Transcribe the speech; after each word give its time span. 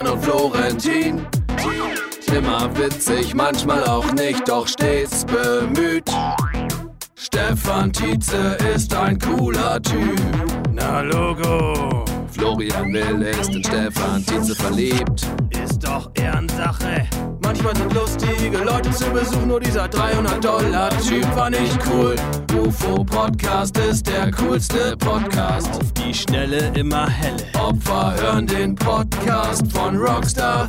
Und 0.00 0.22
Florentin. 0.24 1.26
Immer 2.34 2.76
witzig, 2.76 3.34
manchmal 3.34 3.84
auch 3.84 4.10
nicht, 4.12 4.48
doch 4.48 4.66
stets 4.66 5.24
bemüht. 5.24 6.10
Stefan 7.14 7.92
Tietze 7.92 8.58
ist 8.74 8.92
ein 8.94 9.18
cooler 9.18 9.80
Typ. 9.80 10.20
Na 10.72 11.00
Logo, 11.00 12.04
Florian 12.34 12.92
Will 12.92 13.22
ist 13.22 13.54
in 13.54 13.62
Stefan 13.62 14.26
Tietze 14.26 14.56
verliebt. 14.56 15.24
ist 15.62 15.84
doch 15.84 16.10
Ehrensache. 16.14 17.06
Manchmal 17.40 17.76
sind 17.76 17.92
lustige 17.94 18.58
Leute 18.58 18.90
zu 18.90 19.08
Besuch, 19.10 19.46
nur 19.46 19.60
dieser 19.60 19.84
300-Dollar-Typ 19.84 21.36
war 21.36 21.50
nicht 21.50 21.78
cool. 21.92 22.16
UFO-Podcast 22.58 23.78
ist 23.78 24.08
der 24.08 24.32
coolste 24.32 24.96
Podcast. 24.96 25.80
Auf 25.80 25.92
die 25.92 26.12
Schnelle 26.12 26.72
immer 26.74 27.08
helle. 27.08 27.44
Opfer 27.56 28.14
hören 28.20 28.48
den 28.48 28.74
Podcast 28.74 29.70
von 29.70 29.96
Rockstar. 29.96 30.66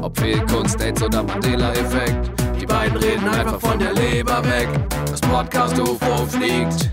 Ob 0.00 0.18
Fehlkunst, 0.18 0.80
Dates 0.80 1.02
oder 1.02 1.22
Mandela-Effekt. 1.22 2.30
Die 2.58 2.66
beiden 2.66 2.96
reden 2.96 3.28
einfach 3.28 3.60
von 3.60 3.78
der 3.78 3.92
Leber 3.92 4.42
weg. 4.44 4.68
Das 5.10 5.20
Podcast 5.20 5.78
UFO 5.78 6.24
fliegt. 6.26 6.90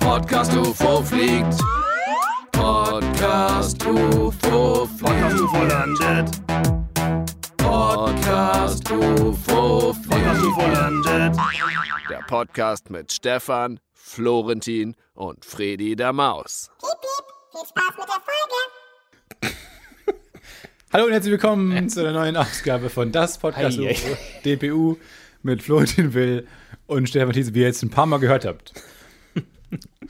Podcast 0.00 0.56
UFO 0.56 1.00
fliegt. 1.02 1.54
Podcast 2.58 3.86
UFO 3.86 4.88
Podcast 4.98 5.40
UFO 5.40 5.64
landet. 5.64 6.28
Podcast 7.56 8.90
UFO 8.90 9.94
Podcast 10.08 10.42
UFO 10.42 10.66
landet. 10.66 11.36
Der 12.10 12.18
Podcast 12.26 12.90
mit 12.90 13.12
Stefan, 13.12 13.78
Florentin 13.94 14.96
und 15.14 15.44
Fredi 15.44 15.94
der 15.94 16.12
Maus. 16.12 16.72
Hallo 20.92 21.04
und 21.04 21.12
herzlich 21.12 21.30
willkommen 21.30 21.88
zu 21.88 22.00
einer 22.00 22.10
neuen 22.10 22.36
Ausgabe 22.36 22.90
von 22.90 23.12
Das 23.12 23.38
Podcast. 23.38 23.78
UFO, 23.78 24.16
DPU 24.44 24.96
mit 25.44 25.62
Florentin 25.62 26.12
Will 26.12 26.48
und 26.88 27.08
Stefan 27.08 27.34
Thiese, 27.34 27.54
wie 27.54 27.60
ihr 27.60 27.66
jetzt 27.66 27.84
ein 27.84 27.90
paar 27.90 28.06
Mal 28.06 28.18
gehört 28.18 28.44
habt. 28.44 28.72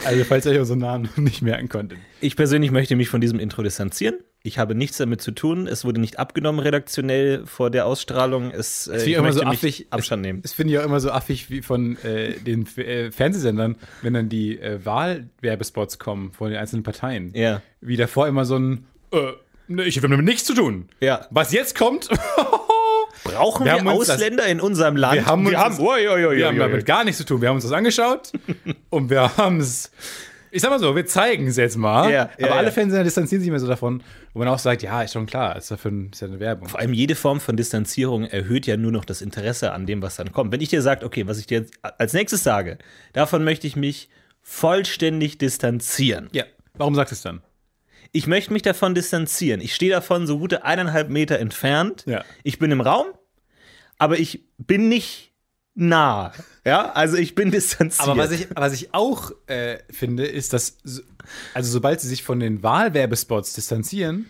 Also, 0.04 0.24
falls 0.24 0.46
ihr 0.46 0.52
euch 0.52 0.58
unseren 0.60 0.78
Namen 0.78 1.08
nicht 1.16 1.42
merken 1.42 1.68
konntet. 1.68 1.98
Ich 2.20 2.36
persönlich 2.36 2.70
möchte 2.70 2.96
mich 2.96 3.08
von 3.08 3.20
diesem 3.20 3.38
Intro 3.40 3.62
distanzieren. 3.62 4.16
Ich 4.44 4.58
habe 4.58 4.74
nichts 4.74 4.98
damit 4.98 5.20
zu 5.20 5.32
tun. 5.32 5.66
Es 5.66 5.84
wurde 5.84 6.00
nicht 6.00 6.18
abgenommen 6.18 6.60
redaktionell 6.60 7.44
vor 7.44 7.70
der 7.70 7.86
Ausstrahlung. 7.86 8.52
Es, 8.52 8.86
äh, 8.86 8.94
Es 8.94 9.06
ich 9.06 9.14
immer 9.14 9.32
so 9.32 9.42
affig. 9.42 9.88
Abstand 9.90 10.22
nehmen. 10.22 10.42
Das 10.42 10.52
finde 10.52 10.72
ich 10.72 10.78
auch 10.78 10.84
immer 10.84 11.00
so 11.00 11.10
affig 11.10 11.50
wie 11.50 11.60
von 11.60 11.96
äh, 12.04 12.38
den 12.38 12.62
F 12.62 12.78
äh, 12.78 13.10
Fernsehsendern, 13.10 13.76
wenn 14.02 14.14
dann 14.14 14.28
die 14.28 14.58
äh, 14.58 14.84
Wahlwerbespots 14.84 15.98
kommen 15.98 16.32
von 16.32 16.50
den 16.50 16.58
einzelnen 16.58 16.84
Parteien. 16.84 17.32
Ja. 17.34 17.62
Wie 17.80 17.96
davor 17.96 18.28
immer 18.28 18.44
so 18.44 18.56
ein, 18.56 18.86
äh, 19.12 19.32
ne, 19.66 19.84
ich 19.84 19.96
habe 19.96 20.08
damit 20.08 20.24
nichts 20.24 20.44
zu 20.44 20.54
tun. 20.54 20.88
Ja. 21.00 21.26
Was 21.30 21.52
jetzt 21.52 21.76
kommt, 21.76 22.08
Brauchen 23.32 23.64
Wir 23.66 23.74
wir, 23.82 23.94
uns 23.94 24.06
das- 24.06 24.16
Ausländer 24.16 24.46
in 24.46 24.60
unserem 24.60 24.96
Land? 24.96 25.14
Wir 25.14 25.26
haben, 25.26 25.48
wir 25.48 25.58
haben, 25.58 25.76
das, 25.76 25.80
oi, 25.84 26.08
oi, 26.08 26.26
oi, 26.26 26.36
wir 26.36 26.46
haben 26.48 26.58
damit 26.58 26.86
gar 26.86 27.04
nichts 27.04 27.18
zu 27.18 27.24
tun. 27.24 27.40
Wir 27.40 27.48
haben 27.48 27.56
uns 27.56 27.64
das 27.64 27.72
angeschaut 27.72 28.32
und 28.90 29.10
wir 29.10 29.36
haben 29.36 29.60
es. 29.60 29.90
Ich 30.50 30.62
sag 30.62 30.70
mal 30.70 30.78
so, 30.78 30.96
wir 30.96 31.04
zeigen 31.04 31.46
es 31.46 31.58
jetzt 31.58 31.76
mal. 31.76 32.10
Ja, 32.10 32.30
ja, 32.38 32.46
aber 32.46 32.56
alle 32.56 32.68
ja. 32.68 32.72
Fernsehsender 32.72 33.04
distanzieren 33.04 33.42
sich 33.42 33.48
immer 33.48 33.58
so 33.60 33.66
davon, 33.66 34.02
wo 34.32 34.38
man 34.38 34.48
auch 34.48 34.58
sagt, 34.58 34.82
ja, 34.82 35.02
ist 35.02 35.12
schon 35.12 35.26
klar, 35.26 35.56
ist, 35.56 35.70
dafür, 35.70 35.92
ist 36.10 36.22
ja 36.22 36.26
eine 36.26 36.40
Werbung. 36.40 36.68
Vor 36.68 36.80
allem 36.80 36.94
jede 36.94 37.14
Form 37.14 37.38
von 37.38 37.54
Distanzierung 37.54 38.24
erhöht 38.24 38.66
ja 38.66 38.78
nur 38.78 38.90
noch 38.90 39.04
das 39.04 39.20
Interesse 39.20 39.72
an 39.72 39.84
dem, 39.84 40.00
was 40.00 40.16
dann 40.16 40.32
kommt. 40.32 40.50
Wenn 40.50 40.62
ich 40.62 40.70
dir 40.70 40.80
sage, 40.80 41.04
okay, 41.04 41.26
was 41.26 41.38
ich 41.38 41.46
dir 41.46 41.66
als 41.98 42.14
nächstes 42.14 42.44
sage, 42.44 42.78
davon 43.12 43.44
möchte 43.44 43.66
ich 43.66 43.76
mich 43.76 44.08
vollständig 44.42 45.36
distanzieren. 45.36 46.30
Ja. 46.32 46.44
Warum 46.78 46.94
sagst 46.94 47.12
du 47.12 47.14
es 47.16 47.22
dann? 47.22 47.42
Ich 48.12 48.26
möchte 48.26 48.52
mich 48.52 48.62
davon 48.62 48.94
distanzieren. 48.94 49.60
Ich 49.60 49.74
stehe 49.74 49.90
davon 49.92 50.26
so 50.26 50.38
gute 50.38 50.64
eineinhalb 50.64 51.10
Meter 51.10 51.38
entfernt. 51.38 52.04
Ja. 52.06 52.24
Ich 52.42 52.58
bin 52.58 52.70
im 52.70 52.80
Raum, 52.80 53.06
aber 53.98 54.18
ich 54.18 54.44
bin 54.58 54.88
nicht 54.88 55.32
nah. 55.74 56.32
Ja, 56.64 56.92
also 56.92 57.16
ich 57.16 57.34
bin 57.34 57.50
distanziert. 57.50 58.08
Aber 58.08 58.16
was 58.18 58.30
ich, 58.32 58.48
was 58.54 58.72
ich 58.72 58.94
auch 58.94 59.30
äh, 59.46 59.78
finde, 59.90 60.26
ist, 60.26 60.52
dass, 60.52 60.78
so- 60.84 61.02
also 61.54 61.70
sobald 61.70 62.00
sie 62.00 62.08
sich 62.08 62.22
von 62.22 62.40
den 62.40 62.62
Wahlwerbespots 62.62 63.52
distanzieren, 63.52 64.28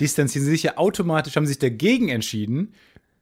distanzieren 0.00 0.44
sie 0.44 0.50
sich 0.50 0.62
ja 0.64 0.76
automatisch, 0.76 1.36
haben 1.36 1.46
sich 1.46 1.58
dagegen 1.58 2.08
entschieden, 2.08 2.74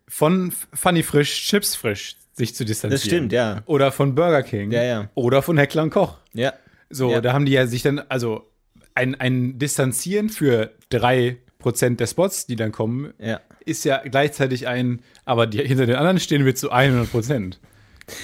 von 0.08 0.52
Funny 0.74 1.02
Frisch, 1.02 1.46
Chips 1.48 1.74
Frisch 1.76 2.16
sich 2.34 2.54
zu 2.54 2.64
distanzieren. 2.64 2.98
Das 3.00 3.04
stimmt, 3.04 3.32
ja. 3.32 3.62
Oder 3.66 3.92
von 3.92 4.14
Burger 4.14 4.42
King. 4.42 4.70
Ja, 4.72 4.82
ja. 4.82 5.10
Oder 5.14 5.42
von 5.42 5.58
Heckler 5.58 5.82
und 5.82 5.90
Koch. 5.90 6.18
ja. 6.32 6.52
So, 6.94 7.10
Ja. 7.10 7.22
da 7.22 7.32
haben 7.32 7.46
die 7.46 7.52
ja 7.52 7.66
sich 7.66 7.80
dann, 7.82 8.00
also 8.10 8.51
ein, 8.94 9.14
ein 9.14 9.58
Distanzieren 9.58 10.28
für 10.28 10.70
drei 10.90 11.38
Prozent 11.58 12.00
der 12.00 12.06
Spots, 12.06 12.46
die 12.46 12.56
dann 12.56 12.72
kommen, 12.72 13.12
Ja. 13.18 13.40
ist 13.64 13.84
ja 13.84 13.98
gleichzeitig 14.04 14.66
ein, 14.66 15.00
aber 15.24 15.46
die, 15.46 15.58
hinter 15.66 15.86
den 15.86 15.96
anderen 15.96 16.18
stehen 16.18 16.44
wir 16.44 16.54
zu 16.54 16.70
100 16.70 17.10
Prozent. 17.10 17.60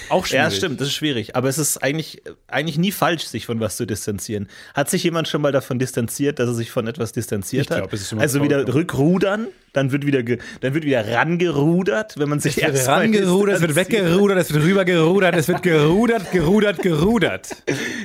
Auch 0.08 0.26
schwierig. 0.26 0.44
Ja, 0.44 0.50
stimmt, 0.50 0.80
das 0.80 0.88
ist 0.88 0.94
schwierig. 0.94 1.36
Aber 1.36 1.48
es 1.48 1.58
ist 1.58 1.78
eigentlich, 1.78 2.22
eigentlich 2.46 2.78
nie 2.78 2.92
falsch, 2.92 3.24
sich 3.24 3.46
von 3.46 3.60
was 3.60 3.76
zu 3.76 3.86
distanzieren. 3.86 4.48
Hat 4.74 4.90
sich 4.90 5.04
jemand 5.04 5.28
schon 5.28 5.40
mal 5.42 5.52
davon 5.52 5.78
distanziert, 5.78 6.38
dass 6.38 6.48
er 6.48 6.54
sich 6.54 6.70
von 6.70 6.86
etwas 6.86 7.12
distanziert 7.12 7.62
Ich 7.62 7.68
glaub, 7.68 7.84
hat? 7.84 7.92
es 7.92 8.02
ist 8.02 8.12
mal 8.12 8.22
also 8.22 8.42
wieder 8.42 8.56
vorgekommen. 8.66 8.80
rückrudern, 8.80 9.46
dann 9.72 9.92
wird 9.92 10.06
wieder, 10.06 10.22
dann 10.22 10.74
wird 10.74 10.84
wieder 10.84 11.06
rangerudert, 11.06 12.18
wenn 12.18 12.28
man 12.28 12.40
sich 12.40 12.56
Es 12.56 12.62
wird 12.62 12.74
erstmal 12.74 13.00
rangerudert, 13.00 13.56
es 13.56 13.60
wird 13.62 13.76
weggerudert, 13.76 14.38
es 14.38 14.52
wird 14.52 14.64
rübergerudert, 14.64 15.36
es 15.36 15.48
wird 15.48 15.62
gerudert, 15.62 16.32
gerudert, 16.32 16.82
gerudert. 16.82 17.62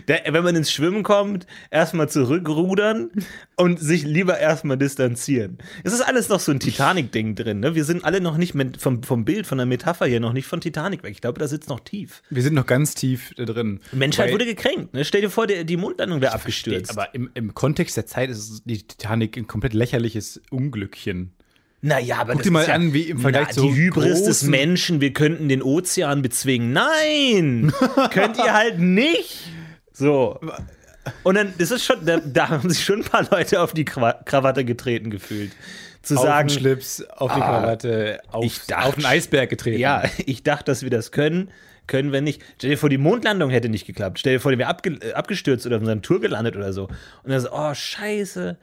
Der, 0.07 0.21
wenn 0.29 0.43
man 0.43 0.55
ins 0.55 0.71
Schwimmen 0.71 1.03
kommt, 1.03 1.47
erstmal 1.71 2.09
zurückrudern 2.09 3.09
und 3.55 3.79
sich 3.79 4.03
lieber 4.03 4.37
erstmal 4.37 4.77
distanzieren. 4.77 5.57
Es 5.83 5.93
ist 5.93 6.01
alles 6.01 6.29
noch 6.29 6.39
so 6.39 6.51
ein 6.51 6.59
Titanic-Ding 6.59 7.35
drin. 7.35 7.59
Ne? 7.61 7.75
Wir 7.75 7.85
sind 7.85 8.03
alle 8.03 8.21
noch 8.21 8.37
nicht 8.37 8.53
vom, 8.77 9.03
vom 9.03 9.25
Bild, 9.25 9.47
von 9.47 9.57
der 9.57 9.65
Metapher 9.65 10.05
hier 10.05 10.19
noch 10.19 10.33
nicht 10.33 10.47
von 10.47 10.61
Titanic 10.61 11.03
weg. 11.03 11.11
Ich 11.11 11.21
glaube, 11.21 11.39
da 11.39 11.47
sitzt 11.47 11.62
noch 11.69 11.79
tief. 11.81 12.21
Wir 12.29 12.41
sind 12.43 12.53
noch 12.53 12.65
ganz 12.65 12.95
tief 12.95 13.33
da 13.37 13.45
drin. 13.45 13.79
Die 13.91 13.95
Menschheit 13.95 14.27
Wobei- 14.27 14.33
wurde 14.33 14.45
gekränkt. 14.45 14.93
Ne? 14.93 15.03
Stell 15.05 15.21
dir 15.21 15.29
vor, 15.29 15.47
der, 15.47 15.63
die 15.63 15.77
Mondlandung 15.77 16.21
wäre 16.21 16.33
abgestürzt. 16.33 16.91
Aber 16.91 17.13
im, 17.15 17.29
im 17.33 17.53
Kontext 17.53 17.97
der 17.97 18.05
Zeit 18.05 18.29
ist 18.29 18.63
die 18.65 18.85
Titanic 18.85 19.37
ein 19.37 19.47
komplett 19.47 19.73
lächerliches 19.73 20.41
Unglückchen. 20.49 21.33
Naja, 21.81 22.19
aber 22.19 22.33
Guck 22.33 22.43
dir 22.43 22.51
mal 22.51 22.61
ist 22.61 22.67
ja, 22.69 22.75
an, 22.75 22.93
wie 22.93 23.03
im 23.09 23.19
Vergleich 23.19 23.47
na, 23.47 23.53
zu 23.53 23.63
Die 23.67 23.75
Hybris 23.75 24.23
des 24.23 24.43
Menschen, 24.43 25.01
wir 25.01 25.11
könnten 25.11 25.49
den 25.49 25.61
Ozean 25.61 26.21
bezwingen. 26.21 26.71
Nein! 26.71 27.73
Könnt 28.11 28.37
ihr 28.37 28.53
halt 28.53 28.79
nicht! 28.79 29.49
So. 29.91 30.39
Und 31.23 31.35
dann, 31.35 31.53
das 31.57 31.71
ist 31.71 31.83
schon, 31.83 32.05
da, 32.05 32.19
da 32.19 32.47
haben 32.47 32.69
sich 32.69 32.85
schon 32.85 33.01
ein 33.01 33.03
paar 33.05 33.27
Leute 33.29 33.59
auf 33.61 33.73
die 33.73 33.83
Kra- 33.83 34.23
Krawatte 34.23 34.63
getreten 34.63 35.09
gefühlt. 35.09 35.51
Zu 36.03 36.17
Auf 36.17 36.23
sagen, 36.23 36.47
den 36.49 36.59
Schlips, 36.59 37.01
auf 37.09 37.33
die 37.33 37.39
Krawatte, 37.39 38.19
auf, 38.31 38.43
ich 38.45 38.59
dachte- 38.67 38.87
auf 38.89 38.95
den 38.95 39.05
Eisberg 39.05 39.49
getreten. 39.49 39.79
ja, 39.79 40.03
ich 40.25 40.43
dachte, 40.43 40.65
dass 40.65 40.83
wir 40.83 40.89
das 40.89 41.11
können, 41.11 41.49
können 41.87 42.11
wir 42.11 42.21
nicht. 42.21 42.41
Stell 42.57 42.71
dir 42.71 42.77
vor, 42.77 42.89
die 42.89 42.97
Mondlandung 42.97 43.49
hätte 43.49 43.69
nicht 43.69 43.87
geklappt. 43.87 44.19
Stell 44.19 44.33
dir 44.33 44.39
vor, 44.39 44.51
die 44.51 44.57
wäre 44.57 44.69
abge 44.69 44.91
äh, 45.01 45.13
abgestürzt 45.13 45.65
oder 45.65 45.77
auf 45.77 45.81
unserer 45.81 46.01
Tour 46.01 46.19
gelandet 46.21 46.55
oder 46.55 46.71
so. 46.73 46.83
Und 46.87 47.31
dann 47.31 47.39
so, 47.39 47.49
oh, 47.51 47.73
scheiße. 47.73 48.57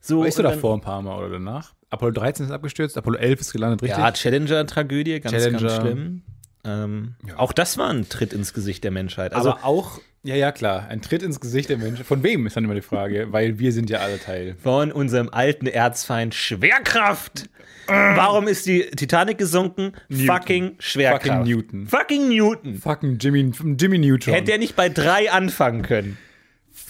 So, 0.00 0.24
Weißt 0.24 0.38
du 0.38 0.42
davor 0.42 0.74
ein 0.74 0.80
paar 0.80 1.02
Mal 1.02 1.18
oder 1.18 1.30
danach? 1.30 1.74
Apollo 1.90 2.12
13 2.12 2.46
ist 2.46 2.52
abgestürzt, 2.52 2.96
Apollo 2.98 3.18
11 3.18 3.40
ist 3.40 3.52
gelandet, 3.52 3.82
richtig? 3.82 3.98
Ja, 3.98 4.10
Challenger-Tragödie, 4.12 5.20
ganz, 5.20 5.32
Challenger. 5.34 5.60
ganz 5.60 5.74
schlimm. 5.76 6.22
Ähm, 6.66 7.14
Auch 7.36 7.52
das 7.52 7.78
war 7.78 7.90
ein 7.90 8.08
Tritt 8.08 8.32
ins 8.32 8.52
Gesicht 8.52 8.82
der 8.84 8.90
Menschheit. 8.90 9.34
Also, 9.34 9.52
aber 9.52 9.64
auch, 9.64 10.00
ja, 10.22 10.34
ja, 10.34 10.50
klar, 10.52 10.86
ein 10.88 11.00
Tritt 11.02 11.22
ins 11.22 11.38
Gesicht 11.40 11.68
der 11.68 11.78
Menschen. 11.78 12.04
Von 12.04 12.22
wem 12.22 12.46
ist 12.46 12.56
dann 12.56 12.64
immer 12.64 12.74
die 12.74 12.82
Frage, 12.82 13.28
weil 13.32 13.58
wir 13.58 13.72
sind 13.72 13.88
ja 13.90 13.98
alle 13.98 14.18
Teil. 14.18 14.56
von 14.62 14.90
unserem 14.92 15.28
alten 15.30 15.66
Erzfeind 15.66 16.34
Schwerkraft. 16.34 17.48
Warum 17.88 18.48
ist 18.48 18.66
die 18.66 18.80
Titanic 18.96 19.38
gesunken? 19.38 19.92
Fucking 20.10 20.74
Schwerkraft. 20.80 21.26
Fucking 21.26 21.44
Newton. 21.44 21.86
Fucking 21.86 22.28
Newton. 22.28 22.74
Fucking 22.78 23.18
Jimmy, 23.18 23.52
Jimmy 23.78 23.98
Neutron. 23.98 24.34
Hätte 24.34 24.50
er 24.50 24.58
nicht 24.58 24.74
bei 24.74 24.88
drei 24.88 25.30
anfangen 25.30 25.82
können. 25.82 26.18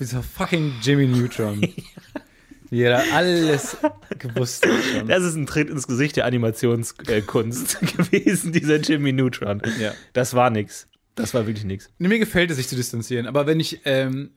Dieser 0.00 0.22
fucking 0.22 0.72
Jimmy 0.82 1.06
Neutron. 1.06 1.60
Wie 2.70 2.82
er 2.82 2.98
da 2.98 3.14
alles 3.14 3.76
gewusst 4.18 4.66
hat 4.66 4.82
schon. 4.82 5.08
Das 5.08 5.22
ist 5.22 5.34
ein 5.36 5.46
Tritt 5.46 5.70
ins 5.70 5.86
Gesicht 5.86 6.16
der 6.16 6.24
Animationskunst 6.24 7.80
gewesen, 7.96 8.52
dieser 8.52 8.76
Jimmy 8.76 9.12
Neutron. 9.12 9.62
Ja. 9.80 9.94
Das 10.12 10.34
war 10.34 10.50
nix. 10.50 10.88
Das 11.14 11.32
war 11.34 11.46
wirklich 11.46 11.64
nix. 11.64 11.90
Nee, 11.98 12.08
mir 12.08 12.18
gefällt 12.18 12.50
es, 12.50 12.56
sich 12.56 12.68
zu 12.68 12.76
distanzieren. 12.76 13.26
Aber 13.26 13.46
wenn 13.46 13.60
ich, 13.60 13.80
ähm, 13.84 14.32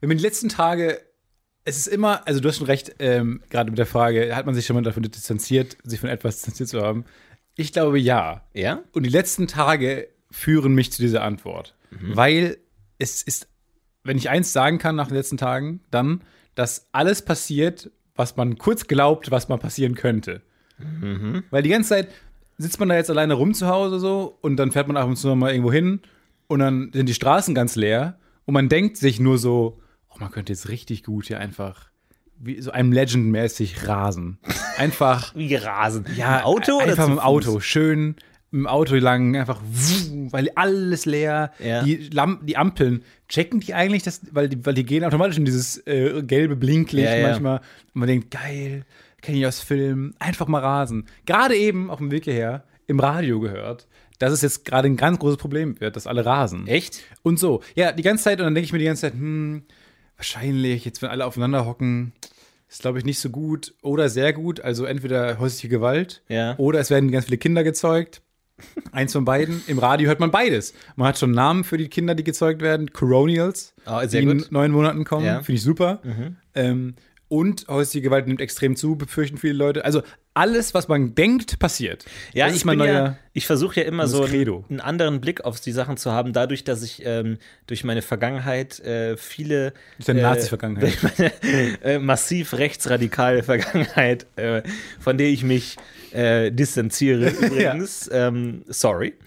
wenn 0.00 0.08
man 0.08 0.16
die 0.16 0.22
letzten 0.24 0.48
Tage, 0.48 1.00
es 1.64 1.76
ist 1.76 1.88
immer, 1.88 2.26
also 2.26 2.40
du 2.40 2.48
hast 2.48 2.56
schon 2.58 2.66
recht, 2.66 2.94
ähm, 2.98 3.42
gerade 3.50 3.70
mit 3.70 3.78
der 3.78 3.86
Frage, 3.86 4.34
hat 4.34 4.46
man 4.46 4.54
sich 4.54 4.66
schon 4.66 4.74
mal 4.74 4.82
davon 4.82 5.02
distanziert, 5.02 5.76
sich 5.84 6.00
von 6.00 6.08
etwas 6.08 6.36
distanziert 6.36 6.68
zu 6.68 6.80
haben? 6.80 7.04
Ich 7.56 7.72
glaube 7.72 7.98
ja. 7.98 8.46
Ja? 8.54 8.82
Und 8.92 9.04
die 9.04 9.10
letzten 9.10 9.46
Tage 9.48 10.08
führen 10.30 10.74
mich 10.74 10.92
zu 10.92 11.02
dieser 11.02 11.22
Antwort. 11.22 11.74
Weil 11.90 12.58
es 12.98 13.22
ist, 13.22 13.48
wenn 14.04 14.16
ich 14.16 14.30
eins 14.30 14.52
sagen 14.52 14.78
kann 14.78 14.94
nach 14.96 15.08
den 15.08 15.16
letzten 15.16 15.36
Tagen, 15.36 15.80
dann, 15.90 16.22
dass 16.54 16.88
alles 16.92 17.22
passiert, 17.22 17.90
was 18.16 18.36
man 18.36 18.58
kurz 18.58 18.86
glaubt, 18.86 19.30
was 19.30 19.48
mal 19.48 19.58
passieren 19.58 19.94
könnte. 19.94 20.42
Weil 21.50 21.62
die 21.62 21.68
ganze 21.68 21.90
Zeit 21.90 22.08
sitzt 22.58 22.80
man 22.80 22.88
da 22.88 22.96
jetzt 22.96 23.10
alleine 23.10 23.34
rum 23.34 23.54
zu 23.54 23.68
Hause 23.68 23.98
so 23.98 24.38
und 24.40 24.56
dann 24.56 24.72
fährt 24.72 24.88
man 24.88 24.96
ab 24.96 25.08
und 25.08 25.16
zu 25.16 25.34
mal 25.34 25.50
irgendwo 25.50 25.72
hin 25.72 26.00
und 26.46 26.58
dann 26.60 26.90
sind 26.92 27.08
die 27.08 27.14
Straßen 27.14 27.54
ganz 27.54 27.76
leer 27.76 28.18
und 28.46 28.54
man 28.54 28.68
denkt 28.68 28.96
sich 28.96 29.20
nur 29.20 29.38
so, 29.38 29.80
oh, 30.10 30.16
man 30.18 30.30
könnte 30.30 30.52
jetzt 30.52 30.68
richtig 30.68 31.04
gut 31.04 31.26
hier 31.26 31.38
einfach 31.38 31.90
wie 32.42 32.60
so 32.60 32.70
einem 32.70 32.92
Legend-mäßig 32.92 33.86
rasen. 33.86 34.38
Einfach 34.78 35.34
Wie 35.34 35.54
rasen. 35.54 36.06
ja, 36.16 36.38
Im 36.38 36.44
Auto 36.46 36.76
oder 36.76 36.86
einfach 36.86 37.04
zu 37.04 37.10
mit 37.10 37.18
dem 37.18 37.22
Auto. 37.22 37.60
Schön 37.60 38.16
im 38.52 38.66
Auto 38.66 38.96
lang, 38.96 39.36
einfach, 39.36 39.60
weil 40.30 40.50
alles 40.56 41.06
leer. 41.06 41.52
Ja. 41.58 41.82
Die, 41.84 42.08
Lampen, 42.12 42.46
die 42.46 42.56
Ampeln, 42.56 43.04
checken 43.28 43.60
die 43.60 43.74
eigentlich, 43.74 44.02
das, 44.02 44.20
weil, 44.32 44.48
die, 44.48 44.64
weil 44.66 44.74
die 44.74 44.84
gehen 44.84 45.04
automatisch 45.04 45.38
in 45.38 45.44
dieses 45.44 45.86
äh, 45.86 46.22
gelbe 46.24 46.56
Blinklicht 46.56 47.08
Ja, 47.12 47.28
manchmal. 47.28 47.58
Und 47.58 48.00
man 48.00 48.08
denkt, 48.08 48.30
geil, 48.30 48.84
kenne 49.22 49.38
ich 49.38 49.46
aus 49.46 49.60
Film, 49.60 50.14
einfach 50.18 50.48
mal 50.48 50.60
rasen. 50.60 51.06
Gerade 51.26 51.54
eben 51.56 51.90
auf 51.90 51.98
dem 51.98 52.10
Weg 52.10 52.24
hierher 52.24 52.64
im 52.86 52.98
Radio 52.98 53.38
gehört, 53.38 53.86
dass 54.18 54.32
es 54.32 54.42
jetzt 54.42 54.64
gerade 54.64 54.88
ein 54.88 54.96
ganz 54.96 55.18
großes 55.20 55.36
Problem 55.38 55.80
wird, 55.80 55.94
dass 55.94 56.06
alle 56.08 56.26
rasen. 56.26 56.66
Echt? 56.66 57.02
Und 57.22 57.38
so. 57.38 57.62
Ja, 57.76 57.92
die 57.92 58.02
ganze 58.02 58.24
Zeit, 58.24 58.40
und 58.40 58.44
dann 58.46 58.54
denke 58.54 58.64
ich 58.66 58.72
mir 58.72 58.80
die 58.80 58.84
ganze 58.86 59.02
Zeit, 59.02 59.12
hm, 59.12 59.62
wahrscheinlich, 60.16 60.84
jetzt 60.84 61.00
wenn 61.02 61.10
alle 61.10 61.24
aufeinander 61.24 61.66
hocken, 61.66 62.12
ist, 62.68 62.82
glaube 62.82 62.98
ich, 62.98 63.04
nicht 63.04 63.18
so 63.18 63.30
gut 63.30 63.74
oder 63.82 64.08
sehr 64.08 64.32
gut. 64.32 64.60
Also 64.60 64.84
entweder 64.84 65.38
häusliche 65.38 65.68
Gewalt 65.68 66.22
Ja. 66.28 66.56
oder 66.58 66.78
es 66.80 66.90
werden 66.90 67.10
ganz 67.10 67.24
viele 67.26 67.38
Kinder 67.38 67.64
gezeugt. 67.64 68.22
Eins 68.92 69.12
von 69.12 69.24
beiden. 69.24 69.62
Im 69.66 69.78
Radio 69.78 70.08
hört 70.08 70.20
man 70.20 70.30
beides. 70.30 70.74
Man 70.96 71.08
hat 71.08 71.18
schon 71.18 71.30
Namen 71.30 71.64
für 71.64 71.76
die 71.78 71.88
Kinder, 71.88 72.14
die 72.14 72.24
gezeugt 72.24 72.62
werden. 72.62 72.92
Coronials, 72.92 73.74
sehr 73.84 74.06
die 74.06 74.28
in 74.28 74.38
gut. 74.38 74.52
neun 74.52 74.72
Monaten 74.72 75.04
kommen. 75.04 75.26
Ja. 75.26 75.38
Mhm. 75.38 75.44
Finde 75.44 75.56
ich 75.56 75.62
super. 75.62 76.00
Ähm, 76.54 76.94
und 77.28 77.68
häusliche 77.68 78.02
Gewalt 78.02 78.26
nimmt 78.26 78.40
extrem 78.40 78.74
zu, 78.74 78.96
befürchten 78.96 79.38
viele 79.38 79.54
Leute. 79.54 79.84
Also 79.84 80.02
alles, 80.40 80.72
was 80.72 80.88
man 80.88 81.14
denkt, 81.14 81.58
passiert. 81.58 82.06
Ja, 82.32 82.46
das 82.46 82.54
ich 82.54 82.60
ist 82.60 82.64
mein 82.64 82.78
bin 82.78 82.86
neuer. 82.86 83.04
ja, 83.04 83.16
ich 83.34 83.46
versuche 83.46 83.80
ja 83.80 83.86
immer 83.86 84.08
so 84.08 84.22
Credo. 84.24 84.64
einen, 84.70 84.80
anderen 84.80 85.20
Blick 85.20 85.44
auf 85.44 85.60
die 85.60 85.72
Sachen 85.72 85.98
zu 85.98 86.12
haben, 86.12 86.32
dadurch, 86.32 86.64
dass 86.64 86.82
ich 86.82 87.02
ähm, 87.04 87.36
durch 87.66 87.84
meine 87.84 88.00
Vergangenheit 88.00 88.80
äh, 88.80 89.18
viele 89.18 89.74
Durch 89.98 90.06
deine 90.06 90.20
äh, 90.20 90.22
Nazi-Vergangenheit. 90.22 90.96
durch 91.02 91.18
meine 91.18 91.82
äh, 91.84 91.98
massiv 91.98 92.54
rechtsradikale 92.54 93.42
Vergangenheit, 93.42 94.26
äh, 94.36 94.62
von 94.98 95.18
der 95.18 95.28
ich 95.28 95.44
mich 95.44 95.76
äh, 96.12 96.50
distanziere 96.50 97.28
übrigens. 97.40 98.08
ähm, 98.10 98.64
sorry. 98.66 99.18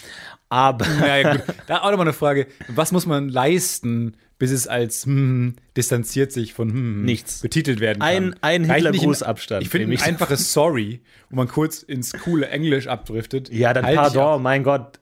Aber 0.49 0.87
Ja, 0.99 1.17
ja, 1.17 1.31
gut. 1.33 1.43
Da 1.67 1.81
auch 1.81 1.91
nochmal 1.91 2.07
eine 2.07 2.13
Frage. 2.13 2.47
Was 2.69 2.91
muss 2.91 3.05
man 3.05 3.29
leisten, 3.29 4.17
bis 4.39 4.51
es 4.51 4.67
als 4.67 5.05
hm, 5.05 5.55
distanziert 5.77 6.31
sich 6.31 6.53
von 6.53 6.69
hm, 6.71 7.05
Nichts. 7.05 7.39
betitelt 7.41 7.79
werden 7.79 7.99
kann? 7.99 8.07
Ein- 8.09 8.35
ein 8.41 8.63
Hitlergrußabstand, 8.65 9.63
Ich 9.63 9.69
finde 9.69 9.95
ein 9.95 10.01
einfaches 10.01 10.51
Sorry, 10.53 11.01
wo 11.29 11.37
man 11.37 11.47
kurz 11.47 11.83
ins 11.83 12.11
coole 12.13 12.47
Englisch 12.49 12.87
abdriftet. 12.87 13.49
ja, 13.53 13.73
dann 13.73 13.85
halte 13.85 13.95
ich 13.95 14.13
pardon, 14.13 14.41
mein 14.41 14.63
Gott. 14.63 14.99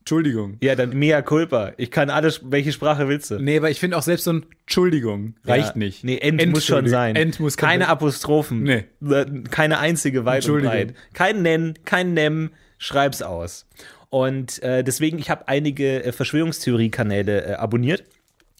Entschuldigung. 0.00 0.56
Ja, 0.60 0.74
dann 0.74 0.98
mea 0.98 1.22
culpa. 1.22 1.74
Ich 1.76 1.92
kann 1.92 2.10
alles, 2.10 2.40
welche 2.44 2.72
Sprache 2.72 3.06
willst 3.06 3.30
du? 3.30 3.38
Nee, 3.38 3.58
aber 3.58 3.70
ich 3.70 3.78
finde 3.78 3.96
auch 3.96 4.02
selbst 4.02 4.24
so 4.24 4.32
ein 4.32 4.46
Entschuldigung 4.62 5.36
reicht 5.44 5.68
Ja. 5.74 5.78
nicht. 5.78 6.02
Nee, 6.02 6.18
End 6.18 6.44
muss 6.50 6.66
schon 6.66 6.88
sein. 6.88 7.14
End 7.14 7.38
muss 7.38 7.56
keine 7.56 7.86
Apostrophen. 7.86 8.64
Nee. 8.64 8.84
Keine 9.52 9.78
einzige 9.78 10.24
weit 10.24 10.48
und 10.48 10.62
breit. 10.64 10.94
Kein 11.14 11.42
Nenn, 11.42 11.74
kein 11.84 12.14
Nem, 12.14 12.50
schreib's 12.78 13.22
aus. 13.22 13.68
Und 14.10 14.60
äh, 14.64 14.82
deswegen, 14.82 15.18
ich 15.20 15.30
habe 15.30 15.46
einige 15.46 16.02
äh, 16.04 16.10
Verschwörungstheorie-Kanäle 16.10 17.44
äh, 17.46 17.52
abonniert. 17.54 18.02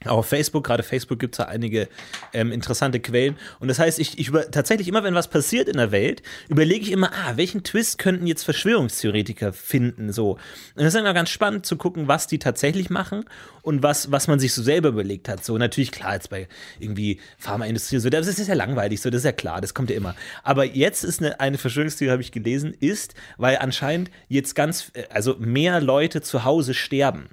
Auch 0.06 0.18
auf 0.18 0.26
Facebook, 0.26 0.64
gerade 0.64 0.82
Facebook 0.82 1.18
gibt 1.18 1.34
es 1.34 1.38
da 1.38 1.44
einige 1.44 1.88
ähm, 2.32 2.52
interessante 2.52 3.00
Quellen. 3.00 3.36
Und 3.60 3.68
das 3.68 3.78
heißt, 3.78 3.98
ich, 3.98 4.18
ich 4.18 4.28
über, 4.28 4.50
tatsächlich 4.50 4.88
immer, 4.88 5.04
wenn 5.04 5.14
was 5.14 5.28
passiert 5.28 5.68
in 5.68 5.76
der 5.76 5.92
Welt, 5.92 6.22
überlege 6.48 6.84
ich 6.84 6.92
immer, 6.92 7.12
ah, 7.12 7.32
welchen 7.36 7.62
Twist 7.62 7.98
könnten 7.98 8.26
jetzt 8.26 8.42
Verschwörungstheoretiker 8.44 9.52
finden? 9.52 10.12
So. 10.12 10.32
Und 10.32 10.40
das 10.76 10.94
ist 10.94 11.00
immer 11.00 11.14
ganz 11.14 11.30
spannend 11.30 11.66
zu 11.66 11.76
gucken, 11.76 12.08
was 12.08 12.26
die 12.26 12.38
tatsächlich 12.38 12.90
machen 12.90 13.24
und 13.62 13.82
was, 13.82 14.10
was 14.10 14.28
man 14.28 14.38
sich 14.38 14.52
so 14.52 14.62
selber 14.62 14.88
überlegt 14.88 15.28
hat. 15.28 15.44
So, 15.44 15.56
natürlich, 15.58 15.92
klar, 15.92 16.14
jetzt 16.14 16.30
bei 16.30 16.48
irgendwie 16.78 17.20
Pharmaindustrie, 17.38 17.98
so, 17.98 18.10
das 18.10 18.26
ist 18.26 18.48
ja 18.48 18.54
langweilig, 18.54 19.00
so, 19.00 19.10
das 19.10 19.20
ist 19.20 19.24
ja 19.24 19.32
klar, 19.32 19.60
das 19.60 19.74
kommt 19.74 19.90
ja 19.90 19.96
immer. 19.96 20.14
Aber 20.42 20.64
jetzt 20.64 21.04
ist 21.04 21.20
eine, 21.20 21.38
eine 21.40 21.58
Verschwörungstheorie, 21.58 22.12
habe 22.12 22.22
ich 22.22 22.32
gelesen, 22.32 22.74
ist, 22.78 23.14
weil 23.36 23.58
anscheinend 23.58 24.10
jetzt 24.28 24.54
ganz, 24.54 24.90
äh, 24.94 25.04
also 25.10 25.36
mehr 25.38 25.80
Leute 25.80 26.22
zu 26.22 26.44
Hause 26.44 26.74
sterben. 26.74 27.30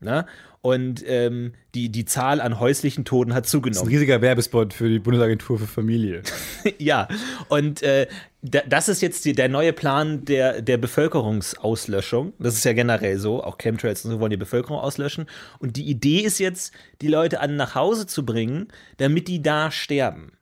Ne? 0.00 0.26
Und 0.62 1.02
ähm, 1.08 1.54
die, 1.74 1.88
die 1.90 2.04
Zahl 2.04 2.40
an 2.40 2.60
häuslichen 2.60 3.04
Toten 3.04 3.34
hat 3.34 3.44
Das 3.44 3.48
ist 3.50 3.54
ein 3.54 3.62
zugenommen. 3.62 3.88
riesiger 3.88 4.22
Werbespot 4.22 4.72
für 4.72 4.88
die 4.88 5.00
Bundesagentur 5.00 5.58
für 5.58 5.66
Familie. 5.66 6.22
ja, 6.78 7.08
und 7.48 7.82
äh, 7.82 8.06
da, 8.42 8.60
das 8.68 8.88
ist 8.88 9.02
jetzt 9.02 9.24
die, 9.24 9.32
der 9.32 9.48
neue 9.48 9.72
Plan 9.72 10.24
der, 10.24 10.62
der 10.62 10.78
Bevölkerungsauslöschung. 10.78 12.32
Das 12.38 12.54
ist 12.54 12.64
ja 12.64 12.74
generell 12.74 13.18
so. 13.18 13.42
Auch 13.42 13.58
Chemtrails 13.58 14.04
und 14.04 14.12
so 14.12 14.20
wollen 14.20 14.30
die 14.30 14.36
Bevölkerung 14.36 14.78
auslöschen. 14.78 15.26
Und 15.58 15.76
die 15.76 15.84
Idee 15.90 16.20
ist 16.20 16.38
jetzt, 16.38 16.72
die 17.00 17.08
Leute 17.08 17.40
alle 17.40 17.54
nach 17.54 17.74
Hause 17.74 18.06
zu 18.06 18.24
bringen, 18.24 18.68
damit 18.98 19.26
die 19.26 19.42
da 19.42 19.72
sterben. 19.72 20.32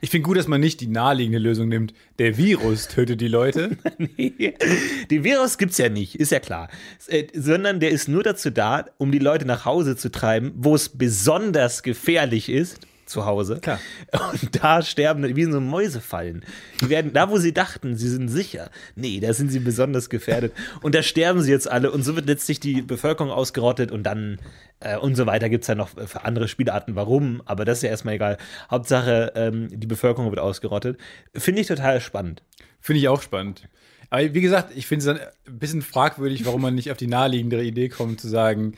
Ich 0.00 0.10
finde 0.10 0.26
gut, 0.26 0.36
dass 0.36 0.48
man 0.48 0.60
nicht 0.60 0.80
die 0.80 0.86
naheliegende 0.86 1.38
Lösung 1.38 1.68
nimmt. 1.68 1.94
Der 2.18 2.36
Virus 2.36 2.88
tötet 2.88 3.20
die 3.20 3.28
Leute. 3.28 3.76
Den 5.10 5.24
Virus 5.24 5.58
gibt's 5.58 5.78
ja 5.78 5.88
nicht, 5.88 6.16
ist 6.16 6.32
ja 6.32 6.40
klar. 6.40 6.68
Äh, 7.08 7.26
sondern 7.34 7.80
der 7.80 7.90
ist 7.90 8.08
nur 8.08 8.22
dazu 8.22 8.50
da, 8.50 8.86
um 8.98 9.10
die 9.10 9.18
Leute 9.18 9.46
nach 9.46 9.64
Hause 9.64 9.96
zu 9.96 10.10
treiben, 10.10 10.52
wo 10.56 10.74
es 10.74 10.90
besonders 10.90 11.82
gefährlich 11.82 12.48
ist. 12.48 12.80
Zu 13.06 13.26
Hause. 13.26 13.60
Klar. 13.60 13.80
Und 14.32 14.62
da 14.62 14.82
sterben 14.82 15.36
wie 15.36 15.42
in 15.42 15.52
so 15.52 15.60
Mäusefallen. 15.60 16.44
Die 16.80 16.88
werden, 16.88 17.12
da 17.12 17.28
wo 17.30 17.38
sie 17.38 17.52
dachten, 17.52 17.96
sie 17.96 18.08
sind 18.08 18.28
sicher, 18.28 18.70
nee, 18.96 19.20
da 19.20 19.32
sind 19.34 19.50
sie 19.50 19.60
besonders 19.60 20.08
gefährdet. 20.08 20.52
Und 20.82 20.94
da 20.94 21.02
sterben 21.02 21.42
sie 21.42 21.50
jetzt 21.50 21.70
alle 21.70 21.90
und 21.90 22.02
so 22.02 22.16
wird 22.16 22.26
letztlich 22.26 22.60
die 22.60 22.82
Bevölkerung 22.82 23.30
ausgerottet 23.30 23.92
und 23.92 24.04
dann 24.04 24.38
äh, 24.80 24.96
und 24.96 25.16
so 25.16 25.26
weiter 25.26 25.48
gibt 25.48 25.64
es 25.64 25.68
ja 25.68 25.74
noch 25.74 25.88
für 25.88 26.24
andere 26.24 26.48
Spielarten, 26.48 26.94
warum, 26.94 27.42
aber 27.44 27.64
das 27.64 27.78
ist 27.78 27.82
ja 27.82 27.90
erstmal 27.90 28.14
egal. 28.14 28.38
Hauptsache, 28.70 29.32
ähm, 29.34 29.68
die 29.70 29.86
Bevölkerung 29.86 30.30
wird 30.30 30.40
ausgerottet. 30.40 30.98
Finde 31.34 31.60
ich 31.60 31.66
total 31.66 32.00
spannend. 32.00 32.42
Finde 32.80 33.00
ich 33.00 33.08
auch 33.08 33.22
spannend. 33.22 33.68
Aber 34.10 34.34
wie 34.34 34.40
gesagt, 34.40 34.72
ich 34.76 34.86
finde 34.86 35.00
es 35.00 35.06
dann 35.06 35.26
ein 35.46 35.58
bisschen 35.58 35.82
fragwürdig, 35.82 36.44
warum 36.46 36.62
man 36.62 36.74
nicht 36.74 36.90
auf 36.90 36.96
die 36.96 37.06
naheliegendere 37.06 37.64
Idee 37.64 37.88
kommt, 37.88 38.20
zu 38.20 38.28
sagen, 38.28 38.74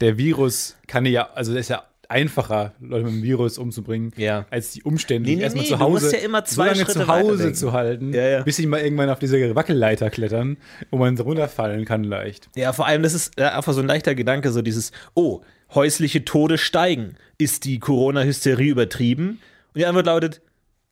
der 0.00 0.18
Virus 0.18 0.76
kann 0.88 1.06
ja, 1.06 1.30
also 1.34 1.52
das 1.52 1.62
ist 1.62 1.68
ja 1.68 1.84
einfacher, 2.12 2.72
Leute 2.80 3.04
mit 3.06 3.14
dem 3.14 3.22
Virus 3.24 3.58
umzubringen, 3.58 4.12
Ja. 4.16 4.46
als 4.50 4.70
die 4.70 4.82
Umstände, 4.84 5.28
Nee, 5.28 5.36
nee, 5.36 5.42
erstmal 5.42 5.64
nee, 5.64 5.70
zu 5.70 5.76
du 5.76 5.80
Hause, 5.80 6.04
musst 6.06 6.12
ja 6.12 6.20
immer 6.20 6.44
zwei 6.44 6.68
so 6.68 6.70
lange 6.70 6.76
Schritte 6.84 6.92
zu 7.00 7.08
Hause 7.08 7.52
zu 7.54 7.72
halten, 7.72 8.12
Ja, 8.14 8.28
ja. 8.28 8.42
bis 8.42 8.56
sie 8.56 8.66
mal 8.66 8.80
irgendwann 8.80 9.10
auf 9.10 9.18
diese 9.18 9.54
Wackelleiter 9.54 10.10
klettern, 10.10 10.56
wo 10.90 10.98
man 10.98 11.18
runterfallen 11.18 11.84
kann 11.84 12.04
leicht. 12.04 12.48
Ja, 12.54 12.72
vor 12.72 12.86
allem, 12.86 13.02
das 13.02 13.14
ist 13.14 13.38
äh, 13.40 13.44
einfach 13.44 13.72
so 13.72 13.80
ein 13.80 13.86
leichter 13.86 14.14
Gedanke, 14.14 14.52
so 14.52 14.62
dieses, 14.62 14.92
oh, 15.14 15.40
häusliche 15.74 16.24
Tode 16.24 16.58
steigen. 16.58 17.16
Ist 17.38 17.64
die 17.64 17.78
Corona-Hysterie 17.80 18.70
übertrieben? 18.70 19.40
Und 19.74 19.78
die 19.78 19.86
Antwort 19.86 20.06
lautet, 20.06 20.42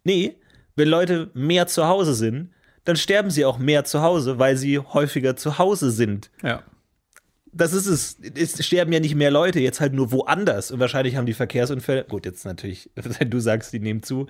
nee, 0.05 0.37
wenn 0.75 0.89
Leute 0.89 1.31
mehr 1.35 1.67
zu 1.67 1.87
Hause 1.87 2.15
sind, 2.15 2.51
dann 2.85 2.97
sterben 2.97 3.31
sie 3.31 3.45
auch 3.45 3.59
mehr 3.59 3.85
zu 3.85 4.01
Hause, 4.01 4.39
weil 4.39 4.57
sie 4.57 4.79
häufiger 4.79 5.37
zu 5.37 5.59
Hause 5.59 5.91
sind. 5.91 6.31
Ja. 6.43 6.63
Das 7.53 7.73
ist 7.73 7.87
es. 7.87 8.17
Es 8.35 8.65
sterben 8.65 8.93
ja 8.93 9.01
nicht 9.01 9.15
mehr 9.15 9.31
Leute, 9.31 9.61
jetzt 9.61 9.81
halt 9.81 9.93
nur 9.93 10.13
woanders. 10.13 10.71
Und 10.71 10.81
wahrscheinlich 10.81 11.17
haben 11.17 11.27
die 11.27 11.35
Verkehrsunfälle, 11.35 12.05
gut, 12.05 12.27
jetzt 12.27 12.45
natürlich, 12.45 12.91
wenn 12.95 13.31
du 13.31 13.41
sagst, 13.41 13.73
die 13.73 13.81
nehmen 13.81 14.03
zu, 14.03 14.27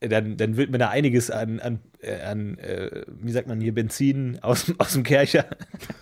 dann, 0.00 0.36
dann 0.36 0.56
wird 0.56 0.70
mir 0.70 0.78
da 0.78 0.90
einiges 0.90 1.30
an, 1.30 1.58
an, 1.58 1.80
äh, 2.02 2.20
an 2.20 2.58
äh, 2.58 3.02
wie 3.22 3.32
sagt 3.32 3.48
man 3.48 3.60
hier, 3.62 3.72
Benzin 3.72 4.38
aus, 4.42 4.66
aus 4.78 4.92
dem 4.92 5.04
Kercher. 5.04 5.46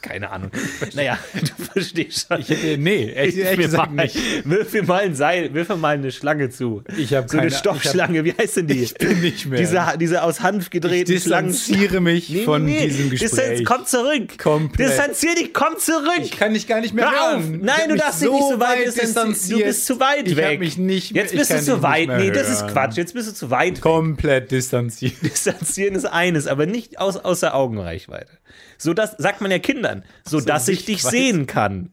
Keine 0.03 0.31
Ahnung. 0.31 0.51
Naja, 0.95 1.17
du 1.35 1.63
verstehst 1.65 2.27
schon. 2.29 2.41
Ich 2.41 2.49
hätte, 2.49 2.77
nee, 2.77 3.13
ehrlich, 3.13 3.35
Hilf 3.37 3.47
ehrlich 3.47 3.67
gesagt 3.67 3.93
mal, 3.93 4.03
nicht. 4.05 4.19
wirf 4.49 4.73
mir 4.73 4.83
mal 4.83 5.03
ein 5.05 5.15
Seil, 5.15 5.55
wirf 5.55 5.69
mir 5.69 5.77
mal 5.77 5.95
eine 5.95 6.11
Schlange 6.11 6.51
zu. 6.51 6.83
Ich 6.99 7.15
hab 7.15 7.31
so 7.31 7.39
eine 7.39 7.47
keine- 7.49 7.57
Stoffschlange, 7.59 8.25
wie 8.25 8.33
heißt 8.33 8.57
denn 8.57 8.67
die? 8.67 8.83
Ich 8.83 8.95
bin 8.95 9.21
nicht 9.21 9.47
mehr. 9.47 9.61
Diese, 9.61 9.81
diese 10.01 10.23
aus 10.25 10.41
Hanf 10.41 10.65
Ich 10.65 10.71
gedrehten 10.71 11.21
Schlangen. 11.21 11.49
distanziere 11.53 12.01
mich 12.01 12.45
von 12.45 12.67
diesem 12.67 13.11
Gespräch. 13.11 13.31
Distanz, 13.31 13.65
komm 13.65 13.87
zurück. 13.87 14.39
Komplett. 14.39 14.89
Distanzier 14.89 15.37
dich, 15.37 15.55
komm 15.55 15.79
zurück. 15.79 16.19
Ich 16.21 16.33
kann 16.33 16.53
dich 16.53 16.67
gar 16.67 16.81
nicht 16.81 16.95
mehr 16.95 17.09
Hör 17.11 17.37
auf! 17.37 17.45
Ich 17.45 17.51
Nein, 17.63 17.69
hab 17.69 17.89
du 17.89 17.95
darfst 17.97 18.23
dich 18.23 18.31
nicht 18.31 18.49
so 18.51 18.59
weit 18.59 18.87
distanzieren. 18.87 19.61
Du 19.61 19.67
bist 19.67 19.87
zu 19.87 20.01
weit 20.01 20.27
ich 20.27 20.37
weg. 20.37 20.45
Hab 20.55 20.59
mich 20.59 20.79
nicht 20.79 21.15
mehr, 21.15 21.23
Jetzt 21.23 21.33
ich 21.33 21.39
bist 21.39 21.53
du 21.53 21.63
zu 21.63 21.83
weit. 21.83 22.09
Nee, 22.09 22.33
das 22.33 22.51
ist. 22.51 22.67
Quatsch. 22.67 22.97
Jetzt 22.97 23.15
bist 23.15 23.29
du 23.29 23.35
zu 23.35 23.51
weit. 23.51 23.77
weg. 23.77 23.85
Komplett 23.95 24.51
distanziert. 24.51 25.15
Distanzieren 25.23 25.95
ist 25.95 26.05
eines, 26.05 26.47
aber 26.47 26.67
nicht 26.67 26.99
aus, 26.99 27.17
außer 27.17 27.55
Augenreichweite. 27.55 28.33
So 28.79 28.95
das 28.95 29.15
sagt 29.19 29.41
man 29.41 29.51
ja 29.51 29.59
Kindern, 29.59 30.05
so, 30.25 30.41
dass 30.41 30.69
ich 30.69 30.85
dich 30.85 31.03
sehen 31.03 31.47
kann. 31.47 31.91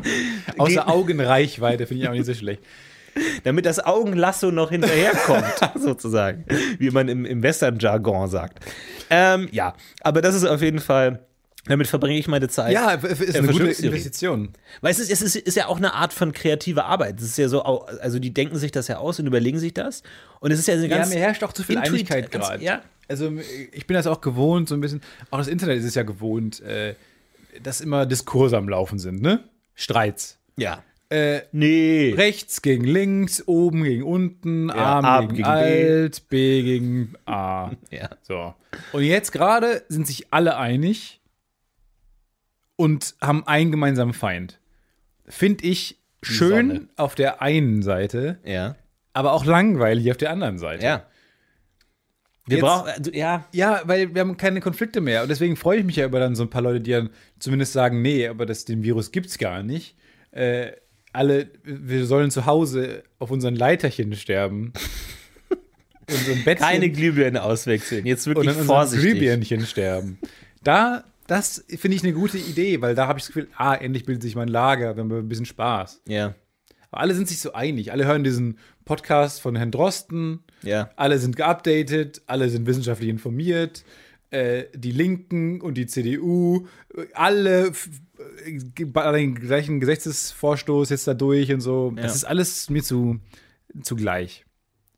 Außer 0.58 0.88
Augenreichweite 0.88 1.86
finde 1.86 2.02
ich 2.02 2.08
auch 2.08 2.12
nicht 2.12 2.26
so 2.26 2.34
schlecht. 2.34 2.62
Damit 3.44 3.66
das 3.66 3.84
Augenlasso 3.84 4.50
noch 4.50 4.70
hinterherkommt, 4.70 5.44
sozusagen. 5.74 6.44
Wie 6.78 6.90
man 6.90 7.08
im, 7.08 7.24
im 7.24 7.42
Western-Jargon 7.42 8.28
sagt. 8.28 8.64
Ähm, 9.10 9.48
ja, 9.50 9.74
aber 10.02 10.22
das 10.22 10.34
ist 10.34 10.44
auf 10.44 10.62
jeden 10.62 10.78
Fall. 10.78 11.26
Damit 11.68 11.86
verbringe 11.86 12.18
ich 12.18 12.28
meine 12.28 12.48
Zeit. 12.48 12.72
Ja, 12.72 12.92
ist 12.92 13.36
eine 13.36 13.48
gute. 13.48 13.70
Investition. 13.70 14.50
Weil 14.80 14.90
es 14.92 14.98
ist, 14.98 15.10
es 15.10 15.22
ist, 15.22 15.36
ist 15.36 15.56
ja 15.56 15.66
auch 15.66 15.76
eine 15.76 15.94
Art 15.94 16.12
von 16.12 16.32
kreativer 16.32 16.86
Arbeit. 16.86 17.18
Es 17.18 17.24
ist 17.26 17.38
ja 17.38 17.48
so, 17.48 17.62
also 17.62 18.18
die 18.18 18.32
denken 18.32 18.56
sich 18.56 18.72
das 18.72 18.88
ja 18.88 18.98
aus 18.98 19.18
und 19.20 19.26
überlegen 19.26 19.58
sich 19.58 19.74
das. 19.74 20.02
Und 20.40 20.50
es 20.50 20.58
ist 20.58 20.68
ja 20.68 20.74
eine 20.74 20.88
ganz. 20.88 21.08
ja, 21.10 21.14
mir 21.18 21.20
herrscht 21.24 21.44
auch 21.44 21.52
zu 21.52 21.62
viel 21.62 21.76
intuit- 21.78 21.88
Einigkeit 21.88 22.30
gerade. 22.30 22.62
Ja. 22.64 22.82
Also 23.08 23.32
ich 23.72 23.86
bin 23.86 23.94
das 23.94 24.06
auch 24.06 24.20
gewohnt, 24.20 24.68
so 24.68 24.74
ein 24.74 24.80
bisschen. 24.80 25.00
Auch 25.30 25.38
das 25.38 25.48
Internet 25.48 25.78
ist 25.78 25.84
es 25.84 25.94
ja 25.94 26.02
gewohnt, 26.02 26.60
äh, 26.60 26.94
dass 27.62 27.80
immer 27.80 28.06
Diskurse 28.06 28.56
am 28.56 28.68
Laufen 28.68 28.98
sind, 28.98 29.22
ne? 29.22 29.44
Streits. 29.74 30.38
Ja. 30.56 30.82
Äh, 31.10 31.40
Nee. 31.52 32.12
rechts 32.18 32.60
gegen 32.60 32.84
links, 32.84 33.42
oben 33.46 33.82
gegen 33.82 34.02
unten, 34.02 34.70
arm 34.70 35.04
A 35.06 35.20
gegen, 35.22 35.30
gegen 35.36 35.42
B. 35.44 35.48
alt, 35.48 36.28
B 36.28 36.62
gegen 36.62 37.14
A. 37.24 37.70
Ja. 37.90 38.10
So. 38.22 38.54
Und 38.92 39.02
jetzt 39.04 39.32
gerade 39.32 39.82
sind 39.88 40.06
sich 40.06 40.26
alle 40.32 40.58
einig 40.58 41.17
und 42.78 43.16
haben 43.20 43.44
einen 43.46 43.70
gemeinsamen 43.72 44.14
Feind. 44.14 44.60
Finde 45.26 45.64
ich 45.64 45.98
schön 46.22 46.68
Sonne. 46.68 46.88
auf 46.96 47.14
der 47.16 47.42
einen 47.42 47.82
Seite, 47.82 48.38
Ja. 48.44 48.76
aber 49.12 49.32
auch 49.32 49.44
langweilig 49.44 50.10
auf 50.10 50.16
der 50.16 50.30
anderen 50.30 50.58
Seite. 50.58 50.84
Ja. 50.84 51.06
Wir 52.46 52.58
Jetzt- 52.58 52.64
brauchen, 52.64 52.88
also, 52.88 53.10
ja. 53.12 53.44
Ja, 53.52 53.82
weil 53.84 54.14
wir 54.14 54.20
haben 54.22 54.36
keine 54.38 54.60
Konflikte 54.60 55.00
mehr. 55.02 55.22
Und 55.22 55.28
deswegen 55.28 55.56
freue 55.56 55.80
ich 55.80 55.84
mich 55.84 55.96
ja 55.96 56.06
über 56.06 56.18
dann 56.20 56.34
so 56.34 56.44
ein 56.44 56.50
paar 56.50 56.62
Leute, 56.62 56.80
die 56.80 56.92
dann 56.92 57.10
zumindest 57.38 57.72
sagen, 57.74 58.00
nee, 58.00 58.26
aber 58.26 58.46
das, 58.46 58.64
den 58.64 58.82
Virus 58.82 59.10
gibt's 59.12 59.36
gar 59.38 59.62
nicht. 59.62 59.96
Äh, 60.30 60.72
alle, 61.12 61.50
wir 61.64 62.06
sollen 62.06 62.30
zu 62.30 62.46
Hause 62.46 63.02
auf 63.18 63.30
unseren 63.30 63.56
Leiterchen 63.56 64.14
sterben. 64.14 64.72
So 66.10 66.32
einem 66.32 66.42
Bettchen 66.42 66.64
Keine 66.66 66.88
Glühbirne 66.88 67.42
auswechseln. 67.42 68.06
Jetzt 68.06 68.26
und 68.26 68.36
wirklich 68.36 68.48
an 68.48 68.60
unseren 68.62 68.66
vorsichtig. 68.76 69.10
Glühbirnchen 69.10 69.66
sterben. 69.66 70.18
Da, 70.64 71.04
das 71.28 71.64
finde 71.68 71.96
ich 71.96 72.02
eine 72.02 72.12
gute 72.14 72.38
Idee, 72.38 72.80
weil 72.80 72.96
da 72.96 73.06
habe 73.06 73.18
ich 73.20 73.24
das 73.26 73.28
Gefühl, 73.34 73.48
ah, 73.56 73.74
endlich 73.74 74.04
bildet 74.04 74.22
sich 74.22 74.34
mein 74.34 74.48
Lager, 74.48 74.96
wir 74.96 75.02
haben 75.04 75.12
ein 75.12 75.28
bisschen 75.28 75.46
Spaß. 75.46 76.02
Ja. 76.08 76.34
Aber 76.90 77.00
alle 77.02 77.14
sind 77.14 77.28
sich 77.28 77.38
so 77.40 77.52
einig. 77.52 77.92
Alle 77.92 78.06
hören 78.06 78.24
diesen 78.24 78.58
Podcast 78.86 79.40
von 79.42 79.54
Herrn 79.54 79.70
Drosten. 79.70 80.40
Ja. 80.62 80.90
Alle 80.96 81.18
sind 81.18 81.36
geupdatet, 81.36 82.22
alle 82.26 82.48
sind 82.48 82.66
wissenschaftlich 82.66 83.10
informiert. 83.10 83.84
Äh, 84.30 84.64
die 84.74 84.92
Linken 84.92 85.60
und 85.60 85.74
die 85.78 85.86
CDU, 85.86 86.66
äh, 86.96 87.04
alle 87.14 87.72
bei 88.92 89.12
den 89.18 89.34
gleichen 89.34 89.80
Gesetzesvorstoß 89.80 90.90
jetzt 90.90 91.06
da 91.06 91.14
durch 91.14 91.52
und 91.52 91.60
so. 91.60 91.92
Das 91.94 92.04
Ja. 92.06 92.12
ist 92.12 92.24
alles 92.24 92.70
mir 92.70 92.82
zu, 92.82 93.20
zu 93.82 93.94
gleich. 93.96 94.44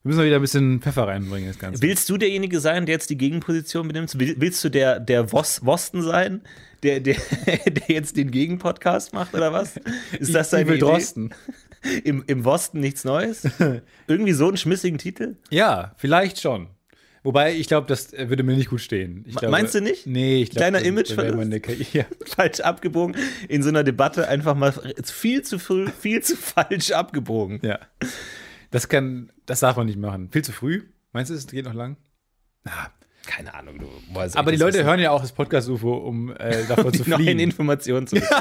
Wir 0.03 0.09
müssen 0.09 0.19
mal 0.21 0.27
wieder 0.27 0.37
ein 0.37 0.43
bisschen 0.43 0.81
Pfeffer 0.81 1.07
reinbringen, 1.09 1.49
das 1.49 1.59
Ganze. 1.59 1.83
Willst 1.83 2.09
du 2.09 2.17
derjenige 2.17 2.59
sein, 2.61 2.87
der 2.87 2.95
jetzt 2.95 3.11
die 3.11 3.19
Gegenposition 3.19 3.87
benimmt? 3.87 4.19
Will- 4.19 4.35
Willst 4.39 4.65
du 4.65 4.71
der, 4.71 4.99
der 4.99 5.31
Wos 5.33 5.65
Wosten 5.67 6.01
sein, 6.03 6.41
der, 6.83 7.01
der, 7.01 7.17
der 7.67 7.83
jetzt 7.89 8.17
den 8.17 8.31
Gegenpodcast 8.31 9.13
macht 9.13 9.35
oder 9.35 9.53
was? 9.53 9.75
Ist 10.19 10.35
das 10.35 10.55
Idee? 10.55 10.79
Drosten. 10.79 11.35
Im, 12.05 12.25
Im 12.27 12.45
Wosten 12.45 12.81
nichts 12.81 13.05
Neues? 13.05 13.47
Irgendwie 14.07 14.33
so 14.33 14.49
einen 14.49 14.57
schmissigen 14.57 14.97
Titel? 14.99 15.37
Ja, 15.51 15.95
vielleicht 15.99 16.41
schon. 16.41 16.69
Wobei, 17.23 17.55
ich 17.55 17.69
glaube, 17.69 17.87
das 17.87 18.15
äh, 18.15 18.31
würde 18.31 18.43
mir 18.43 18.57
nicht 18.57 18.71
gut 18.71 18.81
stehen. 18.81 19.25
Glaube, 19.25 19.51
meinst 19.51 19.75
du 19.75 19.83
nicht? 19.83 20.07
Nee, 20.07 20.41
ich 20.43 20.51
glaube. 20.51 20.71
Kleiner 20.71 20.83
Imageverlust? 20.87 21.93
Ja. 21.93 22.05
Falsch 22.25 22.61
abgebogen. 22.61 23.15
In 23.49 23.63
so 23.63 23.69
einer 23.69 23.85
Debatte 23.85 24.27
einfach 24.29 24.55
mal 24.55 24.73
viel 25.05 25.43
zu 25.43 25.59
früh, 25.59 25.89
viel 25.89 26.23
zu 26.23 26.37
falsch 26.37 26.93
abgebogen. 26.93 27.61
Ja. 27.63 27.79
Das 28.71 28.89
kann, 28.89 29.33
das 29.47 29.61
darf 29.61 29.77
man 29.77 29.87
nicht 29.87 29.99
machen. 29.99 30.31
Viel 30.31 30.43
zu 30.45 30.53
früh. 30.53 30.85
Meinst 31.13 31.31
du, 31.31 31.35
es 31.35 31.47
geht 31.47 31.65
noch 31.65 31.75
lang? 31.75 31.97
Keine 33.27 33.55
Ahnung, 33.55 33.79
du. 33.79 33.87
soll 34.15 34.31
Aber 34.35 34.51
die 34.51 34.57
Leute 34.59 34.79
wissen? 34.79 34.87
hören 34.87 35.01
ja 35.01 35.11
auch 35.11 35.21
das 35.21 35.33
Podcast-UFO, 35.33 35.95
um 35.95 36.35
äh, 36.37 36.65
davor 36.69 36.93
zu 36.93 37.03
die 37.05 37.11
neuen 37.11 37.23
fliehen. 37.23 37.39
Informationen 37.39 38.07
zu 38.07 38.17
bekommen. 38.17 38.41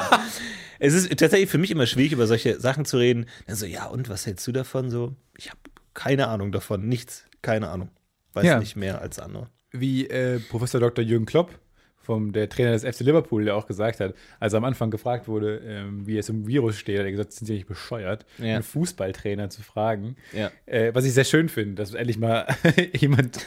Es 0.79 0.93
ist 0.93 1.09
tatsächlich 1.17 1.50
für 1.50 1.57
mich 1.57 1.71
immer 1.71 1.86
schwierig, 1.86 2.13
über 2.13 2.25
solche 2.27 2.59
Sachen 2.59 2.86
zu 2.86 2.98
reden. 2.98 3.25
Dann 3.48 3.55
so, 3.55 3.65
ja, 3.65 3.86
und 3.88 4.07
was 4.09 4.25
hältst 4.25 4.48
du 4.48 4.51
davon? 4.51 4.89
So, 4.89 5.15
ich 5.38 5.50
habe 5.50 5.59
keine 5.93 6.27
Ahnung 6.29 6.51
davon, 6.51 6.88
nichts, 6.88 7.25
keine 7.41 7.69
Ahnung. 7.69 7.89
Weiß 8.33 8.45
Ja. 8.45 8.59
nicht 8.59 8.75
mehr 8.77 9.01
als 9.01 9.19
andere. 9.19 9.50
Wie 9.71 10.07
äh, 10.07 10.39
Professor 10.39 10.79
Dr. 10.79 11.03
Jürgen 11.03 11.25
Klopp, 11.25 11.59
vom, 12.01 12.32
der 12.32 12.50
Trainer 12.50 12.72
des 12.72 12.84
FC 12.84 13.01
Liverpool, 13.01 13.46
der 13.46 13.56
auch 13.56 13.68
gesagt 13.68 14.00
hat, 14.00 14.15
als 14.39 14.53
er 14.53 14.58
am 14.58 14.63
Anfang 14.65 14.89
gefragt 14.91 15.27
wurde, 15.27 15.60
ähm, 15.65 16.08
wie 16.08 16.18
es 16.18 16.29
um 16.29 16.48
Virus 16.48 16.77
steht, 16.77 16.98
hat 17.00 17.06
er 17.06 17.12
gesagt, 17.12 17.34
sind 17.34 17.46
Sie 17.48 17.53
nicht 17.53 17.68
bescheuert, 17.68 18.25
Ja. 18.38 18.56
einen 18.56 18.63
Fußballtrainer 18.63 19.50
zu 19.50 19.62
fragen. 19.62 20.15
Ja. 20.34 20.51
Äh, 20.65 20.94
was 20.96 21.06
ich 21.06 21.13
sehr 21.13 21.24
schön 21.25 21.50
finde, 21.50 21.75
dass 21.75 21.94
endlich 21.94 22.18
mal 22.18 22.48
jemand. 22.96 23.46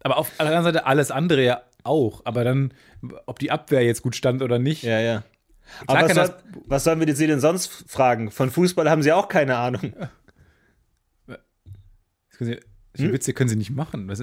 Aber 0.00 0.18
auf 0.18 0.30
der 0.36 0.46
anderen 0.46 0.64
Seite 0.64 0.86
alles 0.86 1.10
andere 1.10 1.42
ja 1.44 1.62
auch. 1.82 2.22
Aber 2.24 2.44
dann, 2.44 2.72
ob 3.26 3.38
die 3.38 3.50
Abwehr 3.50 3.82
jetzt 3.82 4.02
gut 4.02 4.14
stand 4.14 4.42
oder 4.42 4.58
nicht. 4.58 4.82
Ja, 4.84 5.00
ja. 5.00 5.24
Klar 5.86 5.98
Aber 5.98 6.08
was, 6.08 6.14
soll, 6.14 6.34
was 6.66 6.84
sollen 6.84 7.00
wir 7.04 7.16
sie 7.16 7.26
denn 7.26 7.40
sonst 7.40 7.90
fragen? 7.90 8.30
Von 8.30 8.50
Fußball 8.50 8.88
haben 8.90 9.02
sie 9.02 9.12
auch 9.12 9.28
keine 9.28 9.56
Ahnung. 9.56 9.94
Das 11.26 11.38
können 12.38 12.50
Sie, 12.52 12.60
solche 12.94 13.12
Witze 13.12 13.32
können 13.32 13.48
Sie 13.48 13.56
nicht 13.56 13.70
machen. 13.70 14.08
Was, 14.08 14.22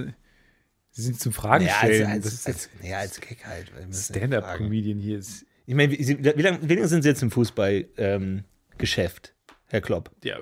Sie 0.94 1.02
sind 1.02 1.18
zum 1.20 1.32
Fragen 1.32 1.64
Ja, 1.66 1.78
als, 1.80 1.94
stellen. 1.96 2.10
als, 2.10 2.46
als, 2.46 2.68
ja, 2.82 2.98
als 2.98 3.20
Gag 3.20 3.44
halt. 3.46 3.70
fragen. 3.70 3.92
Stand-up-Comedian 3.92 4.98
hier. 4.98 5.18
Ist, 5.18 5.46
Ich 5.66 5.74
meine, 5.74 5.92
wie, 5.92 6.02
Sie- 6.04 6.18
wie 6.22 6.42
lange 6.42 6.58
wie 6.62 6.74
lange 6.74 6.88
sind 6.88 7.02
Sie 7.02 7.08
jetzt 7.08 7.22
im 7.22 7.30
Fußballgeschäft, 7.30 9.34
ähm, 9.34 9.54
Herr 9.68 9.80
Klopp? 9.80 10.10
ja, 10.22 10.36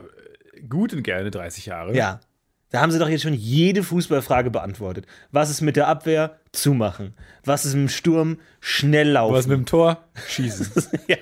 gut 0.68 0.92
und 0.92 1.02
gerne 1.02 1.30
30 1.30 1.66
Jahre. 1.66 1.94
Ja. 1.96 2.20
Da 2.72 2.80
haben 2.80 2.92
sie 2.92 3.00
doch 3.00 3.08
jetzt 3.08 3.22
schon 3.22 3.34
jede 3.34 3.82
Fußballfrage 3.82 4.50
beantwortet. 4.50 5.04
Was 5.32 5.50
ist 5.50 5.60
mit 5.60 5.74
der 5.74 5.88
Abwehr? 5.88 6.38
Zumachen. 6.52 7.14
Was 7.44 7.64
ist 7.64 7.74
mit 7.74 7.82
dem 7.82 7.88
Sturm? 7.88 8.38
Schnell 8.60 9.08
laufen. 9.10 9.34
Was 9.34 9.48
mit 9.48 9.56
dem 9.58 9.66
Tor? 9.66 10.04
Schießen. 10.28 10.70
ja. 11.08 11.16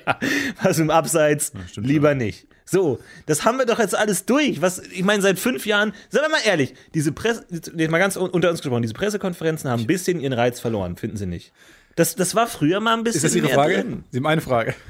Was 0.62 0.76
mit 0.76 0.88
dem 0.88 0.90
Abseits? 0.90 1.52
stimmt 1.70 1.86
Lieber 1.86 2.14
nicht. 2.14 2.48
So, 2.70 2.98
das 3.26 3.44
haben 3.44 3.58
wir 3.58 3.64
doch 3.66 3.78
jetzt 3.78 3.96
alles 3.96 4.26
durch. 4.26 4.60
Was, 4.60 4.78
ich 4.80 5.02
meine, 5.02 5.22
seit 5.22 5.38
fünf 5.38 5.64
Jahren, 5.64 5.92
seien 6.10 6.22
wir 6.22 6.28
mal 6.28 6.40
ehrlich, 6.44 6.74
diese 6.94 7.12
Presse, 7.12 7.46
jetzt 7.50 7.74
mal 7.90 7.98
ganz 7.98 8.16
un- 8.16 8.28
unter 8.30 8.50
uns 8.50 8.60
gesprochen, 8.60 8.82
diese 8.82 8.94
Pressekonferenzen 8.94 9.70
haben 9.70 9.80
ein 9.80 9.86
bisschen 9.86 10.20
ihren 10.20 10.34
Reiz 10.34 10.60
verloren, 10.60 10.96
finden 10.96 11.16
Sie 11.16 11.26
nicht? 11.26 11.52
Das, 11.96 12.14
das 12.14 12.34
war 12.34 12.46
früher 12.46 12.80
mal 12.80 12.94
ein 12.96 13.04
bisschen 13.04 13.18
Ist 13.18 13.24
das 13.24 13.34
Ihre 13.34 13.46
mehr 13.46 13.54
Frage? 13.54 13.74
drin. 13.74 14.04
Sie 14.10 14.18
haben 14.18 14.26
eine 14.26 14.40
Frage. 14.40 14.74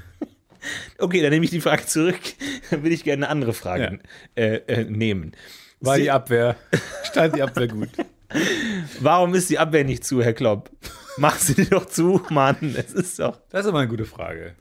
Okay, 0.99 1.23
dann 1.23 1.31
nehme 1.31 1.45
ich 1.45 1.53
die 1.53 1.61
Frage 1.61 1.87
zurück. 1.87 2.19
Dann 2.71 2.83
will 2.83 2.91
ich 2.91 3.05
gerne 3.05 3.27
eine 3.27 3.31
andere 3.31 3.55
Frage 3.55 4.01
äh, 4.35 4.57
äh, 4.67 4.85
nehmen. 4.85 5.31
War 5.81 5.95
Sie- 5.95 6.03
die 6.03 6.11
Abwehr, 6.11 6.57
stand 7.05 7.37
die 7.37 7.43
Abwehr 7.43 7.69
gut? 7.69 7.91
Warum 9.01 9.35
ist 9.35 9.49
die 9.51 9.59
Abwehr 9.61 9.85
nicht 9.85 10.05
zu, 10.05 10.21
Herr 10.21 10.33
Klopp? 10.33 10.69
Mach 11.17 11.37
sie 11.39 11.65
doch 11.69 11.87
zu, 11.87 12.23
Mann. 12.31 12.57
Es 12.77 12.93
ist 12.93 13.21
doch. 13.21 13.39
Das 13.51 13.63
ist 13.63 13.69
aber 13.69 13.79
eine 13.79 13.89
gute 13.89 14.05
Frage. 14.05 14.55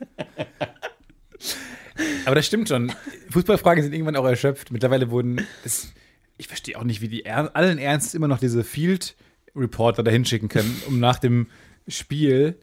Aber 2.25 2.35
das 2.35 2.45
stimmt 2.45 2.69
schon. 2.69 2.91
Fußballfragen 3.31 3.83
sind 3.83 3.93
irgendwann 3.93 4.15
auch 4.15 4.25
erschöpft. 4.25 4.71
Mittlerweile 4.71 5.09
wurden. 5.11 5.45
Es, 5.63 5.93
ich 6.37 6.47
verstehe 6.47 6.77
auch 6.77 6.83
nicht, 6.83 7.01
wie 7.01 7.07
die 7.07 7.25
er, 7.25 7.55
allen 7.55 7.77
Ernst 7.77 8.15
immer 8.15 8.27
noch 8.27 8.39
diese 8.39 8.63
Field 8.63 9.15
Reporter 9.55 10.03
dahin 10.03 10.25
schicken 10.25 10.49
können, 10.49 10.81
um 10.87 10.99
nach 10.99 11.19
dem 11.19 11.47
Spiel 11.87 12.57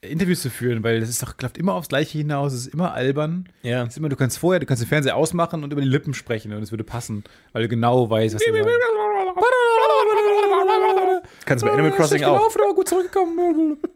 Interviews 0.00 0.42
zu 0.42 0.50
führen, 0.50 0.82
weil 0.82 0.98
das 1.00 1.08
ist 1.08 1.22
doch, 1.22 1.36
klappt 1.36 1.56
immer 1.56 1.74
aufs 1.74 1.88
Gleiche 1.88 2.18
hinaus, 2.18 2.52
es 2.52 2.66
ist 2.66 2.74
immer 2.74 2.92
albern. 2.92 3.48
Ja. 3.62 3.84
Es 3.84 3.90
ist 3.90 3.98
immer, 3.98 4.08
du 4.08 4.16
kannst 4.16 4.38
vorher, 4.38 4.58
du 4.58 4.66
kannst 4.66 4.82
den 4.82 4.88
Fernseher 4.88 5.16
ausmachen 5.16 5.62
und 5.62 5.72
über 5.72 5.80
die 5.80 5.86
Lippen 5.86 6.12
sprechen 6.12 6.52
und 6.52 6.62
es 6.62 6.72
würde 6.72 6.82
passen, 6.82 7.22
weil 7.52 7.62
du 7.62 7.68
genau 7.68 8.10
weißt, 8.10 8.34
was 8.34 8.42
du 8.42 8.52
sagst. 8.52 8.68
Kannst 11.46 11.62
du 11.62 11.68
bei 11.68 11.72
Animal 11.72 11.92
Crossing 11.92 12.22
auch. 12.24 12.36
gelaufen, 12.36 12.60
aber 12.64 12.74
gut 12.74 12.88
zurückgekommen. 12.88 13.78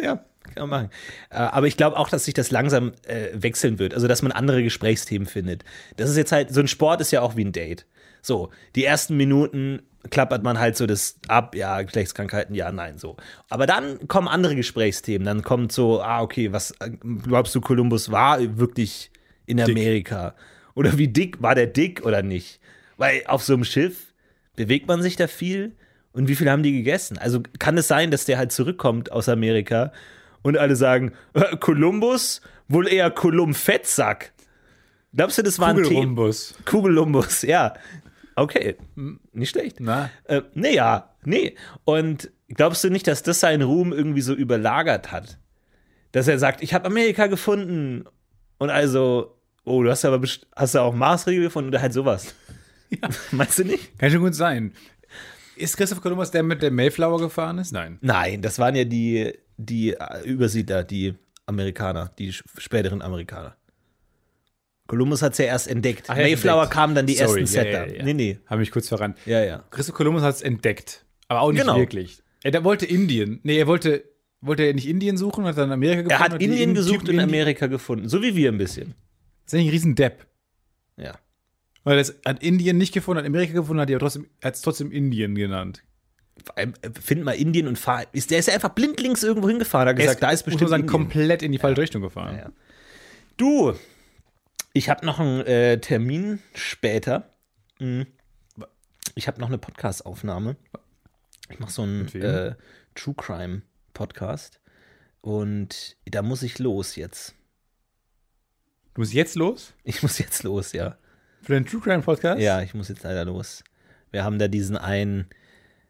Ja, 0.00 0.24
Kann 0.54 0.68
man 0.68 0.82
machen. 0.82 0.90
Äh, 1.30 1.36
Aber 1.36 1.66
ich 1.66 1.76
glaube 1.76 1.96
auch, 1.96 2.08
dass 2.08 2.24
sich 2.24 2.34
das 2.34 2.50
langsam 2.50 2.92
äh, 3.06 3.28
wechseln 3.34 3.78
wird. 3.78 3.94
Also, 3.94 4.08
dass 4.08 4.22
man 4.22 4.32
andere 4.32 4.62
Gesprächsthemen 4.62 5.26
findet. 5.26 5.64
Das 5.96 6.10
ist 6.10 6.16
jetzt 6.16 6.32
halt, 6.32 6.52
so 6.52 6.60
ein 6.60 6.68
Sport 6.68 7.00
ist 7.00 7.10
ja 7.10 7.20
auch 7.22 7.36
wie 7.36 7.44
ein 7.44 7.52
Date. 7.52 7.86
So, 8.22 8.50
die 8.74 8.84
ersten 8.84 9.16
Minuten 9.16 9.82
klappert 10.10 10.42
man 10.42 10.58
halt 10.58 10.76
so 10.76 10.86
das 10.86 11.18
ab, 11.28 11.54
ja, 11.54 11.82
Geschlechtskrankheiten, 11.82 12.54
ja, 12.54 12.70
nein, 12.72 12.98
so. 12.98 13.16
Aber 13.48 13.66
dann 13.66 14.08
kommen 14.08 14.28
andere 14.28 14.54
Gesprächsthemen. 14.54 15.24
Dann 15.24 15.42
kommt 15.42 15.72
so, 15.72 16.00
ah, 16.02 16.22
okay, 16.22 16.52
was 16.52 16.72
äh, 16.80 16.90
glaubst 17.22 17.54
du, 17.54 17.60
Kolumbus 17.60 18.10
war 18.10 18.38
wirklich 18.58 19.10
in 19.46 19.60
Amerika? 19.60 20.34
Oder 20.74 20.96
wie 20.98 21.08
dick 21.08 21.42
war 21.42 21.54
der 21.54 21.66
dick 21.66 22.04
oder 22.04 22.22
nicht? 22.22 22.60
Weil 22.96 23.22
auf 23.26 23.42
so 23.42 23.54
einem 23.54 23.64
Schiff 23.64 24.12
bewegt 24.56 24.88
man 24.88 25.02
sich 25.02 25.16
da 25.16 25.26
viel 25.26 25.72
und 26.12 26.28
wie 26.28 26.34
viel 26.34 26.50
haben 26.50 26.62
die 26.62 26.72
gegessen? 26.72 27.18
Also 27.18 27.42
kann 27.58 27.78
es 27.78 27.88
sein, 27.88 28.10
dass 28.10 28.24
der 28.24 28.38
halt 28.38 28.52
zurückkommt 28.52 29.12
aus 29.12 29.28
Amerika 29.28 29.92
und 30.42 30.56
alle 30.56 30.76
sagen, 30.76 31.12
äh, 31.34 31.56
Kolumbus, 31.56 32.40
wohl 32.68 32.88
eher 32.88 33.10
Kolumb-Fettsack. 33.10 34.32
Glaubst 35.14 35.38
du, 35.38 35.42
das 35.42 35.58
war 35.58 35.68
ein 35.68 35.76
Thema? 35.76 35.88
Kugelrumbus. 35.88 36.54
Kugelumbus, 36.64 37.42
ja. 37.42 37.74
Okay, 38.36 38.76
nicht 39.32 39.50
schlecht. 39.50 39.80
Na? 39.80 40.10
Äh, 40.24 40.42
nee, 40.54 40.74
ja, 40.74 41.14
nee. 41.24 41.56
Und 41.84 42.30
glaubst 42.48 42.84
du 42.84 42.90
nicht, 42.90 43.06
dass 43.08 43.22
das 43.22 43.40
seinen 43.40 43.62
Ruhm 43.62 43.92
irgendwie 43.92 44.20
so 44.20 44.32
überlagert 44.32 45.10
hat? 45.10 45.38
Dass 46.12 46.28
er 46.28 46.38
sagt, 46.38 46.62
ich 46.62 46.72
habe 46.72 46.86
Amerika 46.86 47.26
gefunden. 47.26 48.04
Und 48.58 48.70
also, 48.70 49.40
oh, 49.64 49.82
du 49.82 49.90
hast 49.90 50.04
aber 50.04 50.24
hast 50.54 50.74
du 50.74 50.80
auch 50.80 50.94
Maßregel 50.94 51.44
gefunden 51.44 51.70
oder 51.70 51.82
halt 51.82 51.92
sowas. 51.92 52.34
Meinst 53.32 53.58
du 53.58 53.64
nicht? 53.64 53.98
Kann 53.98 54.10
schon 54.10 54.20
gut 54.20 54.34
sein. 54.34 54.72
Ist 55.56 55.76
Christoph 55.76 56.00
Kolumbus 56.00 56.30
der 56.30 56.42
mit 56.42 56.62
der 56.62 56.70
Mayflower 56.70 57.18
gefahren 57.18 57.58
ist? 57.58 57.72
Nein. 57.72 57.98
Nein, 58.00 58.42
das 58.42 58.58
waren 58.58 58.76
ja 58.76 58.84
die, 58.84 59.32
die 59.58 59.92
äh, 59.92 60.22
Übersiedler, 60.24 60.82
die 60.84 61.14
Amerikaner, 61.46 62.10
die 62.18 62.32
späteren 62.32 63.02
Amerikaner. 63.02 63.56
Columbus 64.86 65.20
hat 65.20 65.32
es 65.32 65.38
ja 65.38 65.44
erst 65.44 65.68
entdeckt. 65.68 66.04
Ach, 66.08 66.16
er 66.16 66.22
Mayflower 66.24 66.62
entdeckt. 66.62 66.72
kamen 66.74 66.94
dann 66.94 67.06
die 67.06 67.14
Sorry, 67.14 67.42
ersten 67.42 67.56
ja, 67.56 67.62
Settler. 67.62 67.88
ja, 67.88 67.94
ja. 67.96 68.04
Nee, 68.04 68.14
nee. 68.14 68.38
Habe 68.46 68.60
mich 68.60 68.70
kurz 68.70 68.88
verrannt. 68.88 69.18
Ja, 69.26 69.44
ja. 69.44 69.64
Christoph 69.70 69.96
Kolumbus 69.96 70.22
hat 70.22 70.36
es 70.36 70.42
entdeckt. 70.42 71.04
Aber 71.28 71.42
auch 71.42 71.52
nicht 71.52 71.60
Genau. 71.60 71.76
wirklich. 71.76 72.22
Er 72.42 72.64
wollte 72.64 72.86
Indien. 72.86 73.40
Nee, 73.42 73.58
er 73.58 73.66
wollte, 73.66 74.04
wollte 74.40 74.62
er 74.62 74.72
nicht 74.72 74.88
Indien 74.88 75.18
suchen, 75.18 75.44
hat 75.44 75.58
dann 75.58 75.72
Amerika 75.72 76.02
gefunden. 76.02 76.10
Er 76.12 76.18
hat 76.20 76.32
und 76.32 76.38
die 76.40 76.46
Indien 76.46 76.74
gesucht 76.74 77.08
und 77.08 77.14
in 77.14 77.20
Amerika 77.20 77.66
gefunden. 77.66 78.08
So 78.08 78.22
wie 78.22 78.34
wir 78.34 78.50
ein 78.50 78.56
bisschen. 78.56 78.94
Das 79.44 79.52
ist 79.52 79.54
eigentlich 79.54 79.66
ein 79.68 79.72
Riesen-Depp. 79.72 80.26
Ja. 80.96 81.18
Weil 81.84 81.98
er 81.98 82.06
hat 82.24 82.42
Indien 82.42 82.78
nicht 82.78 82.94
gefunden, 82.94 83.18
hat 83.18 83.26
Amerika 83.26 83.52
gefunden, 83.52 83.80
hat 83.82 83.90
er 83.90 83.98
trotzdem, 83.98 84.26
hat 84.42 84.54
es 84.54 84.62
trotzdem 84.62 84.90
Indien 84.90 85.34
genannt. 85.34 85.82
Äh, 86.56 86.68
Find 87.00 87.24
mal 87.24 87.32
Indien 87.32 87.66
und 87.66 87.78
fahr. 87.78 88.04
Ist, 88.12 88.30
der 88.30 88.38
ist 88.38 88.48
ja 88.48 88.54
einfach 88.54 88.70
blindlings 88.70 89.22
irgendwo 89.22 89.48
hingefahren. 89.48 89.88
Hat 89.88 89.98
Er 89.98 90.04
gesagt, 90.04 90.22
da 90.22 90.30
ist 90.30 90.40
muss 90.40 90.54
bestimmt 90.54 90.70
man 90.70 90.80
sagen, 90.80 90.86
komplett 90.86 91.42
in 91.42 91.52
die 91.52 91.58
falsche 91.58 91.80
Richtung 91.82 92.02
gefahren. 92.02 92.36
Ja. 92.36 92.50
Du, 93.36 93.74
ich 94.72 94.88
habe 94.90 95.04
noch 95.06 95.18
einen 95.18 95.40
äh, 95.42 95.80
Termin 95.80 96.40
später. 96.54 97.30
Mhm. 97.78 98.06
Ich 99.14 99.26
habe 99.26 99.40
noch 99.40 99.48
eine 99.48 99.58
Podcast-Aufnahme. 99.58 100.56
Ich 101.50 101.58
mache 101.58 101.72
so 101.72 101.82
einen 101.82 102.08
äh, 102.14 102.54
True 102.94 103.14
Crime 103.16 103.62
Podcast. 103.94 104.60
Und 105.20 105.96
da 106.04 106.22
muss 106.22 106.42
ich 106.42 106.58
los 106.58 106.96
jetzt. 106.96 107.34
Du 108.94 109.00
musst 109.00 109.12
jetzt 109.12 109.36
los 109.36 109.74
Ich 109.84 110.02
muss 110.02 110.18
jetzt 110.18 110.42
los, 110.42 110.72
ja. 110.72 110.96
für 111.42 111.54
den 111.54 111.66
True 111.66 111.80
Crime 111.80 112.02
Podcast? 112.02 112.40
Ja, 112.40 112.62
ich 112.62 112.74
muss 112.74 112.88
jetzt 112.88 113.02
leider 113.02 113.24
los. 113.24 113.62
Wir 114.10 114.24
haben 114.24 114.38
da 114.38 114.48
diesen 114.48 114.76
einen, 114.76 115.28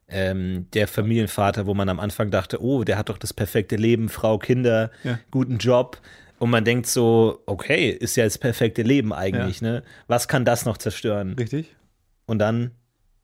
ähm, 0.09 0.67
der 0.73 0.89
Familienvater, 0.89 1.67
wo 1.67 1.75
man 1.75 1.89
am 1.89 2.01
Anfang 2.01 2.31
dachte, 2.31 2.63
oh, 2.63 2.85
der 2.85 2.97
hat 2.99 3.09
doch 3.09 3.19
das 3.19 3.33
perfekte 3.35 3.77
Leben, 3.77 4.09
Frau, 4.09 4.39
Kinder, 4.39 4.91
Ja. 5.05 5.19
guten 5.31 5.59
Job. 5.59 6.01
Und 6.39 6.51
man 6.51 6.65
denkt 6.65 6.87
so, 6.87 7.43
okay, 7.47 7.91
ist 7.91 8.17
ja 8.17 8.25
das 8.25 8.39
perfekte 8.39 8.83
Leben 8.83 9.13
eigentlich, 9.13 9.61
ne? 9.61 9.83
Was 10.07 10.29
kann 10.29 10.45
das 10.45 10.65
noch 10.65 10.79
zerstören? 10.79 11.35
Richtig? 11.35 11.75
Und 12.27 12.39
dann 12.39 12.71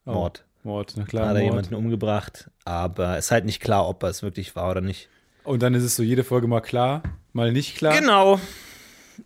Oh, 0.06 0.12
Mord. 0.12 0.44
Mord, 0.64 0.94
na 0.96 1.04
klar. 1.04 1.28
Hat 1.28 1.36
er 1.36 1.42
Mord. 1.42 1.52
jemanden 1.52 1.74
umgebracht, 1.74 2.50
aber 2.64 3.16
es 3.16 3.26
ist 3.26 3.30
halt 3.30 3.44
nicht 3.44 3.60
klar, 3.60 3.88
ob 3.88 4.02
er 4.02 4.08
es 4.10 4.22
wirklich 4.22 4.54
war 4.56 4.70
oder 4.70 4.80
nicht. 4.80 5.08
Und 5.44 5.62
dann 5.62 5.74
ist 5.74 5.82
es 5.84 5.94
so 5.96 6.02
jede 6.02 6.24
Folge 6.24 6.46
mal 6.48 6.60
klar, 6.60 7.02
mal 7.32 7.52
nicht 7.52 7.76
klar. 7.76 7.98
Genau. 7.98 8.40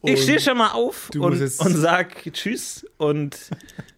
Ich 0.02 0.10
Und 0.12 0.18
stehe 0.18 0.38
schon 0.40 0.58
mal 0.58 0.72
auf 0.72 1.08
und, 1.14 1.24
und 1.40 1.76
sag 1.76 2.22
Tschüss 2.32 2.84
und 2.98 3.36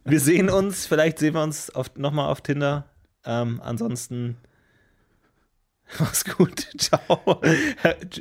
wir 0.05 0.21
sehen 0.21 0.49
uns. 0.49 0.87
Vielleicht 0.87 1.19
sehen 1.19 1.35
wir 1.35 1.43
uns 1.43 1.73
nochmal 1.97 2.29
auf 2.31 2.43
Tinder. 2.43 2.85
Ähm, 3.25 3.61
ansonsten 3.63 4.37
mach's 5.99 6.25
gut. 6.25 6.69
Ciao. 6.79 7.41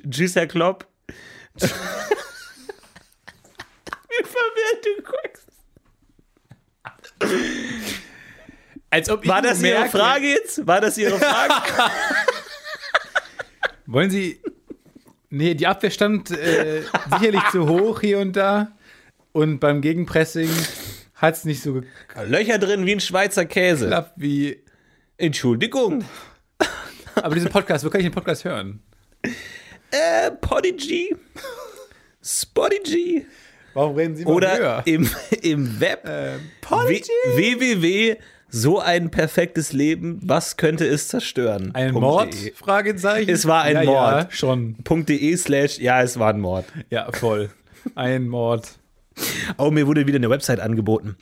Tschüss, 0.09 0.35
Herr 0.35 0.47
Klopp. 0.47 0.87
Wie 1.55 1.67
verwirrt 4.23 4.85
du 4.85 5.03
guckst. 5.03 5.47
Als 8.89 9.09
ob 9.09 9.23
ich 9.23 9.29
War 9.29 9.41
das 9.41 9.61
Ihre 9.61 9.87
Frage 9.87 10.27
jetzt? 10.27 10.65
War 10.65 10.81
das 10.81 10.97
Ihre 10.97 11.19
Frage? 11.19 11.53
Wollen 13.85 14.09
Sie. 14.09 14.41
Nee, 15.29 15.53
die 15.53 15.67
Abwehr 15.67 15.91
stand 15.91 16.31
äh, 16.31 16.81
sicherlich 17.11 17.43
zu 17.51 17.67
hoch 17.69 18.01
hier 18.01 18.17
und 18.19 18.35
da. 18.35 18.71
Und 19.31 19.59
beim 19.59 19.81
Gegenpressing 19.81 20.49
hat 21.13 21.35
es 21.35 21.45
nicht 21.45 21.61
so 21.61 21.81
Löcher 22.25 22.57
drin 22.57 22.87
wie 22.87 22.93
ein 22.93 22.99
Schweizer 22.99 23.45
Käse. 23.45 23.85
geklappt 23.85 24.13
wie. 24.15 24.63
Entschuldigung. 25.19 26.05
Aber 27.15 27.35
diesen 27.35 27.51
Podcast, 27.51 27.85
wo 27.85 27.89
kann 27.89 27.99
ich 27.99 28.07
den 28.07 28.13
Podcast 28.13 28.45
hören? 28.45 28.81
Äh, 29.91 30.31
Podigy. 30.39 31.13
Spotty 32.23 33.25
Warum 33.73 33.95
reden 33.95 34.15
Sie 34.15 34.23
mal 34.23 34.33
Oder 34.33 34.57
höher? 34.57 34.81
im, 34.85 35.09
im 35.41 35.79
Web. 35.79 36.07
Podigy? 36.61 37.11
www. 37.35 38.15
So 38.51 38.79
ein 38.79 39.11
perfektes 39.11 39.73
Leben, 39.73 40.19
was 40.23 40.57
könnte 40.57 40.87
es 40.87 41.09
zerstören? 41.09 41.75
Ein 41.75 41.91
Punkt 41.91 42.07
Mord? 42.07 42.33
de. 42.33 42.53
Fragezeichen. 42.53 43.29
Es 43.29 43.45
war 43.45 43.63
ein 43.63 43.75
ja, 43.75 43.83
Mord. 43.83 44.23
Ja, 44.23 44.31
schon. 44.31 44.77
.de 44.83 45.37
slash, 45.37 45.79
ja, 45.79 46.01
es 46.01 46.17
war 46.17 46.33
ein 46.33 46.39
Mord. 46.39 46.65
Ja, 46.89 47.11
voll. 47.11 47.51
Ein 47.95 48.27
Mord. 48.27 48.79
Oh, 49.57 49.69
mir 49.69 49.85
wurde 49.85 50.07
wieder 50.07 50.15
eine 50.15 50.29
Website 50.29 50.61
angeboten. 50.61 51.17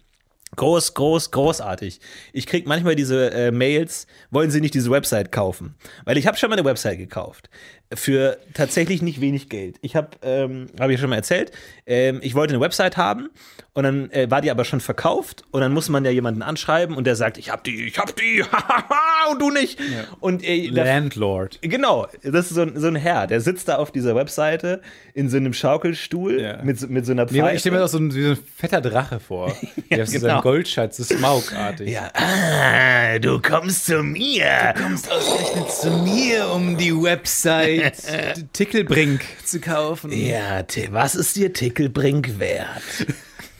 Groß, 0.57 0.95
groß, 0.95 1.31
großartig. 1.31 1.99
Ich 2.33 2.47
krieg 2.47 2.65
manchmal 2.65 2.95
diese 2.95 3.31
äh, 3.31 3.51
Mails, 3.51 4.07
wollen 4.31 4.49
Sie 4.49 4.59
nicht 4.59 4.73
diese 4.73 4.89
Website 4.89 5.31
kaufen? 5.31 5.75
Weil 6.03 6.17
ich 6.17 6.25
habe 6.25 6.35
schon 6.35 6.49
mal 6.49 6.57
eine 6.57 6.65
Website 6.65 6.97
gekauft. 6.97 7.49
Für 7.93 8.37
tatsächlich 8.53 9.01
nicht 9.01 9.21
wenig 9.21 9.47
Geld. 9.47 9.77
Ich 9.81 9.95
habe, 9.95 10.09
ähm, 10.21 10.67
habe 10.77 10.93
ich 10.93 10.99
schon 10.99 11.09
mal 11.09 11.15
erzählt, 11.15 11.51
ähm, 11.85 12.19
ich 12.21 12.35
wollte 12.35 12.53
eine 12.53 12.61
Website 12.61 12.97
haben 12.97 13.29
und 13.73 13.83
dann 13.83 14.11
äh, 14.11 14.29
war 14.29 14.41
die 14.41 14.51
aber 14.51 14.65
schon 14.65 14.81
verkauft 14.81 15.43
und 15.51 15.61
dann 15.61 15.71
muss 15.73 15.87
man 15.87 16.03
ja 16.03 16.11
jemanden 16.11 16.41
anschreiben 16.41 16.97
und 16.97 17.05
der 17.07 17.15
sagt, 17.15 17.37
ich 17.37 17.49
hab 17.49 17.63
die, 17.63 17.85
ich 17.87 17.97
hab 17.97 18.13
die, 18.17 18.43
und 19.31 19.39
du 19.41 19.51
nicht. 19.51 19.79
Und 20.19 20.43
äh, 20.43 20.67
Landlord. 20.67 21.59
Genau, 21.61 22.07
das 22.23 22.47
ist 22.47 22.55
so 22.55 22.61
ein, 22.63 22.77
so 22.77 22.87
ein 22.87 22.97
Herr, 22.97 23.25
der 23.25 23.39
sitzt 23.39 23.69
da 23.69 23.77
auf 23.77 23.91
dieser 23.91 24.15
Webseite 24.15 24.81
in 25.13 25.29
so 25.29 25.37
einem 25.37 25.53
Schaukelstuhl 25.53 26.41
Ja. 26.41 26.61
mit, 26.63 26.79
so- 26.79 26.87
mit 26.87 27.05
so 27.05 27.13
einer 27.13 27.25
Nee, 27.31 27.39
Pfeife. 27.39 27.53
ich 27.55 27.59
stelle 27.61 27.75
mir 27.77 27.81
das 27.83 27.91
so 27.91 27.99
ein, 27.99 28.13
wie 28.13 28.23
so 28.23 28.29
ein 28.31 28.37
fetter 28.57 28.81
Drache 28.81 29.19
vor. 29.21 29.55
Der 29.89 29.99
ist 30.03 30.11
so 30.11 30.19
genau. 30.19 30.35
ein 30.37 30.41
Goldschatz, 30.41 30.97
so 30.97 31.03
Smaug-artig. 31.05 31.89
Ja, 31.89 32.11
ah, 32.15 33.17
du 33.19 33.39
kommst 33.41 33.85
zu 33.85 34.03
mir. 34.03 34.73
Du 34.75 34.83
kommst 34.83 35.09
Ausgerechnet 35.09 35.71
zu 35.71 35.89
mir, 35.89 36.49
um 36.49 36.75
die 36.77 36.91
Website 36.93 37.76
Tickelbrink 38.53 39.21
zu 39.43 39.59
kaufen. 39.59 40.11
Ja, 40.11 40.63
was 40.91 41.15
ist 41.15 41.35
dir 41.35 41.53
Tickelbrink 41.53 42.39
wert? 42.39 43.07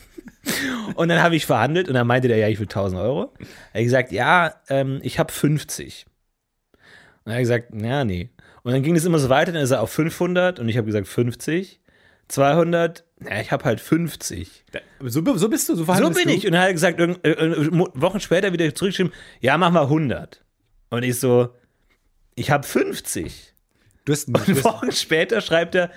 und 0.96 1.10
dann 1.10 1.22
habe 1.22 1.36
ich 1.36 1.46
verhandelt 1.46 1.88
und 1.88 1.94
dann 1.94 2.08
meinte 2.08 2.28
der, 2.28 2.38
ja, 2.38 2.48
ich 2.48 2.60
will 2.60 2.68
1000 2.68 3.02
Euro. 3.02 3.34
Er 3.74 3.80
hat 3.80 3.84
gesagt, 3.84 4.12
ja, 4.12 4.56
ähm, 4.70 5.00
ich 5.04 5.20
habe 5.20 5.32
50. 5.32 6.06
Und 7.26 7.32
er 7.32 7.36
hat 7.36 7.42
gesagt, 7.42 7.70
ja, 7.74 8.06
nee. 8.06 8.30
Und 8.64 8.74
dann 8.74 8.84
ging 8.84 8.96
es 8.96 9.06
immer 9.06 9.20
so 9.20 9.30
weiter, 9.30 9.52
dann 9.52 9.62
ist 9.62 9.72
er 9.72 9.82
auf 9.82 9.92
500 9.92 10.60
und 10.60 10.70
ich 10.70 10.78
habe 10.78 10.86
gesagt 10.86 11.08
50. 11.08 11.80
200, 12.28 13.06
ja, 13.24 13.40
ich 13.40 13.52
habe 13.52 13.64
halt 13.64 13.80
50. 13.80 14.66
So, 15.00 15.22
so 15.38 15.50
bist 15.50 15.70
du, 15.70 15.74
so 15.76 15.80
So 15.80 15.86
verhandelst 15.86 16.20
bin 16.20 16.30
du. 16.30 16.36
ich. 16.38 16.46
Und 16.46 16.52
dann 16.54 16.62
hat 16.62 16.68
er 16.68 16.74
gesagt, 16.74 17.00
äh, 17.00 17.06
äh, 17.06 17.70
Wochen 17.72 18.20
später 18.20 18.52
wieder 18.52 18.74
zurückgeschrieben, 18.76 19.14
ja, 19.40 19.58
mach 19.58 19.72
mal 19.72 19.84
100. 19.84 20.44
Und 20.90 21.04
ich 21.04 21.20
so, 21.20 21.50
ich 22.36 22.52
habe 22.52 22.66
50. 22.66 23.54
Hast, 24.14 24.28
du 24.28 24.34
Und 24.34 24.64
Wochen 24.64 24.92
später 24.92 25.42
schreibt 25.42 25.76
er, 25.76 25.92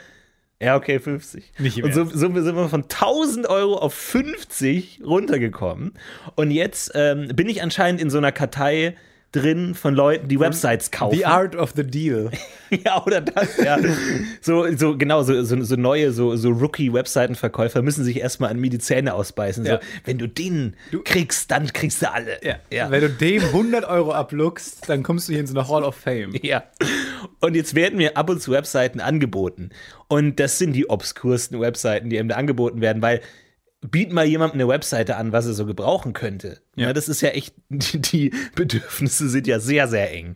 ja, 0.63 0.77
okay, 0.77 0.99
50. 0.99 1.53
Nicht 1.59 1.83
und 1.83 1.95
so, 1.95 2.05
so 2.05 2.19
sind 2.19 2.35
wir 2.35 2.69
von 2.69 2.83
1000 2.83 3.49
Euro 3.49 3.79
auf 3.79 3.95
50 3.95 5.01
runtergekommen. 5.03 5.95
Und 6.37 6.51
jetzt 6.51 6.93
ähm, 6.95 7.29
bin 7.29 7.49
ich 7.49 7.63
anscheinend 7.63 8.01
in 8.01 8.11
so 8.11 8.19
einer 8.19 8.31
Kartei 8.31 8.95
drin 9.33 9.75
von 9.75 9.95
Leuten, 9.95 10.29
die 10.29 10.41
Websites 10.41 10.91
kaufen. 10.91 11.17
The 11.17 11.27
Art 11.27 11.55
of 11.57 11.73
the 11.77 11.85
Deal. 11.85 12.31
Ja, 12.85 13.05
oder 13.05 13.21
das, 13.21 13.57
ja. 13.57 13.79
So, 14.41 14.73
so 14.77 14.97
genau, 14.97 15.25
so, 15.25 15.43
so, 15.43 15.61
so 15.61 15.75
neue, 15.75 16.13
so, 16.13 16.37
so 16.37 16.51
Rookie-Webseitenverkäufer 16.51 17.83
müssen 17.83 18.05
sich 18.05 18.21
erstmal 18.21 18.51
an 18.51 18.61
mir 18.61 18.71
die 18.71 18.79
Zähne 18.79 19.15
ausbeißen. 19.15 19.65
Ja. 19.67 19.81
So, 19.81 19.87
wenn 20.05 20.19
du 20.19 20.29
den 20.29 20.77
kriegst, 21.03 21.51
dann 21.51 21.67
kriegst 21.73 22.01
du 22.01 22.13
alle. 22.13 22.39
ja. 22.71 22.91
Wenn 22.93 23.01
du 23.01 23.11
dem 23.11 23.43
100 23.43 23.85
Euro 23.87 24.13
abluchst, 24.13 24.89
dann 24.89 25.03
kommst 25.03 25.27
du 25.29 25.33
hier 25.33 25.41
in 25.41 25.49
so 25.49 25.59
eine 25.59 25.69
Hall 25.69 25.83
of 25.83 25.97
Fame. 25.97 26.33
Ja. 26.43 26.63
Und 27.41 27.57
jetzt 27.57 27.75
werden 27.75 27.97
mir 27.97 28.17
ab 28.17 28.31
und 28.31 28.41
zu 28.41 28.53
Webseiten 28.53 29.01
angeboten. 29.01 29.71
Und 30.07 30.39
das 30.39 30.59
sind 30.59 30.73
die 30.73 30.89
obskursten 30.89 31.61
Webseiten, 31.61 32.09
die 32.09 32.21
einem 32.21 32.29
da 32.29 32.37
angeboten 32.37 32.81
werden, 32.81 33.03
weil 33.03 33.21
biet 33.81 34.13
mal 34.13 34.27
jemandem 34.27 34.61
eine 34.61 34.69
Webseite 34.69 35.17
an, 35.17 35.33
was 35.33 35.47
er 35.47 35.55
so 35.55 35.67
gebrauchen 35.67 36.13
könnte. 36.13 36.61
Ja. 36.77 36.93
das 36.93 37.09
ist 37.09 37.21
ja 37.21 37.31
echt, 37.31 37.55
die, 37.69 38.01
die 38.01 38.33
Bedürfnisse 38.55 39.29
sind 39.29 39.47
ja 39.47 39.61
sehr, 39.61 39.89
sehr 39.89 40.13
eng. 40.13 40.35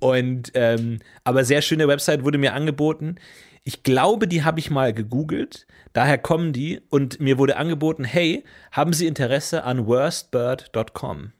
Und 0.00 0.52
ähm, 0.54 1.00
aber 1.24 1.44
sehr 1.44 1.62
schöne 1.62 1.88
Website 1.88 2.24
wurde 2.24 2.38
mir 2.38 2.54
angeboten. 2.54 3.16
Ich 3.64 3.82
glaube, 3.82 4.28
die 4.28 4.44
habe 4.44 4.60
ich 4.60 4.70
mal 4.70 4.94
gegoogelt. 4.94 5.66
Daher 5.92 6.18
kommen 6.18 6.52
die 6.52 6.80
und 6.88 7.18
mir 7.20 7.38
wurde 7.38 7.56
angeboten, 7.56 8.04
hey, 8.04 8.44
haben 8.70 8.92
Sie 8.92 9.06
Interesse 9.06 9.64
an 9.64 9.86
worstbird.com? 9.86 11.32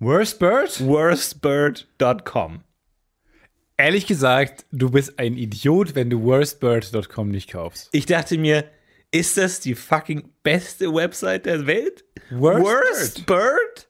Worstbird? 0.00 0.84
Worstbird.com. 0.84 2.60
Ehrlich 3.78 4.06
gesagt, 4.06 4.66
du 4.72 4.90
bist 4.90 5.18
ein 5.18 5.36
Idiot, 5.36 5.94
wenn 5.94 6.10
du 6.10 6.22
worstbird.com 6.22 7.28
nicht 7.28 7.50
kaufst. 7.50 7.88
Ich 7.92 8.06
dachte 8.06 8.36
mir, 8.38 8.64
ist 9.10 9.36
das 9.36 9.60
die 9.60 9.74
fucking 9.74 10.28
beste 10.42 10.92
Website 10.92 11.46
der 11.46 11.66
Welt? 11.66 12.04
Worst, 12.30 12.64
Worst 12.64 13.26
Bird? 13.26 13.88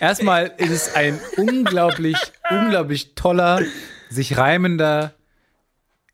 Erstmal 0.00 0.52
ist 0.58 0.70
es 0.70 0.94
ein 0.94 1.20
unglaublich, 1.36 2.16
unglaublich 2.50 3.14
toller, 3.14 3.62
sich 4.10 4.36
reimender. 4.36 5.14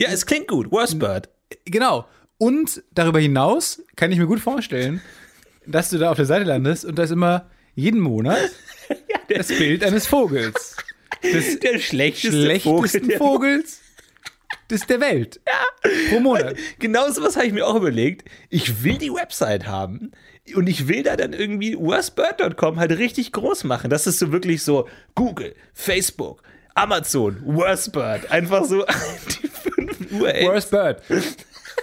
Ja, 0.00 0.10
es 0.10 0.26
klingt 0.26 0.48
gut. 0.48 0.70
Worst 0.70 0.98
Bird. 0.98 1.28
Genau. 1.64 2.06
Und 2.36 2.82
darüber 2.92 3.18
hinaus 3.18 3.82
kann 3.96 4.12
ich 4.12 4.18
mir 4.18 4.26
gut 4.26 4.40
vorstellen, 4.40 5.00
dass 5.66 5.90
du 5.90 5.98
da 5.98 6.10
auf 6.10 6.16
der 6.16 6.26
Seite 6.26 6.44
landest 6.44 6.84
und 6.84 6.96
da 6.96 7.02
ist 7.02 7.10
immer 7.10 7.50
jeden 7.74 8.00
Monat 8.00 8.38
das 9.28 9.48
Bild 9.48 9.82
eines 9.82 10.06
Vogels. 10.06 10.76
Des 11.22 11.58
der 11.58 11.80
schlechteste 11.80 12.42
schlechtesten 12.42 13.10
Vogel 13.10 13.18
Vogels 13.18 13.80
des 14.70 14.86
der 14.86 15.00
Welt. 15.00 15.40
Ja. 15.46 15.90
Pro 16.10 16.20
Monat. 16.20 16.56
Genau 16.78 17.10
so 17.10 17.22
was 17.22 17.36
habe 17.36 17.46
ich 17.46 17.52
mir 17.52 17.66
auch 17.66 17.76
überlegt. 17.76 18.28
Ich 18.50 18.82
will 18.84 18.98
die 18.98 19.12
Website 19.12 19.66
haben 19.66 20.12
und 20.54 20.68
ich 20.68 20.88
will 20.88 21.02
da 21.02 21.16
dann 21.16 21.32
irgendwie 21.32 21.76
worstbird.com 21.76 22.78
halt 22.78 22.92
richtig 22.92 23.32
groß 23.32 23.64
machen. 23.64 23.90
Das 23.90 24.06
ist 24.06 24.18
so 24.18 24.32
wirklich 24.32 24.62
so 24.62 24.88
Google, 25.14 25.54
Facebook, 25.72 26.42
Amazon, 26.74 27.42
Worstbird. 27.44 28.30
Einfach 28.30 28.64
so 28.64 28.84
die 29.42 29.48
fünf 29.48 30.12
Uhr. 30.12 30.28
Worst 30.28 30.70
Bird. 30.70 31.02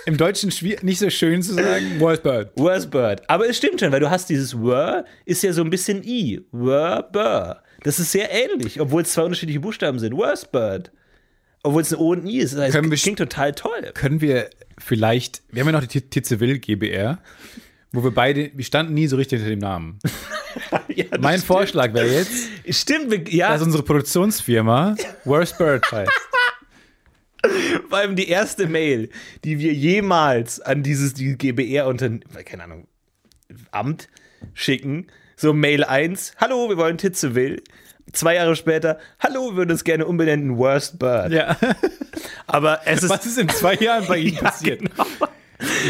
Im 0.06 0.18
Deutschen 0.18 0.52
nicht 0.82 1.00
so 1.00 1.10
schön 1.10 1.42
zu 1.42 1.54
sagen. 1.54 2.00
Worst 2.00 2.24
Bird. 2.24 2.52
Worstbird. 2.56 3.28
Aber 3.30 3.50
es 3.50 3.58
stimmt 3.58 3.80
schon, 3.80 3.92
weil 3.92 4.00
du 4.00 4.10
hast 4.10 4.30
dieses 4.30 4.60
Wor, 4.60 5.06
ist 5.26 5.42
ja 5.42 5.52
so 5.52 5.64
ein 5.64 5.70
bisschen 5.70 6.04
I. 6.04 6.42
Worbir. 6.52 7.62
Das 7.84 8.00
ist 8.00 8.12
sehr 8.12 8.32
ähnlich, 8.32 8.80
obwohl 8.80 9.02
es 9.04 9.14
zwei 9.14 9.24
unterschiedliche 9.24 9.60
Buchstaben 9.60 10.00
sind. 10.00 10.16
Worstbird. 10.16 10.92
Obwohl 11.66 11.82
es 11.82 11.92
ein 11.94 12.00
O 12.00 12.12
und 12.12 12.26
I 12.26 12.40
ist. 12.40 12.54
Das 12.54 12.62
heißt, 12.62 12.74
Können 12.76 12.92
wir- 12.92 12.98
klingt 12.98 13.18
total 13.20 13.54
toll. 13.54 13.92
Können 13.94 14.22
wir 14.22 14.50
vielleicht, 14.78 15.42
wir 15.52 15.62
haben 15.62 15.74
ja 15.74 15.80
noch 15.80 15.88
die 15.88 16.02
Tizeville 16.02 16.60
GBR, 16.60 17.18
wo 17.92 18.04
wir 18.04 18.12
beide, 18.12 18.52
wir 18.54 18.64
standen 18.66 18.94
nie 18.94 19.08
so 19.08 19.16
richtig 19.16 19.40
hinter 19.40 19.50
dem 19.56 19.60
Namen. 19.60 20.00
Ja, 20.88 21.04
Mein 21.20 21.40
stimmt. 21.40 21.48
Vorschlag 21.48 21.94
wäre 21.94 22.08
jetzt, 22.08 22.32
Stimmt, 22.70 23.12
wir- 23.12 23.28
ja. 23.28 23.50
dass 23.52 23.62
unsere 23.62 23.84
Produktionsfirma 23.84 24.96
Worst 25.26 25.58
Bird 25.58 25.92
heißt. 25.92 26.10
Vor 27.90 27.98
allem 27.98 28.16
die 28.16 28.30
erste 28.30 28.68
Mail, 28.68 29.10
die 29.44 29.60
wir 29.60 29.74
jemals 29.74 30.62
an 30.62 30.82
dieses 30.82 31.14
die 31.14 31.38
GBR 31.38 31.88
unter 31.88 32.10
keine 32.46 32.64
Ahnung 32.64 32.88
Amt 33.72 34.08
schicken. 34.54 35.08
So 35.36 35.52
Mail 35.54 35.84
1, 35.84 36.34
hallo, 36.38 36.70
wir 36.70 36.78
wollen 36.78 36.98
Titzeville. 36.98 37.62
Zwei 38.14 38.36
Jahre 38.36 38.56
später, 38.56 38.98
hallo, 39.20 39.50
wir 39.52 39.56
würden 39.58 39.72
uns 39.72 39.84
gerne 39.84 40.06
umbenennen 40.06 40.58
Worst 40.58 41.00
Bird. 41.00 41.32
Ja. 41.32 41.58
Aber 42.48 42.80
es 42.86 43.04
ist 43.04 43.10
Was 43.10 43.26
ist 43.26 43.38
in 43.38 43.50
zwei 43.50 43.76
Jahren 43.76 44.06
bei 44.08 44.18
Ihnen 44.20 44.36
Ja, 44.42 44.42
passiert? 44.44 44.80
genau. 44.80 45.06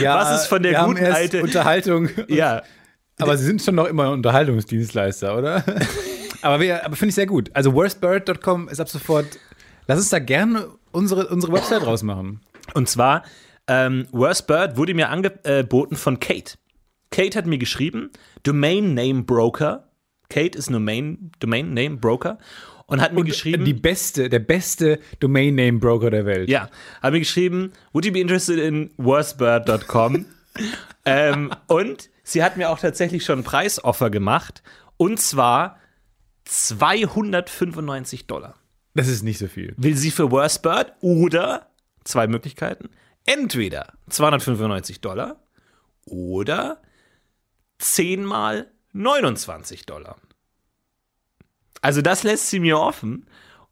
Ja, 0.01 0.15
Was 0.17 0.41
ist 0.41 0.47
von 0.47 0.63
der 0.63 0.83
guten 0.85 0.97
erst 0.97 1.17
alte- 1.17 1.41
Unterhaltung? 1.43 2.09
Ja, 2.27 2.63
Aber 3.19 3.37
Sie 3.37 3.45
sind 3.45 3.61
schon 3.61 3.75
noch 3.75 3.85
immer 3.85 4.11
Unterhaltungsdienstleister, 4.11 5.37
oder? 5.37 5.63
aber 6.41 6.59
wir, 6.59 6.85
aber 6.85 6.95
finde 6.95 7.09
ich 7.09 7.15
sehr 7.15 7.25
gut. 7.27 7.49
Also 7.53 7.73
worstbird.com 7.73 8.69
ist 8.69 8.79
ab 8.79 8.89
sofort. 8.89 9.25
Lass 9.87 9.99
uns 9.99 10.09
da 10.09 10.19
gerne 10.19 10.67
unsere, 10.91 11.27
unsere 11.27 11.51
Website 11.53 11.85
rausmachen. 11.85 12.39
Und 12.73 12.89
zwar, 12.89 13.23
ähm, 13.67 14.07
Worst 14.11 14.47
Bird 14.47 14.77
wurde 14.77 14.93
mir 14.93 15.09
angeboten 15.09 15.95
von 15.95 16.19
Kate. 16.19 16.53
Kate 17.11 17.37
hat 17.37 17.45
mir 17.45 17.57
geschrieben, 17.57 18.09
Domain 18.43 18.93
Name 18.93 19.23
Broker. 19.23 19.87
Kate 20.29 20.57
ist 20.57 20.69
Domain, 20.69 21.31
Domain 21.39 21.73
Name 21.73 21.97
Broker. 21.97 22.37
Und 22.87 23.01
hat 23.01 23.13
mir 23.13 23.23
geschrieben. 23.23 23.65
Die 23.65 23.73
beste, 23.73 24.29
der 24.29 24.39
beste 24.39 24.99
Domain 25.19 25.55
Name 25.55 25.79
Broker 25.79 26.11
der 26.11 26.25
Welt. 26.25 26.49
Ja, 26.49 26.69
hat 27.01 27.13
mir 27.13 27.19
geschrieben, 27.19 27.73
would 27.93 28.05
you 28.05 28.11
be 28.11 28.19
interested 28.19 28.59
in 28.59 28.91
worstbird.com? 28.97 30.25
ähm, 31.05 31.51
und 31.67 32.09
sie 32.23 32.43
hat 32.43 32.57
mir 32.57 32.69
auch 32.69 32.79
tatsächlich 32.79 33.25
schon 33.25 33.39
ein 33.39 33.43
Preisoffer 33.43 34.11
gemacht. 34.11 34.61
Und 34.97 35.19
zwar 35.19 35.79
295 36.45 38.27
Dollar. 38.27 38.55
Das 38.93 39.07
ist 39.07 39.23
nicht 39.23 39.39
so 39.39 39.47
viel. 39.47 39.73
Will 39.77 39.97
sie 39.97 40.11
für 40.11 40.31
Worstbird 40.31 40.93
oder 41.01 41.69
zwei 42.03 42.27
Möglichkeiten. 42.27 42.89
Entweder 43.25 43.93
295 44.09 45.01
Dollar 45.01 45.43
oder 46.05 46.81
10 47.79 48.23
mal 48.23 48.71
29 48.95 49.85
Dollar. 49.85 50.15
Also 51.81 52.01
das 52.01 52.23
lässt 52.23 52.49
sie 52.49 52.59
mir 52.59 52.79
offen. 52.79 53.25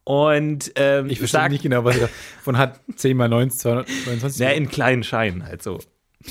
Und 0.03 0.73
ähm, 0.75 1.09
Ich 1.09 1.19
verstehe 1.19 1.49
nicht 1.49 1.63
genau, 1.63 1.85
was 1.85 1.95
sie 1.95 2.01
davon 2.01 2.57
hat. 2.57 2.81
10 2.95 3.15
mal 3.15 3.29
19, 3.29 3.57
229. 3.57 4.39
ja, 4.41 4.49
in 4.51 4.69
kleinen 4.69 5.03
Scheinen 5.03 5.45
halt 5.45 5.63
so. 5.63 5.79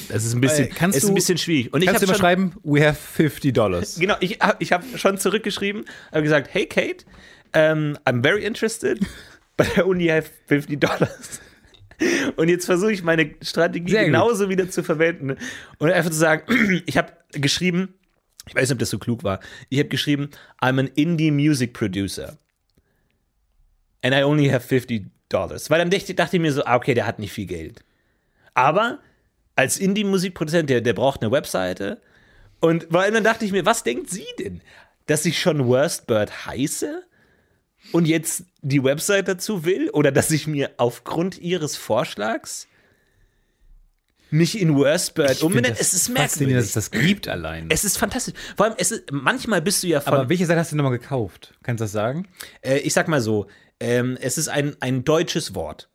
Das 0.09 0.25
ist 0.25 0.35
ein 0.35 0.41
bisschen, 0.43 0.67
Äh, 0.67 0.69
kannst 0.69 0.97
ist 0.99 1.05
du- 1.05 1.09
ein 1.09 1.15
bisschen 1.15 1.39
schwierig. 1.39 1.73
Und 1.73 1.81
ich 1.81 1.87
Kannst 1.87 2.03
habe 2.03 2.07
du 2.07 2.13
schon, 2.13 2.21
schreiben, 2.21 2.55
we 2.63 2.87
have 2.87 2.99
50 3.01 3.53
Dollars. 3.55 3.99
genau, 3.99 4.17
ich, 4.21 4.39
ich 4.59 4.73
habe 4.73 4.85
schon 4.99 5.17
zurückgeschrieben, 5.19 5.85
habe 6.11 6.23
gesagt, 6.23 6.49
hey 6.53 6.67
Kate, 6.67 7.05
um, 7.55 7.97
I'm 8.07 8.23
very 8.23 8.45
interested, 8.45 9.01
but 9.57 9.67
I 9.77 9.83
only 9.83 10.09
have 10.09 10.31
50 10.47 10.79
Dollars. 10.81 11.41
Und 12.37 12.49
jetzt 12.49 12.67
versuche 12.67 12.93
ich 12.93 13.03
meine 13.03 13.35
Strategie 13.43 13.91
Sehr 13.93 14.01
gut. 14.05 14.07
genauso 14.13 14.49
wieder 14.49 14.69
zu 14.71 14.83
verwenden 14.83 15.37
und 15.79 15.91
einfach 15.91 16.11
zu 16.11 16.17
sagen, 16.17 16.83
ich 16.87 16.97
habe 16.99 17.13
geschrieben, 17.33 17.95
ich 18.47 18.55
weiß 18.55 18.63
nicht, 18.63 18.73
ob 18.73 18.79
das 18.79 18.91
so 18.91 18.99
klug 18.99 19.25
war, 19.25 19.41
ich 19.69 19.79
habe 19.79 19.89
geschrieben, 19.89 20.31
I'm 20.61 20.79
an 20.79 20.89
Indie 20.95 21.31
Music 21.31 21.73
Producer. 21.73 22.39
And 24.03 24.15
I 24.15 24.25
only 24.25 24.49
have 24.49 24.67
50 24.67 25.07
Dollars. 25.29 25.71
Weil 25.71 25.79
dann 25.79 25.91
dachte, 25.91 26.15
dachte 26.15 26.37
ich 26.37 26.43
mir 26.43 26.53
so, 26.53 26.65
ah, 26.65 26.77
okay, 26.77 26.95
der 26.95 27.07
hat 27.07 27.19
nicht 27.19 27.33
viel 27.33 27.47
Geld. 27.47 27.85
Aber 28.55 28.99
als 29.57 29.79
Indie-Musikproduzent, 29.79 30.71
der, 30.71 30.81
der 30.81 30.93
braucht 30.93 31.23
eine 31.23 31.31
Webseite. 31.31 32.01
Und 32.61 32.87
weil 32.91 33.11
dann 33.11 33.25
dachte 33.25 33.45
ich 33.45 33.53
mir, 33.53 33.67
was 33.67 33.83
denkt 33.83 34.11
sie 34.11 34.27
denn? 34.39 34.61
Dass 35.07 35.25
ich 35.25 35.41
schon 35.41 35.67
Worstbird 35.67 36.47
heiße 36.47 37.03
und 37.93 38.07
jetzt 38.07 38.45
die 38.61 38.85
Website 38.85 39.29
dazu 39.29 39.65
will? 39.65 39.91
Oder 39.91 40.13
dass 40.13 40.31
ich 40.31 40.47
mir 40.47 40.71
aufgrund 40.77 41.39
ihres 41.39 41.77
Vorschlags 41.77 42.69
mich 44.33 44.61
in 44.61 44.75
Worstbird 44.75 45.43
umbenenne? 45.43 45.77
Es 45.79 45.93
ist 45.93 46.09
faszinierend, 46.09 46.17
dass 46.17 46.41
merkwürdig. 46.41 46.67
es 46.67 46.73
das 46.73 46.91
gibt 46.91 47.29
allein. 47.29 47.67
Es 47.71 47.85
ist 47.85 47.99
fantastisch. 47.99 48.35
Vor 48.57 48.67
allem, 48.67 48.75
es 48.79 48.91
ist, 48.91 49.13
manchmal 49.13 49.63
bist 49.63 49.83
du 49.83 49.89
ja 49.89 50.01
von. 50.01 50.15
Aber 50.15 50.29
welche 50.29 50.47
Seite 50.47 50.61
hast 50.61 50.73
du 50.73 50.77
nochmal 50.77 50.99
gekauft? 50.99 51.55
Kannst 51.63 51.81
du 51.81 51.85
das 51.85 51.93
sagen? 51.93 52.27
Äh, 52.63 52.79
ich 52.79 52.93
sag 52.93 53.09
mal 53.09 53.21
so, 53.21 53.47
ähm, 53.81 54.17
es 54.21 54.39
ist 54.39 54.49
ein, 54.49 54.77
ein 54.81 55.05
deutsches 55.05 55.55
Wort. 55.55 55.89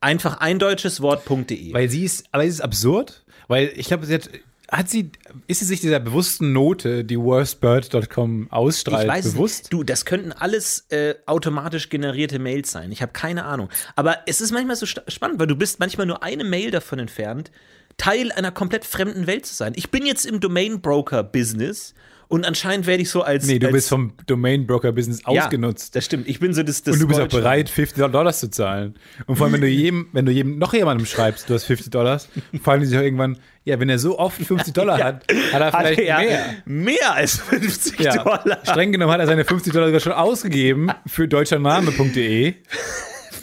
Einfach 0.00 0.38
ein 0.38 0.58
deutsches 0.58 1.00
Wort.de. 1.00 1.72
Weil 1.72 1.88
sie 1.88 2.04
ist, 2.04 2.26
aber 2.32 2.44
ist 2.44 2.54
es 2.54 2.60
absurd? 2.60 3.24
Weil 3.48 3.72
ich 3.76 3.86
glaube, 3.86 4.06
sie 4.06 4.14
hat, 4.14 4.28
hat 4.76 4.90
sie, 4.90 5.12
ist 5.46 5.60
sie 5.60 5.64
sich 5.66 5.80
dieser 5.80 6.00
bewussten 6.00 6.52
Note, 6.52 7.04
die 7.04 7.18
worstbird.com 7.18 8.50
ausstrahlt, 8.50 9.04
Ich 9.04 9.08
weiß 9.08 9.32
bewusst? 9.32 9.72
Du, 9.72 9.84
das 9.84 10.04
könnten 10.04 10.32
alles 10.32 10.86
äh, 10.90 11.14
automatisch 11.26 11.88
generierte 11.88 12.38
Mails 12.38 12.70
sein. 12.70 12.90
Ich 12.90 13.00
habe 13.00 13.12
keine 13.12 13.44
Ahnung. 13.44 13.68
Aber 13.96 14.18
es 14.26 14.40
ist 14.40 14.52
manchmal 14.52 14.76
so 14.76 14.86
spannend, 14.86 15.38
weil 15.38 15.46
du 15.46 15.56
bist 15.56 15.80
manchmal 15.80 16.06
nur 16.06 16.22
eine 16.22 16.44
Mail 16.44 16.70
davon 16.70 16.98
entfernt, 16.98 17.50
Teil 17.96 18.32
einer 18.32 18.50
komplett 18.50 18.84
fremden 18.84 19.26
Welt 19.26 19.46
zu 19.46 19.54
sein. 19.54 19.72
Ich 19.76 19.90
bin 19.90 20.04
jetzt 20.04 20.26
im 20.26 20.40
Domain 20.40 20.80
Broker 20.80 21.22
Business 21.22 21.94
und 22.34 22.44
anscheinend 22.44 22.86
werde 22.86 23.02
ich 23.02 23.10
so 23.10 23.22
als 23.22 23.46
Nee, 23.46 23.60
du 23.60 23.66
als, 23.68 23.74
bist 23.74 23.88
vom 23.88 24.12
Domain 24.26 24.66
Broker 24.66 24.90
Business 24.92 25.20
ja, 25.20 25.44
ausgenutzt. 25.44 25.94
Das 25.94 26.04
stimmt. 26.04 26.28
Ich 26.28 26.40
bin 26.40 26.52
so 26.52 26.62
das, 26.64 26.82
das 26.82 26.94
und 26.94 27.00
du 27.02 27.06
bist 27.06 27.20
auch 27.20 27.28
bereit, 27.28 27.68
50 27.68 28.10
Dollars 28.10 28.40
zu 28.40 28.50
zahlen. 28.50 28.94
Und 29.26 29.36
vor 29.36 29.46
allem, 29.46 29.54
wenn 29.54 29.60
du 29.60 29.68
jedem, 29.68 30.08
wenn 30.12 30.26
du 30.26 30.32
jedem 30.32 30.58
noch 30.58 30.74
jemandem 30.74 31.06
schreibst, 31.06 31.48
du 31.48 31.54
hast 31.54 31.64
50 31.64 31.90
Dollars, 31.90 32.28
fallen 32.60 32.80
die 32.80 32.86
sich 32.86 32.98
auch 32.98 33.02
irgendwann, 33.02 33.38
ja, 33.64 33.78
wenn 33.78 33.88
er 33.88 33.98
so 34.00 34.18
oft 34.18 34.42
50 34.42 34.74
Dollar 34.74 34.98
hat, 34.98 35.24
hat 35.52 35.60
er 35.60 35.72
Hat 35.72 35.86
vielleicht 35.86 36.00
er 36.00 36.18
mehr. 36.18 36.54
mehr 36.66 37.14
als 37.14 37.38
50 37.38 38.00
Ja. 38.00 38.16
Dollar. 38.22 38.58
Streng 38.64 38.90
genommen 38.90 39.12
hat 39.12 39.20
er 39.20 39.26
seine 39.28 39.44
50 39.44 39.72
Dollar 39.72 39.86
sogar 39.86 40.00
schon 40.00 40.12
ausgegeben 40.12 40.90
für 41.06 41.28
deutschername.de. 41.28 42.54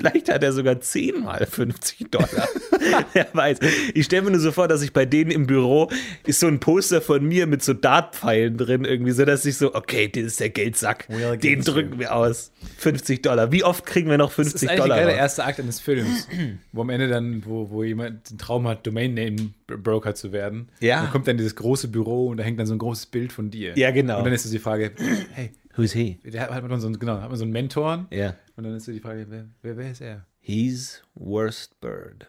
Vielleicht 0.01 0.31
hat 0.33 0.43
er 0.43 0.51
sogar 0.51 0.81
zehnmal 0.81 1.45
50 1.45 2.09
Dollar. 2.09 2.47
Wer 3.13 3.27
weiß. 3.33 3.59
Ich 3.93 4.05
stelle 4.05 4.23
mir 4.23 4.31
nur 4.31 4.39
so 4.39 4.51
vor, 4.51 4.67
dass 4.67 4.81
ich 4.81 4.93
bei 4.93 5.05
denen 5.05 5.29
im 5.29 5.45
Büro 5.45 5.91
ist 6.25 6.39
so 6.39 6.47
ein 6.47 6.59
Poster 6.59 7.01
von 7.01 7.23
mir 7.23 7.45
mit 7.45 7.61
so 7.63 7.73
Dartpfeilen 7.73 8.57
drin, 8.57 8.83
irgendwie, 8.85 9.11
so 9.11 9.25
dass 9.25 9.45
ich 9.45 9.57
so, 9.57 9.75
okay, 9.75 10.07
das 10.07 10.23
ist 10.23 10.39
der 10.39 10.49
Geldsack. 10.49 11.07
Den 11.41 11.61
drücken 11.61 11.99
wir 11.99 12.15
aus. 12.15 12.51
50 12.77 13.21
Dollar. 13.21 13.51
Wie 13.51 13.63
oft 13.63 13.85
kriegen 13.85 14.09
wir 14.09 14.17
noch 14.17 14.29
Das 14.29 14.35
50 14.47 14.55
ist 14.63 14.69
eigentlich 14.69 14.81
Dollar? 14.81 14.97
geil, 14.97 15.05
der 15.07 15.17
erste 15.17 15.43
Akt 15.43 15.59
eines 15.59 15.79
Films, 15.79 16.27
wo 16.71 16.81
am 16.81 16.89
Ende 16.89 17.07
dann, 17.07 17.43
wo, 17.45 17.69
wo 17.69 17.83
jemand 17.83 18.29
den 18.31 18.37
Traum 18.39 18.67
hat, 18.67 18.85
Domain-Name-Broker 18.87 20.15
zu 20.15 20.31
werden. 20.31 20.69
Ja. 20.79 21.03
Dann 21.03 21.11
kommt 21.11 21.27
dann 21.27 21.37
dieses 21.37 21.55
große 21.55 21.87
Büro 21.89 22.27
und 22.29 22.37
da 22.37 22.43
hängt 22.43 22.59
dann 22.59 22.65
so 22.67 22.73
ein 22.73 22.79
großes 22.79 23.05
Bild 23.07 23.31
von 23.31 23.49
dir. 23.51 23.77
Ja, 23.77 23.91
genau. 23.91 24.17
Und 24.19 24.25
dann 24.25 24.33
ist 24.33 24.43
so 24.43 24.49
die 24.51 24.59
Frage, 24.59 24.91
hey, 25.33 25.51
Who's 25.77 25.93
he? 25.93 26.17
der 26.25 26.49
hat 26.49 26.67
man 26.67 26.81
so 26.81 26.87
einen, 26.87 26.99
genau, 26.99 27.21
hat 27.21 27.29
man 27.29 27.37
so 27.37 27.43
einen 27.45 27.53
Mentor. 27.53 28.05
Ja. 28.11 28.35
Und 28.61 28.65
dann 28.65 28.75
ist 28.75 28.85
so 28.85 28.91
die 28.91 28.99
Frage, 28.99 29.25
wer, 29.27 29.45
wer, 29.63 29.75
wer 29.75 29.91
ist 29.91 30.01
er? 30.01 30.23
He's 30.39 31.01
worst 31.15 31.81
bird. 31.81 32.27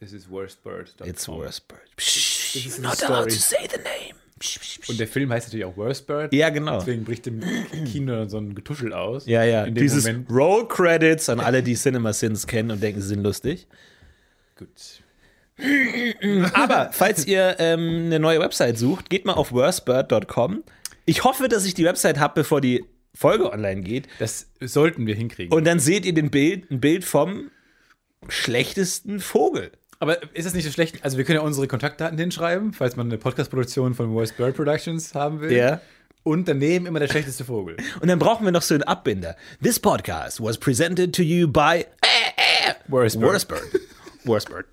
This 0.00 0.12
is 0.12 0.28
Worst 0.28 0.64
Bird. 0.64 0.92
It's 1.04 1.28
worst 1.28 1.68
bird. 1.68 1.88
Psh, 1.96 2.74
the 2.74 2.82
not 2.82 2.96
story. 2.96 3.12
allowed 3.12 3.30
to 3.30 3.36
say 3.36 3.68
the 3.70 3.78
name. 3.78 4.16
Psh, 4.40 4.58
psh. 4.58 4.88
Und 4.90 4.98
der 4.98 5.06
Film 5.06 5.30
heißt 5.30 5.46
natürlich 5.46 5.64
auch 5.64 5.76
Worst 5.76 6.08
Bird. 6.08 6.34
Ja, 6.34 6.50
genau. 6.50 6.80
Deswegen 6.80 7.04
bricht 7.04 7.28
im 7.28 7.40
Kino 7.84 8.26
so 8.26 8.38
ein 8.38 8.56
Getuschel 8.56 8.92
aus. 8.92 9.26
Ja, 9.26 9.44
ja. 9.44 9.70
Dieses 9.70 10.04
Moment. 10.04 10.28
Roll 10.28 10.66
Credits 10.66 11.28
an 11.28 11.38
alle, 11.38 11.62
die 11.62 11.74
Cinema 11.74 12.12
Sins 12.12 12.48
kennen 12.48 12.72
und 12.72 12.82
denken, 12.82 13.00
sie 13.00 13.06
sind 13.06 13.22
lustig. 13.22 13.68
Gut. 14.56 14.68
Aber 16.54 16.90
falls 16.90 17.24
ihr 17.24 17.54
ähm, 17.60 18.06
eine 18.06 18.18
neue 18.18 18.40
Website 18.40 18.78
sucht, 18.78 19.08
geht 19.08 19.24
mal 19.24 19.34
auf 19.34 19.52
worstbird.com. 19.52 20.64
Ich 21.04 21.22
hoffe, 21.22 21.46
dass 21.46 21.64
ich 21.64 21.74
die 21.74 21.84
Website 21.84 22.18
habe, 22.18 22.34
bevor 22.34 22.60
die 22.60 22.84
Folge 23.14 23.52
online 23.52 23.82
geht. 23.82 24.08
Das 24.18 24.46
sollten 24.60 25.06
wir 25.06 25.14
hinkriegen. 25.14 25.52
Und 25.52 25.64
dann 25.64 25.78
seht 25.78 26.04
ihr 26.06 26.14
den 26.14 26.30
Bild, 26.30 26.70
ein 26.70 26.80
Bild 26.80 27.04
vom 27.04 27.50
schlechtesten 28.28 29.20
Vogel. 29.20 29.72
Aber 29.98 30.20
ist 30.34 30.46
das 30.46 30.54
nicht 30.54 30.64
so 30.64 30.72
schlecht? 30.72 31.04
Also, 31.04 31.16
wir 31.16 31.24
können 31.24 31.36
ja 31.36 31.44
unsere 31.44 31.68
Kontaktdaten 31.68 32.18
hinschreiben, 32.18 32.72
falls 32.72 32.96
man 32.96 33.06
eine 33.06 33.18
Podcast-Produktion 33.18 33.94
von 33.94 34.12
Worst 34.14 34.36
Bird 34.36 34.56
Productions 34.56 35.14
haben 35.14 35.40
will. 35.40 35.52
Ja. 35.52 35.80
Und 36.24 36.48
daneben 36.48 36.86
immer 36.86 36.98
der 37.00 37.08
schlechteste 37.08 37.44
Vogel. 37.44 37.76
Und 38.00 38.08
dann 38.08 38.18
brauchen 38.18 38.44
wir 38.44 38.52
noch 38.52 38.62
so 38.62 38.74
einen 38.74 38.82
Abbinder. 38.84 39.36
This 39.62 39.78
podcast 39.78 40.40
was 40.42 40.58
presented 40.58 41.14
to 41.14 41.22
you 41.22 41.46
by 41.46 41.84
Worst 42.88 43.20
Bird. 43.20 43.32
Worst 43.32 43.48
Bird. 43.48 43.62
Worst 44.24 44.48
Bird. 44.48 44.66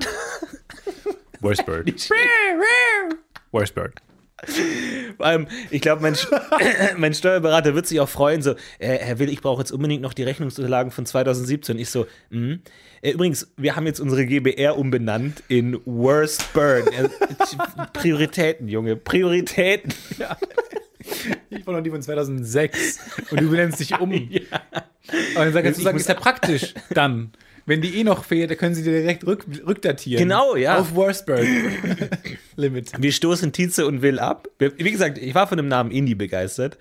Worst 1.41 1.65
Bird. 1.65 2.09
Worst 3.51 3.75
Bird. 3.75 4.01
Ähm, 5.21 5.47
ich 5.69 5.81
glaube, 5.81 6.01
mein, 6.01 6.15
mein 6.97 7.13
Steuerberater 7.13 7.75
wird 7.75 7.87
sich 7.87 7.99
auch 7.99 8.09
freuen, 8.09 8.41
so, 8.41 8.51
äh, 8.79 8.97
Herr 8.97 9.19
Will, 9.19 9.29
ich 9.29 9.41
brauche 9.41 9.61
jetzt 9.61 9.71
unbedingt 9.71 10.01
noch 10.01 10.13
die 10.13 10.23
Rechnungsunterlagen 10.23 10.91
von 10.91 11.05
2017. 11.05 11.77
Ich 11.77 11.89
so, 11.89 12.07
mhm. 12.29 12.61
Äh, 13.01 13.11
übrigens, 13.11 13.51
wir 13.57 13.75
haben 13.75 13.85
jetzt 13.85 13.99
unsere 13.99 14.25
GBR 14.25 14.77
umbenannt 14.77 15.43
in 15.47 15.79
Worst 15.85 16.51
Burn. 16.53 16.87
Äh, 16.87 17.09
Prioritäten, 17.93 18.67
Junge, 18.67 18.95
Prioritäten. 18.95 19.93
Ich 21.49 21.65
war 21.65 21.73
noch 21.73 21.81
die 21.81 21.89
von 21.89 22.01
2006. 22.01 22.99
Und 23.31 23.41
du 23.41 23.49
benennst 23.49 23.79
dich 23.79 23.97
um. 23.99 24.11
Aber 25.35 25.45
dann 25.45 25.53
sag 25.53 25.65
jetzt, 25.65 25.77
Ich 25.77 25.83
sagen, 25.83 25.97
ist 25.97 26.09
ja 26.09 26.15
praktisch 26.15 26.73
dann. 26.91 27.31
Wenn 27.69 27.81
die 27.81 27.99
eh 27.99 28.03
noch 28.03 28.23
fehlt, 28.23 28.49
dann 28.49 28.57
können 28.57 28.73
sie 28.73 28.81
die 28.81 28.89
direkt 28.89 29.27
rück, 29.27 29.45
rückdatieren. 29.65 30.23
Genau, 30.23 30.55
ja. 30.55 30.79
Auf 30.79 30.95
Worst 30.95 31.25
Bird. 31.27 31.45
Limit. 32.55 32.91
Wir 32.97 33.11
stoßen 33.11 33.51
Tietze 33.51 33.85
und 33.85 34.01
Will 34.01 34.17
ab. 34.17 34.47
Wie 34.57 34.91
gesagt, 34.91 35.19
ich 35.19 35.35
war 35.35 35.45
von 35.45 35.57
dem 35.57 35.67
Namen 35.67 35.91
Indie 35.91 36.15
begeistert. 36.15 36.79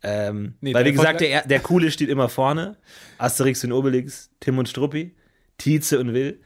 Ähm, 0.00 0.54
Nee, 0.60 0.74
weil, 0.74 0.84
wie 0.84 0.92
gesagt, 0.92 1.22
der, 1.22 1.44
der 1.44 1.58
Coole 1.58 1.90
steht 1.90 2.08
immer 2.08 2.28
vorne. 2.28 2.76
Asterix 3.18 3.64
und 3.64 3.72
Obelix, 3.72 4.30
Tim 4.38 4.58
und 4.58 4.68
Struppi, 4.68 5.12
Tietze 5.58 5.98
und 5.98 6.14
Will. 6.14 6.38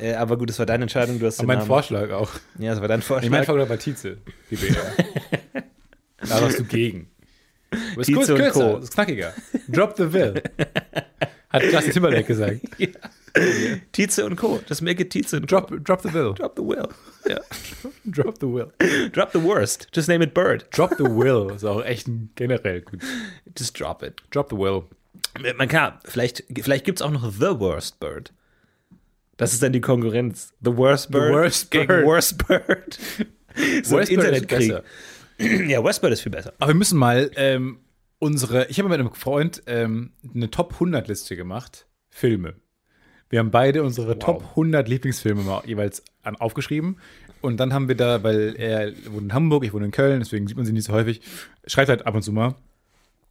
Äh, 0.00 0.14
aber 0.14 0.38
gut, 0.38 0.48
das 0.48 0.58
war 0.58 0.64
deine 0.64 0.84
Entscheidung. 0.84 1.18
Du 1.18 1.26
hast 1.26 1.38
Aber 1.38 1.48
mein 1.48 1.58
Namen. 1.58 1.66
Vorschlag 1.68 2.10
auch. 2.12 2.30
Ja, 2.58 2.70
das 2.70 2.80
war 2.80 2.88
dein 2.88 3.02
Vorschlag. 3.02 3.24
Ich 3.26 3.30
mein 3.30 3.44
Vorschlag 3.44 3.68
war 3.68 3.78
Tietze. 3.78 4.16
GBR. 4.48 4.76
da 6.26 6.40
warst 6.40 6.58
du 6.58 6.64
gegen. 6.64 7.10
Aber 7.92 8.00
ist 8.00 8.06
Tietze 8.06 8.14
kurz, 8.14 8.28
und 8.30 8.36
kürzer, 8.38 8.72
Co. 8.72 8.78
ist 8.78 8.94
knackiger. 8.94 9.34
Drop 9.68 9.94
the 9.98 10.10
will. 10.10 10.42
Hat 11.50 11.62
Justin 11.64 11.92
Timberlake 11.92 12.24
gesagt. 12.24 12.60
Tietze 13.92 14.24
und 14.24 14.36
Co. 14.36 14.60
Das 14.68 14.80
make 14.80 15.02
it 15.02 15.10
Tietze 15.10 15.36
und 15.36 15.48
Co. 15.48 15.60
Drop, 15.60 15.84
drop 15.84 16.02
the 16.02 16.12
will. 16.12 16.34
Drop 16.34 16.56
the 16.56 16.62
will. 16.62 16.88
Ja. 17.28 17.40
Drop 18.04 18.36
the 18.38 18.46
will. 18.46 18.72
Drop 19.10 19.32
the 19.32 19.42
worst. 19.42 19.88
Just 19.92 20.08
name 20.08 20.22
it 20.22 20.32
Bird. 20.32 20.64
Drop 20.70 20.94
the 20.96 21.04
will 21.04 21.52
ist 21.52 21.64
auch 21.64 21.84
echt 21.84 22.08
generell 22.36 22.80
gut. 22.82 23.00
Just 23.58 23.80
drop 23.80 24.04
it. 24.04 24.22
Drop 24.30 24.48
the 24.48 24.56
will. 24.56 24.84
Man 25.56 25.68
kann, 25.68 25.94
vielleicht, 26.04 26.44
vielleicht 26.60 26.84
gibt 26.84 27.00
es 27.00 27.02
auch 27.02 27.10
noch 27.10 27.30
The 27.30 27.58
Worst 27.58 27.98
Bird. 28.00 28.32
Das 29.36 29.52
ist 29.52 29.62
dann 29.62 29.72
die 29.72 29.80
Konkurrenz. 29.80 30.54
The 30.62 30.76
Worst 30.76 31.10
Bird 31.10 31.32
Worst 31.32 31.70
gegen 31.70 31.88
Bird. 31.88 32.06
Worst 32.06 32.46
Bird. 32.46 32.98
so 33.82 33.96
Worst 33.96 34.10
Internetkrieg. 34.10 34.82
Ja, 35.66 35.82
Worst 35.82 36.00
Bird 36.00 36.14
ist 36.14 36.22
viel 36.22 36.32
besser. 36.32 36.54
Aber 36.58 36.70
wir 36.70 36.76
müssen 36.76 36.98
mal 36.98 37.30
ähm, 37.36 37.80
unsere. 38.18 38.68
Ich 38.68 38.78
habe 38.78 38.88
mit 38.88 38.98
einem 38.98 39.12
Freund 39.12 39.62
ähm, 39.66 40.12
eine 40.34 40.50
Top 40.50 40.72
100 40.74 41.08
Liste 41.08 41.36
gemacht. 41.36 41.86
Filme. 42.08 42.54
Wir 43.28 43.40
haben 43.40 43.50
beide 43.50 43.82
unsere 43.82 44.18
Top 44.18 44.42
100 44.50 44.88
Lieblingsfilme 44.88 45.42
mal 45.42 45.62
jeweils 45.66 46.04
an, 46.22 46.36
aufgeschrieben. 46.36 46.98
Und 47.40 47.58
dann 47.58 47.72
haben 47.72 47.88
wir 47.88 47.96
da, 47.96 48.22
weil 48.22 48.54
er 48.56 48.92
wohnt 49.10 49.24
in 49.24 49.32
Hamburg, 49.34 49.64
ich 49.64 49.72
wohne 49.72 49.86
in 49.86 49.90
Köln, 49.90 50.20
deswegen 50.20 50.46
sieht 50.46 50.56
man 50.56 50.66
sie 50.66 50.72
nicht 50.72 50.84
so 50.84 50.92
häufig, 50.92 51.20
schreibt 51.66 51.88
halt 51.88 52.06
ab 52.06 52.14
und 52.14 52.22
zu 52.22 52.32
mal. 52.32 52.54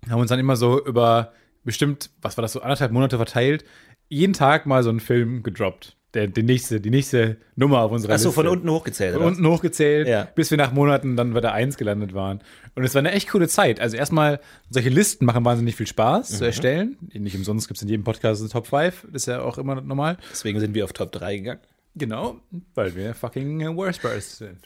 Haben 0.10 0.21
uns 0.21 0.29
dann 0.29 0.39
immer 0.39 0.55
so 0.55 0.86
über 0.86 1.34
bestimmt, 1.63 2.12
was 2.21 2.38
war 2.38 2.41
das 2.41 2.53
so, 2.53 2.62
anderthalb 2.62 2.91
Monate 2.91 3.17
verteilt, 3.17 3.65
jeden 4.08 4.34
Tag 4.34 4.65
mal 4.65 4.84
so 4.84 4.89
einen 4.89 4.99
Film 4.99 5.43
gedroppt. 5.43 5.97
Der, 6.15 6.28
der 6.28 6.43
nächste, 6.43 6.80
die 6.82 6.89
nächste 6.89 7.38
Nummer 7.56 7.82
auf 7.82 7.91
unserer 7.91 8.13
Achso, 8.13 8.30
Liste. 8.30 8.41
von 8.41 8.47
unten 8.47 8.69
hochgezählt. 8.69 9.13
Von 9.13 9.21
oder? 9.21 9.32
unten 9.32 9.45
hochgezählt, 9.47 10.08
Ja. 10.08 10.28
bis 10.34 10.49
wir 10.49 10.58
nach 10.58 10.71
Monaten 10.73 11.15
dann 11.15 11.34
bei 11.34 11.41
der 11.41 11.54
1 11.54 11.78
gelandet 11.78 12.13
waren. 12.13 12.39
Und 12.73 12.84
es 12.84 12.95
war 12.95 12.99
eine 12.99 13.12
echt 13.12 13.30
coole 13.30 13.47
Zeit. 13.47 13.80
Also 13.80 13.97
erstmal, 13.97 14.39
solche 14.69 14.89
Listen 14.89 15.25
machen 15.25 15.45
wahnsinnig 15.45 15.75
viel 15.75 15.88
Spaß 15.88 16.32
Mhm. 16.32 16.36
zu 16.38 16.45
erstellen. 16.45 16.97
Nicht 17.13 17.36
umsonst 17.36 17.67
gibt 17.67 17.78
es 17.78 17.84
in 17.84 17.89
jedem 17.89 18.04
Podcast 18.04 18.41
eine 18.41 18.49
Top 18.49 18.65
5. 18.67 19.04
Das 19.12 19.23
ist 19.23 19.25
ja 19.28 19.41
auch 19.41 19.58
immer 19.58 19.80
normal. 19.82 20.17
Deswegen 20.32 20.60
sind 20.60 20.73
wir 20.73 20.86
auf 20.86 20.93
Top 20.93 21.12
3 21.12 21.38
gegangen. 21.38 21.60
Genau, 21.97 22.41
weil 22.73 22.93
wir 22.93 23.13
fucking 23.13 23.73
Worstbirds 23.73 24.39
sind. 24.39 24.58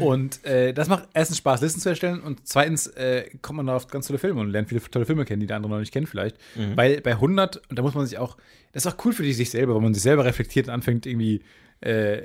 Und 0.00 0.44
äh, 0.44 0.72
das 0.72 0.88
macht 0.88 1.08
erstens 1.14 1.38
Spaß, 1.38 1.60
Listen 1.60 1.80
zu 1.80 1.88
erstellen 1.90 2.20
und 2.20 2.40
zweitens 2.46 2.88
äh, 2.88 3.26
kommt 3.40 3.58
man 3.58 3.66
da 3.66 3.76
auf 3.76 3.86
ganz 3.86 4.06
tolle 4.08 4.18
Filme 4.18 4.40
und 4.40 4.50
lernt 4.50 4.68
viele 4.68 4.80
tolle 4.82 5.06
Filme 5.06 5.24
kennen, 5.24 5.38
die 5.40 5.46
der 5.46 5.56
andere 5.56 5.70
noch 5.72 5.78
nicht 5.78 5.92
kennt 5.92 6.08
vielleicht. 6.08 6.36
Mhm. 6.56 6.76
Weil 6.76 7.00
bei 7.02 7.12
100, 7.12 7.58
und 7.68 7.78
da 7.78 7.82
muss 7.82 7.94
man 7.94 8.04
sich 8.06 8.18
auch, 8.18 8.36
das 8.72 8.84
ist 8.86 8.92
auch 8.92 9.04
cool 9.04 9.12
für 9.12 9.22
dich 9.22 9.36
sich 9.36 9.50
selber, 9.50 9.74
weil 9.74 9.82
man 9.82 9.94
sich 9.94 10.02
selber 10.02 10.24
reflektiert 10.24 10.68
und 10.68 10.74
anfängt 10.74 11.06
irgendwie, 11.06 11.42
äh, 11.80 12.22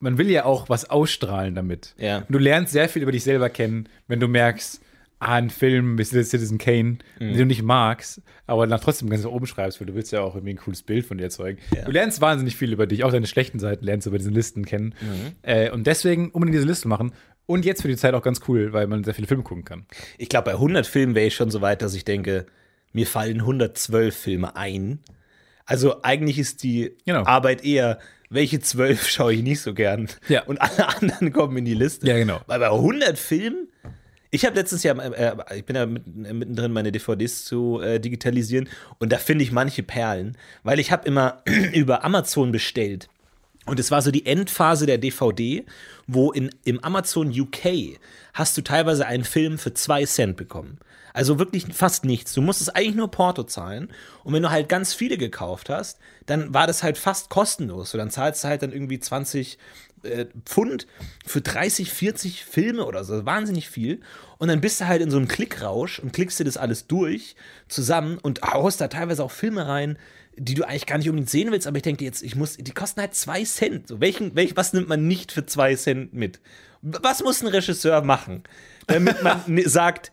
man 0.00 0.16
will 0.18 0.30
ja 0.30 0.44
auch 0.44 0.68
was 0.68 0.88
ausstrahlen 0.90 1.54
damit. 1.54 1.94
Ja. 1.98 2.18
Und 2.18 2.30
du 2.30 2.38
lernst 2.38 2.72
sehr 2.72 2.88
viel 2.88 3.02
über 3.02 3.12
dich 3.12 3.24
selber 3.24 3.50
kennen, 3.50 3.88
wenn 4.06 4.20
du 4.20 4.28
merkst, 4.28 4.80
ah, 5.20 5.34
ein 5.34 5.50
Film 5.50 5.98
wie 5.98 6.04
Citizen 6.04 6.58
Kane, 6.58 6.98
Mhm. 7.18 7.28
den 7.30 7.36
du 7.38 7.46
nicht 7.46 7.62
magst, 7.64 8.22
aber 8.46 8.68
dann 8.68 8.80
trotzdem 8.80 9.10
ganz 9.10 9.24
nach 9.24 9.30
oben 9.32 9.46
schreibst, 9.48 9.80
weil 9.80 9.88
du 9.88 9.94
willst 9.96 10.12
ja 10.12 10.20
auch 10.20 10.36
irgendwie 10.36 10.54
ein 10.54 10.58
cooles 10.58 10.82
Bild 10.84 11.04
von 11.04 11.18
dir 11.18 11.24
erzeugen. 11.24 11.58
Ja. 11.74 11.84
Du 11.84 11.90
lernst 11.90 12.20
wahnsinnig 12.20 12.54
viel 12.54 12.72
über 12.72 12.86
dich, 12.86 13.02
auch 13.02 13.10
deine 13.10 13.26
schlechten 13.26 13.58
Seiten 13.58 13.84
lernst 13.84 14.06
du 14.06 14.10
über 14.10 14.18
diese 14.18 14.30
Listen 14.30 14.64
kennen. 14.64 14.94
Mhm. 15.00 15.32
Äh, 15.42 15.70
und 15.70 15.88
deswegen 15.88 16.30
unbedingt 16.30 16.54
diese 16.54 16.66
Liste 16.68 16.86
machen. 16.86 17.12
Und 17.46 17.64
jetzt 17.64 17.82
für 17.82 17.88
die 17.88 17.96
Zeit 17.96 18.14
auch 18.14 18.22
ganz 18.22 18.42
cool, 18.46 18.72
weil 18.72 18.86
man 18.86 19.02
sehr 19.02 19.14
viele 19.14 19.26
Filme 19.26 19.42
gucken 19.42 19.64
kann. 19.64 19.86
Ich 20.18 20.28
glaube, 20.28 20.44
bei 20.44 20.52
100 20.52 20.86
Filmen 20.86 21.16
wäre 21.16 21.26
ich 21.26 21.34
schon 21.34 21.50
so 21.50 21.60
weit, 21.62 21.82
dass 21.82 21.94
ich 21.94 22.04
denke, 22.04 22.46
mir 22.92 23.06
fallen 23.06 23.40
112 23.40 24.14
Filme 24.16 24.54
ein. 24.54 25.00
Also 25.68 26.02
eigentlich 26.02 26.38
ist 26.38 26.62
die 26.62 26.92
Genau. 27.04 27.24
Arbeit 27.24 27.62
eher, 27.62 27.98
welche 28.30 28.58
12 28.58 29.06
schaue 29.08 29.34
ich 29.34 29.42
nicht 29.42 29.60
so 29.60 29.74
gern. 29.74 30.08
Ja. 30.28 30.42
Und 30.44 30.60
alle 30.60 30.88
anderen 30.88 31.30
kommen 31.32 31.58
in 31.58 31.64
die 31.66 31.74
Liste. 31.74 32.06
Ja, 32.08 32.16
genau. 32.16 32.40
Weil 32.46 32.58
bei 32.58 32.70
100 32.70 33.18
Filmen, 33.18 33.68
ich 34.30 34.46
habe 34.46 34.56
letztes 34.56 34.82
Jahr, 34.82 34.98
äh, 34.98 35.36
ich 35.56 35.64
bin 35.66 35.76
ja 35.76 35.82
äh, 35.82 35.86
mittendrin, 36.32 36.72
meine 36.72 36.90
DVDs 36.90 37.44
zu 37.44 37.80
äh, 37.80 38.00
digitalisieren 38.00 38.68
und 38.98 39.12
da 39.12 39.18
finde 39.18 39.44
ich 39.44 39.52
manche 39.52 39.82
Perlen, 39.82 40.36
weil 40.62 40.78
ich 40.80 40.90
habe 40.90 41.06
immer 41.06 41.42
über 41.74 42.02
Amazon 42.04 42.50
bestellt. 42.50 43.08
Und 43.66 43.78
es 43.78 43.90
war 43.90 44.00
so 44.00 44.10
die 44.10 44.24
Endphase 44.24 44.86
der 44.86 44.96
DVD, 44.96 45.66
wo 46.06 46.32
in, 46.32 46.48
im 46.64 46.82
Amazon 46.82 47.28
UK 47.28 47.98
hast 48.32 48.56
du 48.56 48.62
teilweise 48.62 49.06
einen 49.06 49.24
Film 49.24 49.58
für 49.58 49.74
zwei 49.74 50.06
Cent 50.06 50.38
bekommen. 50.38 50.78
Also 51.18 51.40
wirklich 51.40 51.66
fast 51.72 52.04
nichts. 52.04 52.32
Du 52.32 52.40
musstest 52.40 52.76
eigentlich 52.76 52.94
nur 52.94 53.10
Porto 53.10 53.42
zahlen. 53.42 53.90
Und 54.22 54.34
wenn 54.34 54.42
du 54.44 54.52
halt 54.52 54.68
ganz 54.68 54.94
viele 54.94 55.18
gekauft 55.18 55.68
hast, 55.68 55.98
dann 56.26 56.54
war 56.54 56.68
das 56.68 56.84
halt 56.84 56.96
fast 56.96 57.28
kostenlos. 57.28 57.90
So, 57.90 57.98
dann 57.98 58.12
zahlst 58.12 58.44
du 58.44 58.48
halt 58.48 58.62
dann 58.62 58.70
irgendwie 58.70 59.00
20 59.00 59.58
äh, 60.04 60.26
Pfund 60.44 60.86
für 61.26 61.40
30, 61.40 61.90
40 61.90 62.44
Filme 62.44 62.86
oder 62.86 63.02
so. 63.02 63.26
Wahnsinnig 63.26 63.68
viel. 63.68 64.00
Und 64.38 64.46
dann 64.46 64.60
bist 64.60 64.80
du 64.80 64.86
halt 64.86 65.02
in 65.02 65.10
so 65.10 65.16
einem 65.16 65.26
Klickrausch 65.26 65.98
und 65.98 66.12
klickst 66.12 66.38
dir 66.38 66.44
das 66.44 66.56
alles 66.56 66.86
durch 66.86 67.34
zusammen 67.66 68.18
und 68.18 68.42
haust 68.42 68.80
da 68.80 68.86
teilweise 68.86 69.24
auch 69.24 69.32
Filme 69.32 69.66
rein, 69.66 69.98
die 70.36 70.54
du 70.54 70.62
eigentlich 70.68 70.86
gar 70.86 70.98
nicht 70.98 71.08
unbedingt 71.08 71.30
sehen 71.30 71.50
willst, 71.50 71.66
aber 71.66 71.78
ich 71.78 71.82
denke 71.82 72.04
jetzt, 72.04 72.22
ich 72.22 72.36
muss, 72.36 72.58
die 72.58 72.70
kosten 72.70 73.00
halt 73.00 73.16
zwei 73.16 73.42
Cent. 73.42 73.88
So, 73.88 74.00
welchen, 74.00 74.36
welch, 74.36 74.56
was 74.56 74.72
nimmt 74.72 74.88
man 74.88 75.08
nicht 75.08 75.32
für 75.32 75.44
zwei 75.46 75.74
Cent 75.74 76.14
mit? 76.14 76.38
Was 76.80 77.24
muss 77.24 77.42
ein 77.42 77.48
Regisseur 77.48 78.02
machen, 78.02 78.44
damit 78.86 79.24
man 79.24 79.42
sagt, 79.64 80.12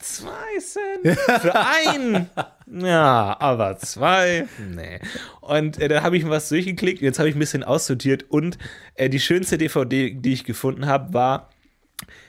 zwei 0.00 0.58
Cent 0.58 1.18
für 1.40 1.54
einen. 1.54 2.30
Ja, 2.66 3.36
aber 3.40 3.78
zwei. 3.78 4.46
Nee. 4.58 5.00
Und 5.40 5.80
äh, 5.80 5.88
dann 5.88 6.02
habe 6.02 6.16
ich 6.16 6.28
was 6.28 6.48
durchgeklickt. 6.48 7.00
Jetzt 7.00 7.18
habe 7.18 7.28
ich 7.28 7.36
ein 7.36 7.40
bisschen 7.40 7.64
aussortiert. 7.64 8.24
Und 8.28 8.58
äh, 8.94 9.08
die 9.08 9.20
schönste 9.20 9.58
DVD, 9.58 10.10
die 10.10 10.32
ich 10.32 10.44
gefunden 10.44 10.86
habe, 10.86 11.12
war 11.12 11.50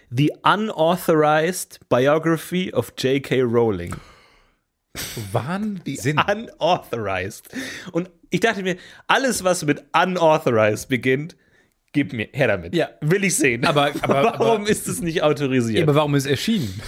The 0.10 0.34
Unauthorized 0.44 1.80
Biography 1.90 2.74
of 2.74 2.94
J.K. 2.98 3.42
Rowling. 3.42 3.96
Wahnsinn. 5.32 6.20
Unauthorized. 6.20 7.50
Und 7.92 8.10
ich 8.30 8.42
dachte 8.42 8.64
mir, 8.64 8.78
alles, 9.08 9.44
was 9.44 9.64
mit 9.64 9.84
unauthorized 9.94 10.90
beginnt, 10.90 11.36
gib 11.94 12.14
mir 12.14 12.30
her 12.32 12.48
damit. 12.48 12.74
Ja. 12.76 12.90
Will 13.02 13.24
ich 13.24 13.36
sehen. 13.36 13.66
Aber- 13.66 13.92
aber- 14.02 14.24
warum 14.40 14.62
aber- 14.62 14.70
ist 14.70 14.88
es 14.88 15.02
nicht 15.02 15.24
autorisiert? 15.24 15.84
aber 15.84 15.96
warum 15.96 16.16
ist 16.16 16.26
es 16.26 16.30
erschienen? 16.32 16.82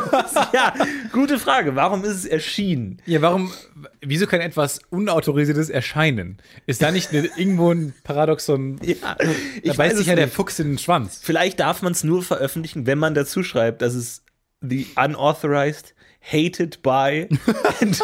ja, 0.52 0.74
gute 1.12 1.38
Frage. 1.38 1.76
Warum 1.76 2.02
ist 2.04 2.10
es 2.16 2.24
erschienen? 2.24 3.00
Ja, 3.06 3.22
warum, 3.22 3.52
wieso 4.00 4.26
kann 4.26 4.40
etwas 4.40 4.80
Unautorisiertes 4.90 5.70
erscheinen? 5.70 6.38
Ist 6.66 6.82
da 6.82 6.90
nicht 6.90 7.10
eine, 7.10 7.28
irgendwo 7.36 7.72
ein 7.72 7.94
Paradoxon? 8.04 8.78
Ja, 8.82 8.94
da 9.16 9.24
ich 9.62 9.76
beißt 9.76 9.78
weiß 9.78 9.96
sich 9.98 10.06
ja 10.08 10.16
der 10.16 10.26
nicht. 10.26 10.34
Fuchs 10.34 10.58
in 10.58 10.68
den 10.72 10.78
Schwanz. 10.78 11.20
Vielleicht 11.22 11.60
darf 11.60 11.82
man 11.82 11.92
es 11.92 12.02
nur 12.04 12.22
veröffentlichen, 12.22 12.86
wenn 12.86 12.98
man 12.98 13.14
dazu 13.14 13.42
schreibt, 13.42 13.82
dass 13.82 13.94
es 13.94 14.24
the 14.60 14.86
unauthorized, 14.96 15.94
hated 16.20 16.82
by 16.82 17.28
and, 17.80 18.02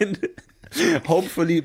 and 0.00 0.20
hopefully 1.08 1.64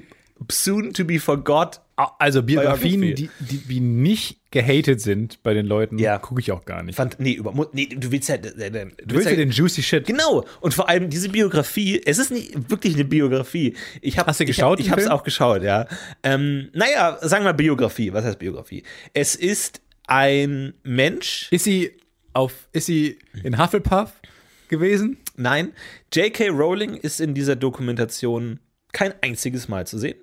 soon 0.50 0.92
to 0.94 1.06
be 1.06 1.20
forgot. 1.20 1.80
Also 2.20 2.44
Biografien, 2.44 3.02
die, 3.02 3.30
die, 3.40 3.58
die 3.58 3.80
nicht 3.80 4.40
gehatet 4.52 5.02
sind 5.02 5.42
bei 5.44 5.54
den 5.54 5.66
Leuten, 5.66 5.98
Ja. 5.98 6.18
gucke 6.18 6.42
ich 6.42 6.52
auch 6.52 6.66
gar 6.66 6.84
nicht. 6.84 6.96
Fand, 6.96 7.20
nee, 7.20 7.34
über, 7.34 7.54
nee, 7.74 7.86
du 7.88 8.12
willst 8.12 8.30
ja, 8.30 8.38
du 8.38 8.50
willst, 8.56 9.02
Du 9.06 9.16
willst 9.16 9.30
ja 9.30 9.36
den 9.36 9.52
juicy 9.52 9.82
Shit. 9.84 10.06
Genau. 10.06 10.46
Und 10.60 10.74
vor 10.74 10.90
allem 10.90 11.10
diese 11.10 11.30
Biografie, 11.30 12.02
es 12.06 12.18
ist 12.20 12.32
nicht 12.32 12.70
wirklich 12.70 12.96
eine 12.96 13.06
Biografie. 13.06 13.76
Ich 14.02 14.18
hab, 14.18 14.28
Hast 14.28 14.40
du 14.40 14.46
geschaut, 14.46 14.80
Ich, 14.80 14.90
hab, 14.90 14.98
ich 15.00 15.06
habe 15.06 15.14
es 15.16 15.20
auch 15.20 15.24
geschaut, 15.24 15.64
ja. 15.64 15.88
Ähm, 16.24 16.70
naja, 16.74 17.18
sagen 17.22 17.46
wir 17.46 17.54
Biografie. 17.54 18.12
Was 18.14 18.26
heißt 18.26 18.40
Biografie? 18.40 18.84
Es 19.14 19.36
ist 19.36 19.82
ein 20.08 20.74
Mensch. 20.84 21.48
Ist 21.52 21.64
sie 21.64 21.92
auf, 22.34 22.68
ist 22.74 22.86
sie 22.88 23.18
in 23.44 23.58
Hufflepuff 23.62 24.12
gewesen? 24.70 25.18
Nein, 25.38 25.74
J.K. 26.14 26.50
Rowling 26.50 26.96
ist 26.96 27.22
in 27.22 27.34
dieser 27.34 27.56
Dokumentation 27.56 28.60
kein 28.92 29.14
einziges 29.22 29.68
Mal 29.70 29.88
zu 29.88 29.98
sehen. 29.98 30.16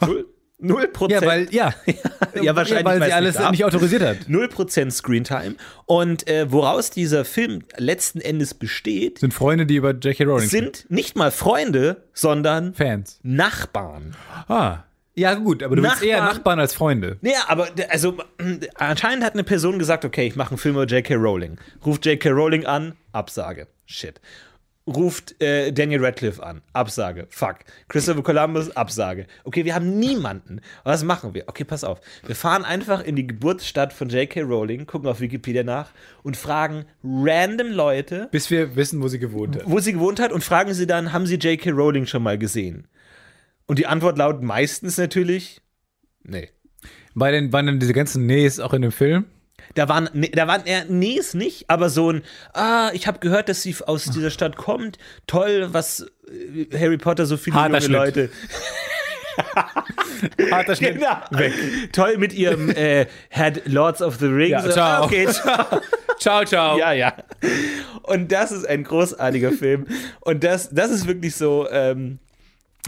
Null, 0.00 0.26
null 0.60 0.88
Prozent. 0.88 1.22
Ja, 1.22 1.28
weil, 1.28 1.48
ja. 1.52 1.74
ja, 2.42 2.54
wahrscheinlich, 2.56 2.84
weil 2.84 3.00
weil 3.00 3.08
sie 3.08 3.08
es 3.08 3.14
alles 3.14 3.38
nicht 3.38 3.50
nicht 3.50 3.64
autorisiert 3.64 4.02
hat. 4.02 4.16
0% 4.28 4.90
Screentime. 4.90 5.54
Und 5.86 6.28
äh, 6.28 6.50
woraus 6.50 6.90
dieser 6.90 7.24
Film 7.24 7.62
letzten 7.76 8.20
Endes 8.20 8.54
besteht, 8.54 9.18
Sind 9.20 9.34
Freunde, 9.34 9.66
die 9.66 9.76
über 9.76 9.92
J.K. 9.92 10.24
Rowling 10.24 10.48
sind 10.48 10.86
nicht 10.90 11.16
mal 11.16 11.30
Freunde, 11.30 12.04
sondern 12.12 12.74
Fans. 12.74 13.18
Nachbarn. 13.22 14.14
Ah. 14.48 14.84
Ja, 15.16 15.34
gut, 15.34 15.62
aber 15.62 15.76
du 15.76 15.82
willst 15.82 16.02
eher 16.02 16.18
Nachbarn- 16.18 16.34
Nachbarn 16.36 16.60
als 16.60 16.74
Freunde. 16.74 17.18
Ja, 17.22 17.44
aber 17.48 17.68
also 17.88 18.16
äh, 18.38 18.68
anscheinend 18.76 19.24
hat 19.24 19.34
eine 19.34 19.44
Person 19.44 19.78
gesagt, 19.78 20.04
okay, 20.04 20.26
ich 20.26 20.36
mache 20.36 20.50
einen 20.50 20.58
Film 20.58 20.76
über 20.76 20.86
J.K. 20.86 21.14
Rowling. 21.16 21.58
Ruft 21.84 22.06
J.K. 22.06 22.30
Rowling 22.30 22.64
an, 22.64 22.94
Absage. 23.12 23.66
Shit. 23.86 24.20
Ruft 24.90 25.40
äh, 25.42 25.72
Daniel 25.72 26.04
Radcliffe 26.04 26.42
an, 26.42 26.62
Absage. 26.72 27.26
Fuck. 27.30 27.58
Christopher 27.88 28.22
Columbus, 28.22 28.74
Absage. 28.76 29.26
Okay, 29.44 29.64
wir 29.64 29.74
haben 29.74 29.98
niemanden. 29.98 30.60
Was 30.84 31.04
machen 31.04 31.34
wir? 31.34 31.44
Okay, 31.46 31.64
pass 31.64 31.84
auf. 31.84 32.00
Wir 32.26 32.34
fahren 32.34 32.64
einfach 32.64 33.02
in 33.02 33.16
die 33.16 33.26
Geburtsstadt 33.26 33.92
von 33.92 34.08
J.K. 34.08 34.42
Rowling, 34.42 34.86
gucken 34.86 35.08
auf 35.08 35.20
Wikipedia 35.20 35.62
nach 35.62 35.90
und 36.22 36.36
fragen 36.36 36.84
random 37.04 37.68
Leute, 37.72 38.28
Bis 38.30 38.50
wir 38.50 38.76
wissen, 38.76 39.02
wo 39.02 39.08
sie 39.08 39.18
gewohnt 39.18 39.56
hat. 39.56 39.62
wo 39.66 39.78
sie 39.80 39.92
gewohnt 39.92 40.20
hat 40.20 40.32
und 40.32 40.42
fragen 40.44 40.74
sie 40.74 40.86
dann, 40.86 41.12
haben 41.12 41.26
sie 41.26 41.36
J.K. 41.36 41.70
Rowling 41.70 42.06
schon 42.06 42.22
mal 42.22 42.38
gesehen? 42.38 42.86
Und 43.66 43.78
die 43.78 43.86
Antwort 43.86 44.18
lautet 44.18 44.42
meistens 44.42 44.98
natürlich, 44.98 45.60
nee. 46.24 46.48
Bei 47.14 47.30
den, 47.30 47.52
waren 47.52 47.66
dann 47.66 47.78
diese 47.80 47.92
ganzen 47.92 48.26
Nähes 48.26 48.60
auch 48.60 48.72
in 48.72 48.82
dem 48.82 48.92
Film? 48.92 49.24
Da 49.74 49.88
waren, 49.88 50.10
nee, 50.12 50.30
da 50.30 50.46
waren 50.46 50.64
eher 50.64 50.84
Nees 50.86 51.34
nicht, 51.34 51.70
aber 51.70 51.90
so 51.90 52.12
ein, 52.12 52.22
ah, 52.54 52.90
ich 52.92 53.06
habe 53.06 53.20
gehört, 53.20 53.48
dass 53.48 53.62
sie 53.62 53.76
aus 53.86 54.04
dieser 54.04 54.30
Stadt 54.30 54.56
kommt. 54.56 54.98
Toll, 55.26 55.68
was 55.72 56.06
äh, 56.28 56.66
Harry 56.76 56.98
Potter 56.98 57.26
so 57.26 57.36
viele 57.36 57.56
Harter 57.56 57.78
junge 57.78 57.82
Schnitt. 57.82 58.16
Leute. 58.16 58.30
Harter 60.50 60.76
Schnitt. 60.76 60.94
Genau. 60.94 61.16
Weg. 61.30 61.52
Toll 61.92 62.18
mit 62.18 62.32
ihrem 62.32 62.70
äh, 62.70 63.06
Had 63.30 63.62
Lords 63.66 64.02
of 64.02 64.16
the 64.16 64.26
Rings. 64.26 64.50
Ja, 64.64 64.70
ciao. 64.70 65.04
Okay, 65.04 65.26
ciao. 65.26 65.80
Ciao, 66.20 66.44
ciao. 66.44 66.76
Ja, 66.76 66.92
ja. 66.92 67.14
Und 68.02 68.30
das 68.30 68.52
ist 68.52 68.68
ein 68.68 68.84
großartiger 68.84 69.52
Film. 69.52 69.86
Und 70.20 70.44
das, 70.44 70.68
das 70.68 70.90
ist 70.90 71.06
wirklich 71.06 71.34
so, 71.34 71.66
ähm, 71.70 72.18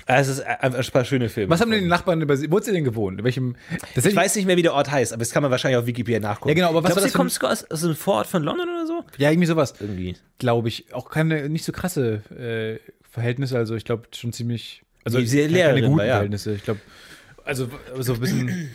es 0.06 0.28
ist 0.28 0.40
einfach 0.40 0.78
ein 0.78 0.90
paar 0.92 1.04
schöne 1.04 1.28
Filme. 1.28 1.50
Was 1.50 1.60
haben 1.60 1.70
denn 1.70 1.82
die 1.82 1.88
Nachbarn 1.88 2.20
über 2.20 2.36
sie? 2.36 2.50
Wo 2.50 2.56
hat 2.56 2.64
sie 2.64 2.72
denn 2.72 2.84
gewohnt? 2.84 3.18
In 3.20 3.24
welchem? 3.24 3.56
Das 3.94 4.04
ich 4.04 4.16
weiß 4.16 4.34
nicht 4.36 4.46
mehr, 4.46 4.56
wie 4.56 4.62
der 4.62 4.74
Ort 4.74 4.90
heißt, 4.90 5.12
aber 5.12 5.20
das 5.20 5.30
kann 5.30 5.42
man 5.42 5.50
wahrscheinlich 5.50 5.78
auf 5.78 5.86
Wikipedia 5.86 6.18
nachgucken. 6.20 6.48
Ja, 6.48 6.54
genau, 6.54 6.68
aber 6.70 6.82
was 6.82 6.92
Glaubst 6.92 6.96
war 6.96 7.02
das 7.02 7.12
sie 7.12 7.16
kommt 7.16 7.30
sogar 7.32 7.52
aus, 7.52 7.64
aus 7.70 7.84
einem 7.84 7.94
Vorort 7.94 8.26
von 8.26 8.42
London 8.42 8.68
oder 8.68 8.86
so? 8.86 9.04
Ja, 9.18 9.30
irgendwie 9.30 9.46
sowas. 9.46 9.74
Irgendwie. 9.80 10.16
Glaube 10.38 10.68
ich. 10.68 10.92
Auch 10.94 11.08
keine, 11.10 11.48
nicht 11.48 11.64
so 11.64 11.72
krasse 11.72 12.22
äh, 12.30 12.78
Verhältnisse. 13.10 13.56
Also, 13.56 13.74
ich 13.76 13.84
glaube 13.84 14.04
schon 14.14 14.32
ziemlich. 14.32 14.82
Also, 15.04 15.18
Die- 15.18 15.26
sie 15.26 15.40
keine 15.42 15.52
Lehrerin 15.52 15.84
guten 15.84 15.98
war, 15.98 16.06
ja. 16.06 16.12
Verhältnisse. 16.14 16.54
Ich 16.54 16.64
glaube, 16.64 16.80
also 17.44 17.68
so 17.98 18.14
ein 18.14 18.20
bisschen 18.20 18.70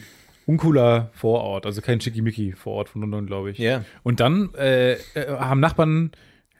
uncooler 0.46 1.10
Vorort. 1.14 1.66
Also, 1.66 1.82
kein 1.82 2.00
Schickimicki-Vorort 2.00 2.90
von 2.90 3.02
London, 3.02 3.26
glaube 3.26 3.52
ich. 3.52 3.58
Ja. 3.58 3.84
Und 4.04 4.20
dann 4.20 4.54
äh, 4.56 4.94
äh, 4.94 4.98
haben 5.40 5.60
Nachbarn 5.60 6.12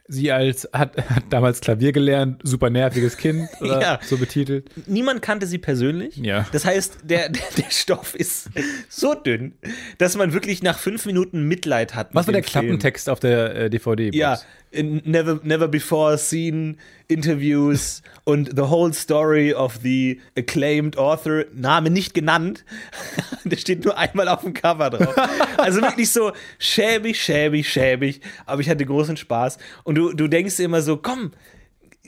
sie 0.08 0.32
als, 0.32 0.68
hat, 0.72 0.96
hat 1.10 1.24
damals 1.30 1.60
Klavier 1.60 1.92
gelernt, 1.92 2.40
super 2.42 2.70
nerviges 2.70 3.16
Kind 3.16 3.48
oder 3.60 3.80
Ja. 3.80 4.00
so 4.02 4.16
betitelt. 4.16 4.70
Niemand 4.88 5.22
kannte 5.22 5.46
sie 5.46 5.58
persönlich. 5.58 6.16
Ja. 6.16 6.46
Das 6.52 6.64
heißt, 6.64 6.98
der, 7.04 7.28
der, 7.28 7.42
der 7.56 7.70
Stoff 7.70 8.14
ist 8.14 8.48
so 8.88 9.14
dünn, 9.14 9.52
dass 9.98 10.16
man 10.16 10.32
wirklich 10.32 10.62
nach 10.62 10.78
fünf 10.78 11.04
Minuten 11.06 11.42
Mitleid 11.46 11.94
hat. 11.94 12.14
Was 12.14 12.26
war 12.26 12.32
der 12.32 12.42
dem 12.42 12.48
Film. 12.48 12.64
Klappentext 12.64 13.08
auf 13.08 13.20
der 13.20 13.54
äh, 13.54 13.70
DVD? 13.70 14.10
Ja, 14.14 14.40
in 14.70 15.00
never, 15.04 15.40
never 15.44 15.68
before 15.68 16.16
seen 16.18 16.78
Interviews 17.08 18.02
und 18.24 18.50
the 18.54 18.62
whole 18.62 18.92
story 18.92 19.52
of 19.54 19.78
the 19.82 20.20
acclaimed 20.36 20.96
author, 20.98 21.44
Name 21.54 21.90
nicht 21.90 22.12
genannt. 22.14 22.64
der 23.44 23.56
steht 23.56 23.84
nur 23.84 23.96
einmal 23.98 24.28
auf 24.28 24.42
dem 24.42 24.52
Cover 24.54 24.90
drauf. 24.90 25.14
Also 25.58 25.80
wirklich 25.82 26.10
so 26.10 26.32
schäbig, 26.58 27.20
schäbig, 27.20 27.68
schäbig. 27.68 28.20
Aber 28.46 28.60
ich 28.60 28.70
hatte 28.70 28.84
großen 28.86 29.16
Spaß. 29.16 29.58
Und 29.84 29.96
du, 29.96 30.12
du 30.12 30.28
denkst 30.28 30.56
dir 30.56 30.64
immer 30.64 30.82
so, 30.82 30.96
komm, 30.98 31.32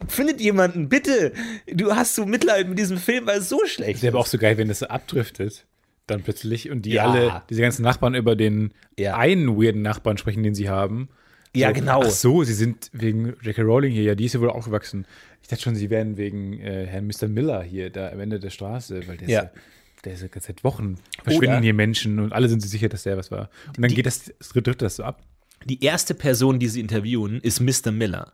findet 0.06 0.40
jemanden, 0.40 0.88
bitte. 0.88 1.32
Du 1.66 1.94
hast 1.94 2.14
so 2.14 2.26
Mitleid 2.26 2.68
mit 2.68 2.78
diesem 2.78 2.96
Film, 2.98 3.26
weil 3.26 3.38
es 3.40 3.48
so 3.48 3.58
schlecht 3.66 3.96
Ist 3.96 4.02
ja 4.02 4.10
aber 4.10 4.20
auch 4.20 4.26
so 4.26 4.38
geil, 4.38 4.56
wenn 4.58 4.68
das 4.68 4.78
so 4.80 4.86
abdriftet, 4.86 5.66
dann 6.06 6.22
plötzlich 6.22 6.70
und 6.70 6.82
die 6.82 6.92
Ja. 6.92 7.10
alle, 7.10 7.42
diese 7.50 7.60
ganzen 7.62 7.82
Nachbarn 7.82 8.14
über 8.14 8.36
den 8.36 8.72
Ja. 8.98 9.16
einen 9.16 9.60
weirden 9.60 9.82
Nachbarn 9.82 10.16
sprechen, 10.18 10.42
den 10.42 10.54
sie 10.54 10.68
haben. 10.68 11.08
Ja, 11.54 11.68
so, 11.68 11.74
genau. 11.74 12.02
Ach 12.04 12.10
so, 12.10 12.44
sie 12.44 12.54
sind 12.54 12.90
wegen 12.92 13.34
J.K. 13.42 13.62
Rowling 13.62 13.92
hier, 13.92 14.02
ja, 14.04 14.14
die 14.14 14.24
ist 14.26 14.34
ja 14.34 14.40
wohl 14.40 14.50
aufgewachsen. 14.50 15.06
Ich 15.42 15.48
dachte 15.48 15.62
schon, 15.62 15.74
sie 15.74 15.90
wären 15.90 16.16
wegen 16.16 16.60
äh, 16.60 16.86
Herrn 16.86 17.06
Mr. 17.06 17.28
Miller 17.28 17.62
hier, 17.62 17.90
da 17.90 18.10
am 18.10 18.20
Ende 18.20 18.38
der 18.38 18.50
Straße, 18.50 19.06
weil 19.08 19.16
der 19.16 19.28
Ja. 19.28 19.40
ist 19.40 19.44
ja, 19.54 19.60
der 20.04 20.12
ist 20.14 20.22
ja 20.22 20.28
seit 20.40 20.62
Wochen 20.64 20.96
verschwinden 21.24 21.56
Oder- 21.56 21.62
hier 21.62 21.74
Menschen 21.74 22.20
und 22.20 22.32
alle 22.32 22.48
sind 22.48 22.60
sich 22.60 22.70
sicher, 22.70 22.88
dass 22.88 23.02
der 23.02 23.16
was 23.16 23.30
war. 23.30 23.50
Und 23.68 23.80
dann 23.82 23.92
geht 23.92 24.06
das, 24.06 24.32
driftet 24.52 24.82
das 24.82 24.96
so 24.96 25.02
ab. 25.04 25.22
Die 25.64 25.82
erste 25.84 26.14
Person, 26.14 26.58
die 26.58 26.68
sie 26.68 26.80
interviewen, 26.80 27.40
ist 27.40 27.60
Mr. 27.60 27.90
Miller. 27.90 28.32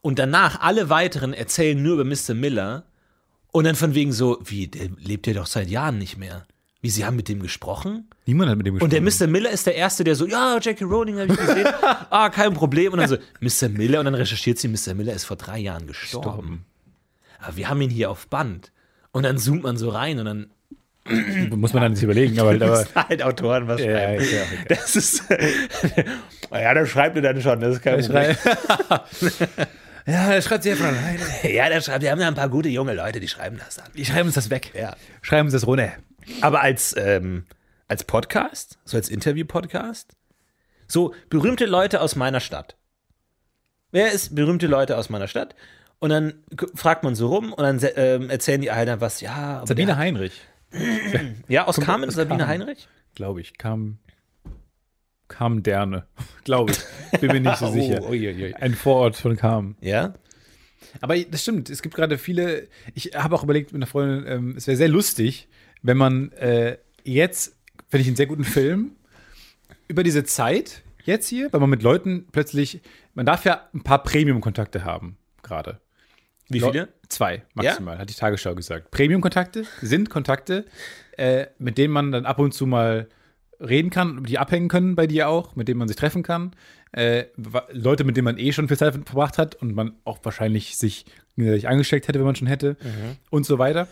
Und 0.00 0.18
danach 0.18 0.60
alle 0.60 0.88
weiteren 0.90 1.32
erzählen 1.32 1.80
nur 1.80 1.94
über 2.00 2.04
Mr. 2.04 2.34
Miller. 2.34 2.86
Und 3.52 3.64
dann 3.64 3.76
von 3.76 3.94
wegen 3.94 4.12
so, 4.12 4.38
wie, 4.44 4.66
der 4.66 4.88
lebt 4.98 5.26
ja 5.28 5.32
doch 5.34 5.46
seit 5.46 5.68
Jahren 5.68 5.98
nicht 5.98 6.16
mehr. 6.18 6.46
Wie, 6.84 6.90
sie 6.90 7.06
haben 7.06 7.16
mit 7.16 7.30
dem 7.30 7.40
gesprochen? 7.40 8.10
Niemand 8.26 8.50
hat 8.50 8.58
mit 8.58 8.66
dem 8.66 8.74
Und 8.74 8.92
der 8.92 9.00
gesprochen. 9.00 9.30
Mr. 9.30 9.32
Miller 9.32 9.50
ist 9.50 9.64
der 9.64 9.74
Erste, 9.74 10.04
der 10.04 10.16
so, 10.16 10.26
ja, 10.26 10.58
Jackie 10.60 10.84
Rowling 10.84 11.18
habe 11.18 11.32
ich 11.32 11.38
gesehen. 11.38 11.66
ah, 12.10 12.28
kein 12.28 12.52
Problem. 12.52 12.92
Und 12.92 12.98
dann 12.98 13.08
so, 13.08 13.16
Mr. 13.40 13.70
Miller. 13.70 14.00
Und 14.00 14.04
dann 14.04 14.14
recherchiert 14.14 14.58
sie, 14.58 14.68
Mr. 14.68 14.92
Miller 14.92 15.14
ist 15.14 15.24
vor 15.24 15.38
drei 15.38 15.58
Jahren 15.60 15.86
gestorben. 15.86 16.28
Gestorben. 16.28 16.64
Aber 17.38 17.56
wir 17.56 17.70
haben 17.70 17.80
ihn 17.80 17.88
hier 17.88 18.10
auf 18.10 18.26
Band. 18.26 18.70
Und 19.12 19.22
dann 19.22 19.38
zoomt 19.38 19.62
man 19.62 19.78
so 19.78 19.88
rein 19.88 20.18
und 20.18 20.26
dann 20.26 20.50
Muss 21.50 21.72
man 21.72 21.84
dann 21.84 21.92
nicht 21.92 22.02
überlegen, 22.02 22.38
aber, 22.38 22.50
aber 22.54 22.86
halt 22.94 23.22
Autoren 23.22 23.66
was 23.66 23.80
ja, 23.80 23.86
schreiben. 23.86 24.24
ja 24.24 24.42
egal. 24.42 24.64
Das 24.68 24.94
ist. 24.94 25.24
ja, 26.50 26.74
der 26.74 26.84
schreibt 26.84 27.16
ihr 27.16 27.22
dann 27.22 27.40
schon, 27.40 27.60
das 27.60 27.76
ist 27.76 27.82
kein 27.82 28.00
Problem. 28.00 28.36
ja, 30.06 30.32
er 30.32 30.42
schreibt 30.42 30.64
sehr 30.64 30.76
von 30.76 30.86
alleine. 30.86 31.20
Ja, 31.50 31.70
der 31.70 31.80
schreibt, 31.80 32.02
wir 32.02 32.10
haben 32.10 32.20
ja 32.20 32.28
ein 32.28 32.34
paar 32.34 32.50
gute 32.50 32.68
junge 32.68 32.92
Leute, 32.92 33.20
die 33.20 33.28
schreiben 33.28 33.58
das 33.58 33.76
dann. 33.76 33.86
Die 33.96 34.04
schreiben 34.04 34.26
uns 34.26 34.34
das 34.34 34.50
weg. 34.50 34.72
Ja. 34.74 34.96
Schreiben 35.22 35.46
uns 35.46 35.54
das 35.54 35.66
runter. 35.66 35.92
Aber 36.40 36.60
als, 36.60 36.94
ähm, 36.96 37.44
als 37.88 38.04
Podcast, 38.04 38.78
so 38.84 38.96
als 38.96 39.08
Interview-Podcast, 39.08 40.12
so 40.86 41.14
berühmte 41.30 41.66
Leute 41.66 42.00
aus 42.00 42.16
meiner 42.16 42.40
Stadt. 42.40 42.76
Wer 43.90 44.12
ist 44.12 44.34
berühmte 44.34 44.66
Leute 44.66 44.96
aus 44.98 45.08
meiner 45.10 45.28
Stadt? 45.28 45.54
Und 45.98 46.10
dann 46.10 46.34
fragt 46.74 47.02
man 47.04 47.14
so 47.14 47.28
rum 47.28 47.52
und 47.52 47.62
dann 47.62 47.80
ähm, 47.96 48.28
erzählen 48.28 48.60
die 48.60 48.70
einer 48.70 49.00
was, 49.00 49.20
ja. 49.20 49.62
Sabine 49.66 49.86
der- 49.86 49.96
Heinrich, 49.96 50.40
Ja, 51.48 51.66
aus 51.66 51.78
Carmen, 51.80 52.08
aus 52.08 52.14
Sabine 52.14 52.38
Carmen. 52.44 52.48
Heinrich? 52.48 52.88
glaube 53.14 53.40
ich, 53.40 53.56
kam. 53.58 53.98
Kam 55.28 55.62
Derne, 55.62 56.06
glaube 56.44 56.72
ich. 56.72 57.20
Bin 57.20 57.32
mir 57.32 57.40
nicht 57.40 57.56
so 57.58 57.68
sicher. 57.72 58.00
Oh, 58.02 58.10
ui, 58.10 58.26
ui. 58.28 58.54
Ein 58.54 58.74
Vorort 58.74 59.16
von 59.16 59.36
Kam. 59.36 59.76
Ja? 59.80 60.14
Aber 61.00 61.16
das 61.18 61.42
stimmt, 61.42 61.70
es 61.70 61.80
gibt 61.80 61.94
gerade 61.94 62.18
viele. 62.18 62.68
Ich 62.94 63.12
habe 63.14 63.34
auch 63.34 63.42
überlegt 63.44 63.72
mit 63.72 63.78
einer 63.80 63.86
Freundin, 63.86 64.26
ähm, 64.26 64.54
es 64.56 64.66
wäre 64.66 64.76
sehr 64.76 64.88
lustig, 64.88 65.48
wenn 65.84 65.98
man 65.98 66.32
äh, 66.32 66.78
jetzt, 67.04 67.56
finde 67.88 68.00
ich 68.00 68.06
einen 68.08 68.16
sehr 68.16 68.26
guten 68.26 68.42
Film, 68.42 68.92
über 69.86 70.02
diese 70.02 70.24
Zeit, 70.24 70.82
jetzt 71.04 71.28
hier, 71.28 71.52
weil 71.52 71.60
man 71.60 71.70
mit 71.70 71.82
Leuten 71.82 72.26
plötzlich, 72.32 72.80
man 73.12 73.26
darf 73.26 73.44
ja 73.44 73.68
ein 73.74 73.82
paar 73.82 74.02
Premium-Kontakte 74.02 74.84
haben, 74.84 75.18
gerade. 75.42 75.80
Wie 76.48 76.60
viele? 76.60 76.88
Zwei 77.08 77.42
maximal, 77.52 77.98
hat 77.98 78.08
die 78.08 78.14
Tagesschau 78.14 78.54
gesagt. 78.54 78.90
Premium-Kontakte 78.90 79.64
sind 79.82 80.08
Kontakte, 80.08 80.64
äh, 81.18 81.46
mit 81.58 81.76
denen 81.78 81.92
man 81.92 82.12
dann 82.12 82.24
ab 82.24 82.38
und 82.38 82.52
zu 82.52 82.66
mal 82.66 83.08
reden 83.60 83.90
kann, 83.90 84.24
die 84.24 84.38
abhängen 84.38 84.68
können 84.68 84.96
bei 84.96 85.06
dir 85.06 85.28
auch, 85.28 85.54
mit 85.54 85.68
denen 85.68 85.78
man 85.78 85.88
sich 85.88 85.96
treffen 85.96 86.22
kann. 86.22 86.52
Äh, 86.92 87.26
Leute, 87.70 88.04
mit 88.04 88.16
denen 88.16 88.24
man 88.24 88.38
eh 88.38 88.52
schon 88.52 88.68
viel 88.68 88.78
Zeit 88.78 88.94
verbracht 88.94 89.36
hat 89.36 89.54
und 89.54 89.74
man 89.74 89.92
auch 90.04 90.18
wahrscheinlich 90.22 90.76
sich 90.76 91.04
gegenseitig 91.36 91.68
angesteckt 91.68 92.08
hätte, 92.08 92.18
wenn 92.18 92.26
man 92.26 92.36
schon 92.36 92.48
hätte 92.48 92.76
und 93.30 93.44
so 93.44 93.58
weiter. 93.58 93.86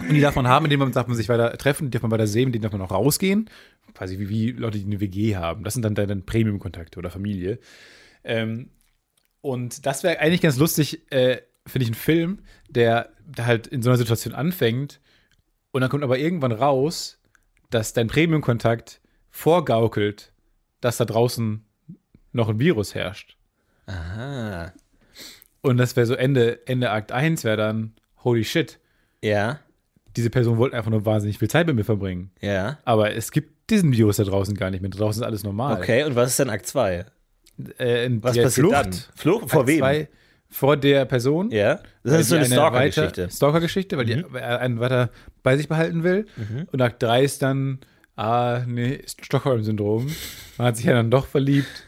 Und 0.00 0.14
die 0.14 0.20
darf 0.20 0.36
man 0.36 0.46
haben, 0.48 0.64
mit 0.64 0.72
denen 0.72 0.80
man, 0.80 0.92
darf 0.92 1.06
man 1.06 1.16
sich 1.16 1.28
weiter 1.28 1.56
treffen, 1.58 1.86
die 1.86 1.90
darf 1.90 2.02
man 2.02 2.10
weiter 2.10 2.26
sehen, 2.26 2.46
mit 2.46 2.54
denen 2.54 2.62
darf 2.62 2.72
man 2.72 2.82
auch 2.82 2.90
rausgehen. 2.90 3.50
Quasi 3.94 4.18
wie, 4.18 4.28
wie 4.28 4.52
Leute, 4.52 4.78
die 4.78 4.84
eine 4.84 5.00
WG 5.00 5.36
haben. 5.36 5.64
Das 5.64 5.74
sind 5.74 5.82
dann 5.82 5.94
deine 5.94 6.16
Premium-Kontakte 6.16 6.98
oder 6.98 7.10
Familie. 7.10 7.58
Ähm, 8.24 8.70
und 9.40 9.86
das 9.86 10.02
wäre 10.02 10.20
eigentlich 10.20 10.40
ganz 10.40 10.58
lustig, 10.58 11.10
äh, 11.10 11.40
finde 11.66 11.84
ich, 11.84 11.90
ein 11.90 11.94
Film, 11.94 12.40
der, 12.68 13.10
der 13.26 13.46
halt 13.46 13.66
in 13.66 13.82
so 13.82 13.90
einer 13.90 13.98
Situation 13.98 14.34
anfängt 14.34 15.00
und 15.70 15.80
dann 15.80 15.90
kommt 15.90 16.04
aber 16.04 16.18
irgendwann 16.18 16.52
raus, 16.52 17.18
dass 17.70 17.92
dein 17.92 18.08
Premium-Kontakt 18.08 19.00
vorgaukelt, 19.30 20.32
dass 20.80 20.96
da 20.96 21.04
draußen 21.04 21.64
noch 22.32 22.48
ein 22.48 22.58
Virus 22.58 22.94
herrscht. 22.94 23.36
Aha. 23.86 24.72
Und 25.60 25.76
das 25.76 25.96
wäre 25.96 26.06
so 26.06 26.14
Ende, 26.14 26.66
Ende 26.66 26.90
Akt 26.90 27.12
1 27.12 27.44
wäre 27.44 27.56
dann, 27.56 27.94
holy 28.24 28.44
shit, 28.44 28.78
Ja, 29.22 29.60
diese 30.16 30.30
Person 30.30 30.58
wollte 30.58 30.76
einfach 30.76 30.90
nur 30.90 31.04
wahnsinnig 31.06 31.38
viel 31.38 31.48
Zeit 31.48 31.66
mit 31.66 31.76
mir 31.76 31.84
verbringen. 31.84 32.30
ja. 32.40 32.78
Aber 32.84 33.14
es 33.14 33.30
gibt 33.30 33.70
diesen 33.70 33.92
Virus 33.92 34.16
da 34.16 34.24
draußen 34.24 34.54
gar 34.54 34.70
nicht 34.70 34.80
mehr. 34.80 34.90
Draußen 34.90 35.22
ist 35.22 35.26
alles 35.26 35.44
normal. 35.44 35.76
Okay, 35.80 36.04
und 36.04 36.16
was 36.16 36.30
ist 36.30 36.40
dann 36.40 36.48
Akt 36.50 36.66
2? 36.66 37.04
Äh, 37.78 38.08
Was 38.22 38.36
passiert 38.36 38.52
Flucht, 38.52 38.74
dann? 38.74 38.92
Flucht 39.14 39.50
vor 39.50 39.60
Akt 39.60 39.68
wem? 39.68 39.78
zwei, 39.78 40.08
vor 40.48 40.76
der 40.76 41.04
Person. 41.04 41.50
Ja, 41.50 41.80
das 42.02 42.20
ist 42.20 42.28
so 42.30 42.36
die 42.36 42.44
eine 42.44 42.54
Stalker-Geschichte. 42.54 43.28
Stalker-Geschichte, 43.30 43.96
weil 43.98 44.06
die 44.06 44.24
weil 44.30 44.42
er 44.42 44.60
einen 44.60 44.80
weiter 44.80 45.10
bei 45.42 45.56
sich 45.56 45.68
behalten 45.68 46.02
will. 46.04 46.26
Mhm. 46.36 46.68
Und 46.72 46.80
Akt 46.80 47.02
3 47.02 47.22
ist 47.24 47.42
dann, 47.42 47.80
ah, 48.16 48.62
nee, 48.66 48.94
ist 48.94 49.24
Stockholm-Syndrom. 49.24 50.06
Man 50.56 50.66
hat 50.68 50.76
sich 50.78 50.86
ja 50.86 50.94
dann 50.94 51.10
doch 51.10 51.26
verliebt. 51.26 51.84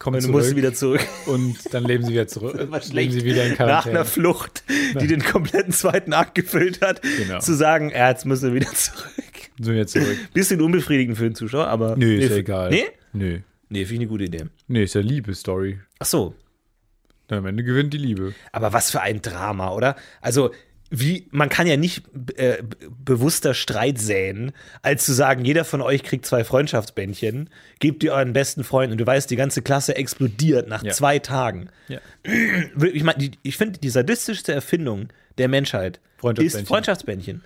Du 0.00 0.12
zurück 0.20 0.30
musst 0.30 0.56
wieder 0.56 0.72
zurück. 0.74 1.00
und 1.26 1.56
dann 1.74 1.84
leben 1.84 2.04
sie 2.04 2.12
wieder 2.12 2.28
zurück. 2.28 2.54
Leben 2.92 3.12
sie 3.12 3.24
wieder 3.24 3.44
in 3.44 3.50
Nach 3.50 3.56
Quarantäne. 3.56 3.94
einer 3.96 4.04
Flucht, 4.04 4.62
die 5.00 5.06
den 5.08 5.22
kompletten 5.24 5.72
zweiten 5.72 6.12
Akt 6.12 6.34
gefüllt 6.36 6.80
hat, 6.82 7.02
Genau. 7.02 7.40
zu 7.40 7.54
sagen, 7.54 7.90
ja, 7.90 8.08
jetzt 8.10 8.24
müssen 8.24 8.48
wir 8.52 8.60
wieder 8.60 8.72
zurück. 8.74 9.12
Sind 9.60 9.74
wir 9.74 9.86
zurück. 9.88 10.16
Bisschen 10.32 10.60
unbefriedigend 10.60 11.16
für 11.18 11.24
den 11.24 11.34
Zuschauer, 11.34 11.66
aber. 11.66 11.96
Nö, 11.96 12.14
ist 12.16 12.30
ja 12.30 12.36
egal. 12.36 12.70
Nee? 12.70 12.84
Nö. 13.12 13.40
Nee, 13.70 13.84
finde 13.84 13.94
ich 13.94 14.00
eine 14.00 14.06
gute 14.08 14.24
Idee. 14.24 14.44
Nee, 14.68 14.84
ist 14.84 14.94
ja 14.94 15.00
Liebe-Story. 15.00 15.80
Ach 15.98 16.06
so. 16.06 16.34
Dann 17.26 17.40
am 17.40 17.46
Ende 17.46 17.62
gewinnt 17.64 17.92
die 17.92 17.98
Liebe. 17.98 18.34
Aber 18.52 18.72
was 18.72 18.90
für 18.90 19.00
ein 19.02 19.20
Drama, 19.20 19.72
oder? 19.72 19.96
Also, 20.22 20.52
wie, 20.90 21.26
man 21.30 21.48
kann 21.50 21.66
ja 21.66 21.76
nicht 21.76 22.02
äh, 22.36 22.62
bewusster 23.04 23.52
Streit 23.54 23.98
säen, 23.98 24.52
als 24.82 25.04
zu 25.04 25.12
sagen, 25.12 25.44
jeder 25.44 25.64
von 25.64 25.82
euch 25.82 26.02
kriegt 26.02 26.24
zwei 26.24 26.44
Freundschaftsbändchen, 26.44 27.50
gebt 27.78 28.02
ihr 28.04 28.12
euren 28.14 28.32
besten 28.32 28.64
Freund 28.64 28.90
und 28.92 28.98
du 28.98 29.06
weißt, 29.06 29.30
die 29.30 29.36
ganze 29.36 29.60
Klasse 29.62 29.96
explodiert 29.96 30.66
nach 30.68 30.82
Ja. 30.82 30.92
zwei 30.92 31.18
Tagen. 31.18 31.68
Ja. 31.88 31.98
Ich 32.92 33.02
meine, 33.04 33.18
die- 33.18 33.32
ich 33.42 33.56
finde, 33.56 33.78
die 33.78 33.90
sadistischste 33.90 34.52
Erfindung 34.52 35.08
der 35.36 35.48
Menschheit 35.48 36.00
Freundschaftsbändchen. 36.16 36.62
ist 36.62 36.68
Freundschaftsbändchen. 36.68 37.44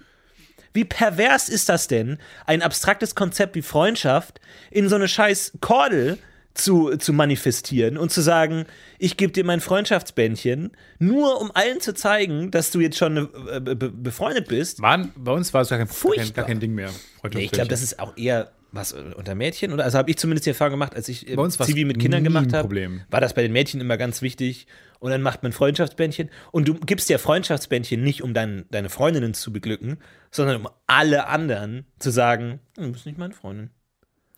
Wie 0.75 0.85
pervers 0.85 1.49
ist 1.51 1.69
das 1.69 1.87
denn, 1.89 2.19
ein 2.47 2.63
abstraktes 2.63 3.15
Konzept 3.15 3.57
wie 3.57 3.63
Freundschaft 3.63 4.41
in 4.71 4.89
so 4.89 4.95
eine 4.97 5.09
scheiß 5.09 5.53
Kordel 5.61 6.17
zu, 6.55 6.97
zu 6.97 7.13
manifestieren 7.13 7.97
und 7.97 8.13
zu 8.13 8.21
sagen, 8.21 8.67
ich 8.99 9.17
gebe 9.17 9.33
dir 9.33 9.45
mein 9.45 9.61
Freundschaftsbändchen, 9.61 10.73
nur 10.99 11.41
um 11.41 11.51
allen 11.55 11.81
zu 11.81 11.95
zeigen, 11.95 12.51
dass 12.51 12.71
du 12.71 12.81
jetzt 12.81 12.99
schon 12.99 13.17
äh, 13.17 13.61
be 13.61 13.77
be 13.77 13.91
befreundet 13.91 14.49
bist. 14.49 14.81
Mann, 14.81 15.13
bei 15.17 15.33
uns 15.33 15.53
war 15.55 15.63
es 15.63 15.69
gar 15.69 15.79
kein, 15.79 15.89
gar 15.89 16.15
kein, 16.15 16.33
gar 16.35 16.45
kein 16.47 16.61
Ding 16.61 16.75
mehr. 16.75 16.91
Nee, 17.33 17.45
ich 17.45 17.51
glaube, 17.51 17.69
das 17.69 17.83
ist 17.83 17.99
auch 17.99 18.17
eher 18.17 18.53
was 18.73 18.93
äh, 18.93 19.13
unter 19.17 19.35
Mädchen, 19.35 19.73
oder? 19.73 19.85
Also 19.85 19.99
habe 19.99 20.11
ich 20.11 20.17
zumindest 20.17 20.47
die 20.47 20.51
Erfahrung 20.51 20.73
gemacht, 20.73 20.95
als 20.95 21.09
ich 21.09 21.29
äh, 21.29 21.37
Bei 21.37 21.43
uns 21.43 21.59
Zivi 21.59 21.85
mit 21.85 21.99
Kindern 21.99 22.25
gemacht 22.25 22.53
habe. 22.53 22.91
War 23.11 23.21
das 23.21 23.35
bei 23.35 23.43
den 23.43 23.53
Mädchen 23.53 23.81
immer 23.81 23.97
ganz 23.97 24.23
wichtig. 24.23 24.67
Und 24.99 25.11
dann 25.11 25.21
macht 25.21 25.43
man 25.43 25.53
Freundschaftsbändchen. 25.53 26.31
Und 26.53 26.69
du 26.69 26.75
gibst 26.75 27.09
ja 27.11 27.19
Freundschaftsbändchen 27.19 28.03
nicht, 28.03 28.23
um 28.23 28.35
dein, 28.35 28.65
deine 28.71 28.89
Freundinnen 28.89 29.35
zu 29.35 29.53
beglücken, 29.53 29.99
sondern 30.31 30.57
um 30.57 30.69
alle 30.87 31.27
anderen 31.27 31.87
zu 31.99 32.11
sagen, 32.11 32.61
"Hm, 32.77 32.85
du 32.87 32.93
bist 32.93 33.07
nicht 33.07 33.19
meine 33.19 33.35
Freundin. 33.35 33.71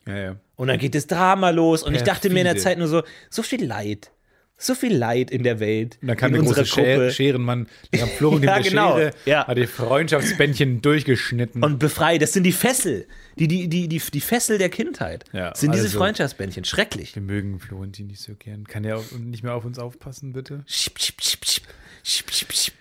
Ja, 0.06 0.16
ja. 0.16 0.36
Und 0.56 0.68
dann 0.68 0.78
geht 0.78 0.94
das 0.94 1.06
Drama 1.06 1.50
los. 1.50 1.82
Und 1.82 1.94
ich 1.94 2.02
dachte 2.02 2.30
mir 2.30 2.40
in 2.40 2.44
der. 2.44 2.56
Zeit 2.56 2.78
nur 2.78 2.88
so, 2.88 3.02
so 3.30 3.42
viel 3.42 3.64
Leid. 3.64 4.10
So 4.56 4.76
viel 4.76 4.96
Leid 4.96 5.32
in 5.32 5.42
der 5.42 5.58
Welt. 5.58 5.98
Und 6.00 6.06
dann 6.08 6.16
kam 6.16 6.32
in 6.32 6.44
der 6.44 6.52
große 6.54 6.62
Gruppe. 6.70 7.10
Scher 7.10 7.10
Scherenmann, 7.10 7.66
der 7.92 8.00
kam 8.00 8.08
Florentin 8.10 8.48
Ja, 8.48 8.54
der 8.60 8.70
genau. 8.70 8.96
Schere, 8.96 9.10
Ja. 9.26 9.46
hat 9.48 9.58
die 9.58 9.66
Freundschaftsbändchen 9.66 10.80
durchgeschnitten. 10.82 11.64
Und 11.64 11.78
befreit. 11.80 12.22
Das 12.22 12.32
sind 12.32 12.44
die 12.44 12.52
Fessel. 12.52 13.06
Die, 13.36 13.48
die, 13.48 13.68
die, 13.68 13.88
die, 13.88 13.98
die 13.98 14.20
Fessel 14.20 14.58
der 14.58 14.68
Kindheit. 14.68 15.24
Ja, 15.32 15.52
sind 15.56 15.72
diese 15.74 15.86
also- 15.86 15.98
Freundschaftsbändchen. 15.98 16.64
Schrecklich. 16.64 17.16
wir 17.16 17.22
mögen 17.22 17.58
Florentin 17.58 18.06
nicht 18.06 18.20
so 18.20 18.34
gern. 18.36 18.64
Kann 18.64 18.88
auf, 18.92 19.10
nicht 19.18 19.42
mehr 19.42 19.54
auf 19.54 19.64
uns 19.64 19.78
aufpassen, 19.80 20.32
bitte? 20.32 20.62
Schip, 20.66 21.00
schip, 21.00 21.20
schip, 21.20 21.44
schip. 21.44 21.64
Schip, 22.04 22.30
schip, 22.30 22.52
schip. 22.52 22.74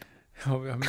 Ja, 0.45 0.63
wir 0.63 0.73
haben, 0.73 0.83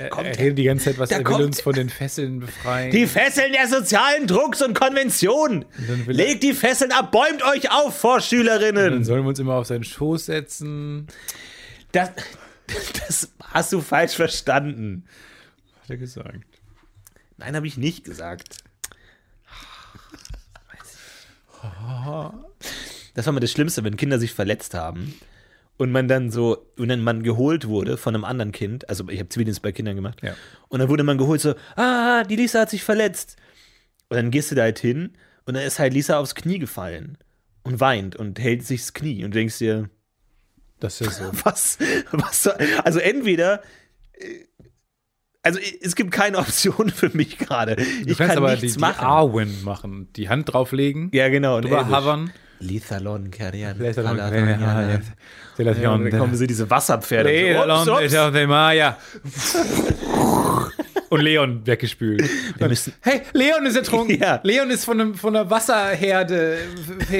er, 0.00 0.08
kommt 0.10 0.26
er 0.26 0.32
er. 0.34 0.38
redet 0.38 0.58
die 0.58 0.64
ganze 0.64 0.84
Zeit, 0.86 0.98
was 0.98 1.10
er 1.10 1.18
will 1.18 1.24
kommt 1.24 1.44
uns 1.44 1.60
von 1.60 1.72
den 1.74 1.88
Fesseln 1.88 2.40
befreien. 2.40 2.90
Die 2.90 3.06
Fesseln 3.06 3.52
der 3.52 3.66
sozialen 3.68 4.26
Drucks 4.26 4.62
und 4.62 4.74
Konventionen. 4.78 5.64
dann 5.86 6.04
Legt 6.06 6.42
die 6.42 6.52
Fesseln 6.54 6.92
ab, 6.92 7.10
bäumt 7.12 7.42
euch 7.42 7.70
auf, 7.70 7.84
dann 7.84 7.92
Vorschülerinnen. 7.92 9.04
sollen 9.04 9.22
wir 9.24 9.28
uns 9.28 9.38
immer 9.38 9.54
auf 9.54 9.66
seinen 9.66 9.84
Schoß 9.84 10.26
setzen, 10.26 11.06
Das, 11.92 12.10
das 13.06 13.32
hast 13.52 13.72
du 13.72 13.80
falsch 13.80 14.14
verstanden. 14.14 15.04
hat 15.82 15.90
er 15.90 15.96
gesagt. 15.96 16.44
Nein, 17.36 17.56
habe 17.56 17.66
ich 17.66 17.76
nicht 17.76 18.04
gesagt. 18.04 18.56
Das 23.14 23.26
war 23.26 23.32
mal 23.32 23.40
das 23.40 23.50
Schlimmste, 23.50 23.82
wenn 23.82 23.96
Kinder 23.96 24.20
sich 24.20 24.32
verletzt 24.32 24.74
haben 24.74 25.12
und 25.78 25.90
man 25.90 26.06
dann 26.08 26.30
so, 26.30 26.66
und 26.76 26.88
dann 26.88 27.00
man 27.02 27.22
geholt 27.22 27.66
wurde 27.66 27.96
von 27.96 28.14
einem 28.14 28.24
anderen 28.24 28.52
Kind, 28.52 28.88
also 28.88 29.08
ich 29.08 29.18
habe 29.18 29.28
Zivildienst 29.30 29.62
bei 29.62 29.72
Kindern 29.72 29.96
gemacht, 29.96 30.20
Ja. 30.22 30.34
und 30.68 30.80
dann 30.80 30.88
wurde 30.90 31.04
man 31.04 31.16
geholt 31.18 31.40
so, 31.40 31.54
ah, 31.76 32.24
die 32.24 32.36
Lisa 32.36 32.60
hat 32.60 32.70
sich 32.70 32.84
verletzt. 32.84 33.36
Und 34.10 34.16
dann 34.16 34.30
gehst 34.30 34.50
du 34.50 34.54
da 34.54 34.62
halt 34.62 34.78
hin 34.78 35.12
und 35.46 35.54
dann 35.54 35.62
ist 35.62 35.78
halt 35.78 35.94
Lisa 35.94 36.18
aufs 36.18 36.34
Knie 36.34 36.58
gefallen 36.58 37.16
und 37.62 37.80
weint 37.80 38.16
und 38.16 38.38
hält 38.38 38.64
sich 38.66 38.80
das 38.82 38.92
Knie 38.94 39.24
und 39.24 39.34
denkst 39.34 39.58
dir, 39.58 39.88
Das 40.80 41.00
ist 41.00 41.20
ja 41.20 41.26
so. 41.26 41.32
was, 41.44 41.78
was 42.12 42.42
soll, 42.42 42.54
also 42.84 42.98
entweder, 42.98 43.62
äh, 44.14 44.44
also 45.42 45.60
es 45.82 45.94
gibt 45.94 46.10
keine 46.10 46.38
Option 46.38 46.90
für 46.90 47.10
mich 47.16 47.38
gerade. 47.38 47.76
Ich 48.06 48.18
kann 48.18 48.30
aber 48.32 48.50
nichts 48.50 48.62
die, 48.62 48.72
die 48.74 48.78
machen. 48.80 49.04
Arwen 49.04 49.62
machen. 49.64 50.12
Die 50.14 50.28
Hand 50.28 50.52
drauflegen, 50.52 51.10
ja, 51.14 51.28
genau. 51.28 51.56
und 51.56 51.64
drüber 51.66 51.86
hovern. 51.86 52.32
Lithalon, 52.60 53.30
Kerian, 53.30 53.76
Vielleicht 53.76 53.96
Kalaran, 53.96 55.02
dann- 56.10 56.18
kommen 56.18 56.34
so 56.36 56.46
diese 56.46 56.68
Wasserpferde. 56.70 57.56
Ups, 57.64 57.88
ups. 57.88 58.46
Maya. 58.46 58.96
Und 61.10 61.20
Leon 61.22 61.66
weggespült. 61.66 62.22
Wir 62.58 62.68
müssen, 62.68 62.92
Hey, 63.00 63.22
Leon 63.32 63.64
ist 63.66 63.76
ertrunken. 63.76 64.18
Ja. 64.20 64.40
Leon 64.42 64.70
ist 64.70 64.84
von, 64.84 65.00
einem, 65.00 65.14
von 65.14 65.34
einer 65.34 65.48
Wasserherde, 65.48 66.58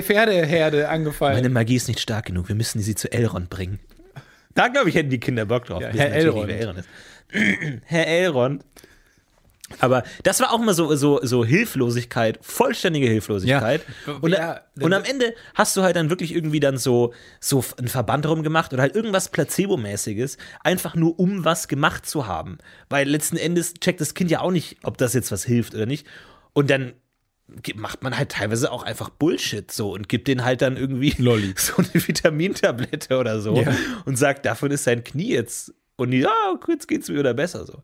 Pferdeherde 0.03 0.89
angefallen. 0.89 1.36
meine 1.36 1.49
Magie 1.49 1.76
ist 1.76 1.89
nicht 1.89 2.01
stark 2.01 2.26
genug. 2.26 2.49
Wir 2.49 2.55
müssen 2.57 2.80
sie 2.82 2.95
zu 2.95 3.11
Elrond 3.11 3.49
bringen. 3.49 3.78
Da, 4.55 4.68
glaube 4.68 4.89
ich, 4.91 4.95
hätten 4.95 5.11
die 5.11 5.20
Kinder 5.20 5.47
Bock 5.47 5.66
drauf. 5.66 5.80
Ja, 5.80 5.89
Herr 5.95 6.12
Elrond. 6.12 6.51
Herr 7.84 8.07
Elrond. 8.07 8.64
Aber 9.80 10.02
das 10.22 10.40
war 10.40 10.52
auch 10.52 10.58
mal 10.58 10.74
so, 10.74 10.94
so, 10.96 11.20
so 11.22 11.44
Hilflosigkeit, 11.44 12.38
vollständige 12.42 13.06
Hilflosigkeit. 13.08 13.82
Ja. 14.06 14.12
Und, 14.14 14.32
Ja, 14.32 14.60
und 14.80 14.92
am 14.92 15.04
Ende 15.04 15.34
hast 15.54 15.76
du 15.76 15.82
halt 15.82 15.96
dann 15.96 16.10
wirklich 16.10 16.34
irgendwie 16.34 16.60
dann 16.60 16.78
so, 16.78 17.12
so 17.40 17.64
einen 17.76 17.88
Verband 17.88 18.26
rumgemacht 18.26 18.72
oder 18.72 18.82
halt 18.82 18.96
irgendwas 18.96 19.30
Placebo-mäßiges, 19.30 20.38
einfach 20.64 20.94
nur 20.94 21.18
um 21.18 21.44
was 21.44 21.68
gemacht 21.68 22.06
zu 22.06 22.26
haben. 22.26 22.58
Weil 22.88 23.08
letzten 23.08 23.36
Endes 23.36 23.74
checkt 23.74 24.00
das 24.00 24.14
Kind 24.14 24.30
ja 24.30 24.40
auch 24.40 24.50
nicht, 24.50 24.78
ob 24.84 24.96
das 24.98 25.12
jetzt 25.14 25.30
was 25.32 25.44
hilft 25.44 25.74
oder 25.74 25.86
nicht. 25.86 26.06
Und 26.54 26.70
dann 26.70 26.94
macht 27.76 28.02
man 28.02 28.16
halt 28.16 28.30
teilweise 28.30 28.70
auch 28.70 28.82
einfach 28.82 29.08
Bullshit 29.08 29.70
so 29.70 29.92
und 29.92 30.08
gibt 30.08 30.28
den 30.28 30.44
halt 30.44 30.60
dann 30.60 30.76
irgendwie 30.76 31.14
Lolli. 31.18 31.54
so 31.56 31.74
eine 31.76 31.88
Vitamintablette 31.94 33.18
oder 33.18 33.40
so 33.40 33.56
Ja. 33.56 33.74
und 34.04 34.16
sagt, 34.16 34.44
davon 34.44 34.70
ist 34.70 34.84
sein 34.84 35.02
Knie 35.04 35.32
jetzt 35.32 35.72
und 35.96 36.10
die, 36.10 36.20
ja, 36.20 36.30
jetzt 36.68 36.88
geht's 36.88 37.08
mir 37.08 37.18
wieder 37.18 37.34
besser 37.34 37.64
so. 37.64 37.82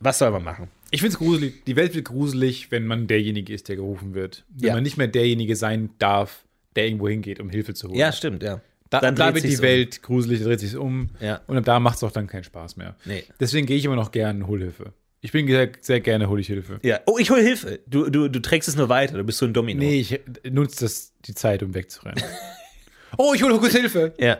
Was 0.00 0.18
soll 0.18 0.30
man 0.30 0.44
machen? 0.44 0.68
Ich 0.90 1.00
finde 1.00 1.12
es 1.12 1.18
gruselig. 1.18 1.64
Die 1.66 1.76
Welt 1.76 1.94
wird 1.94 2.06
gruselig, 2.06 2.70
wenn 2.70 2.86
man 2.86 3.06
derjenige 3.06 3.52
ist, 3.52 3.68
der 3.68 3.76
gerufen 3.76 4.14
wird. 4.14 4.44
Wenn 4.48 4.68
Ja. 4.68 4.74
man 4.74 4.82
nicht 4.82 4.96
mehr 4.96 5.08
derjenige 5.08 5.54
sein 5.56 5.90
darf, 5.98 6.44
der 6.76 6.86
irgendwo 6.86 7.08
hingeht, 7.08 7.40
um 7.40 7.50
Hilfe 7.50 7.74
zu 7.74 7.88
holen. 7.88 7.98
Ja, 7.98 8.12
stimmt, 8.12 8.42
ja. 8.42 8.60
Da, 8.90 9.00
Dann 9.00 9.16
da 9.16 9.34
wird 9.34 9.44
die 9.44 9.56
um. 9.56 9.62
Welt 9.62 10.02
gruselig, 10.02 10.42
dreht 10.42 10.60
sich 10.60 10.74
um. 10.76 11.10
Ja. 11.20 11.42
Und 11.46 11.58
ab 11.58 11.64
da 11.66 11.78
macht 11.78 11.96
es 11.96 12.02
auch 12.04 12.10
dann 12.12 12.26
keinen 12.26 12.44
Spaß 12.44 12.76
mehr. 12.78 12.96
Nee. 13.04 13.24
Deswegen 13.38 13.66
gehe 13.66 13.76
ich 13.76 13.84
immer 13.84 13.96
noch 13.96 14.12
gerne 14.12 14.46
Hilfe. 14.48 14.94
Ich 15.20 15.32
bin 15.32 15.46
sehr, 15.46 15.70
sehr 15.80 16.00
gerne 16.00 16.28
hole 16.28 16.40
ich 16.40 16.46
Hilfe. 16.46 16.78
Ja. 16.82 17.00
Oh, 17.04 17.18
ich 17.18 17.28
hole 17.30 17.42
Hilfe. 17.42 17.80
Du, 17.86 18.08
du, 18.08 18.28
du 18.28 18.40
trägst 18.40 18.68
es 18.68 18.76
nur 18.76 18.88
weiter. 18.88 19.18
Du 19.18 19.24
bist 19.24 19.38
so 19.38 19.46
ein 19.46 19.52
Domino. 19.52 19.80
Nee, 19.80 20.00
ich 20.00 20.20
nutze 20.48 20.84
das 20.86 21.12
die 21.26 21.34
Zeit, 21.34 21.62
um 21.62 21.74
wegzurennen. 21.74 22.22
oh, 23.18 23.34
ich 23.34 23.42
hole 23.42 23.58
kurz 23.58 23.74
Hilfe. 23.74 24.14
Ja. 24.18 24.38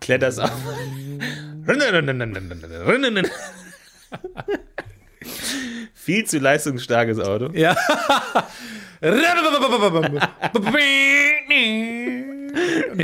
Kletterst 0.00 0.40
auf. 0.40 0.50
Viel 5.94 6.24
zu 6.24 6.38
leistungsstarkes 6.38 7.18
Auto. 7.18 7.50
Ja. 7.52 7.76
Und 9.00 9.22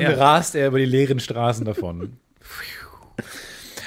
dann 0.02 0.14
rast 0.14 0.54
er 0.54 0.68
über 0.68 0.78
die 0.78 0.84
leeren 0.84 1.20
Straßen 1.20 1.64
davon. 1.64 2.16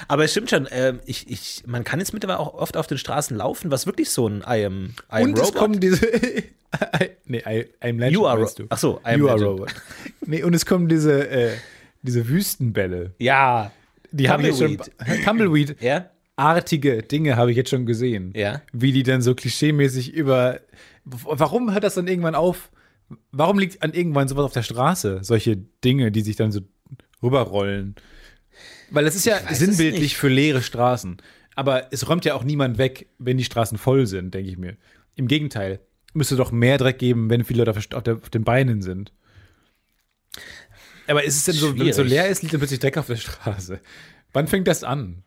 Aber 0.08 0.24
es 0.24 0.32
stimmt 0.32 0.52
schon, 0.52 0.68
ähm, 0.70 1.00
ich, 1.08 1.28
ich, 1.32 1.64
man 1.66 1.84
kann 1.84 1.98
jetzt 2.00 2.14
mittlerweile 2.14 2.38
auch 2.40 2.54
oft 2.54 2.78
auf 2.78 2.86
den 2.86 3.00
Straßen 3.00 3.36
laufen, 3.36 3.72
was 3.72 3.88
wirklich 3.88 4.12
so 4.12 4.28
ein 4.28 4.44
I 4.48 4.64
am, 4.66 4.94
I 5.12 5.16
am 5.16 5.24
Und 5.24 5.34
es 5.40 5.48
Robot. 5.48 5.56
kommen 5.56 5.80
diese. 5.80 6.06
nee, 7.26 7.40
I, 7.40 7.66
I'm 7.82 7.98
Legend. 7.98 8.12
You 8.12 8.28
are 8.28 8.40
Ro- 8.40 8.52
du. 8.56 8.66
Ach 8.70 8.78
so, 8.78 9.02
I 9.04 9.14
am 9.14 9.20
you 9.22 9.30
are 9.30 9.40
Legend. 9.40 9.60
Robot. 9.62 9.74
Nee, 10.28 10.44
und 10.44 10.54
es 10.54 10.68
kommen 10.68 10.88
diese, 10.90 11.28
äh, 11.28 11.54
diese 12.06 12.28
Wüstenbälle. 12.28 13.14
ja. 13.20 13.72
Die 14.12 14.30
habe 14.30 14.48
ich 14.48 14.56
schon. 14.58 14.78
Tumbleweed. 15.26 15.82
Ja? 15.82 16.10
Artige 16.38 17.04
Dinge 17.04 17.36
habe 17.36 17.52
ich 17.52 17.58
jetzt 17.58 17.70
schon 17.70 17.86
gesehen. 17.86 18.32
Ja. 18.34 18.62
Wie 18.72 18.94
die 18.94 19.04
dann 19.04 19.22
so 19.22 19.36
klischeemäßig 19.36 20.14
über. 20.14 20.62
Warum 21.04 21.74
hört 21.74 21.84
das 21.84 21.96
dann 21.96 22.08
irgendwann 22.08 22.36
auf? 22.36 22.72
Warum 23.32 23.60
liegt 23.60 23.84
an 23.84 23.92
irgendwann 23.92 24.30
sowas 24.30 24.46
auf 24.46 24.54
der 24.54 24.64
Straße? 24.64 25.20
Solche 25.22 25.58
Dinge, 25.84 26.14
die 26.14 26.22
sich 26.22 26.38
dann 26.38 26.54
so 26.54 26.62
rüberrollen. 27.22 27.96
Weil 28.90 29.04
das 29.04 29.16
ist 29.16 29.26
ja 29.26 29.38
es 29.50 29.60
sinnbildlich 29.60 30.16
für 30.16 30.30
leere 30.30 30.62
Straßen. 30.62 31.18
Aber 31.56 31.92
es 31.92 32.08
räumt 32.08 32.24
ja 32.24 32.36
auch 32.36 32.44
niemand 32.44 32.78
weg, 32.78 33.08
wenn 33.18 33.38
die 33.38 33.44
Straßen 33.44 33.78
voll 33.78 34.08
sind, 34.08 34.34
denke 34.34 34.50
ich 34.50 34.58
mir. 34.58 34.78
Im 35.16 35.28
Gegenteil. 35.28 35.82
Müsste 36.14 36.38
doch 36.38 36.52
mehr 36.54 36.78
Dreck 36.78 37.00
geben, 37.00 37.30
wenn 37.30 37.44
viele 37.44 37.66
Leute 37.66 37.78
auf, 37.98 38.04
der, 38.04 38.16
auf 38.16 38.30
den 38.30 38.46
Beinen 38.46 38.82
sind. 38.82 39.12
Aber 41.08 41.24
ist 41.24 41.36
es 41.38 41.46
denn 41.46 41.56
so, 41.56 41.78
wenn 41.78 41.88
es 41.88 41.96
so 41.96 42.04
leer 42.04 42.28
ist, 42.30 42.42
liegt 42.42 42.54
dann 42.54 42.60
plötzlich 42.60 42.80
Dreck 42.80 42.98
auf 42.98 43.08
der 43.08 43.16
Straße? 43.18 43.80
Wann 44.34 44.48
fängt 44.48 44.68
das 44.68 44.84
an? 44.84 45.24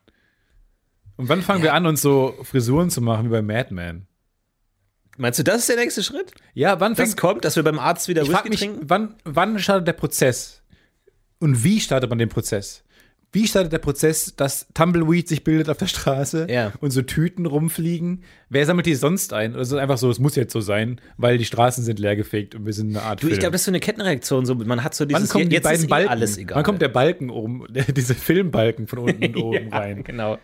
Und 1.16 1.28
wann 1.28 1.42
fangen 1.42 1.62
wir 1.62 1.74
an, 1.74 1.86
uns 1.86 2.00
so 2.02 2.34
Frisuren 2.42 2.90
zu 2.90 3.00
machen 3.00 3.26
wie 3.26 3.30
bei 3.30 3.42
Mad 3.42 3.72
Men? 3.74 4.06
Meinst 5.16 5.38
du, 5.38 5.42
das 5.42 5.60
ist 5.60 5.68
der 5.68 5.76
nächste 5.76 6.02
Schritt? 6.04 6.32
Ja, 6.54 6.78
wann 6.78 6.94
Das 6.94 7.08
fängt 7.08 7.20
kommt, 7.20 7.44
dass 7.44 7.56
wir 7.56 7.64
beim 7.64 7.78
Arzt 7.80 8.06
wieder 8.06 8.22
ich 8.22 8.28
Whisky 8.28 8.48
mich, 8.50 8.60
trinken? 8.60 8.80
wann, 8.88 9.16
wann 9.24 9.58
startet 9.58 9.88
der 9.88 9.92
Prozess? 9.94 10.62
Und 11.40 11.64
wie 11.64 11.80
startet 11.80 12.08
man 12.08 12.18
den 12.18 12.28
Prozess? 12.28 12.84
Wie 13.30 13.46
startet 13.46 13.72
der 13.74 13.78
Prozess, 13.78 14.34
dass 14.36 14.66
Tumbleweed 14.72 15.28
sich 15.28 15.44
bildet 15.44 15.68
auf 15.68 15.76
der 15.76 15.86
Straße 15.86 16.46
Ja. 16.50 16.72
und 16.80 16.92
so 16.92 17.02
Tüten 17.02 17.44
rumfliegen? 17.44 18.22
Wer 18.48 18.64
sammelt 18.64 18.86
die 18.86 18.94
sonst 18.94 19.34
ein? 19.34 19.52
Oder 19.52 19.60
ist 19.60 19.68
es 19.72 19.74
einfach 19.78 19.98
so, 19.98 20.10
es 20.10 20.18
muss 20.18 20.34
jetzt 20.34 20.52
so 20.52 20.62
sein, 20.62 20.98
weil 21.18 21.36
die 21.36 21.44
Straßen 21.44 21.84
sind 21.84 21.98
leergefegt 21.98 22.54
und 22.54 22.64
wir 22.64 22.72
sind 22.72 22.88
eine 22.96 23.02
Art 23.02 23.22
Du, 23.22 23.28
ich 23.28 23.38
glaube, 23.38 23.52
das 23.52 23.60
ist 23.60 23.64
so 23.66 23.70
eine 23.70 23.80
Kettenreaktion. 23.80 24.46
So, 24.46 24.54
man 24.54 24.82
hat 24.82 24.94
so 24.94 25.04
dieses, 25.04 25.22
Wann 25.24 25.28
kommen 25.28 25.48
die 25.50 25.56
jetzt 25.56 25.64
beiden 25.64 25.80
ist 25.80 25.84
eh 25.86 25.88
Balken? 25.90 26.08
alles 26.08 26.38
egal. 26.38 26.56
Wann 26.56 26.64
kommt 26.64 26.80
der 26.80 26.88
Balken 26.88 27.28
oben, 27.28 27.66
diese 27.96 28.14
Filmbalken 28.14 28.86
von 28.86 29.00
unten 29.00 29.24
und 29.26 29.36
oben 29.42 29.68
rein? 29.74 30.04
Genau. 30.04 30.38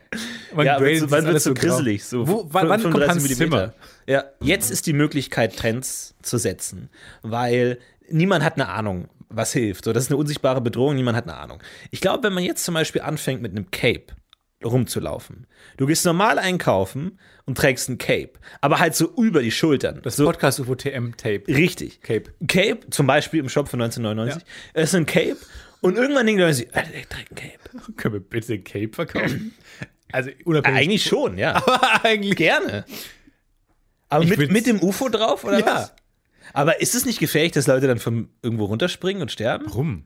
Man 0.54 0.66
ja, 0.66 0.76
gradet 0.78 1.10
wann 1.10 1.24
das 1.24 1.32
wird 1.32 1.42
so 1.42 1.54
grisselig? 1.54 2.04
So 2.04 2.28
Wo, 2.28 2.46
wann, 2.50 2.68
wann 2.68 2.82
kommt 2.82 2.94
35 2.96 3.08
Hans 3.08 3.22
Millimeter. 3.22 3.72
Zimmer? 3.72 3.74
Ja, 4.06 4.24
jetzt 4.42 4.70
ist 4.70 4.86
die 4.86 4.92
Möglichkeit, 4.92 5.56
Trends 5.56 6.14
zu 6.20 6.36
setzen, 6.36 6.90
weil 7.22 7.78
niemand 8.10 8.44
hat 8.44 8.54
eine 8.56 8.68
Ahnung, 8.68 9.08
was 9.36 9.52
hilft. 9.52 9.84
So, 9.84 9.92
das 9.92 10.04
ist 10.04 10.10
eine 10.10 10.16
unsichtbare 10.18 10.60
Bedrohung, 10.60 10.94
niemand 10.96 11.16
hat 11.16 11.24
eine 11.24 11.36
Ahnung. 11.36 11.62
Ich 11.90 12.00
glaube, 12.00 12.22
wenn 12.24 12.32
man 12.32 12.44
jetzt 12.44 12.64
zum 12.64 12.74
Beispiel 12.74 13.02
anfängt, 13.02 13.42
mit 13.42 13.52
einem 13.52 13.70
Cape 13.70 14.06
rumzulaufen, 14.64 15.46
du 15.76 15.86
gehst 15.86 16.04
normal 16.06 16.38
einkaufen 16.38 17.18
und 17.44 17.58
trägst 17.58 17.88
ein 17.88 17.98
Cape, 17.98 18.32
aber 18.60 18.78
halt 18.78 18.94
so 18.94 19.12
über 19.16 19.42
die 19.42 19.50
Schultern. 19.50 20.00
Das 20.02 20.16
so, 20.16 20.24
Podcast 20.24 20.60
UFO 20.60 20.74
TM 20.74 21.16
Tape. 21.16 21.42
Richtig. 21.48 22.00
Cape. 22.00 22.32
Cape, 22.48 22.80
zum 22.90 23.06
Beispiel 23.06 23.40
im 23.40 23.48
Shop 23.48 23.68
von 23.68 23.80
1999, 23.82 24.48
ist 24.74 24.94
ein 24.94 25.06
Cape 25.06 25.36
und 25.80 25.96
irgendwann 25.96 26.26
denken 26.26 26.40
Leute, 26.40 26.54
sich, 26.54 26.74
Alter, 26.74 26.90
der 26.90 27.08
trägt 27.08 27.30
ein 27.32 27.34
Cape. 27.34 27.92
Können 27.96 28.14
wir 28.14 28.20
bitte 28.20 28.54
ein 28.54 28.64
Cape 28.64 28.90
verkaufen? 28.92 29.54
Also 30.12 30.30
unabhängig. 30.44 30.78
Eigentlich 30.80 31.04
schon, 31.04 31.36
ja. 31.38 31.62
eigentlich. 32.02 32.36
Gerne. 32.36 32.84
Aber 34.08 34.24
Ich 34.24 34.36
mit, 34.36 34.50
mit 34.52 34.66
dem 34.66 34.80
UFO 34.82 35.08
drauf, 35.08 35.44
oder 35.44 35.58
Ja. 35.58 35.66
was? 35.66 35.94
Aber 36.54 36.80
ist 36.80 36.94
es 36.94 37.04
nicht 37.04 37.18
gefährlich, 37.18 37.52
dass 37.52 37.66
Leute 37.66 37.86
dann 37.86 37.98
von 37.98 38.28
irgendwo 38.42 38.64
runterspringen 38.64 39.20
und 39.20 39.30
sterben? 39.30 39.66
Warum? 39.66 40.04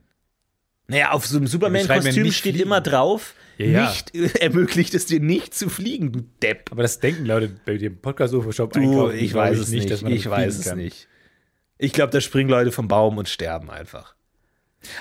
Naja, 0.89 1.11
auf 1.13 1.27
so 1.27 1.37
einem 1.37 1.45
ja 1.47 1.51
Superman-Kostüm 1.53 2.23
nicht 2.23 2.39
steht 2.39 2.55
fliegen. 2.55 2.67
immer 2.67 2.81
drauf, 2.81 3.35
Ja, 3.59 3.67
ja. 3.67 3.89
nicht 3.91 4.15
ermöglicht 4.41 4.95
es 4.95 5.05
dir 5.07 5.21
nicht 5.21 5.55
zu 5.55 5.69
fliegen, 5.69 6.11
du 6.13 6.21
Depp. 6.43 6.73
Aber 6.73 6.83
das 6.83 6.99
denken 6.99 7.27
Leute 7.27 7.51
bei 7.67 7.77
dem 7.77 7.99
Podcast 8.01 8.33
UFO 8.35 8.51
Shop 8.53 8.73
Du, 8.73 8.81
einkaufen. 8.81 9.19
ich 9.19 9.35
weiß 9.35 9.59
es 9.59 9.69
nicht, 9.69 9.91
dass 9.91 10.01
man 10.03 10.13
ich 10.13 10.29
weiß 10.29 10.59
es 10.59 10.65
kann. 10.65 10.79
nicht. 10.79 11.07
Ich 11.77 11.93
glaube, 11.93 12.11
da 12.13 12.21
springen 12.23 12.49
Leute 12.51 12.73
vom 12.73 12.89
Baum 12.89 13.19
und 13.19 13.29
sterben 13.29 13.71
einfach. 13.71 14.15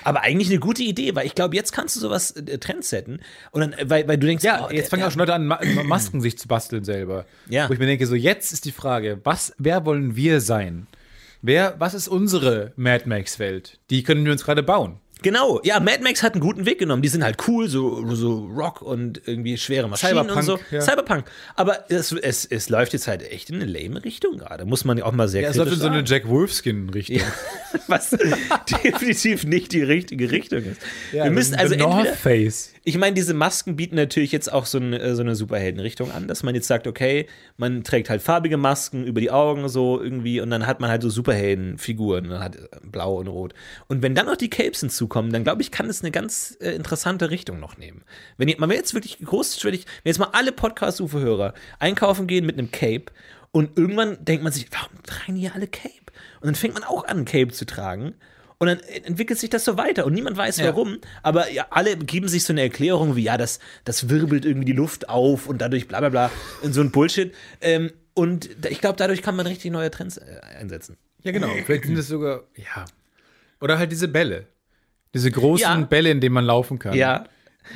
Aber 0.04 0.22
eigentlich 0.22 0.50
eine 0.50 0.60
gute 0.60 0.84
Idee, 0.84 1.16
weil 1.16 1.26
ich 1.26 1.36
glaube, 1.36 1.56
jetzt 1.56 1.72
kannst 1.72 1.96
du 1.96 2.00
sowas 2.00 2.32
äh, 2.32 2.58
Trends 2.58 2.90
setzen. 2.90 3.22
Und 3.52 3.62
dann, 3.62 3.74
äh, 3.74 3.90
weil, 3.90 4.08
weil 4.08 4.18
du 4.18 4.28
denkst, 4.28 4.44
Ja, 4.44 4.66
oh, 4.68 4.72
jetzt 4.74 4.90
fangen 4.90 5.04
auch 5.04 5.12
schon 5.12 5.20
Leute 5.20 5.36
an, 5.36 5.46
Ma 5.46 5.60
Masken 5.86 6.20
sich 6.20 6.38
zu 6.38 6.48
basteln 6.50 6.84
selber. 6.84 7.26
Ja. 7.48 7.70
Wo 7.70 7.74
ich 7.74 7.80
mir 7.80 7.86
denke, 7.86 8.06
so 8.08 8.16
jetzt 8.16 8.52
ist 8.52 8.66
die 8.66 8.72
Frage, 8.72 9.22
was, 9.24 9.54
wer 9.58 9.86
wollen 9.86 10.16
wir 10.18 10.42
sein? 10.42 10.88
Wer, 11.42 11.76
was 11.80 11.94
ist 11.94 12.08
unsere 12.08 12.74
Mad 12.76 13.08
Max-Welt? 13.08 13.80
Die 13.90 14.04
können 14.04 14.26
wir 14.26 14.32
uns 14.32 14.44
gerade 14.44 14.64
bauen. 14.64 15.00
Genau, 15.24 15.60
ja, 15.64 15.80
Mad 15.80 16.04
Max 16.04 16.22
hat 16.22 16.34
einen 16.34 16.42
guten 16.42 16.66
Weg 16.66 16.78
genommen. 16.78 17.02
Die 17.02 17.08
sind 17.08 17.24
halt 17.24 17.38
cool, 17.48 17.68
so, 17.68 18.06
so 18.14 18.46
Rock 18.46 18.84
und 18.84 19.22
irgendwie 19.26 19.58
schwere 19.58 19.88
Maschinen 19.88 20.20
und 20.20 20.30
Cyberpunk, 20.30 20.46
so. 20.46 20.60
ja. 20.70 20.82
Cyberpunk. 20.82 21.26
Aber 21.56 21.86
es, 21.90 22.12
es, 22.12 22.46
es 22.46 22.70
läuft 22.70 22.94
jetzt 22.94 23.08
halt 23.08 23.24
echt 23.24 23.50
in 23.50 23.56
eine 23.56 23.66
lame 23.66 24.04
Richtung 24.04 24.38
gerade. 24.38 24.66
Muss 24.66 24.86
man 24.86 25.00
ja 25.00 25.06
auch 25.06 25.12
mal 25.14 25.28
sehr 25.28 25.42
Ja, 25.42 25.50
es 25.50 25.56
kritisch 25.56 25.72
läuft 25.72 25.82
in 25.86 25.92
so 25.92 25.98
eine. 25.98 26.04
Jack 26.06 26.28
Wolfskin-Richtung. 26.28 27.22
Was 27.88 28.16
definitiv 28.84 29.44
nicht 29.44 29.72
die 29.74 29.82
richtige 29.82 30.30
Richtung 30.30 30.64
ist. 30.64 30.82
Wir 31.12 31.32
müssen 31.32 31.56
also 31.56 31.76
North 31.76 32.10
Face. 32.10 32.74
Ich 32.88 32.98
meine, 32.98 33.16
diese 33.16 33.34
Masken 33.34 33.76
bieten 33.76 33.98
natürlich 33.98 34.32
jetzt 34.32 34.50
auch 34.50 34.66
so 34.66 34.78
eine, 34.78 35.14
so 35.14 35.22
eine 35.22 35.36
Superheldenrichtung 35.36 36.10
an, 36.10 36.30
dass 36.30 36.44
man 36.44 36.56
jetzt 36.56 36.68
sagt, 36.68 36.88
okay, 36.88 37.28
man 37.58 37.84
trägt 37.84 38.10
halt 38.10 38.22
farbige 38.22 38.56
Masken 38.56 39.04
über 39.04 39.20
die 39.20 39.30
Augen 39.30 39.68
so 39.68 40.02
irgendwie 40.02 40.40
und 40.40 40.50
dann 40.52 40.66
hat 40.66 40.80
man 40.80 40.90
halt 40.90 41.02
so 41.02 41.10
Superheldenfiguren, 41.10 42.30
dann 42.30 42.42
hat 42.42 42.56
äh, 42.56 42.70
blau 42.84 43.16
und 43.16 43.28
rot. 43.28 43.54
Und 43.90 44.04
wenn 44.04 44.16
dann 44.16 44.26
noch 44.26 44.38
die 44.38 44.50
Capes 44.50 44.80
hinzukommen, 44.80 45.34
dann 45.34 45.44
glaube 45.44 45.62
ich, 45.62 45.72
kann 45.72 45.90
es 45.90 46.02
eine 46.02 46.12
ganz 46.12 46.58
äh, 46.62 46.72
interessante 46.72 47.30
Richtung 47.30 47.60
noch 47.60 47.78
nehmen. 47.78 48.06
Wenn 48.38 48.56
man 48.58 48.72
jetzt 48.72 48.94
wirklich 48.94 49.20
großschwellig, 49.20 49.84
wenn 50.04 50.12
jetzt 50.12 50.20
mal 50.20 50.30
alle 50.32 50.54
Podcast-UFO-Hörer 50.54 51.56
einkaufen 51.80 52.26
gehen 52.26 52.46
mit 52.46 52.58
einem 52.58 52.72
Cape 52.72 53.12
und 53.52 53.78
irgendwann 53.78 54.24
denkt 54.24 54.46
man 54.46 54.54
sich, 54.54 54.68
warum 54.72 55.04
tragen 55.04 55.36
die 55.36 55.50
alle 55.50 55.68
Cape? 55.68 56.14
Und 56.40 56.46
dann 56.46 56.56
fängt 56.56 56.76
man 56.76 56.86
auch 56.86 57.04
an, 57.04 57.18
ein 57.18 57.26
Cape 57.26 57.52
zu 57.52 57.66
tragen. 57.66 58.14
Und 58.60 58.68
dann 58.68 58.80
entwickelt 58.80 59.38
sich 59.40 59.52
das 59.52 59.64
so 59.66 59.78
weiter 59.78 60.06
und 60.08 60.14
niemand 60.14 60.36
weiß 60.36 60.64
warum, 60.64 60.98
aber 61.22 61.52
ja, 61.52 61.68
alle 61.70 61.96
geben 61.96 62.28
sich 62.28 62.44
so 62.44 62.54
eine 62.54 62.62
Erklärung 62.64 63.16
wie, 63.16 63.22
ja, 63.22 63.38
das, 63.38 63.60
das 63.86 64.10
wirbelt 64.10 64.46
irgendwie 64.46 64.66
die 64.66 64.72
Luft 64.74 65.10
auf 65.10 65.46
und 65.48 65.60
dadurch 65.60 65.88
bla 65.88 66.00
bla 66.00 66.10
bla 66.10 66.32
und 66.64 66.74
so 66.74 66.82
ein 66.82 66.90
Bullshit. 66.90 67.36
Ähm, 67.62 67.92
und 68.16 68.50
ich 68.68 68.82
glaube, 68.82 68.96
dadurch 68.98 69.22
kann 69.22 69.36
man 69.36 69.46
richtig 69.46 69.72
neue 69.72 69.92
Trends 69.92 70.18
äh, 70.18 70.24
einsetzen. 70.60 70.98
Ja, 71.22 71.32
genau. 71.32 71.50
Vielleicht 71.66 71.86
sind 71.86 71.98
es 72.00 72.08
sogar, 72.08 72.46
ja. 72.56 72.86
Oder 73.62 73.78
halt 73.78 73.92
diese 73.92 74.08
Bälle. 74.08 74.48
Diese 75.14 75.30
großen 75.30 75.62
Ja. 75.62 75.78
Bälle, 75.86 76.10
in 76.10 76.20
denen 76.20 76.34
man 76.34 76.46
laufen 76.46 76.80
kann. 76.80 76.96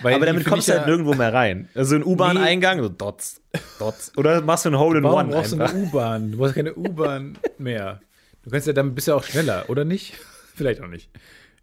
Weil 0.01 0.15
aber 0.15 0.25
damit 0.25 0.45
kommst 0.45 0.67
du 0.67 0.71
halt 0.71 0.81
ja- 0.81 0.87
nirgendwo 0.87 1.13
mehr 1.13 1.31
rein. 1.33 1.69
Also 1.75 1.95
ein 1.95 2.03
U-Bahn-Eingang, 2.05 2.81
so 2.81 2.89
dots, 2.89 3.39
dots. 3.77 4.17
Oder 4.17 4.41
machst 4.41 4.65
du 4.65 4.69
ein 4.69 4.79
Hole 4.79 4.97
in 4.97 5.03
Warum 5.03 5.19
One 5.19 5.29
brauchst 5.29 5.51
du 5.51 5.57
einfach. 5.61 5.75
eine 5.75 5.83
U-Bahn? 5.83 6.31
Du 6.31 6.37
brauchst 6.39 6.55
keine 6.55 6.73
U-Bahn 6.73 7.37
mehr. 7.59 7.99
Du 8.43 8.49
kannst 8.49 8.65
ja 8.65 8.73
damit 8.73 8.95
bist 8.95 9.07
du 9.09 9.13
auch 9.13 9.23
schneller, 9.23 9.65
oder 9.67 9.85
nicht? 9.85 10.13
Vielleicht 10.55 10.81
auch 10.81 10.87
nicht. 10.87 11.09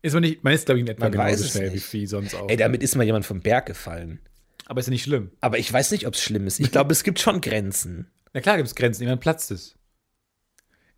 Ist 0.03 0.12
man 0.14 0.22
nicht, 0.22 0.45
man 0.45 0.53
ist, 0.53 0.66
glaube 0.66 0.78
ich, 0.78 0.86
in 0.86 0.91
etwa 0.91 1.09
Man 1.09 1.18
weiß 1.18 1.36
genauso 1.36 1.59
schnell 1.59 1.72
wie. 1.72 1.78
Vieh 1.78 2.07
sonst 2.07 2.34
auch. 2.34 2.49
Ey, 2.49 2.57
damit 2.57 2.82
ist 2.82 2.95
mal 2.95 3.05
jemand 3.05 3.26
vom 3.26 3.41
Berg 3.41 3.66
gefallen. 3.66 4.20
Aber 4.66 4.80
ist 4.80 4.86
ja 4.86 4.93
nicht 4.93 5.03
schlimm. 5.03 5.30
Aber 5.41 5.59
ich 5.59 5.72
weiß 5.72 5.91
nicht, 5.91 6.07
ob 6.07 6.14
es 6.14 6.22
schlimm 6.22 6.47
ist. 6.47 6.61
Ich 6.61 6.70
glaube, 6.70 6.93
es 6.93 7.03
gibt 7.03 7.18
schon 7.18 7.41
Grenzen. 7.41 8.11
Na 8.32 8.41
klar 8.41 8.57
gibt 8.57 8.68
es 8.68 8.74
Grenzen, 8.74 9.03
irgendwann 9.03 9.20
platzt 9.20 9.51
es. 9.51 9.76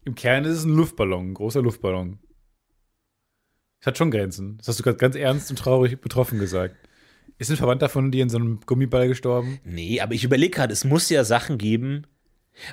Im 0.05 0.15
Kern 0.15 0.45
ist 0.45 0.59
es 0.59 0.65
ein 0.65 0.75
Luftballon, 0.75 1.31
ein 1.31 1.35
großer 1.35 1.63
Luftballon. 1.63 2.19
Es 3.81 3.87
hat 3.87 3.97
schon 3.97 4.11
Grenzen. 4.11 4.59
Das 4.59 4.69
hast 4.69 4.79
du 4.79 4.83
gerade 4.83 4.99
ganz 4.99 5.15
ernst 5.15 5.51
und 5.51 5.59
traurig 5.59 6.01
betroffen 6.01 6.39
gesagt. 6.39 6.77
Ist 7.39 7.51
ein 7.51 7.57
Verwandter 7.57 7.89
von 7.89 8.11
dir 8.11 8.23
in 8.23 8.29
so 8.29 8.37
einem 8.37 8.61
Gummiball 8.67 9.09
gestorben? 9.09 9.61
Nee, 9.65 10.01
aber 10.01 10.13
ich 10.15 10.25
überlege 10.25 10.51
gerade, 10.51 10.73
es 10.73 10.85
muss 10.85 11.09
ja 11.09 11.25
Sachen 11.25 11.57
geben, 11.57 12.07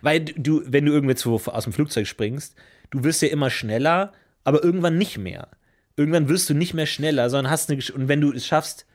weil 0.02 0.26
du, 0.26 0.62
wenn 0.66 0.86
du 0.86 0.92
irgendwo 0.92 1.36
aus 1.36 1.64
dem 1.64 1.74
Flugzeug 1.74 2.08
springst, 2.08 2.56
du 2.90 3.04
wirst 3.04 3.22
ja 3.22 3.30
immer 3.30 3.50
schneller, 3.50 4.12
aber 4.48 4.64
irgendwann 4.64 4.98
nicht 4.98 5.18
mehr. 5.18 5.50
Irgendwann 5.98 6.30
wirst 6.30 6.50
du 6.50 6.54
nicht 6.54 6.74
mehr 6.74 6.86
schneller, 6.86 7.30
sondern 7.30 7.52
hast 7.52 7.70
eine 7.70 7.76
Gesch 7.76 7.90
und 7.90 8.08
wenn 8.08 8.22
du 8.22 8.32
es 8.32 8.48
schaffst, 8.48 8.86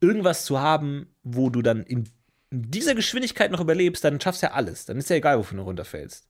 irgendwas 0.00 0.46
zu 0.46 0.60
haben, 0.60 1.08
wo 1.22 1.50
du 1.50 1.60
dann 1.60 1.82
in 1.84 2.08
dieser 2.50 2.94
Geschwindigkeit 2.94 3.50
noch 3.50 3.60
überlebst, 3.60 4.02
dann 4.02 4.18
schaffst 4.18 4.40
du 4.42 4.46
ja 4.46 4.52
alles. 4.54 4.86
Dann 4.86 4.96
ist 4.96 5.10
ja 5.10 5.16
egal, 5.16 5.38
wovon 5.38 5.58
du 5.58 5.64
runterfällst. 5.64 6.26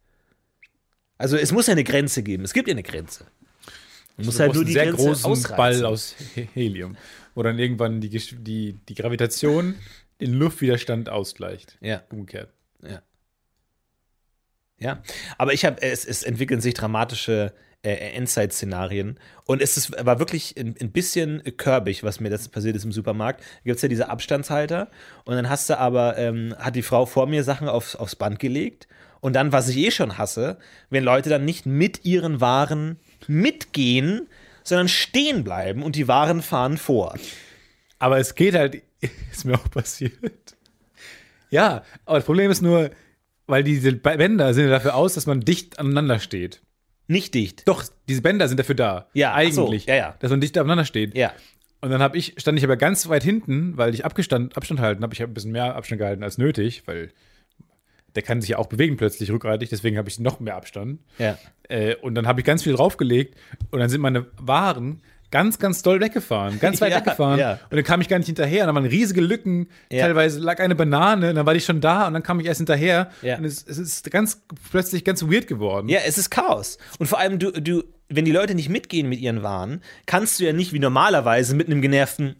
Also 1.19 1.37
es 1.37 1.53
muss 1.53 1.69
ja 1.69 1.73
eine 1.73 1.85
Grenze 1.85 2.25
geben. 2.25 2.43
Es 2.43 2.53
gibt 2.53 2.67
ja 2.67 2.73
eine 2.73 2.83
Grenze. 2.83 3.27
Du 4.17 4.25
musst 4.25 4.41
halt 4.41 4.55
nur 4.55 4.65
die 4.65 4.73
sehr 4.73 4.87
Grenze 4.87 5.05
großen 5.05 5.25
ausreizen. 5.31 5.57
Ball 5.57 5.85
aus 5.85 6.17
He- 6.35 6.49
Helium, 6.53 6.97
wo 7.37 7.45
dann 7.45 7.57
irgendwann 7.61 8.01
die, 8.01 8.09
die, 8.09 8.73
die 8.89 8.95
Gravitation 8.97 9.77
den 10.21 10.35
Luftwiderstand 10.35 11.11
ausgleicht. 11.11 11.79
Ja. 11.81 12.03
Umgekehrt. 12.11 12.53
Ja. 12.83 13.03
Ja, 14.81 15.03
aber 15.39 15.53
ich 15.53 15.65
habe, 15.65 15.81
es, 15.81 16.05
es 16.05 16.25
entwickeln 16.25 16.61
sich 16.61 16.75
dramatische 16.75 17.53
Endzeit-Szenarien 17.91 19.19
und 19.45 19.63
es 19.63 19.77
ist, 19.77 20.05
war 20.05 20.19
wirklich 20.19 20.57
ein, 20.59 20.75
ein 20.81 20.91
bisschen 20.91 21.43
körbig, 21.57 22.03
was 22.03 22.21
mir 22.21 22.31
das 22.31 22.49
passiert 22.49 22.77
ist 22.77 22.85
im 22.85 22.93
Supermarkt. 22.93 23.41
Da 23.41 23.61
gibt 23.65 23.77
es 23.77 23.83
ja 23.83 23.89
diese 23.89 24.09
Abstandshalter 24.09 24.91
und 25.25 25.35
dann 25.35 25.49
hast 25.49 25.69
du 25.71 25.79
aber, 25.79 26.19
ähm, 26.19 26.55
hat 26.59 26.77
die 26.77 26.83
Frau 26.83 27.07
vor 27.07 27.27
mir 27.27 27.45
Sachen 27.45 27.69
aufs, 27.69 27.97
aufs 27.97 28.17
Band 28.17 28.39
gelegt 28.39 28.89
und 29.21 29.35
dann, 29.35 29.53
was 29.53 29.69
ich 29.69 29.79
eh 29.79 29.91
schon 29.91 30.19
hasse, 30.19 30.59
wenn 30.91 31.05
Leute 31.05 31.31
dann 31.31 31.45
nicht 31.45 31.67
mit 31.67 32.05
ihren 32.05 32.41
Waren 32.41 32.99
mitgehen, 33.27 34.29
sondern 34.63 34.89
stehen 34.89 35.45
bleiben 35.45 35.83
und 35.83 35.97
die 35.97 36.09
Waren 36.09 36.43
fahren 36.43 36.77
vor. 36.77 37.15
Aber 37.99 38.19
es 38.19 38.35
geht 38.35 38.55
halt, 38.55 38.83
ist 39.33 39.45
mir 39.45 39.55
auch 39.55 39.71
passiert. 39.71 40.57
Ja, 41.51 41.85
aber 42.05 42.19
das 42.19 42.27
Problem 42.27 42.51
ist 42.51 42.63
nur, 42.63 42.91
weil 43.47 43.63
diese 43.63 43.93
Bänder 43.93 44.55
sind 44.55 44.65
ja 44.65 44.71
dafür 44.71 44.95
aus, 44.95 45.15
dass 45.15 45.27
man 45.27 45.41
dicht 45.41 45.79
aneinander 45.79 46.19
steht. 46.19 46.63
Nicht 47.07 47.35
dicht. 47.35 47.69
Doch, 47.69 47.85
diese 48.09 48.23
Bänder 48.23 48.49
sind 48.49 48.59
dafür 48.59 48.75
da. 48.75 49.09
Ja, 49.13 49.35
ach 49.35 49.53
so, 49.53 49.67
eigentlich. 49.67 49.87
ja, 49.87 49.95
ja. 49.95 50.15
Dass 50.21 50.31
man 50.31 50.41
dicht 50.41 50.59
aufeinander 50.59 50.85
steht. 50.85 51.17
Ja. 51.17 51.33
Und 51.81 51.91
dann 51.91 52.01
habe 52.01 52.17
ich, 52.17 52.35
stand 52.39 52.57
ich 52.57 52.65
aber 52.65 52.79
ganz 52.79 53.09
weit 53.09 53.23
hinten, 53.23 53.77
weil 53.77 53.93
ich 53.93 54.05
Abgestand, 54.07 54.57
Abstand 54.57 54.81
halten 54.81 55.03
habe. 55.03 55.13
Ich 55.13 55.21
habe 55.21 55.31
ein 55.31 55.35
bisschen 55.35 55.53
mehr 55.53 55.75
Abstand 55.75 55.99
gehalten 55.99 56.23
als 56.23 56.39
nötig, 56.39 56.83
weil 56.87 57.11
der 58.15 58.23
kann 58.23 58.41
sich 58.41 58.51
ja 58.51 58.59
auch 58.59 58.69
bewegen 58.69 58.97
plötzlich 58.97 59.31
rückgratlich, 59.31 59.71
deswegen 59.71 59.99
habe 59.99 60.09
ich 60.09 60.19
noch 60.19 60.41
mehr 60.41 60.57
Abstand. 60.57 61.01
Ja. 61.19 61.37
Äh, 61.69 61.97
und 61.97 62.15
dann 62.15 62.27
habe 62.27 62.41
ich 62.41 62.47
ganz 62.47 62.63
viel 62.63 62.75
draufgelegt 62.75 63.37
und 63.71 63.81
dann 63.81 63.89
sind 63.89 64.01
meine 64.01 64.27
Waren 64.39 65.03
ganz, 65.35 65.59
ganz 65.59 65.83
doll 65.83 66.01
weggefahren, 66.01 66.61
ganz 66.61 66.81
weit 66.81 66.93
Ja, 66.93 66.99
weggefahren. 66.99 67.41
ja. 67.41 67.53
Und 67.69 67.73
dann 67.77 67.83
kam 67.83 68.01
ich 68.01 68.07
gar 68.07 68.19
nicht 68.19 68.27
hinterher. 68.29 68.63
Und 68.63 68.67
dann 68.69 68.77
waren 68.77 68.87
riesige 68.87 69.21
Lücken. 69.21 69.67
Ja. 69.91 70.03
Teilweise 70.07 70.39
lag 70.39 70.61
eine 70.61 70.77
Banane, 70.77 71.31
und 71.31 71.35
dann 71.35 71.45
war 71.45 71.57
ich 71.57 71.65
schon 71.65 71.81
da 71.81 72.07
und 72.07 72.15
dann 72.15 72.23
kam 72.23 72.39
ich 72.39 72.47
erst 72.47 72.59
hinterher. 72.59 73.11
Und 73.21 73.45
es, 73.45 73.67
es 73.67 73.79
ist 73.79 74.09
ganz 74.13 74.43
plötzlich 74.71 75.05
ganz 75.05 75.25
weird 75.25 75.49
geworden. 75.49 75.89
Ja, 75.89 75.99
es 76.07 76.19
ist 76.19 76.31
Chaos. 76.31 76.79
Und 77.01 77.09
vor 77.09 77.19
allem, 77.19 77.41
du, 77.41 77.51
du, 77.51 77.83
wenn 78.09 78.25
die 78.25 78.31
Leute 78.31 78.55
nicht 78.55 78.69
mitgehen 78.69 79.09
mit 79.09 79.19
ihren 79.19 79.43
Waren, 79.43 79.81
kannst 80.07 80.39
du 80.39 80.45
ja 80.45 80.53
nicht 80.53 80.73
wie 80.73 80.79
normalerweise 80.79 81.57
mit 81.57 81.67
einem 81.67 81.83
genervten 81.83 82.37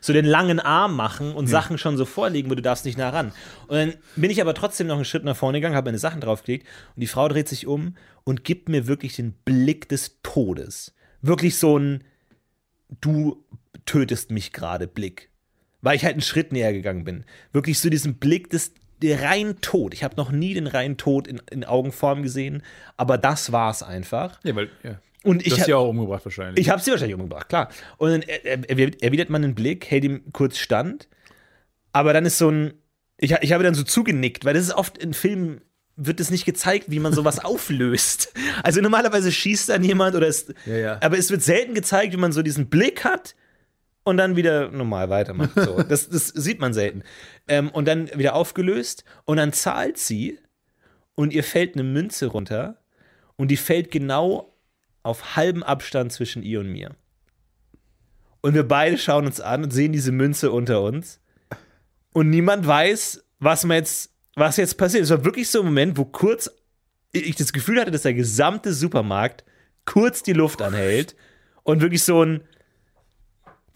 so 0.00 0.12
den 0.12 0.24
langen 0.24 0.60
Arm 0.60 0.94
machen 0.94 1.32
und 1.34 1.48
Sachen 1.48 1.78
schon 1.78 1.96
so 1.96 2.04
vorlegen, 2.04 2.48
wo 2.48 2.54
du 2.54 2.62
darfst 2.62 2.84
nicht 2.84 2.96
nah 2.96 3.08
ran. 3.10 3.32
Und 3.66 3.76
dann 3.76 3.94
bin 4.14 4.30
ich 4.30 4.40
aber 4.40 4.54
trotzdem 4.54 4.86
noch 4.86 4.94
einen 4.94 5.04
Schritt 5.04 5.24
nach 5.24 5.36
vorne 5.36 5.58
gegangen, 5.58 5.74
habe 5.74 5.88
meine 5.88 5.98
Sachen 5.98 6.20
draufgelegt 6.20 6.64
und 6.94 7.00
die 7.00 7.08
Frau 7.08 7.26
dreht 7.26 7.48
sich 7.48 7.66
um 7.66 7.96
und 8.22 8.44
gibt 8.44 8.68
mir 8.68 8.86
wirklich 8.86 9.16
den 9.16 9.32
Blick 9.32 9.88
des 9.88 10.20
Todes. 10.22 10.94
Wirklich 11.26 11.56
so 11.56 11.78
ein 11.78 12.04
du 13.00 13.42
tötest 13.86 14.30
mich 14.30 14.52
gerade 14.52 14.86
Blick. 14.86 15.30
Weil 15.82 15.96
ich 15.96 16.04
halt 16.04 16.14
einen 16.14 16.22
Schritt 16.22 16.52
näher 16.52 16.72
gegangen 16.72 17.04
bin. 17.04 17.24
Wirklich 17.52 17.78
so 17.78 17.90
diesen 17.90 18.16
Blick 18.16 18.50
des 18.50 18.72
der 19.02 19.22
rein 19.22 19.56
Tod. 19.60 19.92
Ich 19.92 20.02
habe 20.04 20.16
noch 20.16 20.30
nie 20.30 20.54
den 20.54 20.66
reinen 20.66 20.96
Tod 20.96 21.26
in, 21.26 21.42
in 21.50 21.64
Augenform 21.64 22.22
gesehen, 22.22 22.62
aber 22.96 23.18
das 23.18 23.52
war 23.52 23.70
es 23.70 23.82
einfach. 23.82 24.40
Ja, 24.44 24.54
weil, 24.56 24.70
ja. 24.82 24.98
Und 25.24 25.42
Du 25.42 25.46
ich 25.46 25.52
hast 25.52 25.60
hab- 25.60 25.66
sie 25.66 25.74
auch 25.74 25.88
umgebracht 25.88 26.24
wahrscheinlich. 26.24 26.58
ich 26.64 26.70
habe 26.70 26.80
sie 26.80 26.90
wahrscheinlich 26.90 27.16
umgebracht, 27.16 27.48
klar. 27.48 27.68
Und 27.98 28.10
dann 28.10 28.22
er, 28.22 28.44
er, 28.44 28.78
er- 28.78 29.02
erwidert 29.02 29.28
man 29.30 29.42
den 29.42 29.54
Blick, 29.54 29.90
hält 29.90 30.04
ihm 30.04 30.22
kurz 30.32 30.56
stand, 30.58 31.08
aber 31.92 32.12
dann 32.14 32.24
ist 32.24 32.38
so 32.38 32.48
ein, 32.50 32.74
ich, 33.18 33.32
ich 33.32 33.52
habe 33.52 33.64
dann 33.64 33.74
so 33.74 33.82
zugenickt, 33.82 34.44
weil 34.44 34.54
das 34.54 34.62
ist 34.64 34.74
oft 34.74 34.96
in 34.96 35.12
Filmen 35.12 35.60
wird 35.96 36.20
es 36.20 36.30
nicht 36.30 36.44
gezeigt, 36.44 36.90
wie 36.90 36.98
man 37.00 37.12
sowas 37.12 37.38
auflöst. 37.44 38.32
Also 38.62 38.80
normalerweise 38.80 39.30
schießt 39.30 39.68
dann 39.68 39.84
jemand 39.84 40.16
oder 40.16 40.26
es, 40.28 40.46
Ja, 40.66 40.76
ja. 40.76 40.98
aber 41.02 41.18
es 41.18 41.30
wird 41.30 41.42
selten 41.42 41.74
gezeigt, 41.74 42.12
wie 42.12 42.18
man 42.18 42.32
so 42.32 42.42
diesen 42.42 42.68
Blick 42.68 43.04
hat 43.04 43.34
und 44.04 44.16
dann 44.16 44.36
wieder 44.36 44.70
normal 44.70 45.10
weitermacht. 45.10 45.52
So. 45.54 45.82
Das, 45.88 46.08
das 46.08 46.28
sieht 46.28 46.60
man 46.60 46.74
selten. 46.74 47.02
Ähm, 47.48 47.70
und 47.70 47.86
dann 47.86 48.10
wieder 48.18 48.34
aufgelöst 48.34 49.04
und 49.24 49.36
dann 49.36 49.52
zahlt 49.52 49.98
sie 49.98 50.38
und 51.14 51.32
ihr 51.32 51.44
fällt 51.44 51.74
eine 51.74 51.84
Münze 51.84 52.26
runter 52.26 52.78
und 53.36 53.48
die 53.50 53.56
fällt 53.56 53.90
genau 53.90 54.54
auf 55.02 55.36
halbem 55.36 55.62
Abstand 55.62 56.12
zwischen 56.12 56.42
ihr 56.42 56.60
und 56.60 56.70
mir. 56.72 56.90
Und 58.40 58.54
wir 58.54 58.66
beide 58.66 58.98
schauen 58.98 59.26
uns 59.26 59.40
an 59.40 59.64
und 59.64 59.70
sehen 59.70 59.92
diese 59.92 60.12
Münze 60.12 60.50
unter 60.50 60.82
uns. 60.82 61.20
Und 62.12 62.30
niemand 62.30 62.66
weiß, 62.66 63.24
was 63.38 63.64
man 63.64 63.78
jetzt, 63.78 64.13
was 64.36 64.56
jetzt 64.56 64.76
passiert. 64.78 65.04
Es 65.04 65.10
war 65.10 65.24
wirklich 65.24 65.48
so 65.48 65.60
ein 65.60 65.66
Moment, 65.66 65.96
wo 65.96 66.04
kurz 66.04 66.50
ich 67.12 67.36
das 67.36 67.52
Gefühl 67.52 67.80
hatte, 67.80 67.90
dass 67.90 68.02
der 68.02 68.14
gesamte 68.14 68.72
Supermarkt 68.72 69.44
kurz 69.84 70.22
die 70.22 70.32
Luft 70.32 70.62
anhält 70.62 71.14
und 71.62 71.80
wirklich 71.80 72.02
so 72.02 72.24
ein 72.24 72.42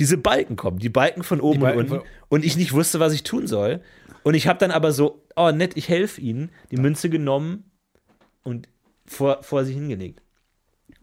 diese 0.01 0.17
Balken 0.17 0.57
kommen, 0.57 0.79
die 0.79 0.89
Balken 0.89 1.25
von 1.25 1.41
oben 1.41 1.61
Balken 1.61 1.79
und 1.79 1.91
unten 1.91 2.07
und 2.29 2.45
ich 2.45 2.57
nicht 2.57 2.73
wusste, 2.73 3.01
was 3.01 3.13
ich 3.13 3.25
tun 3.25 3.47
soll. 3.47 3.81
Und 4.23 4.35
ich 4.35 4.47
habe 4.47 4.59
dann 4.59 4.71
aber 4.71 4.93
so, 4.93 5.25
oh 5.35 5.51
nett, 5.51 5.77
ich 5.77 5.89
helfe 5.89 6.21
ihnen, 6.21 6.51
die 6.71 6.77
Münze 6.77 7.11
genommen 7.11 7.71
und 8.45 8.69
vor, 9.07 9.43
vor 9.43 9.65
sie 9.65 9.75
hingelegt. 9.75 10.23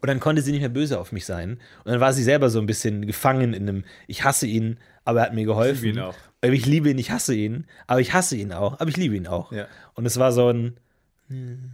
Und 0.06 0.10
dann 0.10 0.20
konnte 0.20 0.44
sie 0.44 0.52
nicht 0.52 0.62
mehr 0.62 0.70
böse 0.70 1.00
auf 1.00 1.12
mich 1.12 1.26
sein. 1.26 1.54
Und 1.84 1.92
dann 1.92 2.00
war 2.00 2.14
sie 2.14 2.22
selber 2.22 2.52
so 2.52 2.60
ein 2.60 2.68
bisschen 2.68 3.08
gefangen 3.08 3.56
in 3.56 3.68
einem, 3.68 3.86
ich 4.06 4.24
hasse 4.24 4.46
ihn, 4.46 4.78
aber 5.04 5.22
er 5.22 5.26
hat 5.26 5.34
mir 5.34 5.46
geholfen. 5.46 5.84
liebe 5.84 5.98
ihn 5.98 6.04
auch. 6.04 6.16
Äh, 6.42 6.52
Ich 6.52 6.68
liebe 6.68 6.92
ihn, 6.92 7.00
ich 7.00 7.10
hasse 7.10 7.34
ihn, 7.34 7.66
aber 7.88 8.02
ich 8.02 8.14
hasse 8.14 8.36
ihn 8.36 8.54
auch, 8.54 8.80
aber 8.80 8.88
ich 8.92 8.98
liebe 8.98 9.16
ihn 9.16 9.26
auch. 9.26 9.52
Ja. 9.52 9.66
Und 9.96 10.06
es 10.06 10.20
war 10.20 10.32
so 10.32 10.48
ein, 10.54 10.78
hm, 11.30 11.72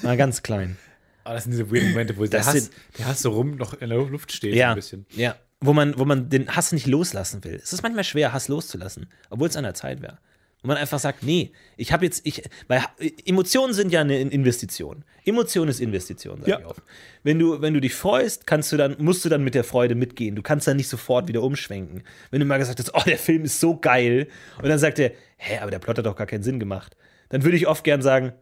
war 0.00 0.16
ganz 0.16 0.42
klein. 0.42 0.78
Aber 1.22 1.34
das 1.34 1.44
sind 1.44 1.50
diese 1.52 1.70
weirden 1.70 1.90
Momente, 1.90 2.16
wo 2.16 2.24
der 2.24 2.46
Hass, 2.46 2.52
sind- 2.54 2.70
der 2.98 3.08
Hass 3.08 3.20
so 3.20 3.30
rum 3.32 3.56
noch 3.56 3.74
in 3.74 3.90
der 3.90 3.98
Luft 3.98 4.32
steht, 4.32 4.52
so 4.54 4.58
Ja, 4.58 4.70
ein 4.70 4.76
bisschen. 4.76 5.04
ja. 5.10 5.36
Wo 5.60 5.74
man, 5.74 5.98
wo 5.98 6.06
man 6.06 6.30
den 6.30 6.48
Hass 6.56 6.72
nicht 6.72 6.86
loslassen 6.86 7.44
will. 7.44 7.60
Es 7.62 7.74
ist 7.74 7.82
manchmal 7.82 8.04
schwer, 8.04 8.32
Hass 8.32 8.48
loszulassen, 8.48 9.06
obwohl 9.28 9.48
es 9.48 9.56
an 9.56 9.64
der 9.64 9.74
Zeit 9.74 10.00
wäre. 10.00 10.16
Wo 10.64 10.68
man 10.68 10.78
einfach 10.78 10.98
sagt, 10.98 11.22
nee, 11.22 11.52
ich 11.76 11.92
habe 11.92 12.06
jetzt, 12.06 12.26
ich, 12.26 12.42
weil 12.68 12.80
Ha- 12.82 12.90
Emotionen 13.26 13.74
sind 13.74 13.92
ja 13.92 14.00
eine 14.00 14.18
Investition. 14.18 15.04
Emotion 15.26 15.68
ist 15.68 15.78
Investition, 15.78 16.38
sag 16.40 16.48
Ja. 16.48 16.58
ich 16.60 16.64
oft. 16.64 16.80
Wenn 17.22 17.38
du, 17.38 17.60
wenn 17.60 17.74
du 17.74 17.80
dich 17.82 17.94
freust, 17.94 18.46
kannst 18.46 18.72
du 18.72 18.78
dann, 18.78 18.96
musst 18.98 19.22
du 19.26 19.28
dann 19.28 19.44
mit 19.44 19.54
der 19.54 19.62
Freude 19.62 19.94
mitgehen. 19.94 20.34
Du 20.36 20.40
kannst 20.42 20.66
dann 20.66 20.78
nicht 20.78 20.88
sofort 20.88 21.28
wieder 21.28 21.42
umschwenken. 21.42 22.02
Wenn 22.30 22.40
du 22.40 22.46
mal 22.46 22.56
gesagt 22.58 22.78
hast, 22.78 22.94
oh, 22.94 23.02
der 23.06 23.18
Film 23.18 23.44
ist 23.44 23.60
so 23.60 23.76
geil, 23.78 24.26
und 24.56 24.66
dann 24.68 24.78
sagt 24.78 24.98
er, 24.98 25.12
hä, 25.36 25.58
aber 25.58 25.70
der 25.70 25.80
Plot 25.80 25.98
hat 25.98 26.06
doch 26.06 26.16
gar 26.16 26.26
keinen 26.26 26.42
Sinn 26.42 26.58
gemacht. 26.58 26.96
Dann 27.28 27.44
würde 27.44 27.58
ich 27.58 27.66
oft 27.66 27.84
gern 27.84 28.00
sagen, 28.00 28.32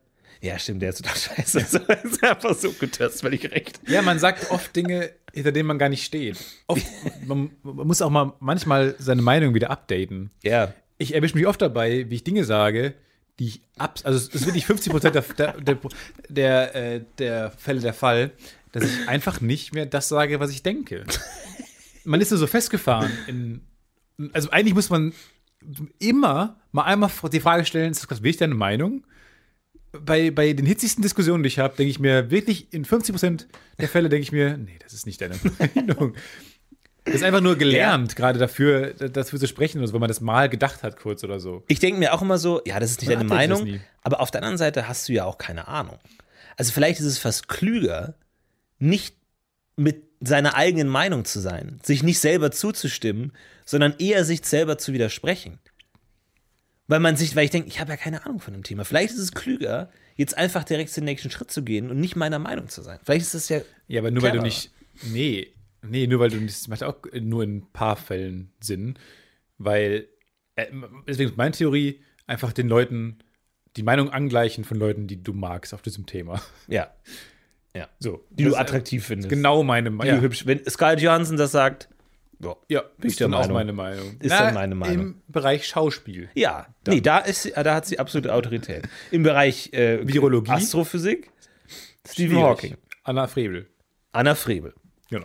ja, 0.40 0.56
stimmt, 0.60 0.82
der 0.82 0.90
ist 0.90 0.98
total 1.04 1.16
scheiße. 1.36 1.58
Das 1.58 1.74
ist 2.04 2.22
einfach 2.22 2.54
so 2.54 2.70
gut, 2.70 3.00
du 3.00 3.04
hast 3.04 3.20
völlig 3.20 3.50
recht. 3.50 3.80
Ja, 3.88 4.00
man 4.02 4.20
sagt 4.20 4.48
oft 4.52 4.74
Dinge, 4.76 5.10
hinter 5.32 5.50
denen 5.50 5.66
man 5.66 5.78
gar 5.78 5.88
nicht 5.88 6.04
steht. 6.04 6.36
Oft, 6.68 6.86
man, 7.26 7.50
man 7.64 7.86
muss 7.88 8.00
auch 8.00 8.10
mal 8.10 8.32
manchmal 8.38 8.94
seine 9.00 9.22
Meinung 9.22 9.54
wieder 9.54 9.70
updaten. 9.70 10.30
Ja. 10.44 10.72
Ich 11.02 11.14
erwische 11.14 11.36
mich 11.36 11.48
oft 11.48 11.60
dabei, 11.60 12.08
wie 12.08 12.14
ich 12.14 12.22
Dinge 12.22 12.44
sage, 12.44 12.94
die 13.40 13.48
ich 13.48 13.60
ab, 13.76 13.98
also 14.04 14.16
es 14.16 14.28
ist 14.28 14.46
wirklich 14.46 14.66
50 14.66 14.92
Prozent 14.92 15.16
der, 15.16 15.52
der, 15.54 15.78
der, 16.28 16.74
äh, 16.76 17.04
der 17.18 17.50
Fälle 17.50 17.80
der 17.80 17.92
Fall, 17.92 18.30
dass 18.70 18.84
ich 18.84 19.08
einfach 19.08 19.40
nicht 19.40 19.74
mehr 19.74 19.84
das 19.84 20.08
sage, 20.08 20.38
was 20.38 20.52
ich 20.52 20.62
denke. 20.62 21.04
Man 22.04 22.20
ist 22.20 22.28
so 22.28 22.46
festgefahren 22.46 23.10
in, 23.26 23.60
also 24.32 24.50
eigentlich 24.50 24.74
muss 24.74 24.90
man 24.90 25.12
immer 25.98 26.60
mal 26.70 26.84
einmal 26.84 27.10
die 27.32 27.40
Frage 27.40 27.64
stellen, 27.64 27.90
ist 27.90 28.08
das 28.08 28.20
wirklich 28.20 28.36
deine 28.36 28.54
Meinung? 28.54 29.04
Bei, 29.90 30.30
bei 30.30 30.52
den 30.52 30.66
hitzigsten 30.66 31.02
Diskussionen, 31.02 31.42
die 31.42 31.48
ich 31.48 31.58
habe, 31.58 31.76
denke 31.76 31.90
ich 31.90 31.98
mir 31.98 32.30
wirklich 32.30 32.72
in 32.72 32.84
50 32.84 33.12
Prozent 33.12 33.48
der 33.78 33.88
Fälle 33.88 34.08
denke 34.08 34.22
ich 34.22 34.32
mir, 34.32 34.56
nee, 34.56 34.78
das 34.80 34.92
ist 34.94 35.06
nicht 35.06 35.20
deine 35.20 35.34
Meinung. 35.74 36.14
Das 37.04 37.16
ist 37.16 37.24
einfach 37.24 37.40
nur 37.40 37.56
gelernt, 37.56 38.14
gerade 38.14 38.38
dafür, 38.38 38.94
dafür 38.94 39.40
zu 39.40 39.48
sprechen, 39.48 39.84
so, 39.84 39.92
wenn 39.92 40.00
man 40.00 40.08
das 40.08 40.20
mal 40.20 40.48
gedacht 40.48 40.84
hat, 40.84 40.96
kurz 40.96 41.24
oder 41.24 41.40
so. 41.40 41.64
Ich 41.66 41.80
denke 41.80 41.98
mir 41.98 42.14
auch 42.14 42.22
immer 42.22 42.38
so, 42.38 42.62
ja, 42.64 42.78
das 42.78 42.90
ist 42.92 43.00
nicht 43.00 43.08
Man 43.08 43.26
deine 43.28 43.48
das 43.48 43.60
Meinung, 43.60 43.80
aber 44.02 44.20
auf 44.20 44.30
der 44.30 44.42
anderen 44.42 44.58
Seite 44.58 44.86
hast 44.86 45.08
du 45.08 45.12
ja 45.12 45.24
auch 45.24 45.38
keine 45.38 45.66
Ahnung. 45.66 45.98
Also 46.56 46.72
vielleicht 46.72 47.00
ist 47.00 47.06
es 47.06 47.18
fast 47.18 47.48
klüger, 47.48 48.14
nicht 48.78 49.16
mit 49.76 50.04
seiner 50.20 50.54
eigenen 50.54 50.88
Meinung 50.88 51.24
zu 51.24 51.40
sein, 51.40 51.80
sich 51.82 52.04
nicht 52.04 52.20
selber 52.20 52.52
zuzustimmen, 52.52 53.32
sondern 53.64 53.94
eher 53.98 54.24
sich 54.24 54.44
selber 54.44 54.78
zu 54.78 54.92
widersprechen. 54.92 55.58
Weil 56.86 57.00
man 57.00 57.16
sich, 57.16 57.34
weil 57.34 57.44
ich 57.44 57.50
denke, 57.50 57.68
ich 57.68 57.80
habe 57.80 57.90
ja 57.90 57.96
keine 57.96 58.24
Ahnung 58.26 58.38
von 58.38 58.52
dem 58.52 58.62
Thema. 58.62 58.84
Vielleicht 58.84 59.14
ist 59.14 59.20
es 59.20 59.32
klüger, 59.32 59.90
jetzt 60.14 60.36
einfach 60.36 60.62
direkt 60.62 60.96
den 60.96 61.04
nächsten 61.04 61.30
Schritt 61.30 61.50
zu 61.50 61.62
gehen 61.62 61.90
und 61.90 61.98
nicht 61.98 62.16
meiner 62.16 62.38
Meinung 62.38 62.68
zu 62.68 62.82
sein. 62.82 62.98
Vielleicht 63.02 63.22
ist 63.22 63.34
es 63.34 63.48
ja. 63.48 63.60
Ja, 63.88 64.00
aber 64.00 64.10
nur 64.10 64.22
weil 64.22 64.32
du 64.32 64.40
cleverer. 64.40 64.44
nicht. 64.44 64.70
Nee, 65.12 65.52
nee, 65.82 66.06
nur 66.06 66.20
weil 66.20 66.30
du 66.30 66.36
nicht. 66.36 66.54
Das 66.54 66.68
macht 66.68 66.82
auch 66.82 66.96
nur 67.20 67.42
in 67.44 67.56
ein 67.58 67.72
paar 67.72 67.96
Fällen 67.96 68.52
Sinn. 68.60 68.98
Weil. 69.58 70.08
Äh, 70.56 70.66
deswegen 71.08 71.30
ist 71.30 71.36
meine 71.36 71.52
Theorie 71.52 72.02
einfach 72.26 72.52
den 72.52 72.68
Leuten 72.68 73.18
die 73.76 73.82
Meinung 73.82 74.10
angleichen 74.10 74.64
von 74.64 74.76
Leuten, 74.78 75.06
die 75.06 75.22
du 75.22 75.32
magst 75.32 75.72
auf 75.72 75.80
diesem 75.82 76.04
Thema. 76.06 76.42
Ja. 76.68 76.92
So. 77.98 78.22
Die 78.30 78.44
du 78.44 78.50
Das 78.50 78.58
ist 78.58 78.60
attraktiv 78.60 79.06
findest. 79.06 79.30
Genau 79.30 79.62
meine 79.62 79.90
Meinung. 79.90 80.16
du 80.16 80.22
hübsch. 80.22 80.44
Wenn 80.46 80.62
Scarlett 80.68 81.00
Johansson 81.00 81.38
das 81.38 81.52
sagt, 81.52 81.88
Ja, 82.38 82.54
Ja, 82.68 82.82
ist 83.00 83.18
dann 83.20 83.32
auch 83.32 83.48
meine 83.48 83.72
Meinung. 83.72 84.16
Ist 84.20 84.30
dann 84.30 84.52
meine 84.52 84.74
Meinung. 84.74 85.06
Im 85.06 85.22
Bereich 85.28 85.66
Schauspiel. 85.66 86.28
Ja, 86.34 86.66
nee, 86.86 87.00
da, 87.00 87.18
ist, 87.18 87.44
sie- 87.44 87.52
da 87.52 87.74
hat 87.74 87.86
sie 87.86 87.98
absolute 87.98 88.34
Autorität. 88.34 88.86
Im 89.10 89.22
Bereich 89.22 89.72
äh, 89.72 90.06
Virologie? 90.06 90.50
Astrophysik, 90.50 91.30
Stephen. 92.06 92.36
Hawking. 92.36 92.76
Anna 93.04 93.26
Frebel. 93.26 93.68
Anna 94.12 94.34
Frebel. 94.34 94.74
Genau. 95.08 95.24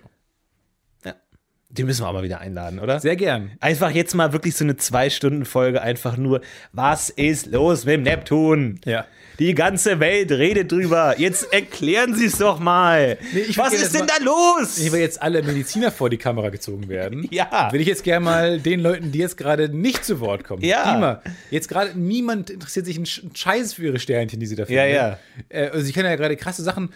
Die 1.70 1.84
müssen 1.84 2.04
wir 2.04 2.08
auch 2.10 2.14
mal 2.14 2.24
wieder 2.24 2.40
einladen, 2.40 2.80
oder? 2.80 3.02
Sehr 3.02 3.18
gern. 3.18 3.52
Einfach 3.60 3.92
jetzt 3.92 4.16
mal 4.16 4.32
wirklich 4.32 4.56
so 4.56 4.64
eine 4.64 4.78
Zwei-Stunden-Folge, 4.78 5.82
einfach 5.82 6.16
nur, 6.16 6.40
was 6.72 7.10
ist 7.10 7.48
los 7.48 7.84
mit 7.86 7.96
dem 7.96 8.04
Neptun? 8.04 8.80
Ja. 8.86 9.06
Die 9.38 9.54
ganze 9.54 10.00
Welt 10.00 10.32
redet 10.32 10.72
drüber. 10.72 11.16
Jetzt 11.20 11.52
erklären 11.54 12.16
Sie 12.16 12.26
es 12.26 12.38
doch 12.38 12.60
mal. 12.60 13.18
Nee, 13.34 13.42
ich 13.42 13.58
was 13.58 13.74
will 13.74 13.80
ist 13.82 13.94
denn 13.94 14.08
da 14.08 14.14
mal- 14.14 14.24
los? 14.62 14.92
Wenn 14.92 15.02
jetzt 15.02 15.22
alle 15.22 15.44
Mediziner 15.44 15.92
vor 15.92 16.10
die 16.10 16.18
Kamera 16.18 16.50
gezogen 16.50 16.88
werden, 16.88 17.28
Ja. 17.32 17.70
will 17.74 17.82
ich 17.82 17.88
jetzt 17.88 18.04
gerne 18.06 18.24
mal 18.24 18.60
den 18.60 18.80
Leuten, 18.80 19.12
die 19.12 19.20
jetzt 19.20 19.36
gerade 19.38 19.68
nicht 19.70 20.06
zu 20.06 20.22
Wort 20.22 20.46
kommen, 20.46 20.64
Ja. 20.64 20.98
mal, 20.98 21.22
jetzt 21.52 21.68
gerade 21.68 22.00
niemand 22.00 22.50
interessiert 22.50 22.86
sich 22.86 22.96
einen 22.96 23.06
Sch- 23.06 23.22
einen 23.24 23.36
Scheiß 23.36 23.74
für 23.74 23.84
ihre 23.88 24.00
Sternchen, 24.00 24.40
die 24.40 24.46
sie 24.48 24.56
dafür 24.56 24.74
Ja, 24.76 24.86
ja. 24.86 25.20
Äh, 25.50 25.68
also 25.68 25.82
sie 25.86 25.92
können 25.92 26.10
ja 26.10 26.16
gerade 26.16 26.38
krasse 26.38 26.64
Sachen, 26.64 26.92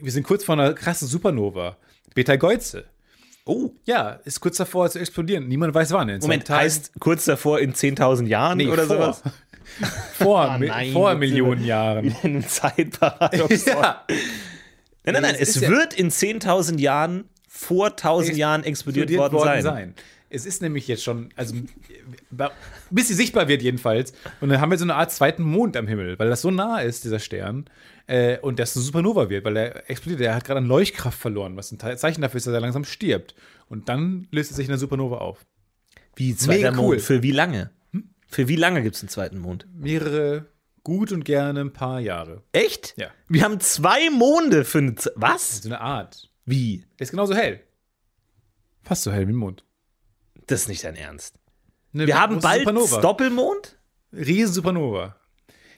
wir 0.00 0.12
sind 0.12 0.22
kurz 0.22 0.44
vor 0.44 0.52
einer 0.52 0.74
krassen 0.74 1.08
Supernova. 1.08 1.78
Beta 2.14 2.36
Geuze. 2.36 2.84
Oh, 3.44 3.70
Ja, 3.84 4.20
ist 4.24 4.40
kurz 4.40 4.56
davor 4.56 4.88
zu 4.90 4.98
explodieren. 5.00 5.48
Niemand 5.48 5.74
weiß 5.74 5.90
wann. 5.92 6.08
In 6.08 6.20
zwei 6.20 6.26
Moment, 6.28 6.50
heißt 6.50 6.92
kurz 7.00 7.24
davor 7.24 7.58
in 7.60 7.74
10.000 7.74 8.26
Jahren 8.26 8.58
nee, 8.58 8.68
oder 8.68 8.84
vor. 8.84 8.96
sowas? 8.96 9.22
Vor, 10.14 10.58
mi- 10.58 10.66
nein, 10.66 10.92
vor 10.92 11.10
jetzt 11.12 11.20
Millionen 11.20 11.64
Jahren. 11.64 12.04
In 12.06 12.16
einem 12.22 12.46
Zeitparadoxon. 12.46 13.72
ja. 13.82 14.04
Nein, 15.04 15.14
nein, 15.14 15.22
nein, 15.22 15.36
Es 15.38 15.56
ist 15.56 15.62
ja- 15.62 15.70
wird 15.70 15.94
in 15.94 16.10
10.000 16.10 16.78
Jahren 16.78 17.24
vor 17.48 17.86
1000 17.88 18.36
Jahren 18.36 18.64
explodiert, 18.64 19.08
worden, 19.32 19.62
sein. 19.62 19.94
Es 20.34 20.46
ist 20.46 20.62
nämlich 20.62 20.88
jetzt 20.88 21.04
schon, 21.04 21.28
also 21.36 21.54
bis 22.90 23.08
sie 23.08 23.14
sichtbar 23.14 23.48
wird 23.48 23.60
jedenfalls. 23.60 24.14
Und 24.40 24.48
dann 24.48 24.62
haben 24.62 24.70
wir 24.70 24.78
so 24.78 24.84
eine 24.84 24.94
Art 24.94 25.12
zweiten 25.12 25.42
Mond 25.42 25.76
am 25.76 25.86
Himmel, 25.86 26.18
weil 26.18 26.30
das 26.30 26.40
so 26.40 26.50
nah 26.50 26.80
ist, 26.80 27.04
dieser 27.04 27.18
Stern. 27.18 27.66
Äh, 28.06 28.38
und 28.38 28.58
das 28.58 28.74
eine 28.74 28.82
Supernova 28.82 29.28
wird, 29.28 29.44
weil 29.44 29.56
er 29.58 29.90
explodiert. 29.90 30.22
Er 30.22 30.34
hat 30.34 30.44
gerade 30.44 30.58
an 30.58 30.66
Leuchtkraft 30.66 31.18
verloren, 31.18 31.54
was 31.56 31.70
ein 31.70 31.78
Zeichen 31.78 32.22
dafür 32.22 32.38
ist, 32.38 32.46
dass 32.46 32.54
er 32.54 32.60
langsam 32.60 32.84
stirbt. 32.84 33.34
Und 33.68 33.90
dann 33.90 34.26
löst 34.30 34.50
er 34.50 34.56
sich 34.56 34.64
in 34.64 34.70
der 34.70 34.78
Supernova 34.78 35.18
auf. 35.18 35.44
Wie 36.16 36.34
zweiter 36.34 36.70
Mega 36.70 36.82
cool. 36.82 36.94
Mond? 36.94 37.02
Für 37.02 37.22
wie 37.22 37.30
lange? 37.30 37.70
Für 38.26 38.48
wie 38.48 38.56
lange 38.56 38.82
gibt 38.82 38.96
es 38.96 39.02
einen 39.02 39.10
zweiten 39.10 39.38
Mond? 39.38 39.66
Mehrere, 39.74 40.46
gut 40.82 41.12
und 41.12 41.26
gerne 41.26 41.60
ein 41.60 41.74
paar 41.74 42.00
Jahre. 42.00 42.42
Echt? 42.52 42.94
Ja. 42.96 43.08
Wir 43.28 43.44
haben 43.44 43.60
zwei 43.60 44.08
Monde 44.08 44.64
für 44.64 44.78
eine 44.78 44.94
Z 44.94 45.12
Was? 45.16 45.62
So 45.62 45.68
eine 45.68 45.82
Art. 45.82 46.30
Wie? 46.46 46.86
Der 46.98 47.04
ist 47.04 47.10
genauso 47.10 47.34
hell. 47.34 47.60
Fast 48.82 49.02
so 49.02 49.12
hell 49.12 49.28
wie 49.28 49.32
ein 49.32 49.36
Mond. 49.36 49.64
Das 50.52 50.68
nicht 50.68 50.84
dein 50.84 50.96
Ernst. 50.96 51.38
Eine 51.94 52.06
Wir 52.06 52.20
haben 52.20 52.38
bald 52.40 52.60
Supernova. 52.60 53.00
Doppelmond? 53.00 53.78
Riesen 54.12 54.52
Supernova. 54.52 55.16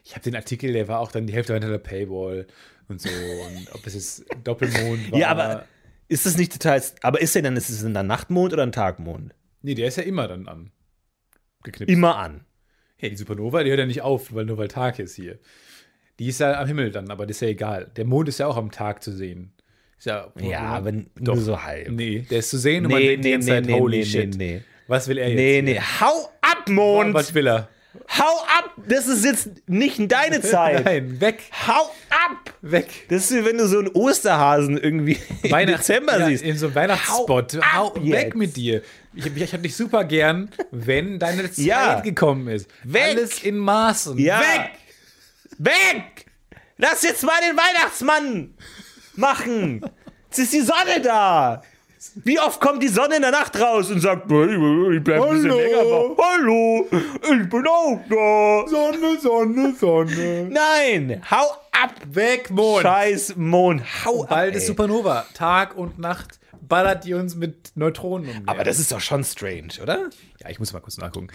Ich 0.03 0.13
habe 0.13 0.25
den 0.25 0.35
Artikel, 0.35 0.73
der 0.73 0.89
war 0.89 0.99
auch 0.99 1.13
dann 1.13 1.29
die 1.29 1.33
Hälfte 1.33 1.53
hinter 1.53 1.69
der 1.69 1.79
Paywall 1.79 2.49
und 2.89 3.01
so. 3.01 3.09
Und 3.09 3.73
ob 3.73 3.87
es 3.87 3.95
jetzt 3.95 4.25
Doppelmond 4.43 5.13
war. 5.13 5.19
Ja, 5.19 5.29
aber 5.29 5.65
ist 6.09 6.27
das 6.27 6.37
nicht 6.37 6.53
total. 6.53 6.83
Aber 7.03 7.21
ist 7.21 7.37
der 7.37 7.43
dann, 7.43 7.57
ist 7.57 7.71
es 7.71 7.83
denn 7.83 7.97
ein 7.97 8.07
Nachtmond 8.09 8.53
oder 8.53 8.65
ein 8.65 8.73
Tagmond? 8.73 9.33
Nee, 9.63 9.75
der 9.75 9.87
ist 9.87 9.97
ja 9.97 10.03
immer 10.03 10.27
dann 10.27 10.49
an. 10.49 10.73
Geknipst. 11.63 11.93
Immer 11.93 12.17
an. 12.17 12.45
Ja, 12.99 13.09
die 13.09 13.17
Supernova, 13.17 13.63
die 13.63 13.71
hört 13.71 13.79
ja 13.79 13.87
nicht 13.87 14.03
auf, 14.03 14.35
weil 14.35 14.45
nur 14.45 14.59
weil 14.59 14.69
Tag 14.69 14.99
ist 14.99 15.15
hier. 15.15 15.39
Die 16.19 16.27
ist 16.27 16.41
ja 16.41 16.61
am 16.61 16.67
Himmel 16.67 16.91
dann, 16.91 17.13
aber 17.13 17.27
das 17.27 17.37
ist 17.37 17.41
ja 17.43 17.49
egal. 17.49 17.93
Der 17.97 18.05
Mond 18.05 18.29
ist 18.29 18.39
ja 18.39 18.49
auch 18.49 18.57
am 18.57 18.73
Tag 18.73 19.05
zu 19.05 19.13
sehen. 19.13 19.53
Ja, 20.03 20.31
Ja, 20.41 20.61
aber 20.61 20.93
Doch. 20.93 21.35
nur 21.35 21.43
so 21.45 21.63
halb. 21.63 21.89
Nee, 21.91 22.27
der 22.31 22.41
ist 22.41 22.51
zu 22.51 22.59
sehen 22.59 22.85
und 22.87 22.93
man 22.93 23.01
Nee, 23.01 23.09
denkt 23.17 23.25
die 23.25 23.29
nee, 23.29 23.33
ganze 23.35 23.49
nee, 23.51 23.57
Zeit, 23.57 23.67
nee, 23.67 23.73
holy 23.81 23.99
nee, 23.99 24.05
shit. 24.05 24.37
nee, 24.37 24.55
nee. 24.57 24.63
Was 24.87 25.09
will 25.09 25.19
er 25.19 25.29
jetzt? 25.29 25.37
Nee, 25.37 25.63
nee. 25.63 25.81
Hau 26.01 26.31
ab, 26.43 26.69
Mond! 26.69 27.15
Was 27.15 27.33
will 27.33 27.47
er? 27.49 27.69
Hau 28.19 28.39
ab! 28.59 28.71
Das 28.87 29.07
ist 29.07 29.25
jetzt 29.25 29.49
nicht 29.67 29.99
deine 30.13 30.41
Zeit. 30.43 30.85
Nein, 30.85 31.21
weg, 31.21 31.39
Hau 31.67 31.91
ab! 32.11 32.53
weg. 32.61 32.87
Das 33.09 33.31
ist 33.31 33.35
wie 33.39 33.45
wenn 33.47 33.57
du 33.57 33.67
so 33.67 33.79
einen 33.79 33.89
Osterhasen 33.89 34.77
irgendwie 34.77 35.17
im 35.43 35.51
Weihnachts- 35.51 35.87
Dezember 35.87 36.19
ja, 36.19 36.27
siehst. 36.27 36.43
In 36.43 36.59
so 36.59 36.67
einem 36.67 36.75
Weihnachtsspot. 36.75 37.55
Hau 37.57 37.73
Hau, 37.75 37.87
ab 37.95 37.97
weg 37.97 38.05
jetzt. 38.27 38.35
mit 38.37 38.57
dir. 38.57 38.83
Ich, 39.15 39.25
ich, 39.27 39.37
ich 39.41 39.53
hab 39.55 39.63
dich 39.63 39.75
super 39.77 40.05
gern, 40.05 40.51
wenn 40.71 41.19
deine 41.19 41.45
Zeit 41.51 41.65
Ja. 41.65 42.01
gekommen 42.01 42.49
ist. 42.49 42.69
Weg. 42.83 43.03
Alles 43.17 43.43
in 43.43 43.57
Maßen. 43.57 44.19
Ja. 44.19 44.41
Weg! 44.41 44.71
Weg! 45.59 46.27
Lass 46.77 47.03
jetzt 47.05 47.23
mal 47.23 47.39
den 47.49 47.57
Weihnachtsmann 47.57 48.55
machen! 49.17 49.81
Jetzt 50.29 50.39
ist 50.39 50.53
die 50.53 50.61
Sonne 50.61 51.01
da! 51.03 51.63
Wie 52.17 52.39
oft 52.39 52.61
kommt 52.61 52.83
die 52.83 52.89
Sonne 52.89 53.17
in 53.17 53.23
der 53.23 53.31
Nacht 53.31 53.59
raus 53.59 53.91
und 53.91 53.99
sagt, 54.01 54.31
"Hey, 54.31 54.97
ich 54.97 55.03
bleib 55.03 55.23
ein 55.23 55.31
bisschen 55.31 55.51
Hallo. 55.51 55.59
länger 55.59 56.17
wach. 56.19 56.25
Hallo, 56.25 56.87
ich 56.93 57.49
bin 57.49 57.67
auch 57.67 58.01
da. 58.11 58.69
Sonne, 58.69 59.19
Sonne, 59.21 59.75
Sonne. 59.75 60.51
Nein, 60.51 61.23
hau 61.31 61.47
ab! 61.73 61.95
Weg, 62.13 62.51
Mond. 62.51 62.83
Scheiß 62.83 63.37
Mond, 63.37 63.83
hau 64.05 64.25
Bald 64.27 64.51
ab! 64.51 64.57
ist 64.57 64.63
ey. 64.65 64.67
Supernova. 64.69 65.25
Tag 65.33 65.77
und 65.79 65.99
Nacht 65.99 66.39
ballert 66.61 67.05
die 67.05 67.15
uns 67.15 67.37
mit 67.37 67.73
Neutronen 67.75 68.29
um. 68.41 68.49
Aber 68.49 68.65
das 68.65 68.79
ist 68.79 68.93
doch 68.93 69.01
schon 69.01 69.25
strange, 69.25 69.69
oder? 69.83 70.11
Ja, 70.43 70.51
ich 70.51 70.59
muss 70.59 70.73
mal 70.75 70.81
kurz 70.81 70.99
nachgucken. 70.99 71.29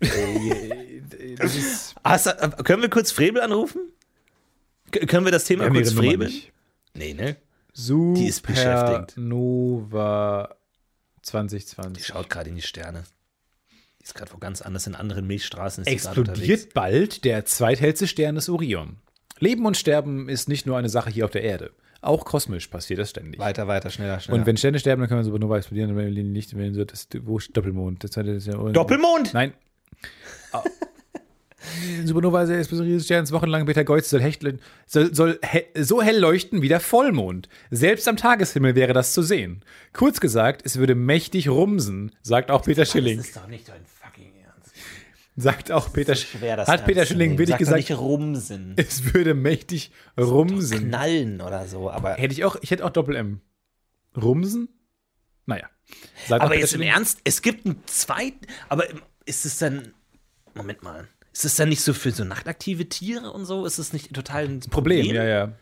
Äh, 0.00 1.02
das 1.38 1.54
ist. 1.54 1.94
Hast, 2.02 2.26
du- 2.26 2.64
können 2.64 2.82
wir 2.82 2.90
kurz 2.90 3.12
Frebel 3.12 3.40
anrufen? 3.42 3.80
K 4.90 5.06
können 5.06 5.24
wir 5.24 5.32
das 5.32 5.44
Thema 5.44 5.64
haben 5.66 5.74
kurz 5.74 5.94
nicht. 5.94 6.52
Nee, 6.96 7.14
ne? 7.14 7.36
Super 7.72 8.20
Die 8.20 8.26
ist 8.26 8.42
beschäftigt. 8.42 9.16
Nova 9.16 10.56
Die 11.18 11.22
2020. 11.22 12.06
schaut 12.06 12.30
gerade 12.30 12.48
in 12.48 12.56
die 12.56 12.62
Sterne. 12.62 13.04
Die 14.00 14.04
ist 14.04 14.14
gerade 14.14 14.32
wo 14.32 14.38
ganz 14.38 14.62
anders 14.62 14.86
in 14.86 14.94
anderen 14.94 15.26
Milchstraßen. 15.26 15.84
Ist 15.84 15.88
die. 15.88 15.94
Explodiert 15.94 16.74
bald 16.74 17.24
der 17.24 17.44
zweithellste 17.44 18.06
Stern 18.06 18.36
des 18.36 18.48
Orion. 18.48 18.96
Leben 19.38 19.66
und 19.66 19.76
Sterben 19.76 20.28
ist 20.28 20.48
nicht 20.48 20.66
nur 20.66 20.78
eine 20.78 20.88
Sache 20.88 21.10
hier 21.10 21.26
auf 21.26 21.30
der 21.30 21.42
Erde. 21.42 21.72
Auch 22.00 22.24
kosmisch 22.24 22.68
passiert 22.68 23.00
das 23.00 23.10
ständig. 23.10 23.40
Weiter, 23.40 23.66
weiter, 23.66 23.90
schneller, 23.90 24.20
schneller. 24.20 24.38
Und 24.38 24.46
wenn 24.46 24.56
Sterne 24.56 24.78
sterben, 24.78 25.00
dann 25.00 25.08
können 25.08 25.20
wir 25.20 25.24
Supernova 25.24 25.58
explodieren. 25.58 25.90
Und 25.90 25.96
wenn 25.96 26.14
wir 26.14 26.24
nicht, 26.24 26.56
wenn 26.56 26.72
so 26.72 26.84
das 26.84 27.08
wo 27.22 27.38
ist 27.38 27.56
Doppelmond. 27.56 28.04
Das 28.04 28.12
zweite 28.12 28.30
ist 28.30 28.46
ja 28.46 28.54
Doppelmond? 28.54 29.34
Nein. 29.34 29.52
Ah. 32.02 32.06
Supernova 32.06 32.42
ist 32.42 32.48
der 32.48 32.58
explosive 32.58 33.00
Stern 33.00 33.24
ist 33.24 33.32
wochenlang 33.32 33.64
Beta 33.66 33.82
Geuze 33.82 34.08
soll, 34.08 34.20
hecht, 34.20 34.42
soll, 34.86 35.14
soll 35.14 35.38
he, 35.42 35.64
so 35.74 36.02
hell 36.02 36.18
leuchten 36.18 36.62
wie 36.62 36.68
der 36.68 36.80
Vollmond. 36.80 37.48
Selbst 37.70 38.08
am 38.08 38.16
Tageshimmel 38.16 38.74
wäre 38.74 38.92
das 38.92 39.12
zu 39.12 39.22
sehen. 39.22 39.64
Kurz 39.92 40.20
gesagt, 40.20 40.62
es 40.64 40.78
würde 40.78 40.94
mächtig 40.94 41.48
rumsen, 41.48 42.12
sagt 42.22 42.50
auch 42.50 42.62
Peter 42.62 42.84
Schilling. 42.84 43.18
Das 43.18 43.28
ist 43.28 43.36
doch 43.36 43.46
nicht 43.48 43.68
dein 43.68 43.84
fucking 43.84 44.32
Ernst. 44.42 44.72
Sagt 45.36 45.72
auch 45.72 45.92
Peter 45.92 46.14
Schwer, 46.14 46.56
das 46.56 46.68
Hat 46.68 46.84
Peter 46.86 47.00
ernst 47.00 47.08
zu 47.08 47.14
Schilling 47.14 47.38
wirklich 47.38 47.58
gesagt, 47.58 47.76
nicht 47.76 47.92
rumsen. 47.98 48.74
es 48.76 49.14
würde 49.14 49.34
mächtig 49.34 49.90
rumsen. 50.18 50.88
Knallen 50.88 51.40
oder 51.40 51.66
so, 51.66 51.90
aber. 51.90 52.14
Hätte 52.14 52.34
ich 52.34 52.44
auch, 52.44 52.56
ich 52.60 52.70
hätte 52.70 52.84
auch 52.84 52.90
Doppel-M. 52.90 53.40
Rumsen? 54.16 54.68
Naja. 55.46 55.68
Sagt 56.26 56.42
Aber 56.42 56.50
Peter 56.50 56.60
jetzt 56.60 56.74
im. 56.74 56.82
Ernst, 56.82 57.20
es 57.24 57.42
gibt 57.42 57.66
einen 57.66 57.82
zweiten. 57.86 58.46
Aber 58.68 58.84
ist 59.24 59.44
es 59.44 59.58
dann. 59.58 59.92
Moment 60.54 60.82
mal. 60.82 61.06
Ist 61.36 61.44
es 61.44 61.56
dann 61.56 61.68
nicht 61.68 61.82
so 61.82 61.92
für 61.92 62.12
so 62.12 62.24
nachtaktive 62.24 62.88
Tiere 62.88 63.30
und 63.30 63.44
so? 63.44 63.66
Ist 63.66 63.76
es 63.76 63.92
nicht 63.92 64.14
total 64.14 64.44
ein 64.44 64.60
Problem, 64.60 65.04
Problem? 65.04 65.16
ja, 65.16 65.24
ja. 65.24 65.52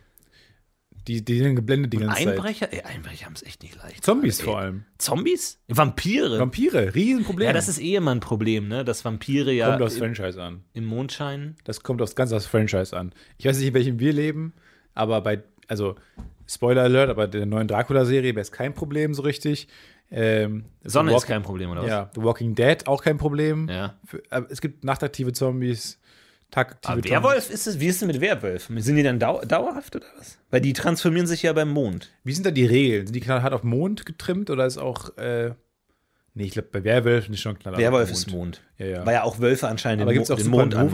Die, 1.08 1.24
die 1.24 1.38
sind 1.38 1.56
geblendet 1.56 1.92
die 1.92 1.96
ganze 1.96 2.14
Zeit. 2.22 2.28
Einbrecher? 2.28 2.72
Ey, 2.72 2.82
Einbrecher 2.82 3.26
haben 3.26 3.32
es 3.34 3.42
echt 3.42 3.64
nicht 3.64 3.74
leicht. 3.82 4.04
Zombies 4.04 4.38
Ey. 4.38 4.44
vor 4.44 4.60
allem. 4.60 4.84
Zombies? 4.98 5.58
Vampire? 5.66 6.38
Vampire, 6.38 6.94
Riesenproblem. 6.94 7.46
ja, 7.48 7.52
das 7.52 7.66
ist 7.66 7.80
eh 7.80 7.96
immer 7.96 8.12
ein 8.12 8.20
Problem, 8.20 8.68
ne? 8.68 8.84
Dass 8.84 9.04
Vampire 9.04 9.50
ja 9.50 9.70
kommt 9.70 9.82
aufs 9.82 9.98
Franchise 9.98 10.40
an. 10.40 10.62
im 10.74 10.84
Mondschein. 10.84 11.56
Das 11.64 11.82
kommt 11.82 12.00
aufs 12.00 12.14
ganz 12.14 12.32
aufs 12.32 12.46
Franchise 12.46 12.96
an. 12.96 13.12
Ich 13.36 13.44
weiß 13.44 13.58
nicht, 13.58 13.66
in 13.66 13.74
welchem 13.74 13.98
wir 13.98 14.12
leben, 14.12 14.52
aber 14.94 15.22
bei, 15.22 15.42
also 15.66 15.96
Spoiler 16.46 16.82
Alert, 16.82 17.10
aber 17.10 17.26
der 17.26 17.46
neuen 17.46 17.66
Dracula-Serie 17.66 18.36
wäre 18.36 18.42
es 18.42 18.52
kein 18.52 18.74
Problem 18.74 19.12
so 19.12 19.22
richtig. 19.22 19.66
Ähm, 20.10 20.64
Sonne 20.84 21.10
The 21.10 21.16
ist 21.16 21.22
Walking- 21.22 21.34
kein 21.34 21.42
Problem, 21.42 21.70
oder 21.70 21.82
was? 21.82 21.88
Ja, 21.88 22.10
The 22.14 22.22
Walking 22.22 22.54
Dead 22.54 22.86
auch 22.86 23.02
kein 23.02 23.16
Problem. 23.18 23.68
Ja. 23.68 23.94
Für, 24.04 24.22
es 24.50 24.60
gibt 24.60 24.84
nachtaktive 24.84 25.32
Zombies, 25.32 25.98
tagaktive 26.50 26.92
Aber 26.92 27.00
Zombies. 27.02 27.10
Werwolf 27.12 27.50
ist 27.50 27.66
es, 27.66 27.80
wie 27.80 27.86
ist 27.86 28.00
es 28.02 28.06
mit 28.06 28.20
Werwölfen? 28.20 28.80
Sind 28.80 28.96
die 28.96 29.02
dann 29.02 29.18
dau 29.18 29.40
dauerhaft 29.44 29.96
oder 29.96 30.06
was? 30.18 30.38
Weil 30.50 30.60
die 30.60 30.72
transformieren 30.72 31.26
sich 31.26 31.42
ja 31.42 31.52
beim 31.52 31.70
Mond. 31.70 32.12
Wie 32.22 32.32
sind 32.32 32.46
da 32.46 32.50
die 32.50 32.66
Regeln? 32.66 33.06
Sind 33.06 33.16
die 33.16 33.20
knallhart 33.20 33.52
auf 33.52 33.64
Mond 33.64 34.06
getrimmt 34.06 34.50
oder 34.50 34.66
ist 34.66 34.78
auch, 34.78 35.16
äh, 35.16 35.52
nee, 36.34 36.44
ich 36.44 36.52
glaube, 36.52 36.68
bei 36.70 36.84
Werwölfen 36.84 37.34
ist 37.34 37.40
schon 37.40 37.58
knallhart 37.58 37.82
Werwolf 37.82 38.10
auf 38.10 38.16
ist 38.16 38.30
Mond. 38.30 38.62
Ja, 38.78 38.86
ja. 38.86 39.06
Weil 39.06 39.14
ja 39.14 39.22
auch 39.24 39.40
Wölfe 39.40 39.66
anscheinend 39.68 40.02
aber 40.02 40.12
gibt 40.12 40.24
es 40.26 40.30
auch 40.30 40.36
den 40.38 40.48
Mond 40.48 40.74
an. 40.74 40.92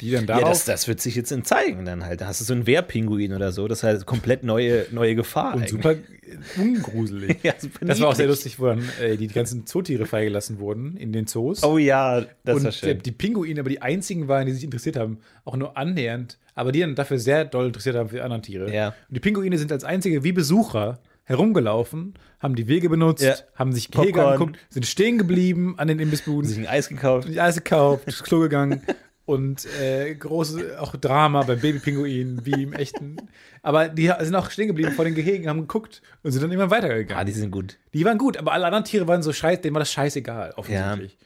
Die 0.00 0.10
dann 0.10 0.26
darauf 0.26 0.42
Ja, 0.42 0.48
das, 0.48 0.64
das 0.64 0.88
wird 0.88 1.00
sich 1.00 1.14
jetzt 1.16 1.32
in 1.32 1.44
zeigen 1.44 1.84
dann 1.84 2.04
halt. 2.04 2.20
Da 2.20 2.26
hast 2.26 2.40
du 2.40 2.44
so 2.44 2.52
einen 2.54 2.66
Wehrpinguin 2.66 3.32
oder 3.32 3.52
so. 3.52 3.66
Das 3.68 3.78
ist 3.78 3.82
halt 3.84 4.06
komplett 4.06 4.44
neue, 4.44 4.86
neue 4.92 5.14
Gefahr. 5.14 5.54
und 5.56 5.68
super 5.68 5.94
ungruselig. 6.56 7.38
Ja, 7.42 7.54
super 7.58 7.84
das 7.84 8.00
war 8.00 8.08
auch 8.08 8.14
sehr 8.14 8.26
lustig, 8.26 8.58
wo 8.60 8.66
dann 8.66 8.82
äh, 9.00 9.16
die 9.16 9.28
ganzen 9.28 9.66
Zootiere 9.66 10.06
freigelassen 10.06 10.58
wurden 10.58 10.96
in 10.96 11.12
den 11.12 11.26
Zoos. 11.26 11.62
Oh 11.62 11.78
ja, 11.78 12.22
das 12.44 12.56
und 12.56 12.64
war 12.64 12.72
schön. 12.72 12.98
die 13.02 13.12
Pinguine 13.12 13.60
aber 13.60 13.70
die 13.70 13.82
einzigen 13.82 14.28
waren, 14.28 14.46
die 14.46 14.52
sich 14.52 14.64
interessiert 14.64 14.96
haben, 14.96 15.18
auch 15.44 15.56
nur 15.56 15.76
annähernd, 15.76 16.38
aber 16.54 16.72
die 16.72 16.80
dann 16.80 16.94
dafür 16.94 17.18
sehr 17.18 17.44
doll 17.44 17.66
interessiert 17.66 17.96
haben 17.96 18.08
für 18.08 18.16
die 18.16 18.22
anderen 18.22 18.42
Tiere. 18.42 18.72
Ja. 18.72 18.88
Und 19.08 19.16
die 19.16 19.20
Pinguine 19.20 19.56
sind 19.58 19.72
als 19.72 19.84
einzige 19.84 20.24
wie 20.24 20.32
Besucher 20.32 20.98
herumgelaufen, 21.24 22.14
haben 22.40 22.54
die 22.54 22.68
Wege 22.68 22.88
benutzt, 22.88 23.22
Ja. 23.22 23.34
haben 23.54 23.72
sich 23.72 23.90
Gehege 23.90 24.24
angeguckt, 24.24 24.56
sind 24.70 24.86
stehen 24.86 25.18
geblieben 25.18 25.74
an 25.78 25.88
den 25.88 25.98
Imbissbuden, 25.98 26.48
Sich 26.48 26.58
ein 26.58 26.66
Eis 26.66 26.88
gekauft. 26.88 27.28
sich 27.28 27.40
alles 27.40 27.56
gekauft, 27.56 28.04
ins 28.06 28.22
Klo 28.22 28.40
gegangen 28.40 28.82
und 29.28 29.66
äh, 29.78 30.14
große 30.14 30.80
auch 30.80 30.96
Drama 30.96 31.42
beim 31.42 31.60
Babypinguin, 31.60 32.46
wie 32.46 32.62
im 32.62 32.72
echten. 32.72 33.18
Aber 33.62 33.90
die 33.90 34.10
sind 34.20 34.34
auch 34.34 34.50
stehen 34.50 34.68
geblieben 34.68 34.92
vor 34.92 35.04
den 35.04 35.14
Gehegen, 35.14 35.50
haben 35.50 35.60
geguckt 35.60 36.00
und 36.22 36.32
sind 36.32 36.42
dann 36.42 36.50
immer 36.50 36.70
weitergegangen. 36.70 37.20
Ah, 37.20 37.24
die 37.24 37.32
sind 37.32 37.50
gut. 37.50 37.76
Die 37.92 38.06
waren 38.06 38.16
gut, 38.16 38.38
aber 38.38 38.52
alle 38.52 38.64
anderen 38.64 38.84
Tiere 38.84 39.06
waren 39.06 39.22
so 39.22 39.34
scheiße, 39.34 39.60
denen 39.60 39.74
war 39.74 39.80
das 39.80 39.92
scheißegal, 39.92 40.54
offensichtlich. 40.56 41.18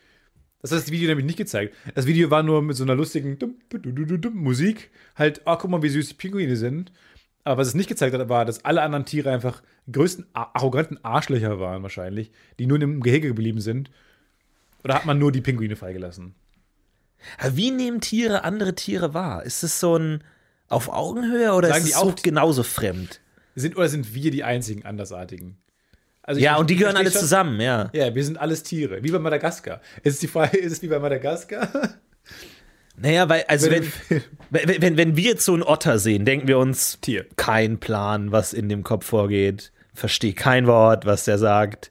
Das 0.62 0.72
hat 0.72 0.80
das 0.80 0.90
Video 0.90 1.08
nämlich 1.08 1.26
nicht 1.26 1.38
gezeigt. 1.38 1.76
Das 1.94 2.06
Video 2.06 2.28
war 2.28 2.42
nur 2.42 2.60
mit 2.60 2.76
so 2.76 2.82
einer 2.82 2.96
lustigen 2.96 3.38
Musik. 4.34 4.90
Halt, 5.14 5.42
oh, 5.44 5.54
guck 5.56 5.70
mal, 5.70 5.82
wie 5.84 5.88
süß 5.88 6.08
die 6.08 6.14
Pinguine 6.14 6.56
sind. 6.56 6.90
Aber 7.44 7.60
was 7.60 7.68
es 7.68 7.74
nicht 7.74 7.88
gezeigt 7.88 8.16
hat, 8.16 8.28
war, 8.28 8.44
dass 8.44 8.64
alle 8.64 8.82
anderen 8.82 9.04
Tiere 9.04 9.30
einfach 9.30 9.62
größten 9.92 10.26
arroganten 10.32 10.98
Arschlöcher 11.04 11.60
waren, 11.60 11.84
wahrscheinlich, 11.84 12.32
die 12.58 12.66
nur 12.66 12.82
im 12.82 13.00
Gehege 13.00 13.28
geblieben 13.28 13.60
sind. 13.60 13.90
Oder 14.82 14.94
hat 14.94 15.06
man 15.06 15.20
nur 15.20 15.30
die 15.30 15.40
Pinguine 15.40 15.76
freigelassen? 15.76 16.34
Wie 17.52 17.70
nehmen 17.70 18.00
Tiere 18.00 18.44
andere 18.44 18.74
Tiere 18.74 19.14
wahr? 19.14 19.44
Ist 19.44 19.62
es 19.62 19.80
so 19.80 19.96
ein 19.96 20.24
auf 20.68 20.88
Augenhöhe 20.88 21.52
oder 21.52 21.68
Sagen 21.68 21.84
ist 21.84 21.90
es 21.94 22.00
so 22.00 22.10
auch- 22.10 22.14
genauso 22.16 22.62
fremd? 22.62 23.20
Sind, 23.54 23.76
oder 23.76 23.88
sind 23.88 24.14
wir 24.14 24.30
die 24.30 24.44
einzigen 24.44 24.84
Andersartigen? 24.86 25.58
Also 26.22 26.40
Ja, 26.40 26.56
und 26.56 26.70
die 26.70 26.76
gehören 26.76 26.96
alle 26.96 27.10
schon- 27.10 27.20
zusammen, 27.20 27.60
ja. 27.60 27.90
Ja, 27.92 28.14
wir 28.14 28.24
sind 28.24 28.38
alles 28.38 28.62
Tiere. 28.62 29.02
Wie 29.02 29.10
bei 29.10 29.18
Madagaskar. 29.18 29.80
Ist 30.02 30.14
es 30.14 30.20
die 30.20 30.28
Frage, 30.28 30.56
ist 30.56 30.72
es 30.72 30.82
wie 30.82 30.86
bei 30.86 30.98
Madagaskar? 30.98 31.68
Naja, 32.96 33.28
weil, 33.28 33.44
also 33.48 33.70
Wenn 33.70 33.90
wenn, 34.50 34.82
wenn, 34.82 34.96
wenn, 34.96 35.16
wir 35.16 35.24
jetzt 35.30 35.44
so 35.44 35.54
einen 35.54 35.62
Otter 35.62 35.98
sehen, 35.98 36.24
denken 36.24 36.46
wir 36.46 36.58
uns, 36.58 36.98
Tier. 37.00 37.26
kein 37.36 37.78
Plan, 37.80 38.32
was 38.32 38.52
in 38.52 38.68
dem 38.68 38.82
Kopf 38.84 39.06
vorgeht, 39.06 39.72
verstehe 39.94 40.34
kein 40.34 40.66
Wort, 40.66 41.06
was 41.06 41.24
der 41.24 41.38
sagt, 41.38 41.90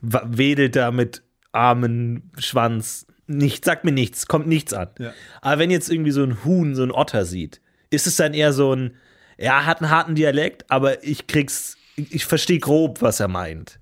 wedelt 0.00 0.76
da 0.76 0.90
mit 0.90 1.22
Armen, 1.52 2.30
Schwanz, 2.38 3.06
nichts, 3.26 3.66
sagt 3.66 3.84
mir 3.84 3.92
nichts, 3.92 4.26
kommt 4.26 4.46
nichts 4.46 4.72
an. 4.72 4.88
Ja. 4.98 5.12
Aber 5.40 5.58
wenn 5.58 5.70
jetzt 5.70 5.90
irgendwie 5.90 6.10
so 6.10 6.22
ein 6.22 6.44
Huhn, 6.44 6.74
so 6.74 6.82
ein 6.82 6.90
Otter 6.90 7.24
sieht, 7.24 7.60
ist 7.90 8.06
es 8.06 8.16
dann 8.16 8.34
eher 8.34 8.52
so 8.52 8.74
ein, 8.74 8.96
er 9.36 9.66
hat 9.66 9.80
einen 9.80 9.90
harten 9.90 10.14
Dialekt, 10.14 10.70
aber 10.70 11.04
ich 11.04 11.26
krieg's, 11.26 11.76
ich, 11.96 12.24
verstehe 12.24 12.58
grob, 12.58 13.02
was 13.02 13.20
er 13.20 13.28
meint. 13.28 13.78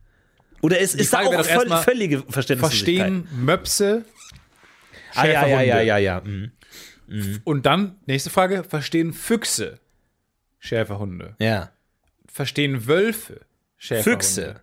Oder 0.63 0.79
ist, 0.79 0.95
ist 0.95 1.13
da 1.13 1.21
auch 1.21 1.45
völ, 1.45 1.69
völlige 1.79 2.19
Verständnislosigkeit? 2.29 3.09
Verstehen 3.09 3.29
Möpse 3.33 4.05
Ah, 5.15 5.27
ja, 5.27 5.47
ja, 5.47 5.63
ja, 5.63 5.81
ja, 5.81 5.99
ja. 5.99 6.21
mhm. 6.21 6.53
Und 7.45 7.67
dann, 7.67 7.99
nächste 8.07 8.31
Frage, 8.31 8.65
verstehen 8.65 9.13
Füchse 9.13 9.81
Schäferhunde? 10.59 11.35
Ja. 11.39 11.73
Verstehen 12.27 12.87
Wölfe 12.87 13.41
Schäferhunde? 13.77 14.25
Füchse. 14.25 14.61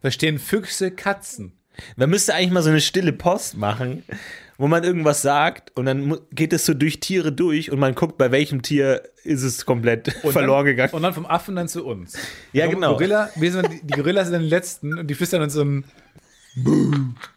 Verstehen 0.00 0.38
Füchse 0.38 0.90
Katzen? 0.90 1.52
Man 1.96 2.10
müsste 2.10 2.34
eigentlich 2.34 2.50
mal 2.50 2.62
so 2.62 2.70
eine 2.70 2.80
stille 2.80 3.12
Post 3.12 3.56
machen, 3.56 4.02
wo 4.58 4.66
man 4.68 4.84
irgendwas 4.84 5.22
sagt 5.22 5.76
und 5.76 5.86
dann 5.86 6.18
geht 6.32 6.52
es 6.52 6.66
so 6.66 6.74
durch 6.74 7.00
Tiere 7.00 7.32
durch 7.32 7.70
und 7.70 7.78
man 7.78 7.94
guckt, 7.94 8.18
bei 8.18 8.30
welchem 8.30 8.62
Tier 8.62 9.02
ist 9.24 9.42
es 9.42 9.64
komplett 9.66 10.14
Und 10.22 10.32
verloren 10.32 10.64
dann, 10.66 10.76
gegangen. 10.76 10.92
Und 10.92 11.02
dann 11.02 11.14
vom 11.14 11.26
Affen 11.26 11.56
dann 11.56 11.68
zu 11.68 11.84
uns. 11.84 12.16
Ja, 12.52 12.66
Die 12.66 12.74
genau. 12.74 12.92
Gorilla, 12.94 13.30
wir 13.36 13.50
sind, 13.52 13.68
die 13.82 13.94
Gorillas 13.94 14.28
sind 14.28 14.42
die 14.42 14.48
Letzten 14.48 14.98
und 14.98 15.06
die 15.08 15.14
flüstern 15.14 15.42
uns 15.42 15.54
so 15.54 15.64
ein 15.64 15.84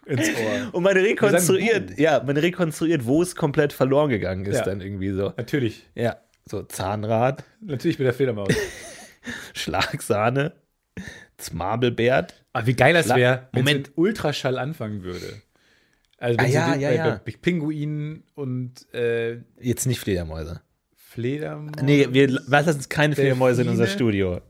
ins 0.06 0.28
Ohr. 0.30 0.74
Und 0.74 0.84
man 0.84 0.94
rekonstruiert, 0.98 1.90
sagen, 1.92 2.02
ja, 2.02 2.22
man 2.22 2.36
rekonstruiert, 2.36 3.06
wo 3.06 3.22
es 3.22 3.36
komplett 3.36 3.72
verloren 3.72 4.10
gegangen 4.10 4.46
ist, 4.46 4.58
Ja. 4.58 4.66
dann 4.66 4.82
irgendwie 4.82 5.12
so. 5.12 5.32
Natürlich. 5.38 5.86
Ja, 5.96 6.18
so 6.46 6.64
Zahnrad, 6.64 7.44
Natürlich 7.62 7.98
mit 7.98 8.06
der 8.08 8.14
Fledermaus. 8.14 8.50
Schlagsahne, 9.54 10.54
Zmabelbert. 11.38 12.46
Aber 12.54 12.68
wie 12.68 12.74
geil 12.76 12.94
das 12.94 13.10
wäre, 13.10 13.48
wenn 13.52 13.62
Moment. 13.64 13.88
mit 13.90 13.98
Ultraschall 13.98 14.58
anfangen 14.58 15.04
würde. 15.04 15.42
Also 16.18 16.38
wenn 16.40 16.46
Ah, 16.46 16.50
ja, 16.50 16.76
ja, 16.76 16.90
bei, 16.90 16.96
ja. 16.96 17.22
bei 17.26 17.32
Pinguinen 17.42 18.24
und 18.36 18.92
äh, 18.94 19.40
Jetzt 19.60 19.86
nicht 19.86 20.00
Fledermäuse. 20.00 20.62
Fledermäuse. 20.96 21.84
Nee, 21.84 22.08
wir 22.12 22.28
lassen 22.30 22.76
uns 22.76 22.90
keine 22.90 23.16
Fledermäuse 23.16 23.62
in 23.64 23.70
unser 23.70 23.84
Delfine. 23.84 23.96
Studio. 23.98 24.42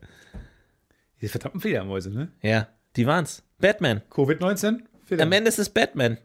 Die 1.21 1.27
verdammten 1.27 1.61
Fledermäuse, 1.61 2.11
ne? 2.11 2.31
Ja, 2.41 2.67
die 2.95 3.05
waren's. 3.07 3.41
Batman. 3.59 4.01
Covid-19? 4.11 4.79
Am. 5.19 5.31
Ende 5.31 5.49
ist 5.49 5.59
es 5.59 5.69
Batman. 5.69 6.17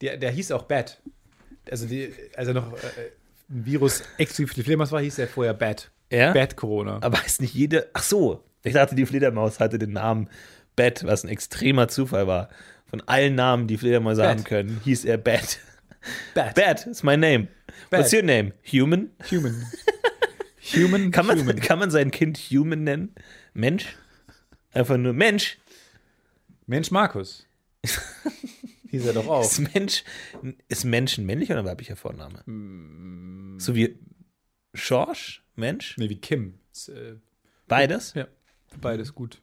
Der, 0.00 0.16
der 0.16 0.30
hieß 0.30 0.50
auch 0.52 0.64
Bat. 0.64 1.00
Also, 1.70 1.86
die, 1.86 2.12
als 2.36 2.48
er 2.48 2.54
noch 2.54 2.72
äh, 2.72 2.76
ein 3.50 3.64
Virus 3.66 4.02
exklusiv 4.18 4.48
für 4.50 4.54
die 4.56 4.62
Fledermaus 4.64 4.90
war, 4.90 5.00
hieß 5.00 5.18
er 5.18 5.28
vorher 5.28 5.54
Bat. 5.54 5.90
Ja? 6.10 6.32
Bat 6.32 6.56
Corona. 6.56 6.98
Aber 7.00 7.24
ist 7.24 7.40
nicht 7.40 7.54
jede. 7.54 7.88
Ach 7.92 8.02
so, 8.02 8.44
ich 8.62 8.74
dachte, 8.74 8.94
die 8.94 9.06
Fledermaus 9.06 9.60
hatte 9.60 9.78
den 9.78 9.92
Namen 9.92 10.28
Bat, 10.76 11.04
was 11.04 11.24
ein 11.24 11.28
extremer 11.28 11.88
Zufall 11.88 12.26
war. 12.26 12.48
Von 12.86 13.00
allen 13.02 13.34
Namen, 13.34 13.66
die 13.66 13.78
Fledermäuse 13.78 14.22
Bat. 14.22 14.30
haben 14.30 14.44
können, 14.44 14.80
hieß 14.84 15.04
er 15.04 15.18
Bat. 15.18 15.58
Bat. 16.34 16.54
Bat 16.54 16.86
is 16.86 17.02
my 17.02 17.16
name. 17.16 17.48
Bat. 17.90 18.00
What's 18.00 18.12
your 18.12 18.22
name? 18.22 18.52
Human? 18.70 19.10
Human. 19.30 19.66
Human. 20.74 21.10
Kann 21.10 21.26
man, 21.26 21.38
human. 21.38 21.60
kann 21.60 21.78
man 21.78 21.90
sein 21.90 22.10
Kind 22.10 22.38
Human 22.38 22.84
nennen? 22.84 23.14
Mensch? 23.52 23.96
Einfach 24.72 24.96
nur 24.96 25.12
Mensch. 25.12 25.58
Mensch 26.66 26.90
Markus. 26.90 27.46
hieß 28.92 29.06
er 29.06 29.12
doch 29.14 29.26
auch. 29.26 29.44
Ist 29.44 29.74
Mensch, 29.74 30.04
ist 30.68 30.84
Mensch 30.84 31.18
ein 31.18 31.26
männlicher 31.26 31.54
oder 31.54 31.64
weiblicher 31.64 31.96
Vorname? 31.96 32.42
Mm. 32.46 33.58
So 33.58 33.74
wie 33.74 33.98
Schorsch? 34.74 35.42
Mensch? 35.56 35.96
Nee, 35.98 36.08
wie 36.08 36.20
Kim. 36.20 36.58
Ist, 36.72 36.88
äh, 36.90 37.16
Beides? 37.68 38.14
ja, 38.14 38.28
beides 38.80 39.14
gut. 39.14 39.40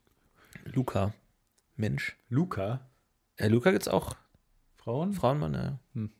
Luca. 0.65 1.13
Mensch. 1.75 2.17
Luca. 2.29 2.89
Äh, 3.37 3.47
Luca 3.47 3.71
gibt's 3.71 3.87
auch 3.87 4.15
Frauen? 4.77 5.13
Frauenmann, 5.13 5.53
ja. 5.53 5.79
Hm. 5.93 6.11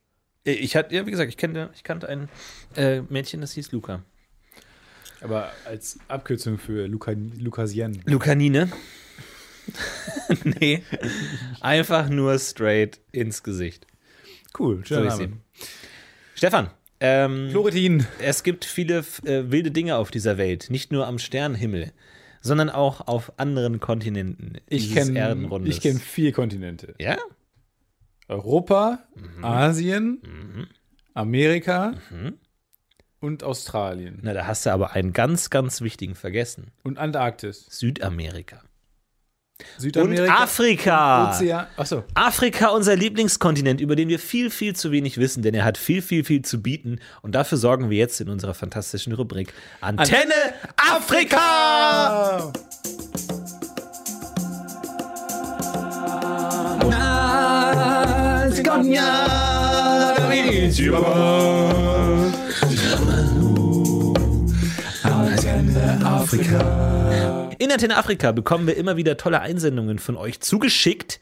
Äh, 0.46 0.52
Ich 0.54 0.76
hatte, 0.76 0.96
ja, 0.96 1.06
wie 1.06 1.12
gesagt, 1.12 1.30
ich 1.30 1.38
kannte, 1.38 1.70
ich 1.74 1.84
kannte 1.84 2.08
ein 2.08 2.30
äh, 2.76 3.02
Mädchen, 3.02 3.42
das 3.42 3.52
hieß 3.54 3.72
Luca. 3.72 4.04
Aber 5.22 5.52
als 5.66 6.00
Abkürzung 6.08 6.58
für 6.58 6.88
Luca, 6.88 7.12
Lukasien. 7.12 8.02
Lucanine? 8.06 8.72
nee. 10.44 10.84
Einfach 11.60 12.10
nur 12.10 12.40
straight 12.40 13.00
ins 13.12 13.44
Gesicht. 13.44 13.86
Cool, 14.58 14.84
So 14.86 14.96
sie. 15.10 15.28
Name. 15.28 15.38
Stefan, 16.36 16.70
ähm, 17.02 17.50
Florentin. 17.52 18.08
es 18.20 18.44
gibt 18.44 18.66
viele 18.66 19.00
äh, 19.26 19.52
wilde 19.52 19.72
Dinge 19.72 19.98
auf 19.98 20.10
dieser 20.10 20.38
Welt, 20.38 20.68
nicht 20.70 20.92
nur 20.92 21.06
am 21.06 21.20
Sternenhimmel, 21.20 21.92
sondern 22.42 22.70
auch 22.70 23.08
auf 23.08 23.34
anderen 23.38 23.80
Kontinenten 23.80 24.54
Ich 24.68 24.94
kenne 24.94 25.64
ich 25.66 25.82
kenn 25.82 25.98
vier 26.00 26.32
Kontinente. 26.32 26.96
Ja? 27.00 27.18
Europa, 28.28 29.00
Mhm. 29.16 29.44
Asien, 29.44 30.68
Amerika 31.14 31.94
und 33.20 33.44
Australien. 33.44 34.20
Na, 34.22 34.34
da 34.34 34.46
hast 34.48 34.66
du 34.66 34.70
aber 34.72 34.94
einen 34.94 35.14
ganz, 35.14 35.50
ganz 35.50 35.82
wichtigen 35.82 36.16
vergessen. 36.16 36.68
Und 36.84 36.98
Antarktis. 37.00 37.66
Südamerika. 37.70 38.62
Südamerika. 39.78 40.24
Und 40.24 40.30
Afrika. 40.30 41.32
Ozean. 41.32 41.68
Achso. 41.78 42.04
Afrika, 42.14 42.70
unser 42.70 42.96
Lieblingskontinent, 42.96 43.82
über 43.82 43.96
den 43.96 44.10
wir 44.10 44.20
viel, 44.20 44.50
viel 44.50 44.76
zu 44.76 44.92
wenig 44.92 45.18
wissen, 45.18 45.42
denn 45.42 45.54
er 45.54 45.66
hat 45.66 45.78
viel, 45.78 46.02
viel, 46.02 46.24
viel 46.24 46.42
zu 46.42 46.62
bieten. 46.62 47.00
Und 47.22 47.34
dafür 47.34 47.58
sorgen 47.58 47.90
wir 47.90 47.98
jetzt 47.98 48.20
in 48.22 48.30
unserer 48.30 48.54
fantastischen 48.54 49.14
Rubrik 49.14 49.54
Antenne, 49.82 50.34
Afrika! 50.76 52.52
In 67.60 67.74
Antenne 67.74 67.98
Afrika 67.98 68.32
bekommen 68.32 68.68
wir 68.68 68.78
immer 68.78 68.96
wieder 68.96 69.18
tolle 69.18 69.42
Einsendungen 69.42 70.00
von 70.00 70.16
euch 70.16 70.40
zugeschickt, 70.40 71.20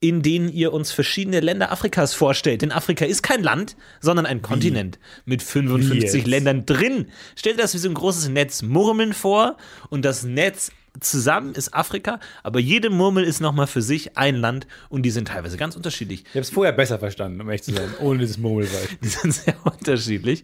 in 0.00 0.20
denen 0.20 0.48
ihr 0.48 0.72
uns 0.72 0.90
verschiedene 0.90 1.38
Länder 1.38 1.70
Afrikas 1.70 2.12
vorstellt. 2.12 2.62
Denn 2.62 2.72
Afrika 2.72 3.04
ist 3.04 3.22
kein 3.22 3.40
Land, 3.44 3.76
sondern 4.00 4.26
ein 4.26 4.42
Kontinent 4.42 4.98
mit 5.26 5.44
55 5.44 6.02
jetzt? 6.02 6.26
Ländern 6.26 6.66
drin. 6.66 7.06
Stellt 7.36 7.60
das 7.60 7.72
wie 7.72 7.78
so 7.78 7.88
ein 7.88 7.94
großes 7.94 8.30
Netz 8.30 8.62
Murmeln 8.62 9.12
vor 9.12 9.58
und 9.90 10.04
das 10.04 10.24
Netz 10.24 10.72
zusammen 10.98 11.54
ist 11.54 11.72
Afrika, 11.72 12.18
aber 12.42 12.58
jede 12.58 12.90
Murmel 12.90 13.22
ist 13.22 13.38
nochmal 13.40 13.68
für 13.68 13.80
sich 13.80 14.18
ein 14.18 14.34
Land 14.34 14.66
und 14.88 15.02
die 15.02 15.12
sind 15.12 15.28
teilweise 15.28 15.56
ganz 15.56 15.76
unterschiedlich. 15.76 16.24
Ich 16.24 16.30
habe 16.30 16.40
es 16.40 16.50
vorher 16.50 16.72
besser 16.72 16.98
verstanden, 16.98 17.40
um 17.40 17.46
ehrlich 17.46 17.62
zu 17.62 17.72
sein, 17.72 17.94
ohne 18.00 18.18
dieses 18.18 18.38
Murmelwald. 18.38 18.88
Die 19.04 19.08
sind 19.08 19.32
sehr 19.32 19.54
unterschiedlich. 19.64 20.42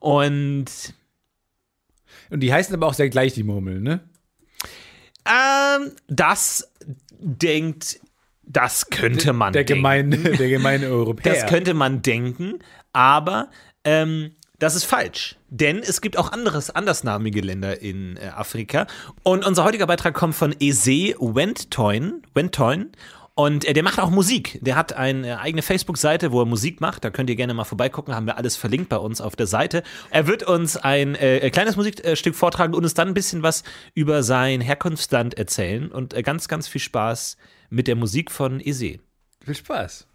Und 0.00 0.66
Und 2.28 2.40
die 2.40 2.52
heißen 2.52 2.74
aber 2.74 2.88
auch 2.88 2.94
sehr 2.94 3.08
gleich, 3.08 3.32
die 3.32 3.42
Murmeln, 3.42 3.82
ne? 3.82 4.00
Ähm, 5.26 5.92
das 6.08 6.72
denkt, 7.18 8.00
das 8.42 8.90
könnte 8.90 9.32
man 9.32 9.52
Der 9.52 9.64
denken. 9.64 9.78
gemeine, 9.82 10.16
der 10.38 10.48
gemeine 10.48 10.86
Europäer. 10.88 11.34
Das 11.34 11.46
könnte 11.46 11.74
man 11.74 12.02
denken, 12.02 12.58
aber 12.92 13.50
ähm, 13.84 14.32
Das 14.58 14.74
ist 14.74 14.84
falsch, 14.84 15.36
denn 15.50 15.78
es 15.78 16.00
gibt 16.00 16.16
auch 16.16 16.32
anderes, 16.32 16.70
andersnamige 16.70 17.40
Länder 17.40 17.80
in 17.82 18.16
äh, 18.16 18.28
Afrika. 18.28 18.86
Und 19.22 19.44
unser 19.46 19.64
heutiger 19.64 19.86
Beitrag 19.86 20.14
kommt 20.14 20.34
von 20.34 20.54
Eze 20.60 21.14
Wentoin, 21.18 22.22
Wentoin. 22.34 22.92
Und 23.38 23.66
äh, 23.66 23.74
der 23.74 23.82
macht 23.82 24.00
auch 24.00 24.10
Musik. 24.10 24.58
Der 24.62 24.76
hat 24.76 24.94
eine 24.94 25.40
eigene 25.40 25.60
Facebook-Seite, 25.60 26.32
wo 26.32 26.40
er 26.40 26.46
Musik 26.46 26.80
macht. 26.80 27.04
Da 27.04 27.10
könnt 27.10 27.28
ihr 27.28 27.36
gerne 27.36 27.52
mal 27.52 27.64
vorbeigucken. 27.64 28.14
Haben 28.14 28.26
wir 28.26 28.38
alles 28.38 28.56
verlinkt 28.56 28.88
bei 28.88 28.96
uns 28.96 29.20
auf 29.20 29.36
der 29.36 29.46
Seite. 29.46 29.82
Er 30.10 30.26
wird 30.26 30.42
uns 30.42 30.78
ein 30.78 31.14
äh, 31.14 31.50
kleines 31.50 31.76
Musikstück 31.76 32.34
vortragen 32.34 32.74
und 32.74 32.82
uns 32.82 32.94
dann 32.94 33.08
ein 33.08 33.14
bisschen 33.14 33.42
was 33.42 33.62
über 33.92 34.22
sein 34.22 34.62
Herkunftsland 34.62 35.34
erzählen. 35.34 35.92
Und 35.92 36.14
äh, 36.14 36.22
ganz, 36.22 36.48
ganz 36.48 36.66
viel 36.66 36.80
Spaß 36.80 37.36
mit 37.68 37.88
der 37.88 37.96
Musik 37.96 38.30
von 38.30 38.58
Eze. 38.58 39.00
Viel 39.44 39.54
Spaß. 39.54 40.06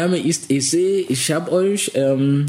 Name 0.00 0.18
ist 0.18 0.50
Ese. 0.50 0.78
Ich 0.78 1.30
habe 1.30 1.52
euch 1.52 1.90
ähm, 1.94 2.46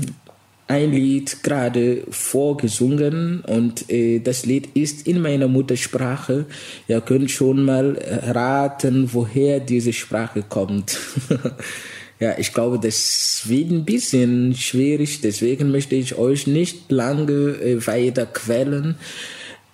ein 0.68 0.94
Lied 0.94 1.44
gerade 1.44 2.04
vorgesungen 2.10 3.42
und 3.42 3.92
äh, 3.92 4.20
das 4.20 4.46
Lied 4.46 4.70
ist 4.74 5.06
in 5.06 5.22
meiner 5.22 5.50
Muttersprache. 5.50 6.46
Ihr 6.88 7.02
könnt 7.02 7.30
schon 7.30 7.66
mal 7.66 8.00
raten, 8.28 9.10
woher 9.12 9.60
diese 9.60 9.92
Sprache 9.92 10.44
kommt. 10.48 10.98
ja, 12.22 12.38
ich 12.38 12.54
glaube, 12.54 12.80
das 12.80 13.42
wird 13.48 13.70
ein 13.70 13.84
bisschen 13.84 14.56
schwierig, 14.56 15.20
deswegen 15.20 15.72
möchte 15.72 15.96
ich 15.96 16.18
euch 16.18 16.48
nicht 16.48 16.90
lange 16.90 17.34
äh, 17.34 17.86
weiter 17.86 18.28
quälen. 18.28 18.96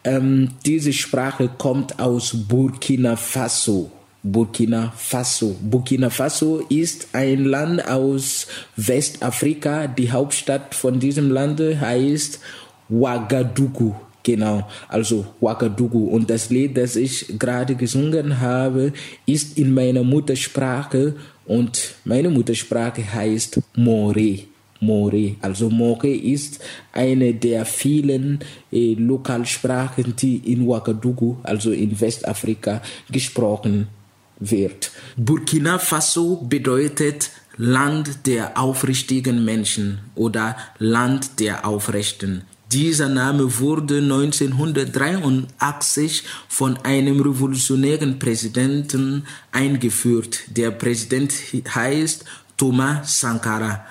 Ähm, 0.03 0.49
diese 0.65 0.93
Sprache 0.93 1.47
kommt 1.59 1.99
aus 1.99 2.35
Burkina 2.47 3.17
Faso. 3.17 3.91
Burkina 4.31 4.93
Faso. 4.95 5.55
Burkina 5.61 6.09
Faso 6.09 6.59
ist 6.69 7.09
ein 7.13 7.45
Land 7.45 7.87
aus 7.87 8.47
Westafrika. 8.75 9.87
Die 9.87 10.11
Hauptstadt 10.11 10.75
von 10.75 10.99
diesem 10.99 11.31
Land 11.31 11.59
heißt 11.59 12.39
Ouagadougou. 12.89 13.95
Genau, 14.23 14.67
also 14.89 15.25
Ouagadougou. 15.39 16.09
Und 16.09 16.29
das 16.29 16.49
Lied, 16.49 16.75
das 16.75 16.95
ich 16.95 17.39
gerade 17.39 17.75
gesungen 17.75 18.41
habe, 18.41 18.91
ist 19.25 19.57
in 19.57 19.73
meiner 19.73 20.03
Muttersprache 20.03 21.15
und 21.45 21.95
meine 22.03 22.29
Muttersprache 22.29 23.13
heißt 23.13 23.61
More. 23.75 24.39
More. 24.79 25.35
Also 25.41 25.69
More 25.69 26.09
ist 26.09 26.59
eine 26.91 27.33
der 27.33 27.65
vielen 27.65 28.39
äh, 28.71 28.93
Lokalsprachen, 28.93 30.15
die 30.15 30.37
in 30.51 30.67
Ouagadougou, 30.67 31.37
also 31.43 31.71
in 31.71 31.99
Westafrika, 31.99 32.81
gesprochen 33.09 33.87
wird. 34.39 34.91
Burkina 35.15 35.79
Faso 35.79 36.45
bedeutet 36.47 37.31
Land 37.57 38.27
der 38.27 38.57
aufrichtigen 38.57 39.43
Menschen 39.43 39.99
oder 40.15 40.55
Land 40.77 41.39
der 41.39 41.65
Aufrechten. 41.65 42.43
Dieser 42.71 43.09
Name 43.09 43.59
wurde 43.59 43.97
1983 43.97 46.23
von 46.49 46.77
einem 46.83 47.19
revolutionären 47.21 48.19
Präsidenten 48.19 49.25
eingeführt. 49.51 50.41
Der 50.47 50.71
Präsident 50.71 51.33
heißt 51.73 52.25
Thomas 52.57 53.21
Sankara. 53.21 53.85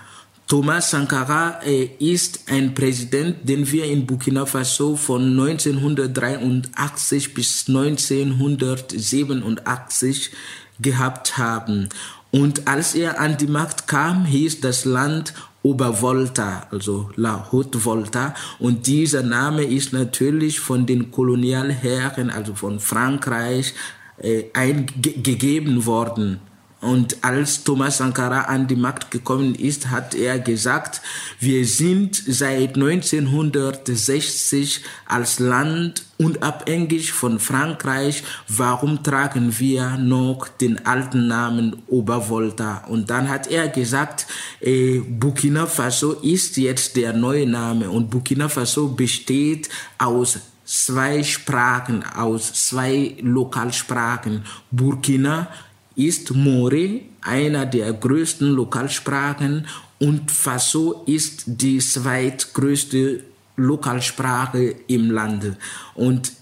Thomas 0.47 0.91
Sankara 0.93 1.59
ist 1.99 2.45
ein 2.47 2.73
Präsident, 2.73 3.49
den 3.49 3.69
wir 3.73 3.87
in 3.87 4.07
Burkina 4.07 4.47
Faso 4.47 4.95
von 4.95 5.33
1983 5.33 7.35
bis 7.35 7.65
1987 7.67 10.31
gehabt 10.79 11.37
haben. 11.37 11.89
Und 12.31 12.69
als 12.69 12.95
er 12.95 13.19
an 13.19 13.37
die 13.39 13.49
Macht 13.49 13.89
kam, 13.89 14.25
hieß 14.25 14.61
das 14.61 14.85
Land 14.85 15.35
Obervolta, 15.63 16.69
also 16.71 17.11
La 17.17 17.51
Haute 17.51 17.85
Volta. 17.85 18.33
Und 18.61 18.87
dieser 18.87 19.25
Name 19.25 19.65
ist 19.65 19.93
natürlich 19.93 20.61
von 20.61 20.87
den 20.87 21.11
Kolonialherren, 21.11 22.31
also 22.31 22.55
von 22.55 22.79
Frankreich, 22.79 23.75
äh, 24.19 24.45
eingegeben 24.55 25.87
worden. 25.87 26.39
Und 26.81 27.25
als 27.25 27.65
Thomas 27.65 27.99
Sankara 27.99 28.43
an 28.43 28.67
die 28.67 28.77
Macht 28.77 29.11
gekommen 29.11 29.55
ist, 29.55 29.89
hat 29.89 30.15
er 30.15 30.39
gesagt, 30.39 31.01
wir 31.41 31.65
sind 31.65 32.15
seit 32.15 32.75
1960 32.75 34.83
als 35.07 35.39
Land 35.39 36.05
unabhängig 36.19 37.13
von 37.13 37.41
Frankreich. 37.41 38.23
Warum 38.49 39.03
tragen 39.03 39.59
wir 39.59 39.97
noch 39.97 40.49
den 40.49 40.85
alten 40.85 41.29
Namen 41.29 41.83
Obervolta? 41.87 42.85
Und 42.89 43.09
dann 43.09 43.31
hat 43.31 43.47
er 43.47 43.69
gesagt, 43.69 44.27
äh, 44.61 44.99
Burkina 44.99 45.67
Faso 45.67 46.13
ist 46.13 46.59
jetzt 46.59 46.97
der 46.97 47.15
neue 47.15 47.47
Name 47.47 47.91
und 47.91 48.11
Burkina 48.11 48.51
Faso 48.51 48.89
besteht 48.89 49.71
aus 49.97 50.41
zwei 50.67 51.23
Sprachen, 51.23 52.03
aus 52.03 52.53
zwei 52.53 53.17
Lokalsprachen. 53.21 54.45
Burkina 54.71 55.49
ist 55.97 56.35
More 56.35 57.01
einer 57.23 57.67
der 57.67 57.93
größten 57.93 58.49
Lokalsprachen 58.49 59.67
und 59.99 60.31
Faso 60.31 61.03
ist 61.07 61.45
die 61.47 61.79
zweitgrößte 61.79 63.25
Lokalsprache 63.57 64.77
im 64.87 65.11
Lande. 65.11 65.57
Und 65.95 66.33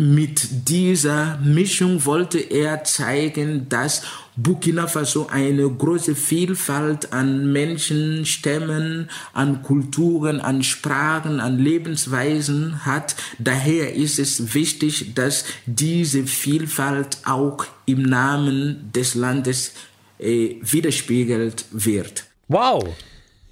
mit 0.00 0.68
dieser 0.70 1.36
Mischung 1.38 2.06
wollte 2.06 2.38
er 2.38 2.84
zeigen, 2.84 3.68
dass 3.68 4.02
Burkina 4.34 4.86
Faso 4.86 5.26
eine 5.26 5.68
große 5.68 6.14
Vielfalt 6.14 7.12
an 7.12 7.52
Menschen, 7.52 8.24
Stämmen, 8.24 9.10
an 9.34 9.62
Kulturen, 9.62 10.40
an 10.40 10.62
Sprachen, 10.62 11.38
an 11.38 11.58
Lebensweisen 11.58 12.86
hat. 12.86 13.14
Daher 13.38 13.94
ist 13.94 14.18
es 14.18 14.54
wichtig, 14.54 15.14
dass 15.14 15.44
diese 15.66 16.24
Vielfalt 16.24 17.18
auch 17.24 17.66
im 17.84 18.02
Namen 18.02 18.90
des 18.94 19.14
Landes 19.14 19.74
äh, 20.18 20.56
widerspiegelt 20.62 21.66
wird. 21.72 22.24
Wow. 22.48 22.88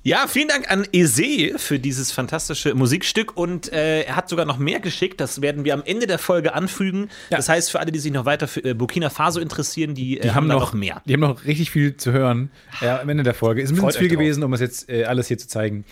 Ja, 0.05 0.27
vielen 0.29 0.49
Dank 0.49 0.71
an 0.71 0.87
Eze 0.93 1.59
für 1.59 1.79
dieses 1.79 2.13
fantastische 2.13 2.75
Musikstück 2.75 3.37
und 3.37 3.73
äh, 3.73 4.03
er 4.03 4.17
hat 4.17 4.29
sogar 4.29 4.47
noch 4.47 4.59
mehr 4.59 4.79
geschickt. 4.79 5.21
Das 5.21 5.43
werden 5.43 5.65
wir 5.65 5.75
am 5.75 5.83
Ende 5.85 6.07
der 6.07 6.19
Folge 6.19 6.55
anfügen. 6.55 7.11
Ja. 7.31 7.37
Das 7.37 7.49
heißt, 7.49 7.71
für 7.71 7.81
alle, 7.81 7.91
die 7.91 7.99
sich 7.99 8.13
noch 8.13 8.25
weiter 8.25 8.47
für 8.47 8.65
äh, 8.65 8.75
Burkina 8.75 9.11
Faso 9.11 9.41
interessieren, 9.41 9.95
die, 9.95 10.19
äh, 10.19 10.23
Die 10.23 10.31
haben 10.33 10.49
da 10.49 10.55
noch, 10.55 10.73
mehr. 10.73 11.03
Die 11.05 11.15
haben 11.15 11.21
noch 11.21 11.45
richtig 11.45 11.71
viel 11.71 11.97
zu 11.97 12.13
hören 12.13 12.51
ja, 12.81 13.01
am 13.01 13.09
Ende 13.09 13.25
der 13.25 13.35
Folge. 13.35 13.61
Ist 13.61 13.71
ein 13.71 13.75
bisschen 13.75 13.83
Freut 13.83 13.95
zu 13.95 13.99
viel 13.99 14.09
gewesen, 14.09 14.45
um 14.45 14.53
es 14.53 14.61
jetzt 14.61 14.89
äh, 14.89 15.05
alles 15.05 15.27
hier 15.27 15.37
zu 15.37 15.49
zeigen. 15.49 15.85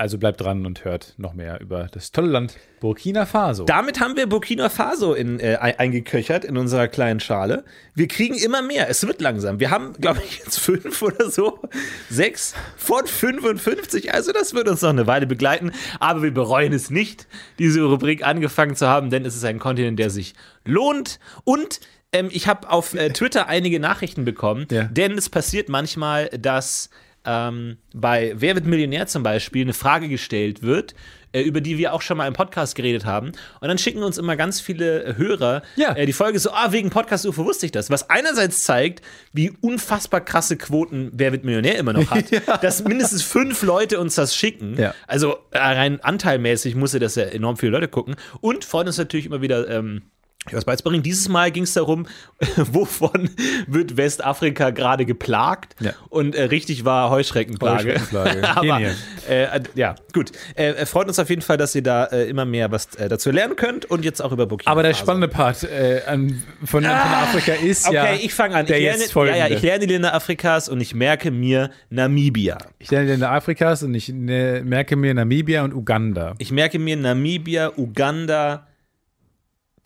Also 0.00 0.16
bleibt 0.16 0.40
dran 0.40 0.64
und 0.64 0.84
hört 0.84 1.14
noch 1.18 1.34
mehr 1.34 1.60
über 1.60 1.88
das 1.90 2.12
tolle 2.12 2.28
Land 2.28 2.54
Burkina 2.80 3.26
Faso. 3.26 3.64
Damit 3.64 3.98
haben 3.98 4.16
wir 4.16 4.28
Burkina 4.28 4.68
Faso 4.68 5.12
in, 5.12 5.40
äh, 5.40 5.56
ein- 5.56 5.76
eingeköchert 5.76 6.44
in 6.44 6.56
unserer 6.56 6.86
kleinen 6.86 7.18
Schale. 7.18 7.64
Wir 7.96 8.06
kriegen 8.06 8.36
immer 8.36 8.62
mehr. 8.62 8.88
Es 8.88 9.04
wird 9.04 9.20
langsam. 9.20 9.58
Wir 9.58 9.70
haben, 9.70 9.94
glaube 9.94 10.22
ich, 10.24 10.38
jetzt 10.38 10.60
fünf 10.60 11.02
oder 11.02 11.28
so. 11.30 11.58
Sechs 12.08 12.54
von 12.76 13.06
55. 13.08 14.14
Also, 14.14 14.30
das 14.32 14.54
wird 14.54 14.68
uns 14.68 14.82
noch 14.82 14.90
eine 14.90 15.08
Weile 15.08 15.26
begleiten. 15.26 15.72
Aber 15.98 16.22
wir 16.22 16.32
bereuen 16.32 16.72
es 16.72 16.90
nicht, 16.90 17.26
diese 17.58 17.82
Rubrik 17.82 18.24
angefangen 18.24 18.76
zu 18.76 18.86
haben, 18.86 19.10
denn 19.10 19.24
es 19.24 19.34
ist 19.34 19.44
ein 19.44 19.58
Kontinent, 19.58 19.98
der 19.98 20.10
sich 20.10 20.34
lohnt. 20.64 21.18
Und 21.44 21.80
ähm, 22.12 22.28
ich 22.30 22.46
habe 22.46 22.70
auf 22.70 22.94
äh, 22.94 23.10
Twitter 23.10 23.48
einige 23.48 23.80
Nachrichten 23.80 24.24
bekommen, 24.24 24.66
Ja. 24.70 24.84
denn 24.84 25.18
es 25.18 25.28
passiert 25.28 25.68
manchmal, 25.68 26.28
dass 26.28 26.88
ähm, 27.28 27.76
bei 27.94 28.32
Wer 28.36 28.54
wird 28.54 28.64
Millionär 28.66 29.06
zum 29.06 29.22
Beispiel 29.22 29.62
eine 29.62 29.74
Frage 29.74 30.08
gestellt 30.08 30.62
wird, 30.62 30.94
äh, 31.32 31.42
über 31.42 31.60
die 31.60 31.76
wir 31.76 31.92
auch 31.92 32.00
schon 32.00 32.16
mal 32.16 32.26
im 32.26 32.32
Podcast 32.32 32.74
geredet 32.74 33.04
haben. 33.04 33.32
Und 33.60 33.68
dann 33.68 33.76
schicken 33.76 34.02
uns 34.02 34.16
immer 34.16 34.34
ganz 34.36 34.60
viele 34.62 35.16
Hörer 35.18 35.62
Ja. 35.76 35.94
äh, 35.94 36.06
die 36.06 36.14
Folge 36.14 36.38
so, 36.38 36.50
ah, 36.52 36.72
wegen 36.72 36.88
Podcast 36.88 37.26
UFO 37.26 37.44
wusste 37.44 37.66
ich 37.66 37.72
das. 37.72 37.90
Was 37.90 38.08
einerseits 38.08 38.62
zeigt, 38.64 39.02
wie 39.34 39.52
unfassbar 39.60 40.22
krasse 40.22 40.56
Quoten 40.56 41.10
Wer 41.12 41.32
wird 41.32 41.44
Millionär 41.44 41.76
immer 41.76 41.92
noch 41.92 42.10
hat. 42.10 42.24
Dass 42.62 42.82
mindestens 42.82 43.22
fünf 43.22 43.62
Leute 43.62 44.00
uns 44.00 44.14
das 44.14 44.34
schicken. 44.34 44.76
Ja. 44.78 44.94
Also 45.06 45.36
äh, 45.50 45.58
rein 45.58 46.00
anteilmäßig 46.02 46.74
musste 46.76 46.98
das 46.98 47.14
ja 47.16 47.24
enorm 47.24 47.58
viele 47.58 47.72
Leute 47.72 47.88
gucken. 47.88 48.16
Und 48.40 48.64
freut 48.64 48.86
uns 48.86 48.96
natürlich 48.96 49.26
immer 49.26 49.42
wieder. 49.42 49.68
Ähm, 49.68 50.02
was 50.52 50.64
beizubringen. 50.64 51.02
Dieses 51.02 51.28
Mal 51.28 51.50
ging 51.50 51.64
es 51.64 51.72
darum, 51.74 52.06
wovon 52.56 53.30
wird 53.66 53.96
Westafrika 53.96 54.70
gerade 54.70 55.04
geplagt? 55.04 55.74
Ja. 55.80 55.92
Und 56.08 56.34
äh, 56.34 56.44
richtig 56.44 56.84
war 56.84 57.10
Heuschreckenplage. 57.10 57.94
Heuschreckenplage. 57.94 58.48
Aber 58.56 58.60
Genial. 58.78 58.94
äh, 59.28 59.60
ja, 59.74 59.94
gut. 60.12 60.32
Äh, 60.54 60.86
freut 60.86 61.08
uns 61.08 61.18
auf 61.18 61.30
jeden 61.30 61.42
Fall, 61.42 61.56
dass 61.56 61.74
ihr 61.74 61.82
da 61.82 62.04
äh, 62.06 62.28
immer 62.28 62.44
mehr 62.44 62.70
was 62.70 62.94
äh, 62.94 63.08
dazu 63.08 63.30
lernen 63.30 63.56
könnt 63.56 63.84
und 63.86 64.04
jetzt 64.04 64.20
auch 64.20 64.32
über 64.32 64.46
Burkina 64.46 64.70
Aber 64.70 64.82
der 64.82 64.92
Faso. 64.92 65.04
spannende 65.04 65.28
Part 65.28 65.64
äh, 65.64 66.02
an, 66.06 66.42
von, 66.64 66.84
von 66.84 66.86
Afrika 66.86 67.52
ist 67.52 67.86
Okay, 67.86 67.94
ja. 67.94 68.14
ich 68.14 68.34
fange 68.34 68.54
an. 68.54 68.66
Der 68.66 68.78
ich 68.78 68.84
lerne, 68.84 69.02
jetzt 69.02 69.14
ja, 69.14 69.36
ja, 69.36 69.48
ich 69.48 69.62
lerne 69.62 69.86
die 69.86 69.92
Länder 69.92 70.14
Afrikas 70.14 70.68
und 70.68 70.80
ich 70.80 70.94
merke 70.94 71.30
mir 71.30 71.70
Namibia. 71.90 72.58
Ich 72.78 72.90
lerne 72.90 73.06
die 73.06 73.12
Länder 73.12 73.32
Afrikas 73.32 73.82
und 73.82 73.94
ich 73.94 74.08
ne, 74.08 74.62
merke 74.64 74.96
mir 74.96 75.14
Namibia 75.14 75.64
und 75.64 75.74
Uganda. 75.74 76.34
Ich 76.38 76.52
merke 76.52 76.78
mir 76.78 76.96
Namibia, 76.96 77.72
Uganda, 77.76 78.67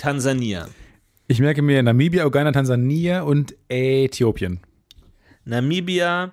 Tansania. 0.03 0.69
Ich 1.29 1.39
merke 1.39 1.63
mir 1.63 1.81
Namibia, 1.81 2.27
Uganda, 2.27 2.51
Tansania 2.51 3.23
und 3.23 3.55
Äthiopien. 3.69 4.59
Namibia, 5.45 6.33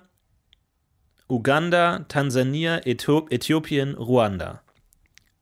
Uganda, 1.28 2.04
Tansania, 2.08 2.84
Äthiop 2.84 3.30
Äthiopien, 3.30 3.94
Ruanda. 3.94 4.60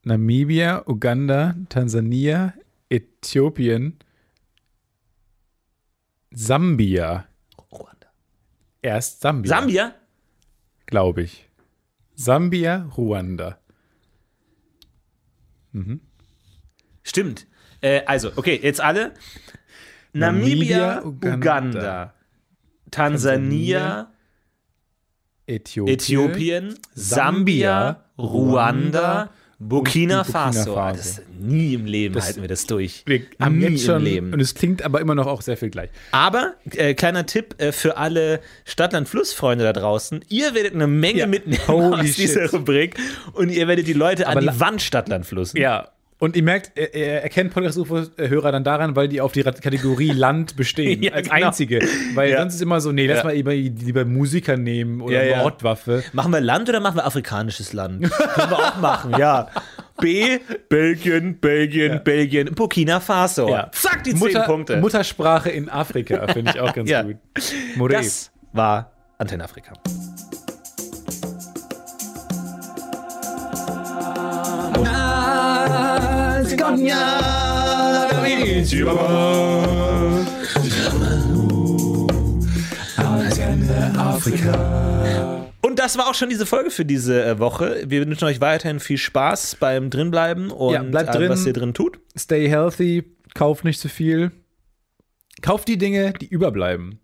Namibia, 0.05 0.87
Uganda, 0.87 1.55
Tansania, 1.71 2.53
Äthiopien, 2.91 3.99
Sambia. 6.31 7.25
Ruanda. 7.73 8.09
Erst 8.83 9.23
Sambia. 9.23 9.49
Sambia? 9.49 9.95
Glaube 10.85 11.23
ich. 11.23 11.49
Sambia, 12.15 12.91
Ruanda. 12.95 13.59
Stimmt. 17.03 17.48
Äh, 17.81 18.03
also, 18.07 18.33
okay, 18.37 18.59
jetzt 18.63 18.81
alle. 18.81 19.13
Namibia, 20.13 21.01
Namibia, 21.01 21.03
Uganda, 21.05 21.35
Uganda, 21.37 22.15
Tansania, 22.91 24.11
Äthiopien, 25.47 25.95
Äthiopien, 25.95 26.75
Sambia, 26.95 28.05
Ruanda, 28.19 29.31
Burkina 29.61 30.23
Burkina 30.23 30.25
Faso. 30.25 30.75
Faso. 30.75 30.97
Das, 30.97 31.23
nie 31.41 31.75
im 31.75 31.85
Leben 31.87 32.15
Das- 32.15 32.27
halten 32.27 32.43
wir 32.43 32.49
das 32.49 32.67
durch. 32.67 33.03
Wir 33.07 33.23
haben 33.41 33.59
nie 33.59 33.65
jetzt 33.67 33.85
schon, 33.85 33.97
im 33.97 34.05
Leben. 34.05 34.33
und 34.33 34.41
es 34.41 34.55
klingt 34.55 34.83
aber 34.83 35.01
immer 35.01 35.15
noch 35.17 35.27
auch 35.27 35.43
sehr 35.43 35.57
viel 35.57 35.71
gleich. 35.71 35.91
Aber, 36.13 36.55
äh, 36.77 36.95
kleiner 36.95 37.27
Tipp 37.27 37.57
äh, 37.59 37.73
für 37.73 37.97
alle 37.97 38.41
Stadtland-Fluss-Freunde 38.67 39.65
da 39.65 39.73
draußen. 39.73 40.25
Ihr 40.29 40.55
werdet 40.55 40.75
eine 40.75 40.87
Menge 40.87 41.21
Ja. 41.21 41.27
mitnehmen 41.27 41.67
Holy 41.67 42.01
aus 42.03 42.15
dieser 42.15 42.43
shit. 42.45 42.53
Rubrik 42.53 42.97
und 43.33 43.51
ihr 43.51 43.67
werdet 43.67 43.87
die 43.89 43.95
Leute 43.95 44.29
Aber 44.29 44.39
an 44.41 44.47
die 44.55 44.61
Wand 44.61 44.81
Stadtland-Fluss. 44.83 45.55
Ja. 45.55 45.91
Und 46.21 46.35
ihr 46.35 46.43
merkt, 46.43 46.73
er, 46.77 46.95
er 46.95 47.23
erkennt 47.23 47.55
Podcast-UFO-Hörer 47.55 48.51
dann 48.51 48.65
daran, 48.65 48.97
weil 48.97 49.07
die 49.07 49.21
auf 49.21 49.31
die 49.33 49.43
Kategorie 49.45 50.11
Land 50.13 50.57
bestehen. 50.57 51.01
Ja, 51.03 51.13
als 51.13 51.29
genau. 51.31 51.47
einzige. 51.47 51.81
Weil 52.15 52.31
Ja. 52.31 52.41
sonst 52.41 52.57
ist 52.57 52.63
immer 52.63 52.81
so, 52.81 52.91
nee, 52.91 53.07
lass 53.07 53.19
Ja. 53.19 53.25
mal 53.25 53.35
lieber, 53.35 53.55
lieber 53.55 54.05
Musiker 54.05 54.57
nehmen 54.57 55.01
oder 55.01 55.25
Ja. 55.25 55.39
Mordwaffe. 55.43 56.03
Machen 56.13 56.33
wir 56.33 56.41
Land 56.41 56.69
oder 56.69 56.81
machen 56.81 56.97
wir 56.97 57.07
afrikanisches 57.07 57.73
Land? 57.73 58.11
Können 58.11 58.51
wir 58.51 58.59
auch 58.59 58.77
machen, 58.81 59.15
ja. 59.17 59.49
B, 60.01 60.39
Belgien, 60.69 61.39
Belgien, 61.41 62.01
Belgien, 62.05 62.55
Burkina 62.55 62.99
Faso. 63.01 63.49
Zack, 63.73 64.03
die 64.05 64.11
zehn 64.11 64.19
Mutter, 64.19 64.41
Punkte. 64.43 64.77
Muttersprache 64.79 65.51
in 65.51 65.69
Afrika 65.69 66.27
finde 66.33 66.53
ich 66.55 66.61
auch 66.61 66.73
ganz 66.75 66.91
gut. 66.91 67.17
More. 67.77 67.91
Das 67.93 68.31
war 68.53 68.93
Antenne 69.19 69.45
Afrika. 69.45 69.73
Und 85.63 85.79
das 85.79 85.99
war 85.99 86.09
auch 86.09 86.15
schon 86.15 86.29
diese 86.29 86.47
Folge 86.47 86.71
für 86.71 86.85
diese 86.85 87.25
äh, 87.25 87.39
Woche. 87.39 87.83
Wir 87.87 88.07
wünschen 88.07 88.25
euch 88.25 88.41
weiterhin 88.41 88.81
viel 88.81 88.99
Spaß 88.99 89.57
beim 89.61 89.91
Drinbleiben 89.91 90.51
und 90.51 90.73
Ja, 90.73 90.83
bleibt 90.83 91.15
drin. 91.15 91.29
was 91.29 91.45
ihr 91.47 91.53
drin 91.53 91.75
tut. 91.75 92.01
Stay 92.17 92.49
healthy, 92.49 93.05
kauft 93.35 93.65
nicht 93.65 93.81
zu 93.81 93.89
viel. 93.89 94.31
Kauft 95.43 95.69
die 95.69 95.79
Dinge, 95.79 96.13
die 96.15 96.27
überbleiben. 96.29 96.99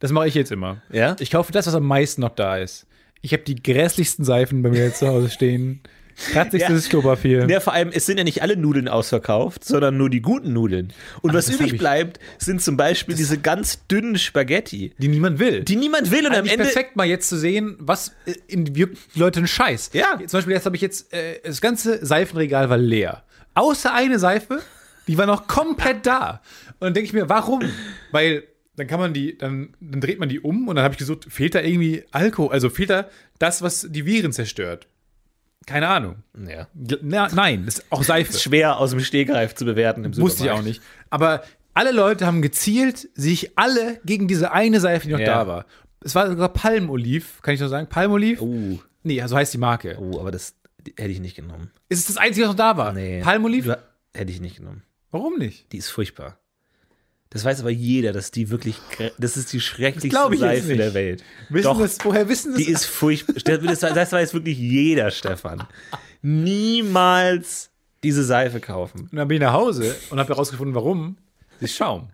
Das 0.00 0.12
mache 0.12 0.28
ich 0.28 0.34
jetzt 0.34 0.52
immer. 0.52 0.82
Ja? 0.92 1.16
Ich 1.18 1.30
kaufe 1.30 1.52
das, 1.52 1.66
was 1.66 1.74
am 1.74 1.86
meisten 1.86 2.20
noch 2.20 2.34
da 2.34 2.58
ist. 2.58 2.86
Ich 3.22 3.32
habe 3.32 3.42
die 3.42 3.56
grässlichsten 3.56 4.24
Seifen 4.24 4.62
bei 4.62 4.70
mir 4.70 4.92
zu 4.94 5.08
Hause 5.08 5.30
stehen. 5.30 5.80
Kratzigstes 6.16 6.84
Ja. 6.84 6.90
Klopapier. 6.90 7.46
Ja, 7.48 7.60
vor 7.60 7.72
allem, 7.72 7.90
es 7.92 8.06
sind 8.06 8.18
ja 8.18 8.24
nicht 8.24 8.42
alle 8.42 8.56
Nudeln 8.56 8.88
ausverkauft, 8.88 9.64
sondern 9.64 9.96
nur 9.96 10.10
die 10.10 10.20
guten 10.22 10.52
Nudeln. 10.52 10.92
Und 11.22 11.34
was 11.34 11.46
das 11.46 11.54
hab 11.56 11.66
übrig 11.66 11.78
bleibt, 11.78 12.18
sind 12.38 12.62
zum 12.62 12.76
Beispiel 12.76 13.14
diese 13.14 13.38
ganz 13.38 13.86
dünnen 13.86 14.18
Spaghetti, 14.18 14.92
die 14.98 15.08
niemand 15.08 15.38
will. 15.38 15.62
die 15.64 15.76
niemand 15.76 16.10
will 16.10 16.20
und 16.26 16.32
am 16.32 16.38
Eigentlich 16.40 16.52
Ende. 16.52 16.64
perfekt 16.64 16.96
mal 16.96 17.06
jetzt 17.06 17.28
zu 17.28 17.36
sehen, 17.36 17.76
was 17.78 18.12
äh, 18.26 18.34
in 18.48 18.64
die 18.64 18.86
Leute 19.14 19.38
einen 19.40 19.46
Scheiß. 19.48 19.90
Ja. 19.92 20.18
Zum 20.26 20.38
Beispiel 20.38 20.54
jetzt 20.54 20.66
habe 20.66 20.76
ich 20.76 20.82
jetzt, 20.82 21.12
äh, 21.12 21.40
das 21.44 21.60
ganze 21.60 22.04
Seifenregal 22.04 22.70
war 22.70 22.78
leer. 22.78 23.24
Außer 23.54 23.92
eine 23.94 24.18
Seife, 24.18 24.60
die 25.06 25.18
war 25.18 25.26
noch 25.26 25.46
komplett 25.46 26.06
da. 26.06 26.40
Und 26.80 26.86
dann 26.88 26.94
denke 26.94 27.06
ich 27.06 27.12
mir, 27.12 27.28
warum? 27.28 27.62
Weil 28.10 28.44
dann 28.76 28.86
kann 28.88 28.98
man 28.98 29.12
die, 29.14 29.38
dann, 29.38 29.74
dann 29.80 30.00
dreht 30.00 30.18
man 30.18 30.28
die 30.28 30.40
um 30.40 30.66
und 30.66 30.74
dann 30.76 30.84
habe 30.84 30.94
ich 30.94 30.98
gesucht, 30.98 31.26
fehlt 31.28 31.54
da 31.54 31.60
irgendwie 31.60 32.02
Alkohol, 32.10 32.50
also 32.52 32.70
fehlt 32.70 32.90
da 32.90 33.08
das, 33.38 33.62
was 33.62 33.86
die 33.88 34.04
Viren 34.06 34.32
zerstört. 34.32 34.88
Keine 35.66 35.88
Ahnung. 35.88 36.16
Ja. 36.48 36.66
Na, 37.02 37.28
nein, 37.34 37.64
das 37.66 37.78
ist 37.78 37.86
auch 37.90 38.02
Seife. 38.04 38.32
Schwer 38.38 38.78
aus 38.78 38.90
dem 38.90 39.00
Stegreif 39.00 39.54
zu 39.54 39.64
bewerten 39.64 40.04
im 40.04 40.12
Supermarkt. 40.12 40.32
Wusste 40.38 40.44
ich 40.46 40.50
auch 40.50 40.62
nicht. 40.62 40.82
Aber 41.10 41.42
alle 41.72 41.90
Leute 41.92 42.26
haben 42.26 42.42
gezielt 42.42 43.08
sich 43.14 43.58
alle 43.58 44.00
gegen 44.04 44.28
diese 44.28 44.52
eine 44.52 44.80
Seife, 44.80 45.06
die 45.06 45.12
noch 45.12 45.18
Ja. 45.20 45.26
da 45.26 45.46
war. 45.46 45.66
Es 46.00 46.14
war 46.14 46.28
sogar 46.28 46.50
Palmoliv, 46.50 47.40
kann 47.42 47.54
ich 47.54 47.60
noch 47.60 47.68
sagen? 47.68 47.88
Palmoliv? 47.88 48.40
Uh, 48.42 48.78
Nee, 49.06 49.22
so 49.26 49.36
heißt 49.36 49.52
die 49.54 49.58
Marke. 49.58 49.96
oh, 50.00 50.18
aber 50.20 50.30
das 50.30 50.54
hätte 50.96 51.10
ich 51.10 51.20
nicht 51.20 51.36
genommen. 51.36 51.70
Ist 51.88 52.00
es 52.00 52.06
das 52.06 52.16
Einzige, 52.16 52.46
was 52.46 52.52
noch 52.52 52.56
da 52.58 52.76
war? 52.76 52.92
Nee. 52.92 53.20
Palmoliv? 53.22 53.66
Hätte 54.14 54.30
ich 54.32 54.40
nicht 54.40 54.56
genommen. 54.56 54.82
Warum 55.10 55.36
nicht? 55.38 55.70
Die 55.72 55.76
ist 55.78 55.88
furchtbar. 55.90 56.38
Das 57.34 57.44
weiß 57.44 57.60
aber 57.62 57.70
jeder, 57.70 58.12
dass 58.12 58.30
die 58.30 58.48
wirklich, 58.48 58.76
das 59.18 59.36
ist 59.36 59.52
die 59.52 59.60
schrecklichste 59.60 60.36
Seife 60.36 60.76
der 60.76 60.94
Welt. 60.94 61.24
Wissen 61.48 61.64
Doch, 61.64 61.80
das, 61.80 61.98
woher 62.04 62.28
wissen 62.28 62.52
das? 62.52 62.62
die 62.62 62.70
ist 62.70 62.84
furchtbar. 62.86 63.34
Das, 63.34 63.80
das 63.80 64.12
weiß 64.12 64.34
wirklich 64.34 64.56
jeder, 64.56 65.10
Stefan. 65.10 65.66
Niemals 66.22 67.70
diese 68.04 68.22
Seife 68.22 68.60
kaufen. 68.60 69.08
und 69.10 69.16
dann 69.16 69.26
bin 69.26 69.36
ich 69.38 69.40
nach 69.40 69.52
Hause 69.52 69.96
und 70.10 70.20
habe 70.20 70.28
herausgefunden, 70.28 70.76
warum. 70.76 71.16
Sie 71.58 71.64
ist 71.64 71.74
Schaum. 71.74 72.10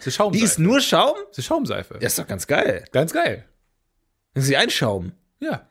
Sie 0.00 0.08
ist 0.08 0.16
Schaumseife. 0.16 0.38
Die 0.38 0.44
ist 0.44 0.58
nur 0.58 0.80
Schaum? 0.80 1.14
Sie 1.30 1.40
ist 1.40 1.46
Schaumseife. 1.46 1.94
Das 1.94 2.14
ist 2.14 2.18
doch 2.18 2.26
ganz 2.26 2.48
geil. 2.48 2.84
Ganz 2.90 3.12
geil. 3.12 3.44
Das 4.34 4.44
ist 4.44 4.50
wie 4.50 4.56
ein 4.56 4.70
Schaum. 4.70 5.12
Ja. 5.38 5.68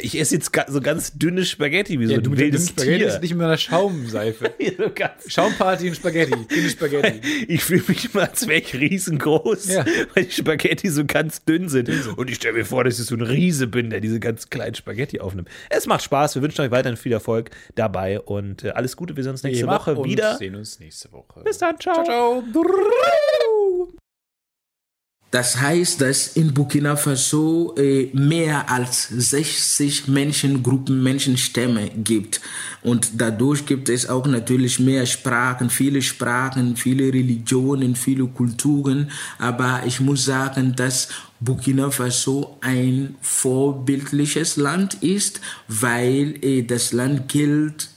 Ich 0.00 0.18
esse 0.18 0.34
jetzt 0.36 0.50
so 0.68 0.80
ganz 0.80 1.12
dünne 1.12 1.44
Spaghetti, 1.44 2.00
wie 2.00 2.06
so 2.06 2.12
ja 2.12 2.18
ein 2.18 2.24
du 2.24 2.30
mit 2.30 2.38
wildes 2.38 2.68
Spaghetti 2.70 2.98
Tier. 2.98 3.08
ist 3.08 3.20
nicht 3.22 3.34
mehr 3.34 3.46
eine 3.48 3.58
Schaumseife. 3.58 4.52
Schaumparty 5.26 5.88
und 5.88 5.94
Spaghetti. 5.96 6.32
Dünne 6.46 6.68
Spaghetti. 6.70 7.20
Ich 7.48 7.64
fühle 7.64 7.82
mich 7.88 8.12
immer, 8.14 8.22
als 8.30 8.46
wäre 8.46 8.60
ich 8.60 8.74
riesengroß, 8.74 9.68
Ja. 9.68 9.84
weil 10.14 10.24
die 10.24 10.30
Spaghetti 10.30 10.88
so 10.88 11.04
ganz 11.04 11.44
dünn 11.44 11.68
sind. 11.68 11.90
Und 12.16 12.30
ich 12.30 12.36
stelle 12.36 12.54
mir 12.54 12.64
vor, 12.64 12.84
dass 12.84 12.98
ich 12.98 13.06
so 13.06 13.14
ein 13.14 13.20
Riese 13.22 13.66
bin, 13.66 13.90
der 13.90 14.00
diese 14.00 14.20
ganz 14.20 14.48
kleinen 14.48 14.74
Spaghetti 14.74 15.20
aufnimmt. 15.20 15.48
Es 15.68 15.86
macht 15.86 16.02
Spaß. 16.02 16.34
Wir 16.36 16.42
wünschen 16.42 16.62
euch 16.62 16.70
weiterhin 16.70 16.96
viel 16.96 17.12
Erfolg 17.12 17.50
dabei 17.74 18.20
und 18.20 18.64
äh, 18.64 18.70
alles 18.70 18.96
Gute. 18.96 19.16
Wir 19.16 19.24
sehen 19.24 19.32
uns 19.32 19.42
nächste 19.42 19.66
Woche 19.66 20.02
wieder. 20.04 20.36
sehen 20.38 20.54
uns 20.54 20.78
nächste 20.80 21.12
Woche. 21.12 21.42
Bis 21.44 21.58
dann. 21.58 21.78
Ciao. 21.78 22.02
Ciao, 22.04 22.42
ciao. 22.52 24.01
Das 25.32 25.58
heißt, 25.58 26.02
dass 26.02 26.36
in 26.36 26.52
Burkina 26.52 26.94
Faso 26.94 27.74
äh, 27.78 28.10
mehr 28.12 28.70
als 28.70 29.08
60 29.08 30.06
Menschengruppen, 30.08 31.02
Menschenstämme 31.02 31.90
gibt. 31.96 32.42
Und 32.82 33.12
dadurch 33.16 33.64
gibt 33.64 33.88
es 33.88 34.06
auch 34.06 34.26
natürlich 34.26 34.78
mehr 34.78 35.06
Sprachen, 35.06 35.70
viele 35.70 36.02
Sprachen, 36.02 36.76
viele 36.76 37.04
Religionen, 37.04 37.96
viele 37.96 38.26
Kulturen. 38.26 39.10
Aber 39.38 39.80
ich 39.86 40.00
muss 40.00 40.26
sagen, 40.26 40.74
dass 40.76 41.08
Burkina 41.40 41.90
Faso 41.90 42.58
ein 42.60 43.14
vorbildliches 43.22 44.58
Land 44.58 45.02
ist, 45.02 45.40
weil 45.66 46.44
äh, 46.44 46.62
das 46.62 46.92
Land 46.92 47.28
gilt 47.28 47.88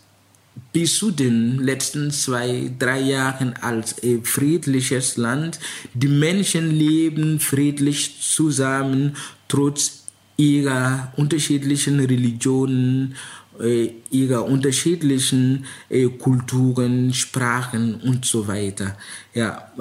bis 0.75 0.97
zu 0.97 1.09
den 1.09 1.59
letzten 1.59 2.11
zwei, 2.11 2.69
drei 2.77 2.99
Jahren 2.99 3.53
als 3.61 4.03
äh, 4.03 4.19
friedliches 4.21 5.15
Land. 5.15 5.57
Die 5.93 6.09
Menschen 6.09 6.69
leben 6.69 7.39
friedlich 7.39 8.17
zusammen, 8.19 9.15
trotz 9.47 10.03
ihrer 10.35 11.13
unterschiedlichen 11.15 12.01
Religionen, 12.01 13.15
äh, 13.57 13.91
ihrer 14.11 14.43
unterschiedlichen 14.43 15.63
äh, 15.87 16.09
Kulturen, 16.09 17.13
Sprachen 17.13 17.95
und 18.01 18.25
so 18.25 18.45
weiter. 18.45 18.97
Ja, 19.33 19.71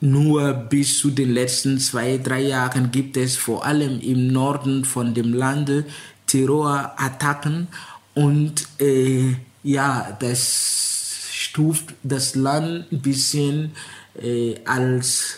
nur 0.00 0.52
bis 0.52 0.98
zu 1.00 1.10
den 1.10 1.34
letzten 1.34 1.80
zwei, 1.80 2.16
drei 2.18 2.42
Jahren 2.42 2.92
gibt 2.92 3.16
es 3.16 3.36
vor 3.36 3.66
allem 3.66 3.98
im 3.98 4.28
Norden 4.28 4.84
von 4.84 5.14
dem 5.14 5.34
Lande 5.34 5.84
Terrorattacken 6.26 7.66
und 8.20 8.68
äh, 8.78 9.34
ja, 9.62 10.14
das 10.20 11.30
stuft 11.32 11.94
das 12.02 12.34
Land 12.34 12.92
ein 12.92 13.00
bisschen 13.00 13.70
äh, 14.20 14.56
als, 14.66 15.36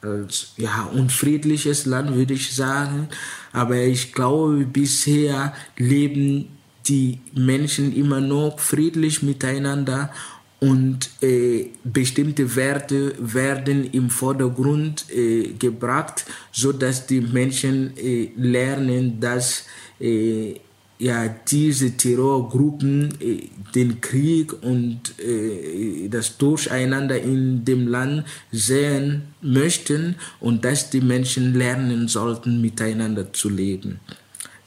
als 0.00 0.52
ja, 0.56 0.84
unfriedliches 0.92 1.84
Land, 1.86 2.14
würde 2.14 2.34
ich 2.34 2.54
sagen. 2.54 3.08
Aber 3.52 3.76
ich 3.76 4.12
glaube, 4.12 4.64
bisher 4.66 5.52
leben 5.76 6.46
die 6.86 7.18
Menschen 7.34 7.92
immer 7.92 8.20
noch 8.20 8.60
friedlich 8.60 9.24
miteinander 9.24 10.12
und 10.60 11.10
äh, 11.22 11.70
bestimmte 11.82 12.54
Werte 12.54 13.16
werden 13.18 13.90
im 13.90 14.10
Vordergrund 14.10 15.10
äh, 15.10 15.54
gebracht, 15.58 16.24
so 16.52 16.72
dass 16.72 17.04
die 17.08 17.20
Menschen 17.20 17.96
äh, 17.96 18.30
lernen, 18.36 19.18
dass 19.18 19.64
äh, 19.98 20.54
ja 21.02 21.28
diese 21.28 21.96
Terrorgruppen 21.96 23.20
äh, 23.20 23.48
den 23.74 24.00
Krieg 24.00 24.52
und 24.62 25.18
äh, 25.18 26.08
das 26.08 26.38
Durcheinander 26.38 27.20
in 27.20 27.64
dem 27.64 27.88
Land 27.88 28.24
sehen 28.52 29.22
möchten 29.40 30.14
und 30.38 30.64
dass 30.64 30.90
die 30.90 31.00
Menschen 31.00 31.54
lernen 31.54 32.06
sollten, 32.06 32.60
miteinander 32.60 33.32
zu 33.32 33.48
leben. 33.48 33.98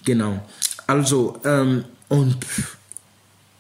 Genau. 0.04 0.46
Also 0.88 1.40
ähm, 1.46 1.86
und 2.10 2.38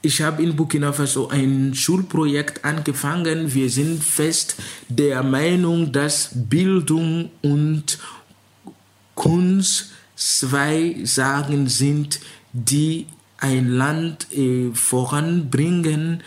ich 0.01 0.21
habe 0.21 0.43
in 0.43 0.55
Burkina 0.55 0.91
Faso 0.91 1.29
ein 1.29 1.73
Schulprojekt 1.73 2.65
angefangen. 2.65 3.53
Wir 3.53 3.69
sind 3.69 4.03
fest 4.03 4.57
der 4.89 5.23
Meinung, 5.23 5.91
dass 5.91 6.29
Bildung 6.33 7.31
und 7.41 7.97
Kunst 9.15 9.91
zwei 10.15 10.95
Sagen 11.03 11.67
sind, 11.67 12.19
die 12.55 13.05
ein 13.37 13.69
Land 13.69 14.31
äh, 14.31 14.71
voranbringen 14.73 16.23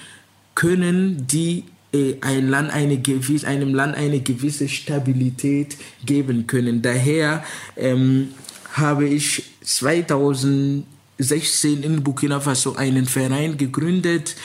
können, 0.55 1.27
die 1.27 1.65
äh, 1.93 2.15
ein 2.21 2.49
Land 2.49 2.71
eine 2.71 2.99
gewisse, 2.99 3.47
einem 3.47 3.75
Land 3.75 3.97
eine 3.97 4.21
gewisse 4.21 4.69
Stabilität 4.69 5.79
geben 6.05 6.47
können. 6.47 6.83
Daher 6.83 7.43
ähm, 7.77 8.29
habe 8.73 9.09
ich 9.09 9.43
2016 9.63 11.83
in 11.83 12.05
Burkina 12.05 12.41
Faso 12.41 12.77
einen 12.77 13.07
Verein 13.07 13.57
gegründet, 13.57 14.37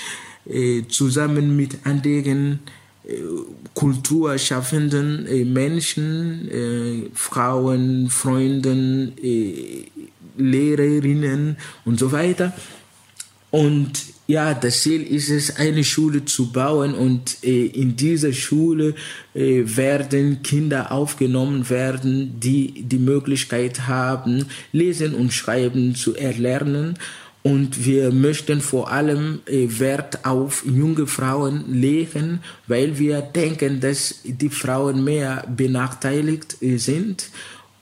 äh, 0.45 0.83
zusammen 0.87 1.57
mit 1.57 1.85
anderen 1.85 2.59
äh, 3.05 3.15
kulturschaffenden 3.73 5.27
äh, 5.27 5.43
Menschen, 5.43 6.49
äh, 6.49 7.09
Frauen, 7.13 8.09
Freunden, 8.09 9.11
Lehrerinnen 10.37 11.57
und 11.85 11.99
so 11.99 12.11
weiter. 12.11 12.53
Und 13.53 14.13
ja, 14.25 14.53
das 14.53 14.81
Ziel 14.81 15.03
ist 15.03 15.29
es, 15.29 15.57
eine 15.57 15.83
Schule 15.83 16.25
zu 16.25 16.51
bauen 16.51 16.95
und 16.95 17.43
äh, 17.43 17.67
in 17.67 17.95
dieser 17.95 18.33
Schule 18.33 18.95
äh, 19.35 19.61
werden 19.65 20.41
Kinder 20.41 20.91
aufgenommen 20.91 21.69
werden, 21.69 22.39
die 22.39 22.83
die 22.83 22.97
Möglichkeit 22.97 23.87
haben, 23.87 24.45
lesen 24.71 25.13
und 25.13 25.33
schreiben 25.33 25.93
zu 25.93 26.15
erlernen. 26.15 26.97
Und 27.43 27.85
wir 27.85 28.11
möchten 28.11 28.61
vor 28.61 28.89
allem 28.89 29.41
äh, 29.45 29.67
Wert 29.77 30.25
auf 30.25 30.65
junge 30.65 31.05
Frauen 31.05 31.73
legen, 31.73 32.39
weil 32.67 32.97
wir 32.97 33.21
denken, 33.21 33.81
dass 33.81 34.21
die 34.23 34.49
Frauen 34.49 35.03
mehr 35.03 35.45
benachteiligt 35.55 36.57
äh, 36.61 36.77
sind 36.77 37.29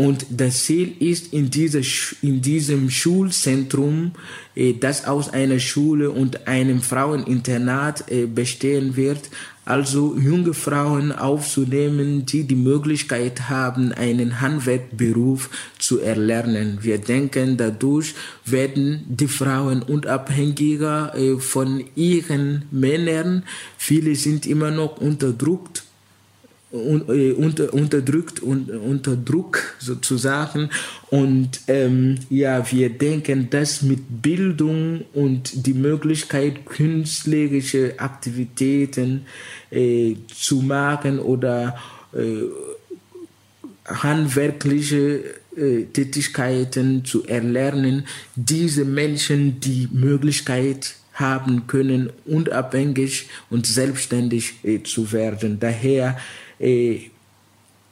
und 0.01 0.25
das 0.31 0.63
Ziel 0.63 0.95
ist 0.99 1.31
in, 1.31 1.51
dieser, 1.51 1.81
in 2.23 2.41
diesem 2.41 2.89
Schulzentrum, 2.89 4.13
äh, 4.55 4.73
das 4.73 5.05
aus 5.05 5.29
einer 5.31 5.59
Schule 5.59 6.09
und 6.09 6.47
einem 6.47 6.81
Fraueninternat 6.81 8.09
äh, 8.09 8.25
bestehen 8.25 8.95
wird, 8.95 9.29
also 9.63 10.17
junge 10.17 10.55
Frauen 10.55 11.11
aufzunehmen, 11.11 12.25
die 12.25 12.45
die 12.45 12.55
Möglichkeit 12.55 13.47
haben, 13.47 13.91
einen 13.91 14.41
Handwerkberuf 14.41 15.51
zu 15.77 15.99
erlernen. 15.99 16.79
Wir 16.81 16.97
denken, 16.97 17.57
dadurch 17.57 18.15
werden 18.43 19.05
die 19.07 19.27
Frauen 19.27 19.83
unabhängiger 19.83 21.13
äh, 21.15 21.37
von 21.37 21.83
ihren 21.93 22.65
Männern. 22.71 23.43
Viele 23.77 24.15
sind 24.15 24.47
immer 24.47 24.71
noch 24.71 24.97
unterdrückt 24.97 25.80
äh, 26.73 27.31
unter, 27.33 27.73
unterdrückt 27.73 28.39
und 28.39 28.69
unter 28.69 29.17
Druck 29.17 29.75
sozusagen. 29.79 30.69
Und 31.09 31.61
ähm, 31.67 32.19
ja, 32.29 32.71
wir 32.71 32.89
denken, 32.89 33.49
dass 33.49 33.81
mit 33.81 34.21
Bildung 34.21 35.03
und 35.13 35.65
die 35.67 35.73
Möglichkeit, 35.73 36.65
künstlerische 36.65 37.99
Aktivitäten 37.99 39.25
äh, 39.69 40.15
zu 40.33 40.57
machen 40.61 41.19
oder 41.19 41.77
äh, 42.13 42.43
handwerkliche 43.85 45.23
äh, 45.57 45.83
Tätigkeiten 45.91 47.03
zu 47.03 47.25
erlernen, 47.25 48.05
diese 48.35 48.85
Menschen 48.85 49.59
die 49.59 49.89
Möglichkeit 49.91 50.95
haben 51.13 51.67
können, 51.67 52.11
unabhängig 52.25 53.27
und 53.49 53.65
selbstständig 53.65 54.53
äh, 54.63 54.81
zu 54.83 55.11
werden. 55.11 55.59
Daher 55.59 56.17
äh, 56.61 57.09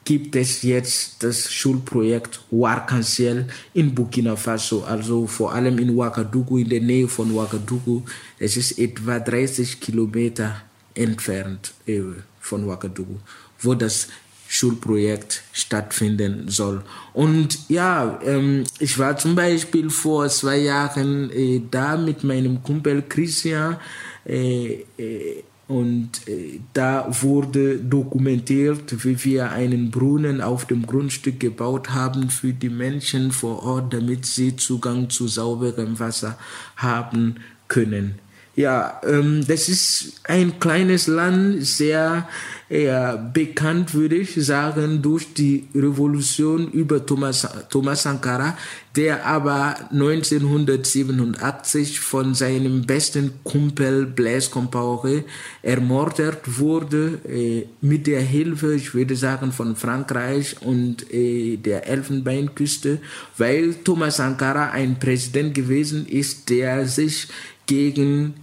gibt 0.05 0.35
es 0.35 0.63
jetzt 0.63 1.21
das 1.23 1.51
Schulprojekt 1.51 2.39
Warkanciel 2.49 3.45
in 3.73 3.93
Burkina 3.93 4.35
Faso, 4.35 4.83
also 4.83 5.27
vor 5.27 5.53
allem 5.53 5.77
in 5.77 5.91
Ouagadougou, 5.91 6.57
in 6.57 6.69
der 6.69 6.81
Nähe 6.81 7.07
von 7.07 7.31
Ouagadougou. 7.31 8.03
Es 8.39 8.57
ist 8.57 8.79
etwa 8.79 9.19
30 9.19 9.79
Kilometer 9.79 10.61
entfernt 10.95 11.73
äh, 11.85 12.01
von 12.39 12.63
Ouagadougou, 12.63 13.19
wo 13.59 13.75
das 13.75 14.07
Schulprojekt 14.47 15.43
stattfinden 15.53 16.49
soll. 16.49 16.81
Und 17.13 17.69
ja, 17.69 18.19
ähm, 18.25 18.63
ich 18.79 18.97
war 18.97 19.15
zum 19.15 19.35
Beispiel 19.35 19.91
vor 19.91 20.27
zwei 20.29 20.57
Jahren 20.57 21.29
äh, 21.29 21.61
da 21.69 21.95
mit 21.95 22.23
meinem 22.23 22.63
Kumpel 22.63 23.03
Christian. 23.07 23.77
Äh, 24.25 24.85
äh, 24.97 25.43
und 25.69 26.27
äh, 26.27 26.59
da 26.73 27.07
wurde 27.21 27.77
dokumentiert, 27.77 29.05
wie 29.05 29.23
wir 29.23 29.51
einen 29.51 29.91
Brunnen 29.91 30.41
auf 30.41 30.65
dem 30.65 30.87
Grundstück 30.87 31.39
gebaut 31.39 31.91
haben 31.91 32.31
für 32.31 32.53
die 32.53 32.69
Menschen 32.69 33.31
vor 33.31 33.61
Ort, 33.61 33.93
damit 33.93 34.25
sie 34.25 34.55
Zugang 34.55 35.11
zu 35.11 35.27
sauberem 35.27 35.99
Wasser 35.99 36.39
haben 36.75 37.35
können. 37.67 38.15
Ja, 38.59 38.99
ähm, 39.07 39.47
das 39.47 39.69
ist 39.69 40.19
ein 40.25 40.59
kleines 40.59 41.07
Land, 41.07 41.65
sehr 41.65 42.27
eher 42.67 43.15
bekannt, 43.15 43.93
würde 43.93 44.17
ich 44.17 44.35
sagen, 44.35 45.01
durch 45.01 45.33
die 45.33 45.69
Revolution 45.73 46.69
über 46.69 47.05
Thomas, 47.05 47.47
Thomas 47.69 48.03
Sankara, 48.03 48.57
der 48.97 49.25
aber 49.25 49.77
1987 49.93 52.01
von 52.01 52.35
seinem 52.35 52.81
besten 52.81 53.31
Kumpel 53.45 54.05
Blaise 54.05 54.51
Compaoré 54.51 55.23
ermordet 55.61 56.59
wurde, 56.59 57.21
äh, 57.29 57.65
mit 57.79 58.07
der 58.07 58.19
Hilfe, 58.19 58.75
ich 58.75 58.93
würde 58.93 59.15
sagen, 59.15 59.53
von 59.53 59.77
Frankreich 59.77 60.57
und 60.63 61.09
äh, 61.13 61.55
der 61.55 61.87
Elfenbeinküste, 61.87 62.99
weil 63.37 63.75
Thomas 63.85 64.17
Sankara 64.17 64.71
ein 64.71 64.99
Präsident 64.99 65.53
gewesen 65.53 66.05
ist, 66.05 66.49
der 66.49 66.85
sich 66.85 67.29
gegen 67.69 68.33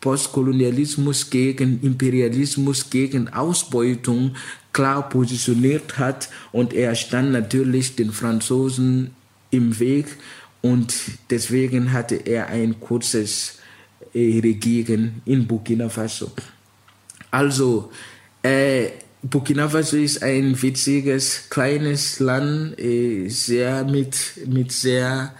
Postkolonialismus, 0.00 1.30
gegen 1.30 1.80
Imperialismus, 1.82 2.90
gegen 2.90 3.28
Ausbeutung 3.32 4.36
klar 4.72 5.08
positioniert 5.08 5.98
hat 5.98 6.28
und 6.52 6.74
er 6.74 6.94
stand 6.94 7.32
natürlich 7.32 7.96
den 7.96 8.12
Franzosen 8.12 9.12
im 9.50 9.78
Weg 9.78 10.06
und 10.60 10.94
deswegen 11.30 11.92
hatte 11.92 12.16
er 12.16 12.48
ein 12.48 12.80
kurzes 12.80 13.60
äh, 14.12 14.40
Regieren 14.40 15.22
in 15.24 15.46
Burkina 15.46 15.88
Faso. 15.88 16.32
Also, 17.30 17.90
äh, 18.42 18.88
Burkina 19.22 19.68
Faso 19.68 19.96
ist 19.96 20.22
ein 20.22 20.60
witziges 20.60 21.48
kleines 21.48 22.20
Land, 22.20 22.78
äh, 22.78 23.28
sehr 23.28 23.84
mit, 23.84 24.16
mit 24.46 24.70
sehr 24.70 25.34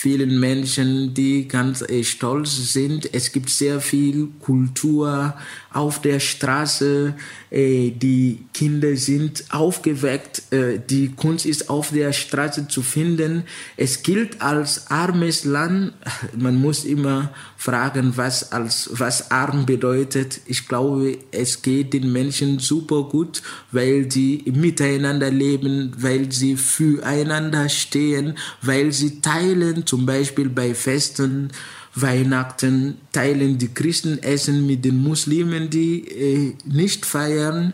vielen 0.00 0.40
Menschen, 0.40 1.12
die 1.12 1.46
ganz 1.46 1.82
äh, 1.82 2.02
stolz 2.04 2.72
sind. 2.72 3.12
Es 3.12 3.32
gibt 3.32 3.50
sehr 3.50 3.82
viel 3.82 4.28
Kultur 4.40 5.34
auf 5.74 6.00
der 6.00 6.20
Straße. 6.20 7.14
Äh, 7.50 7.90
die 7.90 8.44
Kinder 8.54 8.96
sind 8.96 9.44
aufgeweckt. 9.50 10.42
Äh, 10.52 10.78
die 10.78 11.08
Kunst 11.08 11.46
ist 11.46 11.68
auf 11.68 11.90
der 11.90 12.12
Straße 12.12 12.68
zu 12.68 12.82
finden. 12.82 13.44
Es 13.76 14.02
gilt 14.02 14.40
als 14.40 14.90
armes 14.90 15.44
Land. 15.44 15.92
Man 16.36 16.56
muss 16.56 16.84
immer 16.84 17.32
fragen, 17.56 18.16
was 18.16 18.52
als 18.52 18.90
was 18.92 19.30
arm 19.30 19.66
bedeutet. 19.66 20.40
Ich 20.46 20.68
glaube, 20.68 21.18
es 21.32 21.62
geht 21.62 21.92
den 21.92 22.12
Menschen 22.12 22.58
super 22.58 23.02
gut, 23.04 23.42
weil 23.72 24.10
sie 24.10 24.44
miteinander 24.46 25.30
leben, 25.30 25.92
weil 25.98 26.30
sie 26.30 26.56
füreinander 26.56 27.68
stehen, 27.68 28.38
weil 28.62 28.92
sie 28.92 29.20
teilen, 29.20 29.86
zum 29.86 30.06
Beispiel 30.06 30.48
bei 30.48 30.74
Festen, 30.74 31.50
Weihnachten, 31.94 32.98
teilen 33.12 33.58
die 33.58 33.72
Christen 33.74 34.22
Essen 34.22 34.66
mit 34.66 34.84
den 34.84 35.02
Muslimen, 35.02 35.70
die 35.70 36.06
äh, 36.06 36.54
nicht 36.64 37.04
feiern. 37.04 37.72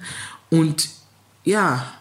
Und 0.51 0.89
ja, 1.45 1.93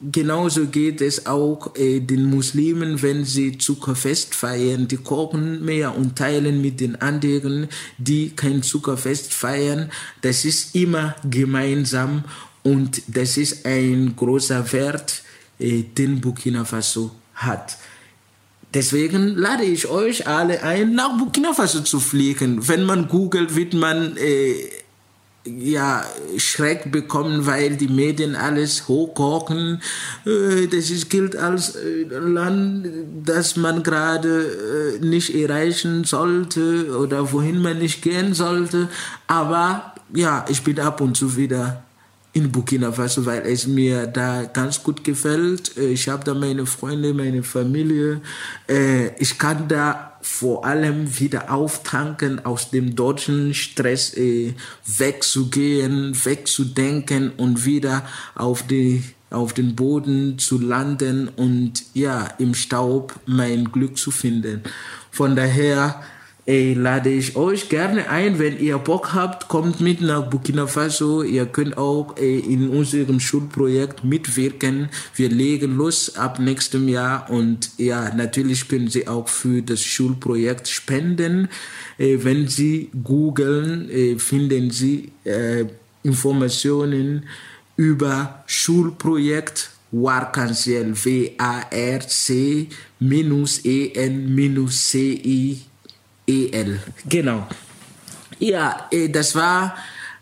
genauso 0.00 0.66
geht 0.66 1.00
es 1.00 1.26
auch 1.26 1.76
äh, 1.76 2.00
den 2.00 2.24
Muslimen, 2.24 3.02
wenn 3.02 3.24
sie 3.24 3.58
Zuckerfest 3.58 4.34
feiern. 4.34 4.88
Die 4.88 4.96
kochen 4.96 5.64
mehr 5.64 5.96
und 5.96 6.16
teilen 6.16 6.62
mit 6.62 6.80
den 6.80 6.96
anderen, 6.96 7.68
die 7.98 8.30
kein 8.30 8.62
Zuckerfest 8.62 9.32
feiern. 9.34 9.90
Das 10.22 10.44
ist 10.44 10.74
immer 10.74 11.14
gemeinsam 11.28 12.24
und 12.62 13.02
das 13.06 13.36
ist 13.36 13.66
ein 13.66 14.14
großer 14.16 14.72
Wert, 14.72 15.22
äh, 15.58 15.82
den 15.82 16.20
Burkina 16.20 16.64
Faso 16.64 17.10
hat. 17.34 17.76
Deswegen 18.72 19.36
lade 19.36 19.64
ich 19.64 19.88
euch 19.88 20.28
alle 20.28 20.62
ein, 20.62 20.94
nach 20.94 21.18
Burkina 21.18 21.52
Faso 21.52 21.80
zu 21.80 21.98
fliegen. 21.98 22.68
Wenn 22.68 22.84
man 22.84 23.08
googelt, 23.08 23.56
wird 23.56 23.74
man 23.74 24.16
äh, 24.16 24.54
ja, 25.44 26.04
Schreck 26.36 26.92
bekommen, 26.92 27.46
weil 27.46 27.76
die 27.76 27.88
Medien 27.88 28.36
alles 28.36 28.86
hochkochen. 28.86 29.80
Äh, 30.24 30.66
das 30.68 30.90
ist, 30.90 31.10
gilt 31.10 31.34
als 31.34 31.76
äh, 31.76 32.04
Land, 32.04 32.88
das 33.24 33.56
man 33.56 33.82
gerade 33.82 34.98
äh, 35.00 35.04
nicht 35.04 35.34
erreichen 35.34 36.04
sollte 36.04 36.96
oder 36.96 37.32
wohin 37.32 37.60
man 37.62 37.78
nicht 37.78 38.02
gehen 38.02 38.34
sollte. 38.34 38.88
Aber 39.26 39.94
ja, 40.14 40.44
ich 40.48 40.62
bin 40.62 40.78
ab 40.78 41.00
und 41.00 41.16
zu 41.16 41.36
wieder 41.36 41.82
in 42.32 42.52
Burkina 42.52 42.92
Faso, 42.92 43.26
weil 43.26 43.42
es 43.46 43.66
mir 43.66 44.06
da 44.06 44.44
ganz 44.44 44.82
gut 44.82 45.02
gefällt. 45.02 45.76
Ich 45.76 46.08
habe 46.08 46.24
da 46.24 46.34
meine 46.34 46.66
Freunde, 46.66 47.12
meine 47.12 47.42
Familie. 47.42 48.20
Ich 49.18 49.38
kann 49.38 49.66
da 49.66 50.18
vor 50.22 50.64
allem 50.64 51.18
wieder 51.18 51.52
auftanken, 51.52 52.44
aus 52.44 52.70
dem 52.70 52.94
deutschen 52.94 53.54
Stress 53.54 54.14
wegzugehen, 54.16 56.16
wegzudenken 56.24 57.32
und 57.36 57.64
wieder 57.64 58.06
auf 58.34 58.64
die 58.64 59.02
auf 59.30 59.52
den 59.52 59.76
Boden 59.76 60.40
zu 60.40 60.58
landen 60.58 61.28
und 61.28 61.84
ja, 61.94 62.26
im 62.38 62.54
Staub 62.54 63.14
mein 63.26 63.70
Glück 63.70 63.96
zu 63.96 64.10
finden. 64.10 64.62
Von 65.12 65.36
daher 65.36 66.02
ey, 66.50 66.74
lade 66.74 67.10
ich 67.10 67.36
euch 67.36 67.68
gerne 67.68 68.10
ein, 68.10 68.40
wenn 68.40 68.58
ihr 68.58 68.76
Bock 68.78 69.14
habt, 69.14 69.46
kommt 69.46 69.80
mit 69.80 70.00
nach 70.00 70.28
Burkina 70.28 70.66
Faso. 70.66 71.22
Ihr 71.22 71.46
könnt 71.46 71.78
auch 71.78 72.16
ey, 72.16 72.40
in 72.40 72.70
unserem 72.70 73.20
Schulprojekt 73.20 74.02
mitwirken. 74.02 74.88
Wir 75.14 75.28
legen 75.28 75.76
los 75.76 76.16
ab 76.16 76.40
nächstem 76.40 76.88
Jahr 76.88 77.30
und 77.30 77.70
ja, 77.78 78.12
natürlich 78.12 78.66
können 78.66 78.88
Sie 78.88 79.06
auch 79.06 79.28
für 79.28 79.62
das 79.62 79.80
Schulprojekt 79.80 80.66
spenden. 80.66 81.48
Ey, 81.98 82.24
wenn 82.24 82.48
Sie 82.48 82.90
googeln, 83.04 84.18
finden 84.18 84.72
Sie 84.72 85.12
äh, 85.22 85.66
Informationen 86.02 87.26
über 87.76 88.42
Schulprojekt 88.46 89.70
Warcanciel, 89.92 90.94
W-A-R-C 90.94 92.66
minus 92.98 93.64
E-N 93.64 94.34
minus 94.34 94.88
C-I 94.88 95.69
EL. 96.30 96.80
Genau. 97.08 97.46
Ja, 98.38 98.88
das 99.10 99.34
war 99.34 99.76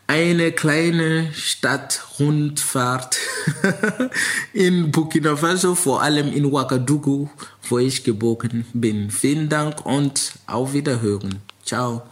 eine 0.08 0.52
kleine 0.52 1.32
Stadtrundfahrt 1.34 3.18
in 4.52 4.90
Burkina 4.90 5.36
Faso, 5.36 5.74
vor 5.74 6.02
allem 6.02 6.32
in 6.32 6.46
Ouagadougou, 6.46 7.28
wo 7.68 7.78
ich 7.78 8.02
geboren 8.04 8.64
bin. 8.72 9.10
Vielen 9.10 9.48
Dank 9.48 9.84
und 9.84 10.32
auf 10.46 10.72
Wiederhören. 10.72 11.40
Ciao. 11.64 12.02